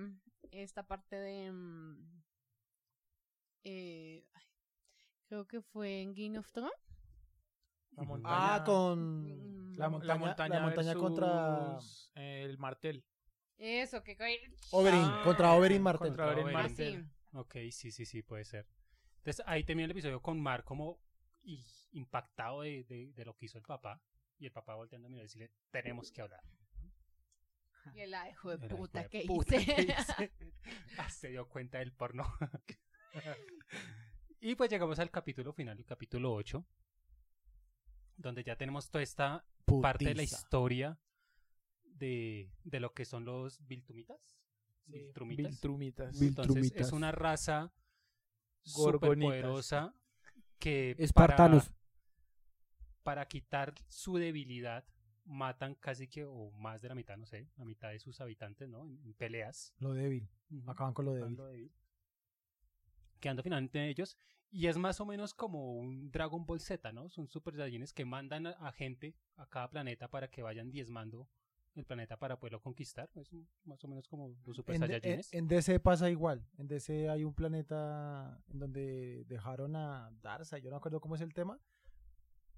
esta 0.51 0.87
parte 0.87 1.17
de... 1.17 1.51
mm, 1.51 2.23
eh, 3.65 4.25
creo 5.27 5.47
que 5.47 5.61
fue 5.63 6.01
en 6.03 6.15
Game 6.15 6.39
of 6.39 6.51
Thrones. 6.53 6.73
La 7.97 8.05
montaña, 8.05 8.55
Ah, 8.55 8.65
con 8.65 9.25
Mm. 9.73 9.77
la, 9.77 9.89
montaña, 9.89 10.55
la 10.57 10.61
montaña 10.67 10.95
contra 10.95 11.69
versus, 11.75 12.13
eh, 12.15 12.43
el 12.45 12.59
martel. 12.59 13.05
Eso, 13.59 14.03
que... 14.03 14.17
Oberyn, 14.71 15.01
Ah, 15.03 15.21
contra 15.25 15.53
Oberyn 15.53 15.83
Martel. 15.83 16.09
contra 16.09 16.27
Oberyn 16.29 16.45
Oberyn. 16.45 16.63
Martel. 16.63 17.11
ok 17.35 17.55
sí 17.71 17.93
sí 17.93 18.07
sí 18.07 18.23
puede 18.23 18.45
ser 18.45 18.67
entonces 19.19 19.45
ahí 19.47 19.65
termina 19.65 19.85
el 19.85 19.91
episodio 19.91 20.21
con 20.23 20.41
Mar 20.41 20.65
como 20.65 20.99
impactado 21.93 22.63
de, 22.63 22.85
de, 22.85 23.13
de 23.13 23.25
lo 23.25 23.35
que 23.37 23.47
hizo 23.47 23.59
el 23.59 23.65
papá 23.65 24.01
y 24.39 24.47
el 24.47 24.53
papá 24.53 24.75
volteando 24.77 25.07
a 25.07 25.11
mirar 25.11 25.25
y 25.25 25.27
decirle 25.27 25.51
tenemos 25.71 26.11
que 26.11 26.23
hablar 26.23 26.43
Y 27.95 28.01
el 28.01 28.15
hijo 28.31 28.57
de 28.57 28.67
hijo 28.67 28.77
puta 28.77 29.03
de 29.03 29.09
que 29.11 29.25
puta 29.27 29.57
hice. 29.57 29.75
que 29.75 29.83
hice. 29.93 30.33
Ah, 30.99 31.11
se 31.11 31.29
dio 31.29 31.47
cuenta 31.49 31.79
del 31.79 31.93
porno. 31.93 32.25
y 34.41 34.55
pues 34.55 34.71
llegamos 34.71 34.99
al 34.99 35.11
capítulo 35.11 35.53
final, 35.53 35.79
el 35.79 35.85
capítulo 35.85 36.33
8, 36.33 36.65
donde 38.21 38.45
ya 38.45 38.57
tenemos 38.57 38.91
toda 38.91 39.03
esta 39.03 39.45
parte 39.83 40.05
de 40.05 40.15
la 40.15 40.23
historia 40.23 40.99
de, 41.85 42.51
de 42.65 42.81
lo 42.81 42.93
que 42.93 43.05
son 43.05 43.25
los 43.25 43.65
Viltumitas. 43.67 44.37
Viltrumitas. 44.87 45.51
Viltrumitas. 45.53 46.21
Vil- 46.21 46.29
Entonces 46.29 46.73
es 46.77 46.93
una 46.93 47.13
raza 47.13 47.73
Gorgonitas. 48.75 49.31
poderosa 49.31 49.95
que 50.59 50.97
Espartanos. 50.99 51.69
Para, 51.69 51.81
para 53.03 53.29
quitar 53.29 53.75
su 53.89 54.17
debilidad 54.17 54.85
matan 55.25 55.75
casi 55.77 56.09
que 56.09 56.25
o 56.25 56.51
más 56.53 56.83
de 56.83 56.89
la 56.89 56.95
mitad, 56.95 57.17
no 57.17 57.25
sé, 57.27 57.49
la 57.57 57.65
mitad 57.65 57.91
de 57.91 57.99
sus 58.01 58.21
habitantes, 58.21 58.69
¿no? 58.69 58.85
En, 58.85 59.01
en 59.05 59.15
peleas. 59.15 59.73
Lo 59.79 59.93
débil. 59.95 60.29
Acaban 60.67 60.93
con 60.93 61.05
lo 61.05 61.13
débil. 61.15 61.27
Quedando 61.29 61.47
débil. 61.47 61.73
Quedando 63.21 63.43
finalmente 63.43 63.89
ellos. 63.89 64.17
Y 64.53 64.67
es 64.67 64.77
más 64.77 65.01
o 65.01 65.07
menos 65.07 65.33
como 65.33 65.75
un 65.79 66.11
Dragon 66.11 66.45
Ball 66.45 66.61
Z, 66.61 66.93
¿no? 66.93 67.09
Son 67.09 67.29
super 67.29 67.55
saiyajines 67.55 67.93
que 67.93 68.05
mandan 68.05 68.49
a, 68.49 68.73
gente 68.73 69.15
a 69.37 69.47
cada 69.47 69.71
planeta 69.71 70.09
para 70.09 70.29
que 70.29 70.43
vayan 70.43 70.71
diezmando 70.71 71.29
el 71.77 71.85
planeta 71.85 72.17
para 72.17 72.39
poderlo 72.39 72.61
conquistar. 72.61 73.09
Es 73.15 73.31
más 73.65 73.83
o 73.85 73.89
menos 73.89 74.09
como 74.09 74.35
los 74.45 74.57
super 74.57 74.75
En, 74.75 74.81
de- 74.81 75.25
en, 75.31 75.47
DC 75.47 75.79
pasa 75.79 76.11
igual. 76.11 76.45
En 76.59 76.67
DC 76.67 77.09
hay 77.09 77.23
un 77.23 77.33
planeta 77.33 78.43
en 78.49 78.59
donde 78.59 79.25
dejaron 79.27 79.77
a 79.77 80.11
Darza, 80.21 80.59
yo 80.59 80.69
no 80.71 80.77
acuerdo 80.77 81.01
cómo 81.01 81.15
es 81.15 81.21
el 81.21 81.33
tema, 81.33 81.61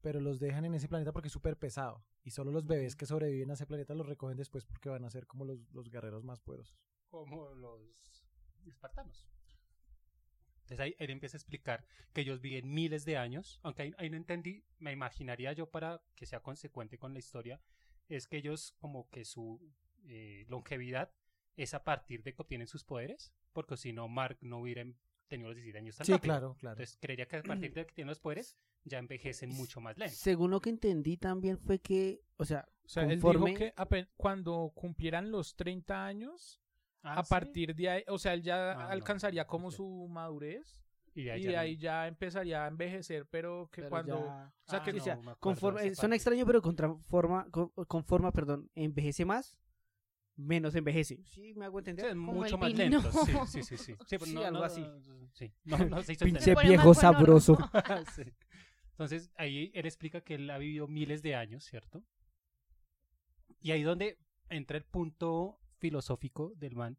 pero 0.01 0.19
los 0.19 0.41
dejan 0.41 0.65
en 0.65 0.75
ese 0.75 0.89
planeta 0.89 1.13
porque 1.13 1.29
es 1.29 1.33
súper 1.33 1.59
pesado. 1.59 2.03
Y 2.25 2.31
solo 2.31 2.53
los 2.53 2.65
bebés 2.67 2.97
que 2.97 3.05
sobreviven 3.05 3.51
a 3.51 3.55
ese 3.55 3.67
planeta 3.67 3.95
los 3.95 4.07
recogen 4.07 4.39
después 4.39 4.65
porque 4.65 4.89
van 4.89 5.05
a 5.05 5.11
ser 5.11 5.27
como 5.27 5.45
los, 5.45 5.59
los 5.73 5.91
guerreros 5.91 6.25
más 6.25 6.41
poderosos. 6.41 6.79
como 7.11 7.53
los 7.55 7.83
espartanos. 8.67 9.27
Entonces 10.63 10.81
ahí 10.81 10.97
él 10.99 11.11
empieza 11.11 11.37
a 11.37 11.41
explicar 11.41 11.85
que 12.13 12.23
ellos 12.23 12.41
viven 12.41 12.73
miles 12.73 13.05
de 13.05 13.17
años, 13.17 13.61
aunque 13.63 13.83
ahí, 13.83 13.95
ahí 13.99 14.11
no 14.11 14.17
entendí, 14.17 14.65
me 14.79 14.93
imaginaría 14.93 15.53
yo 15.53 15.71
para 15.71 16.03
que 16.15 16.27
sea 16.27 16.41
consecuente 16.41 16.99
con 16.99 17.13
la 17.13 17.19
historia, 17.19 17.61
es 18.09 18.27
que 18.27 18.37
ellos 18.39 18.75
como 18.79 19.09
que 19.11 19.25
su 19.25 19.61
eh, 20.05 20.45
longevidad 20.49 21.13
es 21.57 21.75
a 21.75 21.85
partir 21.85 22.23
de 22.23 22.35
que 22.35 22.43
obtienen 22.43 22.67
sus 22.67 22.85
poderes, 22.85 23.33
porque 23.53 23.77
si 23.77 23.93
no 23.93 24.09
Mark 24.09 24.39
no 24.41 24.59
hubiera 24.61 24.85
tenido 25.29 25.49
los 25.49 25.57
17 25.57 25.79
años 25.79 25.97
tan 25.97 26.07
Sí, 26.07 26.13
rápido. 26.13 26.29
claro, 26.33 26.55
claro. 26.59 26.75
Entonces 26.75 26.99
creería 27.01 27.27
que 27.27 27.37
a 27.37 27.43
partir 27.43 27.73
de 27.75 27.87
que 27.87 27.93
tienen 27.95 28.09
los 28.09 28.21
poderes 28.21 28.57
ya 28.85 28.99
envejecen 28.99 29.51
mucho 29.51 29.81
más 29.81 29.97
lento. 29.99 30.15
Según 30.15 30.51
lo 30.51 30.61
que 30.61 30.71
entendí 30.71 31.17
también 31.17 31.59
fue 31.59 31.79
que, 31.81 32.23
o 32.37 32.45
sea, 32.45 32.69
O 32.85 32.89
sea, 32.89 33.05
él 33.05 33.21
conforme... 33.21 33.51
dijo 33.51 33.59
que 33.89 34.07
cuando 34.17 34.73
cumplieran 34.75 35.31
los 35.31 35.55
30 35.57 36.05
años, 36.07 36.61
Ah, 37.03 37.19
a 37.19 37.23
¿sí? 37.25 37.31
partir 37.31 37.75
de 37.75 37.89
ahí, 37.91 38.05
o 38.09 38.19
sea, 38.19 38.35
él 38.35 38.43
ya 38.43 38.73
Ah, 38.73 38.89
alcanzaría 38.91 39.43
no 39.43 39.47
como 39.49 39.71
su 39.71 40.09
madurez 40.09 40.83
y 41.15 41.25
de 41.25 41.31
ahí 41.33 41.41
y 41.41 41.77
ya 41.77 42.03
no- 42.03 42.09
empezaría 42.09 42.65
a 42.65 42.69
envejecer, 42.69 43.27
pero 43.27 43.69
que 43.73 43.83
pero 43.83 43.91
cuando... 43.91 44.17
ya- 44.19 44.53
O 44.67 44.71
sea, 44.71 44.79
Ah, 44.79 44.85
que 44.85 44.93
Sí, 44.93 45.01
sea, 45.01 45.15
no 45.17 45.23
me 45.23 45.33
acuerdo 45.33 45.41
conforme, 45.41 45.81
de 45.83 45.89
eh, 45.89 45.91
esa 45.93 46.01
suena 46.01 46.15
parte. 46.15 46.17
extraño, 46.17 46.47
pero 46.47 46.63
contra 46.63 46.95
forma, 47.09 47.51
con, 47.51 47.69
con 47.71 48.05
forma, 48.05 48.31
perdón, 48.33 48.71
envejece 48.75 49.25
más, 49.25 49.57
menos 50.37 50.75
envejece. 50.75 51.19
Sí, 51.25 51.53
me 51.55 51.65
hago 51.67 51.79
Sí, 51.79 51.91
entender. 51.91 52.17
Como 52.17 52.33
mucho 52.35 52.59
más 52.59 52.73
vino. 52.73 53.01
lento. 53.01 53.11
Sí, 53.27 53.33
sí, 53.47 53.63
sí. 53.63 53.77
Sí, 53.77 53.95
sí, 54.07 54.19
pero 54.19 54.27
Sí, 54.27 54.35
no, 54.35 54.45
algo 54.45 54.59
no, 54.59 54.65
así. 54.65 54.87
Sí, 55.35 55.53
no, 55.65 55.79
no 55.79 56.03
se 56.03 56.13
hizo 56.13 56.25
Pinche 56.25 56.55
viejo 56.55 56.95
sabroso. 56.95 57.59
Sí. 58.15 58.23
Entonces, 58.93 59.31
ahí 59.37 59.71
él 59.75 59.87
explica 59.87 60.21
que 60.21 60.35
él 60.35 60.49
ha 60.51 60.59
vivido 60.59 60.87
miles 60.87 61.23
de 61.23 61.35
años, 61.35 61.65
¿cierto? 61.65 62.03
Y 63.61 63.71
ahí 63.73 63.83
donde 63.83 64.19
entra 64.49 64.77
el 64.77 64.85
punto 64.85 65.59
filosófico 65.83 66.53
del 66.57 66.77
man, 66.77 66.97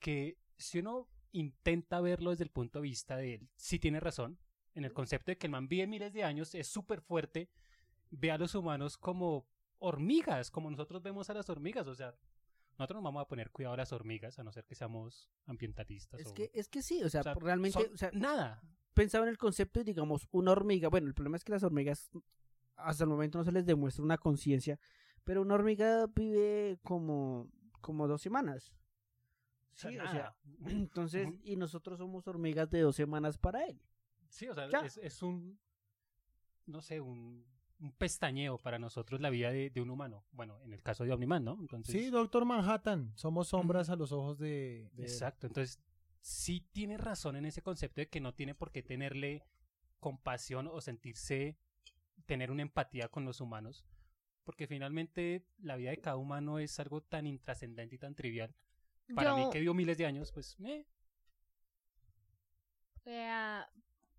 que 0.00 0.38
si 0.56 0.78
uno 0.78 1.08
intenta 1.32 2.00
verlo 2.00 2.30
desde 2.30 2.44
el 2.44 2.50
punto 2.50 2.78
de 2.78 2.84
vista 2.84 3.16
de 3.18 3.34
él, 3.34 3.48
sí 3.54 3.78
tiene 3.78 4.00
razón, 4.00 4.38
en 4.74 4.84
el 4.84 4.94
concepto 4.94 5.30
de 5.30 5.36
que 5.36 5.46
el 5.46 5.50
man 5.52 5.68
vive 5.68 5.86
miles 5.86 6.12
de 6.14 6.24
años, 6.24 6.54
es 6.54 6.66
súper 6.68 7.02
fuerte, 7.02 7.50
ve 8.10 8.30
a 8.30 8.38
los 8.38 8.54
humanos 8.54 8.96
como 8.96 9.46
hormigas, 9.78 10.50
como 10.50 10.70
nosotros 10.70 11.02
vemos 11.02 11.28
a 11.28 11.34
las 11.34 11.50
hormigas, 11.50 11.86
o 11.86 11.94
sea, 11.94 12.14
nosotros 12.78 12.96
nos 12.96 13.04
vamos 13.04 13.22
a 13.22 13.28
poner 13.28 13.50
cuidado 13.50 13.74
a 13.74 13.76
las 13.76 13.92
hormigas, 13.92 14.38
a 14.38 14.42
no 14.44 14.52
ser 14.52 14.64
que 14.64 14.74
seamos 14.74 15.28
ambientalistas. 15.46 16.18
Es 16.20 16.28
o- 16.28 16.34
que, 16.34 16.50
es 16.54 16.68
que 16.68 16.80
sí, 16.82 17.02
o 17.04 17.10
sea, 17.10 17.20
o 17.20 17.24
sea, 17.24 17.34
realmente, 17.34 17.78
son 17.82 17.92
o 17.92 17.96
sea, 17.96 18.10
nada. 18.12 18.62
pensaba 18.94 19.24
en 19.26 19.30
el 19.30 19.36
concepto 19.38 19.80
y 19.80 19.84
digamos, 19.84 20.26
una 20.30 20.52
hormiga, 20.52 20.88
bueno, 20.88 21.08
el 21.08 21.14
problema 21.14 21.36
es 21.36 21.44
que 21.44 21.52
las 21.52 21.62
hormigas 21.62 22.10
hasta 22.76 23.04
el 23.04 23.10
momento 23.10 23.36
no 23.38 23.44
se 23.44 23.52
les 23.52 23.66
demuestra 23.66 24.02
una 24.04 24.16
conciencia, 24.18 24.78
pero 25.24 25.42
una 25.42 25.54
hormiga 25.54 26.06
vive 26.06 26.78
como, 26.84 27.50
como 27.80 28.06
dos 28.08 28.22
semanas. 28.22 28.72
Sí, 29.72 29.96
o 29.98 30.08
sea, 30.10 30.34
entonces, 30.66 31.28
y 31.42 31.56
nosotros 31.56 31.98
somos 31.98 32.26
hormigas 32.28 32.68
de 32.70 32.80
dos 32.80 32.96
semanas 32.96 33.38
para 33.38 33.64
él. 33.66 33.80
Sí, 34.28 34.48
o 34.48 34.54
sea, 34.54 34.68
Ya. 34.70 34.80
es, 34.80 34.96
es 34.98 35.22
un, 35.22 35.58
no 36.66 36.82
sé, 36.82 37.00
un, 37.00 37.46
un 37.80 37.92
pestañeo 37.92 38.58
para 38.58 38.78
nosotros 38.78 39.20
la 39.20 39.30
vida 39.30 39.50
de, 39.50 39.70
de 39.70 39.80
un 39.80 39.90
humano. 39.90 40.24
Bueno, 40.32 40.60
en 40.62 40.72
el 40.72 40.82
caso 40.82 41.04
de 41.04 41.12
Omniman, 41.12 41.44
¿no? 41.44 41.56
Entonces, 41.60 41.92
Sí, 41.94 42.10
Doctor 42.10 42.44
Manhattan. 42.44 43.12
Somos 43.16 43.48
sombras 43.48 43.88
a 43.88 43.96
los 43.96 44.12
ojos 44.12 44.38
de... 44.38 44.90
de 44.94 45.02
exacto. 45.04 45.46
Entonces, 45.46 45.78
sí 46.20 46.66
tiene 46.72 46.98
razón 46.98 47.36
en 47.36 47.46
ese 47.46 47.62
concepto 47.62 48.00
de 48.00 48.08
que 48.08 48.20
no 48.20 48.34
tiene 48.34 48.54
por 48.54 48.70
qué 48.72 48.82
tenerle 48.82 49.44
compasión 50.00 50.66
o 50.66 50.80
sentirse, 50.80 51.56
tener 52.26 52.50
una 52.50 52.62
empatía 52.62 53.08
con 53.08 53.24
los 53.24 53.40
humanos, 53.40 53.84
Porque 54.48 54.66
finalmente 54.66 55.44
la 55.58 55.76
vida 55.76 55.90
de 55.90 56.00
cada 56.00 56.16
humano 56.16 56.58
es 56.58 56.80
algo 56.80 57.02
tan 57.02 57.26
intrascendente 57.26 57.96
y 57.96 57.98
tan 57.98 58.14
trivial. 58.14 58.54
Para 59.14 59.34
mí 59.34 59.46
que 59.52 59.60
vivo 59.60 59.74
miles 59.74 59.98
de 59.98 60.06
años, 60.06 60.32
pues, 60.32 60.56
eh, 60.64 60.86
Eh, 63.04 63.62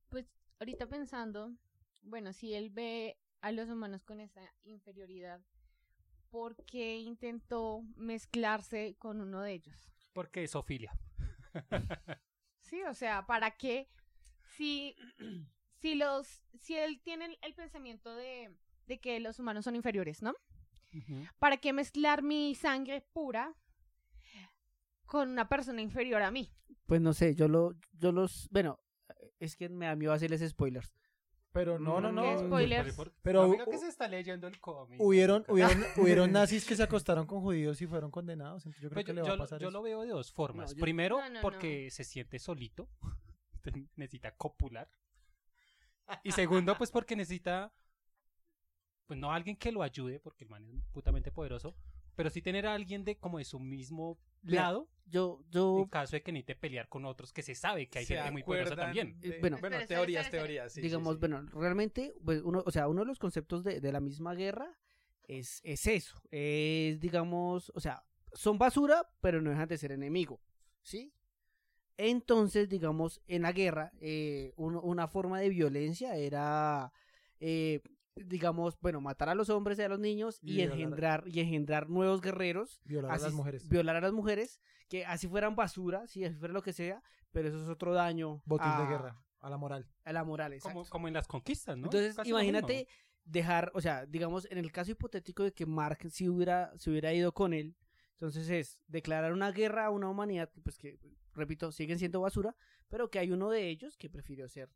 pues 0.08 0.28
ahorita 0.60 0.86
pensando, 0.86 1.52
bueno, 2.04 2.32
si 2.32 2.54
él 2.54 2.70
ve 2.70 3.18
a 3.42 3.52
los 3.52 3.70
humanos 3.70 4.04
con 4.04 4.20
esa 4.20 4.42
inferioridad, 4.66 5.42
¿por 6.30 6.56
qué 6.66 6.98
intentó 6.98 7.82
mezclarse 7.96 8.98
con 9.00 9.22
uno 9.22 9.42
de 9.42 9.54
ellos? 9.54 9.92
porque 10.14 10.44
es 10.44 10.56
ofilia. 10.56 10.94
Sí, 12.62 12.84
o 12.84 12.94
sea, 12.94 13.26
¿para 13.26 13.58
qué? 13.58 13.90
Si, 14.58 14.96
si 15.82 15.96
los, 15.96 16.44
si 16.60 16.76
él 16.76 17.02
tiene 17.02 17.36
el 17.42 17.56
pensamiento 17.56 18.14
de, 18.14 18.56
de 18.90 19.00
que 19.00 19.20
los 19.22 19.40
humanos 19.40 19.64
son 19.64 19.76
inferiores, 19.78 20.22
¿no? 20.22 20.36
¿Para 21.38 21.58
qué 21.58 21.72
mezclar 21.72 22.24
mi 22.24 22.56
sangre 22.56 23.02
pura 23.14 23.56
con 25.06 25.30
una 25.30 25.48
persona 25.48 25.82
inferior 25.82 26.22
a 26.24 26.32
mí? 26.32 26.52
Pues 26.88 27.00
no 27.00 27.14
sé, 27.14 27.36
yo 27.36 27.48
lo, 27.48 27.76
yo 27.94 28.12
los, 28.12 28.48
bueno, 28.52 28.80
es 29.40 29.56
que 29.56 29.70
me 29.70 29.86
da 29.86 29.96
miedo 29.96 30.12
hacerles 30.12 30.42
spoilers. 30.50 30.94
Pero 31.52 31.80
no, 31.80 32.00
no, 32.00 32.10
¿Qué 32.22 32.34
no. 32.34 32.40
spoilers? 32.40 32.96
Pero 33.24 33.48
hu- 33.48 33.70
que 33.70 33.78
se 33.80 33.88
está 33.88 34.08
leyendo 34.08 34.48
el 34.48 34.60
cómic. 34.60 35.00
Hubieron, 35.02 35.46
hubieron, 35.48 35.84
hubieron 35.98 36.32
nazis 36.32 36.64
que 36.66 36.76
se 36.76 36.84
acostaron 36.84 37.26
con 37.26 37.42
judíos 37.42 37.82
y 37.82 37.88
fueron 37.88 38.12
condenados. 38.12 38.66
Entonces 38.66 38.82
yo 38.84 38.90
creo 38.90 38.96
Pues 38.98 39.06
que 39.06 39.12
yo, 39.12 39.16
le 39.16 39.22
va 39.22 39.28
a 39.30 39.36
lo- 39.36 39.44
pasar 39.44 39.60
yo 39.60 39.68
eso. 39.70 39.78
lo 39.78 39.82
veo 39.84 40.02
de 40.02 40.10
dos 40.10 40.32
formas. 40.32 40.72
No, 40.72 40.78
yo- 40.78 40.82
Primero, 40.82 41.18
No, 41.20 41.30
no, 41.30 41.42
porque 41.42 41.90
se 41.92 42.04
siente 42.04 42.38
solito. 42.40 42.88
necesita 43.96 44.36
copular. 44.36 44.90
Y 46.24 46.32
segundo, 46.32 46.76
pues 46.78 46.90
porque 46.92 47.16
necesita. 47.16 47.72
Pues 49.10 49.18
no 49.20 49.34
alguien 49.34 49.56
que 49.56 49.72
lo 49.72 49.82
ayude, 49.82 50.20
porque 50.20 50.44
el 50.44 50.52
man 50.52 50.64
es 50.70 50.86
putamente 50.92 51.32
poderoso. 51.32 51.76
Pero 52.16 52.30
sí 52.30 52.44
tener 52.44 52.68
a 52.68 52.76
alguien 52.76 53.04
de 53.04 53.18
como 53.18 53.40
de 53.40 53.44
su 53.44 53.60
mismo 53.60 54.20
Mira, 54.44 54.62
lado. 54.62 54.88
Yo, 55.08 55.42
yo, 55.50 55.80
En 55.80 55.88
caso 55.88 56.16
de 56.16 56.22
que 56.22 56.32
necesite 56.32 56.54
pelear 56.56 56.88
con 56.90 57.06
otros, 57.06 57.34
que 57.34 57.42
se 57.42 57.56
sabe 57.56 57.88
que 57.90 57.98
hay 57.98 58.06
¿Se 58.06 58.16
gente 58.16 58.30
muy 58.30 58.44
poderosa 58.44 58.76
también. 58.76 59.20
de- 59.20 59.40
bueno. 59.40 59.58
bueno, 59.60 59.78
teorías, 59.88 60.26
espera, 60.26 60.44
teorías. 60.44 60.72
sí, 60.74 60.82
sí, 60.82 60.86
digamos, 60.86 61.16
sí. 61.16 61.20
bueno, 61.22 61.42
realmente, 61.54 62.14
pues 62.24 62.44
uno, 62.44 62.62
o 62.64 62.70
sea, 62.70 62.88
uno 62.88 63.02
de 63.02 63.08
los 63.08 63.18
conceptos 63.18 63.64
de, 63.64 63.82
de 63.82 63.92
la 63.92 64.00
misma 64.00 64.36
guerra 64.36 64.78
es, 65.24 65.60
es 65.64 65.88
eso, 65.88 66.22
es, 66.30 67.00
digamos, 67.00 67.72
o 67.74 67.80
sea, 67.80 68.04
son 68.34 68.60
basura, 68.60 69.10
pero 69.22 69.42
no 69.42 69.50
dejan 69.50 69.68
de 69.68 69.80
ser 69.80 69.92
enemigo, 69.92 70.40
¿sí? 70.84 71.12
Entonces, 71.98 72.70
digamos, 72.70 73.22
en 73.28 73.42
la 73.42 73.52
guerra, 73.54 73.92
eh, 74.02 74.54
uno- 74.56 74.82
una 74.82 75.08
forma 75.08 75.40
de 75.40 75.50
violencia 75.50 76.16
era, 76.16 76.94
eh, 77.40 77.82
digamos, 78.26 78.80
bueno, 78.82 79.02
matar 79.02 79.30
a 79.30 79.36
los 79.36 79.50
hombres 79.50 79.80
y 79.80 79.84
a 79.84 79.90
los 79.90 80.00
niños 80.00 80.40
Y 80.42 80.62
engendrar, 80.62 81.24
y 81.28 81.40
engendrar 81.40 81.90
nuevos 81.90 82.22
guerreros, 82.22 82.82
Violar 82.86 83.12
a 83.12 83.18
las 83.18 83.34
mujeres. 83.34 83.68
violar 83.70 83.96
a 83.96 84.02
las 84.02 84.14
mujeres, 84.14 84.60
que 84.88 85.06
así 85.06 85.28
fueran 85.28 85.56
basura, 85.56 86.08
si 86.08 86.24
así 86.26 86.36
fuera 86.36 86.54
lo 86.54 86.62
que 86.62 86.74
sea, 86.74 87.02
pero 87.32 87.48
eso 87.50 87.62
es 87.62 87.68
otro 87.70 87.94
daño 87.94 88.42
Botín 88.46 88.68
de 88.78 88.84
a- 88.84 88.90
guerra. 88.90 89.22
A 89.42 89.50
la 89.50 89.58
moral. 89.58 89.88
a 90.04 90.12
la 90.12 90.24
moral, 90.26 90.52
Como, 90.62 90.80
exacto. 90.82 90.90
como 90.92 91.08
en 91.08 91.14
las 91.14 91.28
conquistas, 91.28 91.78
¿no? 91.78 91.86
Entonces, 91.86 92.16
Casi 92.16 92.30
imagínate 92.30 92.88
dejar, 93.24 93.72
o 93.74 93.80
sea, 93.80 94.06
digamos, 94.06 94.48
en 94.52 94.58
el 94.58 94.72
caso 94.72 94.92
hipotético 94.92 95.44
de 95.44 95.54
que 95.54 95.66
Mark 95.66 96.00
si 96.12 96.28
hubiera, 96.28 96.74
se 96.78 96.90
hubiera 96.90 97.14
ido 97.14 97.32
con 97.32 97.54
él, 97.54 97.76
entonces 98.14 98.50
es 98.50 98.82
declarar 98.88 99.32
una 99.32 99.52
guerra 99.54 99.86
a 99.86 99.90
una 99.92 100.10
humanidad, 100.10 100.50
pues 100.64 100.78
que, 100.78 101.00
repito, 101.34 101.72
siguen 101.72 102.00
siendo 102.00 102.20
basura, 102.20 102.54
pero 102.90 103.10
que 103.10 103.20
hay 103.20 103.32
uno 103.32 103.50
de 103.50 103.70
ellos 103.70 103.96
que 103.96 104.10
prefirió 104.10 104.50
ser 104.50 104.70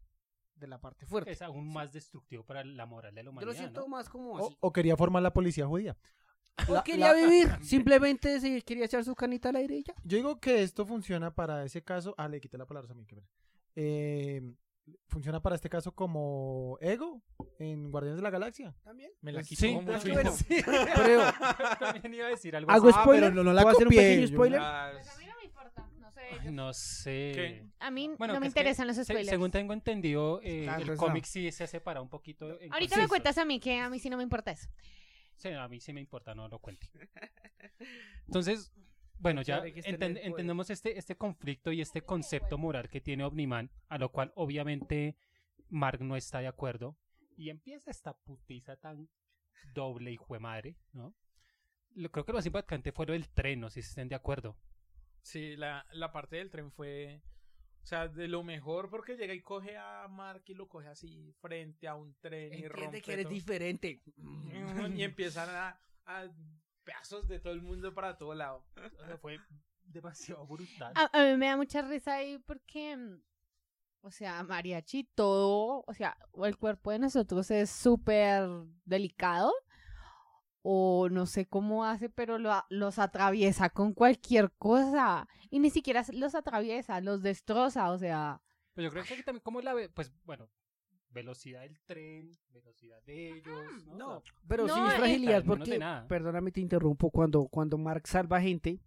de 0.55 0.67
la 0.67 0.79
parte 0.79 1.05
fuerte. 1.05 1.31
Es 1.31 1.41
aún 1.41 1.71
más 1.71 1.91
destructivo 1.91 2.43
para 2.45 2.63
la 2.63 2.85
moral 2.85 3.13
de 3.15 3.23
la 3.23 3.27
Yo 3.27 3.31
humanidad. 3.31 3.51
lo 3.53 3.57
siento 3.57 3.81
¿no? 3.81 3.87
más 3.87 4.09
como 4.09 4.33
O, 4.33 4.45
así. 4.47 4.57
o 4.59 4.71
quería 4.71 4.95
formar 4.97 5.21
la 5.23 5.33
policía 5.33 5.65
judía. 5.67 5.97
O 6.69 6.83
quería 6.83 7.13
la- 7.13 7.19
vivir, 7.19 7.47
simplemente 7.63 8.39
se 8.39 8.61
quería 8.61 8.85
echar 8.85 9.03
su 9.03 9.15
canita 9.15 9.49
al 9.49 9.55
aire 9.57 9.75
y 9.77 9.83
ya. 9.83 9.93
Yo 10.03 10.17
digo 10.17 10.39
que 10.39 10.61
esto 10.63 10.85
funciona 10.85 11.33
para 11.33 11.63
ese 11.65 11.81
caso. 11.83 12.13
Ah, 12.17 12.27
le 12.27 12.39
quité 12.39 12.57
la 12.57 12.65
palabra 12.67 12.91
a 12.91 12.95
mí. 12.95 13.03
pena. 13.05 13.23
Eh, 13.75 14.53
funciona 15.07 15.41
para 15.41 15.55
este 15.55 15.69
caso 15.69 15.93
como 15.93 16.77
ego 16.81 17.21
en 17.57 17.89
Guardianes 17.89 18.17
de 18.17 18.21
la 18.23 18.29
Galaxia. 18.29 18.75
También. 18.83 19.11
Me 19.21 19.31
la 19.31 19.43
Sí, 19.43 19.55
quitó 19.55 19.99
su 19.99 20.09
bueno, 20.11 20.31
hijo. 20.49 20.71
Pero, 20.95 21.21
También 21.79 22.13
iba 22.13 22.27
a 22.27 22.29
decir 22.29 22.55
algo 22.55 22.69
¿hago 22.69 22.89
así. 22.89 22.97
Ah, 22.99 23.01
spoiler? 23.03 23.23
pero 23.31 23.35
no- 23.35 23.43
no 23.43 23.53
la 23.53 23.61
¿Puedo 23.63 23.75
hacer 23.77 23.87
un 23.87 23.93
copié, 23.93 24.09
pequeño 24.09 24.27
yo- 24.27 24.35
spoiler? 24.35 24.59
Ah, 24.61 24.91
sé. 26.13 26.21
Ay, 26.39 26.51
no 26.51 26.73
sé. 26.73 27.31
¿Qué? 27.35 27.65
A 27.79 27.91
mí 27.91 28.09
Bueno, 28.17 28.33
no 28.35 28.39
me 28.39 28.47
interesan 28.47 28.87
los 28.87 28.95
se- 28.95 29.03
spoilers. 29.03 29.29
según 29.29 29.51
tengo 29.51 29.73
entendido, 29.73 30.39
eh, 30.43 30.65
el 30.79 30.95
cómic 30.97 31.23
no. 31.23 31.27
sí 31.29 31.51
se 31.51 31.67
separa 31.67 32.01
un 32.01 32.09
poquito. 32.09 32.59
en 32.59 32.71
Ahorita 32.73 32.97
me 32.97 33.07
cuentas 33.07 33.37
a 33.37 33.45
mí 33.45 33.59
que 33.59 33.79
a 33.79 33.89
mí 33.89 33.99
sí 33.99 34.09
no 34.09 34.17
me 34.17 34.23
importa 34.23 34.51
eso. 34.51 34.69
Sí, 35.35 35.49
a 35.49 35.67
mí 35.67 35.79
sí 35.79 35.93
me 35.93 35.99
importa, 35.99 36.33
no 36.35 36.47
lo 36.47 36.59
cuente. 36.59 36.87
Entonces, 38.27 38.71
bueno, 39.19 39.41
ya 39.41 39.63
enten- 39.63 39.97
poder. 40.13 40.17
entendemos 40.25 40.69
este, 40.69 40.97
este 40.97 41.15
conflicto 41.15 41.71
y 41.71 41.81
este 41.81 42.01
concepto 42.01 42.57
moral 42.57 42.89
que 42.89 43.01
tiene 43.01 43.23
Omniman, 43.23 43.71
a 43.89 43.97
lo 43.97 44.11
cual 44.11 44.31
obviamente 44.35 45.17
Mark 45.69 46.01
no 46.01 46.15
está 46.15 46.39
de 46.39 46.47
acuerdo. 46.47 46.97
Y 47.35 47.49
empieza 47.49 47.89
esta 47.91 48.13
putiza 48.13 48.75
tan 48.77 49.09
doble 49.73 50.11
y 50.11 50.17
madre, 50.39 50.77
¿no? 50.91 51.15
Lo- 51.95 52.11
creo 52.11 52.25
que 52.25 52.31
lo 52.31 52.37
más 52.37 52.45
impactante 52.45 52.91
fue 52.91 53.05
lo 53.05 53.13
del 53.13 53.29
tren, 53.29 53.59
no 53.59 53.69
sé 53.69 53.81
si 53.81 53.89
estén 53.89 54.07
de 54.09 54.15
acuerdo. 54.15 54.55
Sí, 55.23 55.55
la, 55.55 55.85
la 55.93 56.11
parte 56.11 56.35
del 56.35 56.51
tren 56.51 56.71
fue. 56.71 57.21
O 57.81 57.85
sea, 57.85 58.07
de 58.07 58.27
lo 58.29 58.43
mejor 58.43 58.89
porque 58.89 59.17
llega 59.17 59.33
y 59.33 59.41
coge 59.41 59.75
a 59.77 60.07
Mark 60.07 60.43
y 60.47 60.53
lo 60.53 60.69
coge 60.69 60.87
así 60.87 61.33
frente 61.41 61.87
a 61.87 61.95
un 61.95 62.15
tren 62.21 62.53
y 62.53 62.67
rompe. 62.67 62.85
Entiende 62.85 63.01
que 63.01 63.13
eres 63.13 63.25
todo. 63.25 63.33
diferente. 63.33 64.01
Y 64.95 65.03
empiezan 65.03 65.49
a, 65.49 65.79
a 66.05 66.29
pedazos 66.83 67.27
de 67.27 67.39
todo 67.39 67.53
el 67.53 67.61
mundo 67.61 67.93
para 67.93 68.17
todo 68.17 68.33
lado. 68.33 68.65
O 68.99 69.05
sea, 69.05 69.17
fue 69.17 69.39
demasiado 69.83 70.45
brutal. 70.45 70.93
A, 70.95 71.09
a 71.11 71.25
mí 71.25 71.37
me 71.37 71.47
da 71.47 71.57
mucha 71.57 71.81
risa 71.81 72.15
ahí 72.15 72.37
porque, 72.39 72.95
mm, 72.95 73.21
o 74.01 74.11
sea, 74.11 74.43
mariachi, 74.43 75.03
todo, 75.15 75.83
o 75.85 75.93
sea, 75.93 76.17
el 76.43 76.57
cuerpo 76.57 76.91
de 76.91 76.99
nosotros 76.99 77.49
es 77.51 77.69
súper 77.69 78.47
delicado, 78.85 79.51
o 80.63 81.09
no 81.09 81.25
sé 81.25 81.45
cómo 81.45 81.85
hace, 81.85 82.09
pero 82.09 82.39
lo 82.39 82.51
los 82.69 82.97
atraviesa 82.97 83.69
con 83.69 83.93
cualquier 83.93 84.51
cosa, 84.53 85.27
y 85.49 85.59
ni 85.59 85.69
siquiera 85.69 86.03
los 86.13 86.33
atraviesa, 86.33 86.99
los 87.01 87.21
destroza, 87.21 87.91
o 87.91 87.97
sea, 87.99 88.41
Pues 88.73 88.85
yo 88.85 88.91
creo 88.91 89.03
que 89.03 89.13
aquí 89.13 89.23
también 89.23 89.43
como 89.43 89.61
la 89.61 89.73
ve, 89.73 89.89
pues 89.89 90.11
bueno, 90.23 90.49
velocidad 91.09 91.61
del 91.61 91.79
tren, 91.81 92.31
velocidad 92.49 93.03
de 93.03 93.37
ellos, 93.37 93.85
¿no? 93.87 94.23
Pero 94.47 94.65
No, 94.65 94.75
sí 94.75 94.81
eh, 94.81 94.87
es 94.87 94.93
fragilidad 94.95 95.43
porque, 95.45 95.79
perdóname, 96.07 96.51
te 96.51 96.61
interrumpo, 96.61 97.11
cuando, 97.11 97.45
cuando 97.47 97.77
Mark 97.77 98.07
salva 98.07 98.41
gente, 98.41 98.79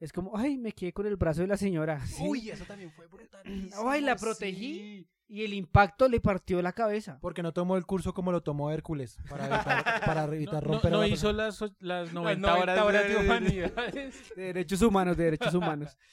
es 0.00 0.12
como, 0.12 0.36
ay, 0.36 0.58
me 0.58 0.72
quedé 0.72 0.92
con 0.92 1.06
el 1.06 1.16
brazo 1.16 1.42
de 1.42 1.46
la 1.48 1.56
señora. 1.56 2.00
¿sí? 2.06 2.24
Uy, 2.26 2.50
eso 2.50 2.64
también 2.64 2.90
fue 2.90 3.06
brutal. 3.06 3.42
Ay, 3.86 4.00
la 4.00 4.16
protegí. 4.16 5.06
Y 5.28 5.44
el 5.44 5.54
impacto 5.54 6.08
le 6.08 6.20
partió 6.20 6.62
la 6.62 6.72
cabeza. 6.72 7.18
Porque 7.20 7.42
no 7.42 7.52
tomó 7.52 7.76
el 7.76 7.84
curso 7.84 8.14
como 8.14 8.30
lo 8.30 8.42
tomó 8.42 8.70
Hércules 8.70 9.18
para 9.28 9.46
evitar, 9.46 10.04
para 10.04 10.24
evitar 10.26 10.62
No, 10.62 10.68
no- 10.68 10.72
romper 10.74 10.92
no 10.92 11.00
la 11.00 11.08
hizo 11.08 11.32
las, 11.32 11.60
las 11.80 12.12
90, 12.12 12.48
90 12.48 12.54
horas, 12.54 12.78
horas 12.80 13.02
de, 13.02 13.08
de 13.08 13.16
humanidades. 13.16 14.34
De 14.36 14.42
derechos 14.52 14.82
humanos, 14.82 15.16
de 15.16 15.24
derechos 15.24 15.54
humanos. 15.54 15.96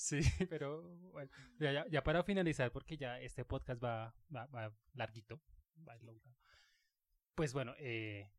Sí, 0.00 0.20
pero 0.48 0.80
bueno, 1.10 1.28
ya, 1.58 1.72
ya, 1.72 1.84
ya 1.90 2.04
para 2.04 2.22
finalizar, 2.22 2.70
porque 2.70 2.96
ya 2.96 3.18
este 3.18 3.44
podcast 3.44 3.82
va, 3.82 4.14
va, 4.32 4.46
va 4.46 4.72
larguito, 4.92 5.40
va. 5.88 5.96
Pues 7.34 7.52
bueno, 7.52 7.74
eh, 7.80 8.30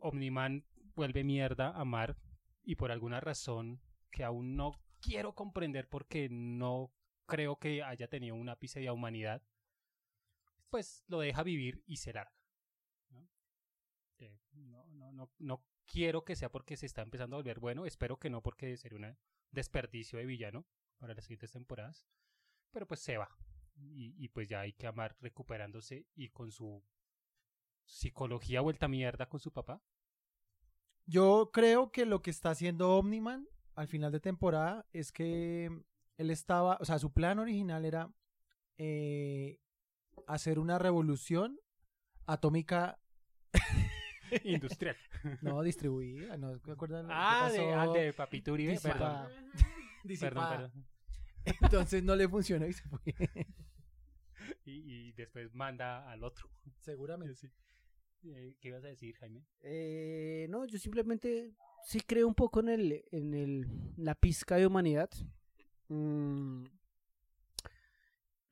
Omniman 0.00 0.66
vuelve 0.94 1.24
mierda 1.24 1.70
a 1.70 1.86
Mark 1.86 2.18
y 2.64 2.76
por 2.76 2.92
alguna 2.92 3.18
razón 3.20 3.80
que 4.10 4.24
aún 4.24 4.56
no 4.56 4.72
quiero 5.00 5.34
comprender 5.34 5.88
porque 5.88 6.28
no 6.30 6.92
creo 7.26 7.56
que 7.58 7.82
haya 7.82 8.08
tenido 8.08 8.34
un 8.34 8.48
ápice 8.48 8.80
de 8.80 8.90
humanidad, 8.90 9.42
pues 10.70 11.04
lo 11.08 11.20
deja 11.20 11.42
vivir 11.42 11.82
y 11.86 11.96
se 11.98 12.12
larga. 12.12 12.34
¿no? 13.10 13.28
Eh, 14.18 14.38
no, 14.52 14.86
no, 14.88 15.12
no, 15.12 15.30
no 15.38 15.64
quiero 15.86 16.24
que 16.24 16.36
sea 16.36 16.50
porque 16.50 16.76
se 16.76 16.86
está 16.86 17.02
empezando 17.02 17.36
a 17.36 17.38
volver 17.38 17.60
bueno, 17.60 17.86
espero 17.86 18.18
que 18.18 18.30
no 18.30 18.42
porque 18.42 18.76
sería 18.76 18.98
un 18.98 19.16
desperdicio 19.50 20.18
de 20.18 20.26
villano 20.26 20.66
para 20.98 21.14
las 21.14 21.24
siguientes 21.24 21.52
temporadas, 21.52 22.06
pero 22.70 22.86
pues 22.86 23.00
se 23.00 23.16
va. 23.16 23.28
Y, 23.76 24.14
y 24.16 24.28
pues 24.28 24.48
ya 24.48 24.60
hay 24.60 24.72
que 24.72 24.86
amar 24.86 25.16
recuperándose 25.20 26.06
y 26.14 26.30
con 26.30 26.52
su 26.52 26.84
psicología 27.84 28.60
vuelta 28.60 28.86
a 28.86 28.88
mierda 28.88 29.28
con 29.28 29.40
su 29.40 29.52
papá. 29.52 29.82
Yo 31.06 31.50
creo 31.52 31.90
que 31.90 32.06
lo 32.06 32.22
que 32.22 32.30
está 32.30 32.50
haciendo 32.50 32.96
Omniman 32.96 33.48
al 33.74 33.88
final 33.88 34.12
de 34.12 34.20
temporada 34.20 34.86
es 34.92 35.12
que 35.12 35.84
él 36.16 36.30
estaba, 36.30 36.78
o 36.80 36.84
sea, 36.84 36.98
su 36.98 37.12
plan 37.12 37.38
original 37.38 37.84
era 37.84 38.12
eh, 38.78 39.60
hacer 40.26 40.58
una 40.58 40.78
revolución 40.78 41.58
atómica, 42.26 42.98
Industrial. 44.44 44.96
no 45.42 45.62
distribuida, 45.62 46.36
no 46.36 46.58
¿se 46.58 46.72
acuerdan? 46.72 47.06
qué 47.06 47.12
ah, 47.14 47.50
de, 47.52 47.58
pasó? 47.58 47.80
ah, 47.80 47.92
de 47.92 48.12
Papito 48.12 48.52
Uribe, 48.52 48.72
Disipada. 48.72 49.28
perdón. 49.28 49.50
Disipada. 50.04 50.50
Perdón, 50.56 50.72
perdón. 50.72 51.58
Entonces 51.62 52.02
no 52.02 52.16
le 52.16 52.28
funcionó 52.28 52.66
y 52.66 52.72
se 52.72 52.82
fue. 52.88 53.00
Y, 54.64 55.08
y 55.08 55.12
después 55.12 55.54
manda 55.54 56.10
al 56.10 56.24
otro. 56.24 56.48
Seguramente. 56.80 57.34
Sí. 57.34 57.50
Eh, 58.24 58.56
¿Qué 58.60 58.68
ibas 58.68 58.82
a 58.84 58.88
decir, 58.88 59.14
Jaime? 59.16 59.44
Eh, 59.60 60.46
no, 60.48 60.64
yo 60.64 60.78
simplemente 60.78 61.54
sí 61.84 62.00
creo 62.00 62.26
un 62.26 62.34
poco 62.34 62.60
en 62.60 62.70
el, 62.70 63.04
en 63.12 63.34
el, 63.34 63.66
la 63.96 64.14
pizca 64.14 64.56
de 64.56 64.66
humanidad. 64.66 65.10
Mm. 65.94 66.64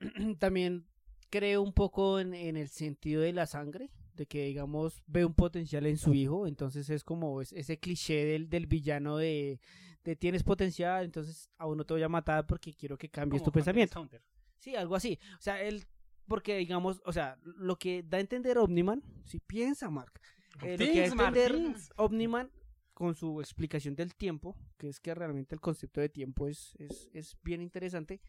También 0.39 0.87
creo 1.31 1.63
un 1.63 1.73
poco 1.73 2.21
en, 2.21 2.35
en 2.35 2.57
el 2.57 2.69
sentido 2.69 3.23
de 3.23 3.33
la 3.33 3.47
sangre, 3.47 3.91
de 4.15 4.27
que 4.27 4.47
digamos 4.47 5.03
ve 5.07 5.25
un 5.25 5.35
potencial 5.35 5.87
en 5.87 5.97
su 5.97 6.13
hijo, 6.15 6.47
entonces 6.47 6.91
es 6.91 7.05
como 7.05 7.41
es- 7.41 7.53
ese 7.53 7.79
cliché 7.79 8.25
del, 8.27 8.51
del 8.51 8.67
villano 8.67 9.17
de, 9.17 9.61
de 10.05 10.17
tienes 10.17 10.43
potencial, 10.43 11.05
entonces 11.05 11.49
aún 11.59 11.79
no 11.79 11.85
te 11.85 11.95
voy 11.95 12.03
a 12.03 12.09
matar 12.09 12.47
porque 12.47 12.75
quiero 12.75 12.99
que 12.99 13.09
cambies 13.09 13.41
Como 13.43 13.53
tu 13.53 13.59
Hunter 13.59 13.65
pensamiento. 13.65 14.01
Hunter. 14.01 14.23
Sí, 14.59 14.77
algo 14.77 14.95
así. 14.97 15.19
O 15.39 15.41
sea, 15.43 15.63
él, 15.63 15.87
porque 16.29 16.57
digamos, 16.59 17.01
o 17.07 17.13
sea, 17.13 17.39
lo 17.43 17.77
que 17.77 18.03
da 18.03 18.19
a 18.19 18.21
entender 18.21 18.59
Omniman, 18.59 19.03
si 19.25 19.41
piensa, 19.41 19.89
Mark, 19.91 20.21
eh, 20.63 20.77
lo 20.79 20.85
que 20.85 21.09
da 21.09 21.25
a 21.25 21.29
entender. 21.29 21.75
Omniman 21.97 22.51
con 22.95 23.15
su 23.15 23.41
explicación 23.41 23.95
del 23.95 24.15
tiempo, 24.15 24.57
que 24.79 24.89
es 24.89 25.01
que 25.01 25.15
realmente 25.15 25.55
el 25.55 25.61
concepto 25.61 26.01
de 26.01 26.09
tiempo 26.09 26.47
es, 26.49 26.75
es, 26.79 27.09
es 27.13 27.37
bien 27.43 27.61
interesante, 27.63 28.21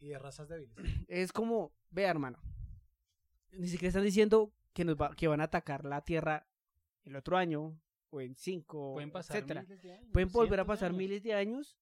Y 0.00 0.08
de 0.08 0.18
razas 0.18 0.48
débiles. 0.48 0.74
es 1.08 1.32
como, 1.32 1.72
vea 1.90 2.10
hermano, 2.10 2.38
ni 3.52 3.68
siquiera 3.68 3.88
están 3.88 4.02
diciendo 4.04 4.52
que, 4.72 4.84
nos 4.84 4.96
va- 4.96 5.14
que 5.14 5.28
van 5.28 5.40
a 5.40 5.44
atacar 5.44 5.84
la 5.84 6.00
Tierra 6.02 6.46
el 7.04 7.14
otro 7.16 7.36
año, 7.36 7.78
o 8.10 8.20
en 8.20 8.34
cinco, 8.34 8.94
Pueden 8.94 9.10
pasar 9.10 9.36
etcétera. 9.38 9.62
miles 9.62 9.82
de 9.82 9.92
años, 9.92 10.08
Pueden 10.12 10.32
volver 10.32 10.60
a 10.60 10.64
pasar 10.64 10.88
años. 10.88 10.98
miles 10.98 11.22
de 11.22 11.34
años 11.34 11.76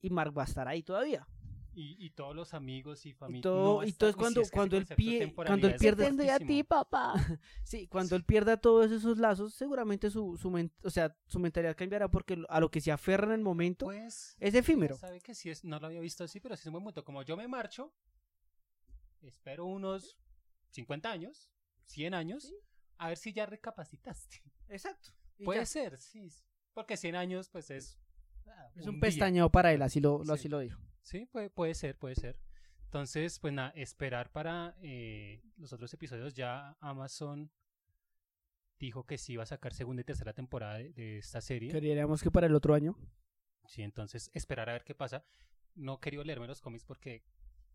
y 0.00 0.10
Mark 0.10 0.36
va 0.36 0.42
a 0.42 0.46
estar 0.46 0.66
ahí 0.68 0.82
todavía. 0.82 1.26
Y, 1.80 1.96
y 2.04 2.10
todos 2.10 2.34
los 2.34 2.54
amigos 2.54 3.06
y 3.06 3.12
familia. 3.12 3.38
Y 3.38 3.42
todo, 3.42 3.84
y 3.84 3.92
todo 3.92 4.10
es 4.10 4.16
cuando, 4.16 4.42
cuando 4.52 4.76
él 4.76 4.84
pie, 4.84 5.32
cuando 5.32 5.68
él 5.68 5.76
pierde 5.76 6.28
a 6.28 6.40
ti, 6.40 6.64
papá. 6.64 7.14
Sí, 7.62 7.86
cuando 7.86 8.16
él 8.16 8.24
pierda 8.24 8.56
todos 8.56 8.90
esos 8.90 9.16
lazos, 9.18 9.54
seguramente 9.54 10.10
su, 10.10 10.36
su, 10.36 10.50
men- 10.50 10.72
o 10.82 10.90
sea, 10.90 11.16
su 11.28 11.38
mentalidad 11.38 11.76
cambiará 11.76 12.10
porque 12.10 12.34
lo- 12.34 12.50
a 12.50 12.58
lo 12.58 12.68
que 12.68 12.80
se 12.80 12.90
aferra 12.90 13.26
en 13.26 13.32
el 13.34 13.42
momento 13.42 13.84
Pues, 13.86 14.34
es 14.40 14.54
efímero. 14.54 14.96
sabe 14.96 15.20
que 15.20 15.36
sí 15.36 15.50
es, 15.50 15.62
no 15.64 15.78
lo 15.78 15.86
había 15.86 16.00
visto 16.00 16.24
así, 16.24 16.40
pero 16.40 16.56
sí 16.56 16.62
es 16.62 16.66
un 16.66 16.72
buen 16.72 16.84
punto. 16.84 17.04
Como 17.04 17.22
yo 17.22 17.36
me 17.36 17.46
marcho, 17.46 17.94
espero 19.22 19.66
unos 19.66 20.18
50 20.70 21.10
años, 21.12 21.50
100 21.86 22.14
años, 22.14 22.52
a 22.96 23.08
ver 23.08 23.16
si 23.18 23.32
ya 23.32 23.46
recapacitaste. 23.46 24.42
Exacto. 24.68 25.10
Puede 25.44 25.60
ya. 25.60 25.66
ser, 25.66 25.98
sí. 25.98 26.28
Porque 26.74 26.96
100 26.96 27.14
años, 27.14 27.48
pues 27.50 27.70
es. 27.70 28.00
ah, 28.48 28.68
Es 28.74 28.86
un, 28.86 28.94
día. 28.94 29.00
pestañeo 29.00 29.48
para 29.50 29.72
él, 29.72 29.82
así 29.82 30.00
lo, 30.00 30.18
lo- 30.18 30.24
Sí. 30.24 30.32
así 30.32 30.48
lo 30.48 30.58
dijo. 30.58 30.80
Sí, 31.08 31.24
puede, 31.24 31.48
puede 31.48 31.72
ser, 31.74 31.96
puede 31.96 32.16
ser. 32.16 32.38
Entonces, 32.84 33.38
pues 33.38 33.54
nada, 33.54 33.70
esperar 33.70 34.30
para 34.30 34.76
eh, 34.82 35.42
los 35.56 35.72
otros 35.72 35.92
episodios. 35.94 36.34
Ya 36.34 36.76
Amazon 36.80 37.50
dijo 38.78 39.06
que 39.06 39.16
sí 39.16 39.32
iba 39.32 39.42
a 39.42 39.46
sacar 39.46 39.72
segunda 39.72 40.02
y 40.02 40.04
tercera 40.04 40.34
temporada 40.34 40.76
de, 40.76 40.92
de 40.92 41.16
esta 41.16 41.40
serie. 41.40 41.70
Queríamos 41.72 42.22
que 42.22 42.30
para 42.30 42.46
el 42.46 42.54
otro 42.54 42.74
año. 42.74 42.94
Sí, 43.64 43.82
entonces 43.82 44.30
esperar 44.34 44.68
a 44.68 44.74
ver 44.74 44.84
qué 44.84 44.94
pasa. 44.94 45.24
No 45.74 45.98
quería 45.98 46.22
leerme 46.24 46.46
los 46.46 46.60
cómics 46.60 46.84
porque 46.84 47.24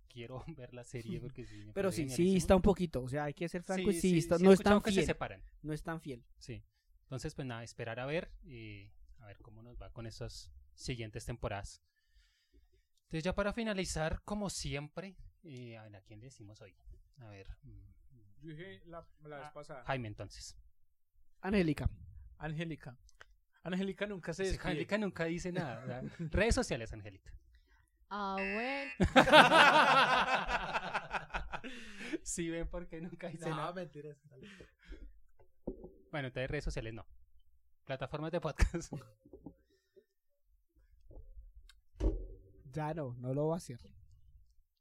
quiero 0.10 0.44
ver 0.56 0.72
la 0.76 0.84
serie 0.84 1.20
porque 1.20 1.48
sí. 1.48 1.66
me 1.66 1.74
Pero 1.74 1.92
sí, 1.92 2.08
sí 2.10 2.36
está 2.38 2.56
un 2.56 2.62
poquito. 2.62 3.02
O 3.02 3.10
sea, 3.10 3.24
hay 3.24 3.34
que 3.34 3.50
ser 3.50 3.64
franco 3.64 3.90
y 3.90 4.00
sí, 4.00 4.20
está- 4.20 4.38
sí 4.38 4.44
he 4.44 4.46
no 4.46 4.54
es 4.54 4.60
tan 4.60 4.80
que 4.80 4.92
se 4.92 4.96
fiel. 4.98 5.06
separan. 5.08 5.44
No 5.64 5.74
es 5.74 5.82
tan 5.82 6.00
fiel. 6.02 6.24
Sí. 6.38 6.64
Entonces, 7.06 7.34
pues 7.34 7.48
nada, 7.48 7.64
esperar 7.64 8.00
a 8.00 8.06
ver 8.06 8.32
y 8.44 8.92
a 9.18 9.26
ver 9.26 9.38
cómo 9.42 9.64
nos 9.64 9.82
va 9.82 9.90
con 9.90 10.06
esas 10.06 10.52
siguientes 10.76 11.26
temporadas. 11.26 11.82
Entonces, 13.14 13.26
ya 13.26 13.36
para 13.36 13.54
finalizar, 13.54 14.24
como 14.26 14.50
siempre, 14.50 15.16
eh, 15.44 15.78
a 15.78 15.84
ver, 15.84 15.98
¿a 15.98 16.02
quién 16.02 16.20
le 16.20 16.26
decimos 16.26 16.60
hoy? 16.62 16.76
A 17.20 17.28
ver, 17.28 17.48
mm, 17.62 18.42
Yo 18.42 18.50
dije 18.50 18.82
la, 18.88 19.06
la 19.26 19.38
vez 19.38 19.52
pasada. 19.52 19.84
Jaime, 19.86 20.08
entonces. 20.08 20.58
Angélica. 21.42 21.88
Angélica. 22.40 22.98
Angélica 23.62 24.08
nunca 24.08 24.34
se 24.34 24.46
despide. 24.46 24.68
Angélica 24.68 24.98
nunca 24.98 25.26
dice 25.26 25.52
nada. 25.52 25.76
¿verdad? 25.86 26.04
Redes 26.32 26.56
sociales, 26.56 26.92
Angélica. 26.92 27.32
Ah, 28.10 28.36
bueno. 28.40 28.92
sí, 32.24 32.50
ven 32.50 32.68
porque 32.68 33.00
nunca 33.00 33.28
dice 33.28 33.48
No, 33.48 33.58
nada. 33.58 33.74
mentiras. 33.74 34.18
dale. 34.28 34.48
Bueno, 36.10 36.30
entonces 36.30 36.50
redes 36.50 36.64
sociales 36.64 36.96
no. 36.96 37.06
Plataformas 37.86 38.32
de 38.32 38.42
podcast. 38.42 38.92
Ya 42.74 42.94
no, 42.94 43.16
no 43.20 43.34
lo 43.34 43.48
va 43.48 43.56
a 43.56 43.58
hacer. 43.58 43.80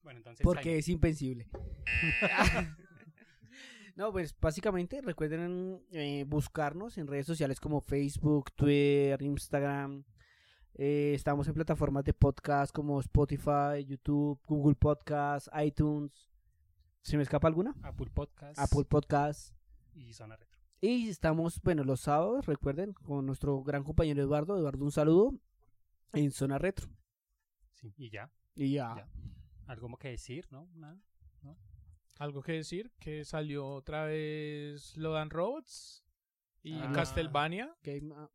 bueno, 0.02 0.19
entonces. 0.19 0.43
Porque 0.43 0.78
es 0.78 0.89
invencible. 0.89 1.48
no, 3.97 4.10
pues 4.12 4.35
básicamente 4.40 5.01
recuerden 5.02 5.85
eh, 5.90 6.24
buscarnos 6.27 6.97
en 6.97 7.06
redes 7.06 7.27
sociales 7.27 7.60
como 7.60 7.81
Facebook, 7.81 8.51
Twitter, 8.52 9.20
Instagram. 9.23 10.05
Eh, 10.74 11.12
estamos 11.14 11.47
en 11.48 11.55
plataformas 11.55 12.02
de 12.05 12.14
podcast 12.14 12.74
como 12.74 12.98
Spotify, 13.01 13.85
YouTube, 13.86 14.40
Google 14.47 14.74
Podcast, 14.74 15.48
iTunes. 15.62 16.31
¿Se 17.02 17.19
me 17.19 17.24
escapa 17.24 17.47
alguna? 17.47 17.74
Apple 17.82 18.10
Podcast. 18.14 18.59
Apple 18.59 18.85
Podcast. 18.85 19.55
Y 19.94 20.14
Zona 20.14 20.36
Retro. 20.36 20.59
Y 20.81 21.09
estamos, 21.10 21.60
bueno, 21.62 21.85
los 21.85 22.01
sábados, 22.01 22.47
recuerden, 22.47 22.94
con 22.94 23.27
nuestro 23.27 23.62
gran 23.62 23.85
compañero 23.85 24.23
Eduardo. 24.23 24.56
Eduardo, 24.56 24.85
un 24.85 24.93
saludo 24.93 25.35
en 26.14 26.31
Zona 26.31 26.59
Retro. 26.59 26.89
Sí, 27.82 27.92
y 27.98 28.10
ya. 28.10 28.30
Y 28.54 28.72
ya. 28.72 28.94
Ya. 28.96 29.09
¿Algo 29.66 29.94
que 29.98 30.09
decir, 30.09 30.46
no? 30.50 30.68
Nada. 30.74 30.98
Algo 32.18 32.42
que 32.42 32.52
decir, 32.52 32.92
que 33.00 33.24
salió 33.24 33.66
otra 33.66 34.04
vez 34.04 34.96
Lodan 34.96 35.30
Robots 35.30 36.04
y 36.62 36.74
Ah. 36.74 36.92
Castlevania. 36.94 37.74
Game- 37.82 38.14
ah, 38.14 38.30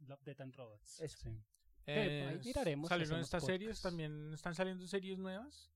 Love, 0.00 0.22
Death 0.22 0.40
and 0.42 0.54
Robots. 0.54 1.00
Eso. 1.00 1.18
Sí. 1.30 1.42
Eh, 1.86 2.26
ahí 2.28 2.40
miraremos, 2.44 2.88
Salieron 2.88 3.20
estas 3.20 3.44
series, 3.44 3.80
también 3.82 4.32
están 4.34 4.54
saliendo 4.54 4.86
series 4.86 5.18
nuevas 5.18 5.72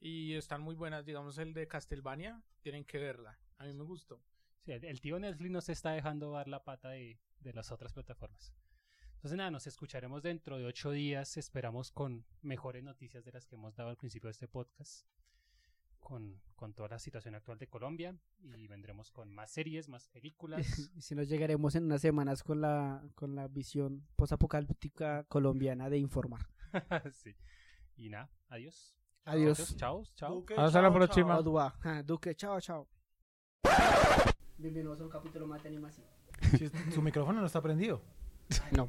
y 0.00 0.34
están 0.34 0.62
muy 0.62 0.74
buenas. 0.76 1.04
Digamos, 1.04 1.36
el 1.38 1.52
de 1.52 1.66
Castlevania, 1.68 2.40
tienen 2.60 2.84
que 2.84 2.98
verla. 2.98 3.38
A 3.58 3.64
mí 3.66 3.72
me 3.74 3.82
gustó. 3.84 4.22
Sí, 4.64 4.72
el 4.72 5.00
tío 5.00 5.18
Netflix 5.18 5.50
nos 5.50 5.68
está 5.68 5.90
dejando 5.92 6.30
dar 6.30 6.46
la 6.48 6.62
pata 6.64 6.90
de, 6.90 7.20
de 7.40 7.52
las 7.52 7.72
otras 7.72 7.92
plataformas. 7.92 8.54
Entonces, 9.18 9.36
nada, 9.36 9.50
nos 9.50 9.66
escucharemos 9.66 10.22
dentro 10.22 10.58
de 10.58 10.64
ocho 10.64 10.92
días. 10.92 11.36
Esperamos 11.36 11.90
con 11.90 12.24
mejores 12.42 12.84
noticias 12.84 13.24
de 13.24 13.32
las 13.32 13.46
que 13.46 13.56
hemos 13.56 13.74
dado 13.74 13.90
al 13.90 13.96
principio 13.96 14.28
de 14.28 14.30
este 14.30 14.46
podcast. 14.46 15.08
Con, 15.98 16.40
con 16.54 16.72
toda 16.72 16.90
la 16.90 16.98
situación 17.00 17.34
actual 17.34 17.58
de 17.58 17.66
Colombia. 17.66 18.16
Y 18.56 18.68
vendremos 18.68 19.10
con 19.10 19.34
más 19.34 19.50
series, 19.50 19.88
más 19.88 20.06
películas. 20.08 20.60
Y 20.96 21.02
si 21.02 21.16
nos 21.16 21.28
llegaremos 21.28 21.74
en 21.74 21.86
unas 21.86 22.00
semanas 22.00 22.44
con 22.44 22.60
la, 22.60 23.02
con 23.16 23.34
la 23.34 23.48
visión 23.48 24.06
posapocalíptica 24.14 25.24
colombiana 25.24 25.90
de 25.90 25.98
informar. 25.98 26.46
sí. 27.12 27.34
Y 27.96 28.10
nada, 28.10 28.30
adiós. 28.48 28.94
Adiós. 29.24 29.76
Chao, 29.76 30.04
chao. 30.14 30.32
Duque, 30.32 30.54
Hasta 30.56 30.80
la 30.80 30.92
próxima. 30.92 31.42
chao. 31.42 32.02
Duque, 32.04 32.36
chao, 32.36 32.60
chao. 32.60 32.88
Bienvenidos 34.56 35.00
a 35.00 35.02
un 35.02 35.10
capítulo 35.10 35.48
más 35.48 35.60
de 35.64 35.70
animación. 35.70 36.06
Su 36.94 37.02
micrófono 37.02 37.40
no 37.40 37.46
está 37.46 37.60
prendido. 37.60 38.00
No. 38.72 38.88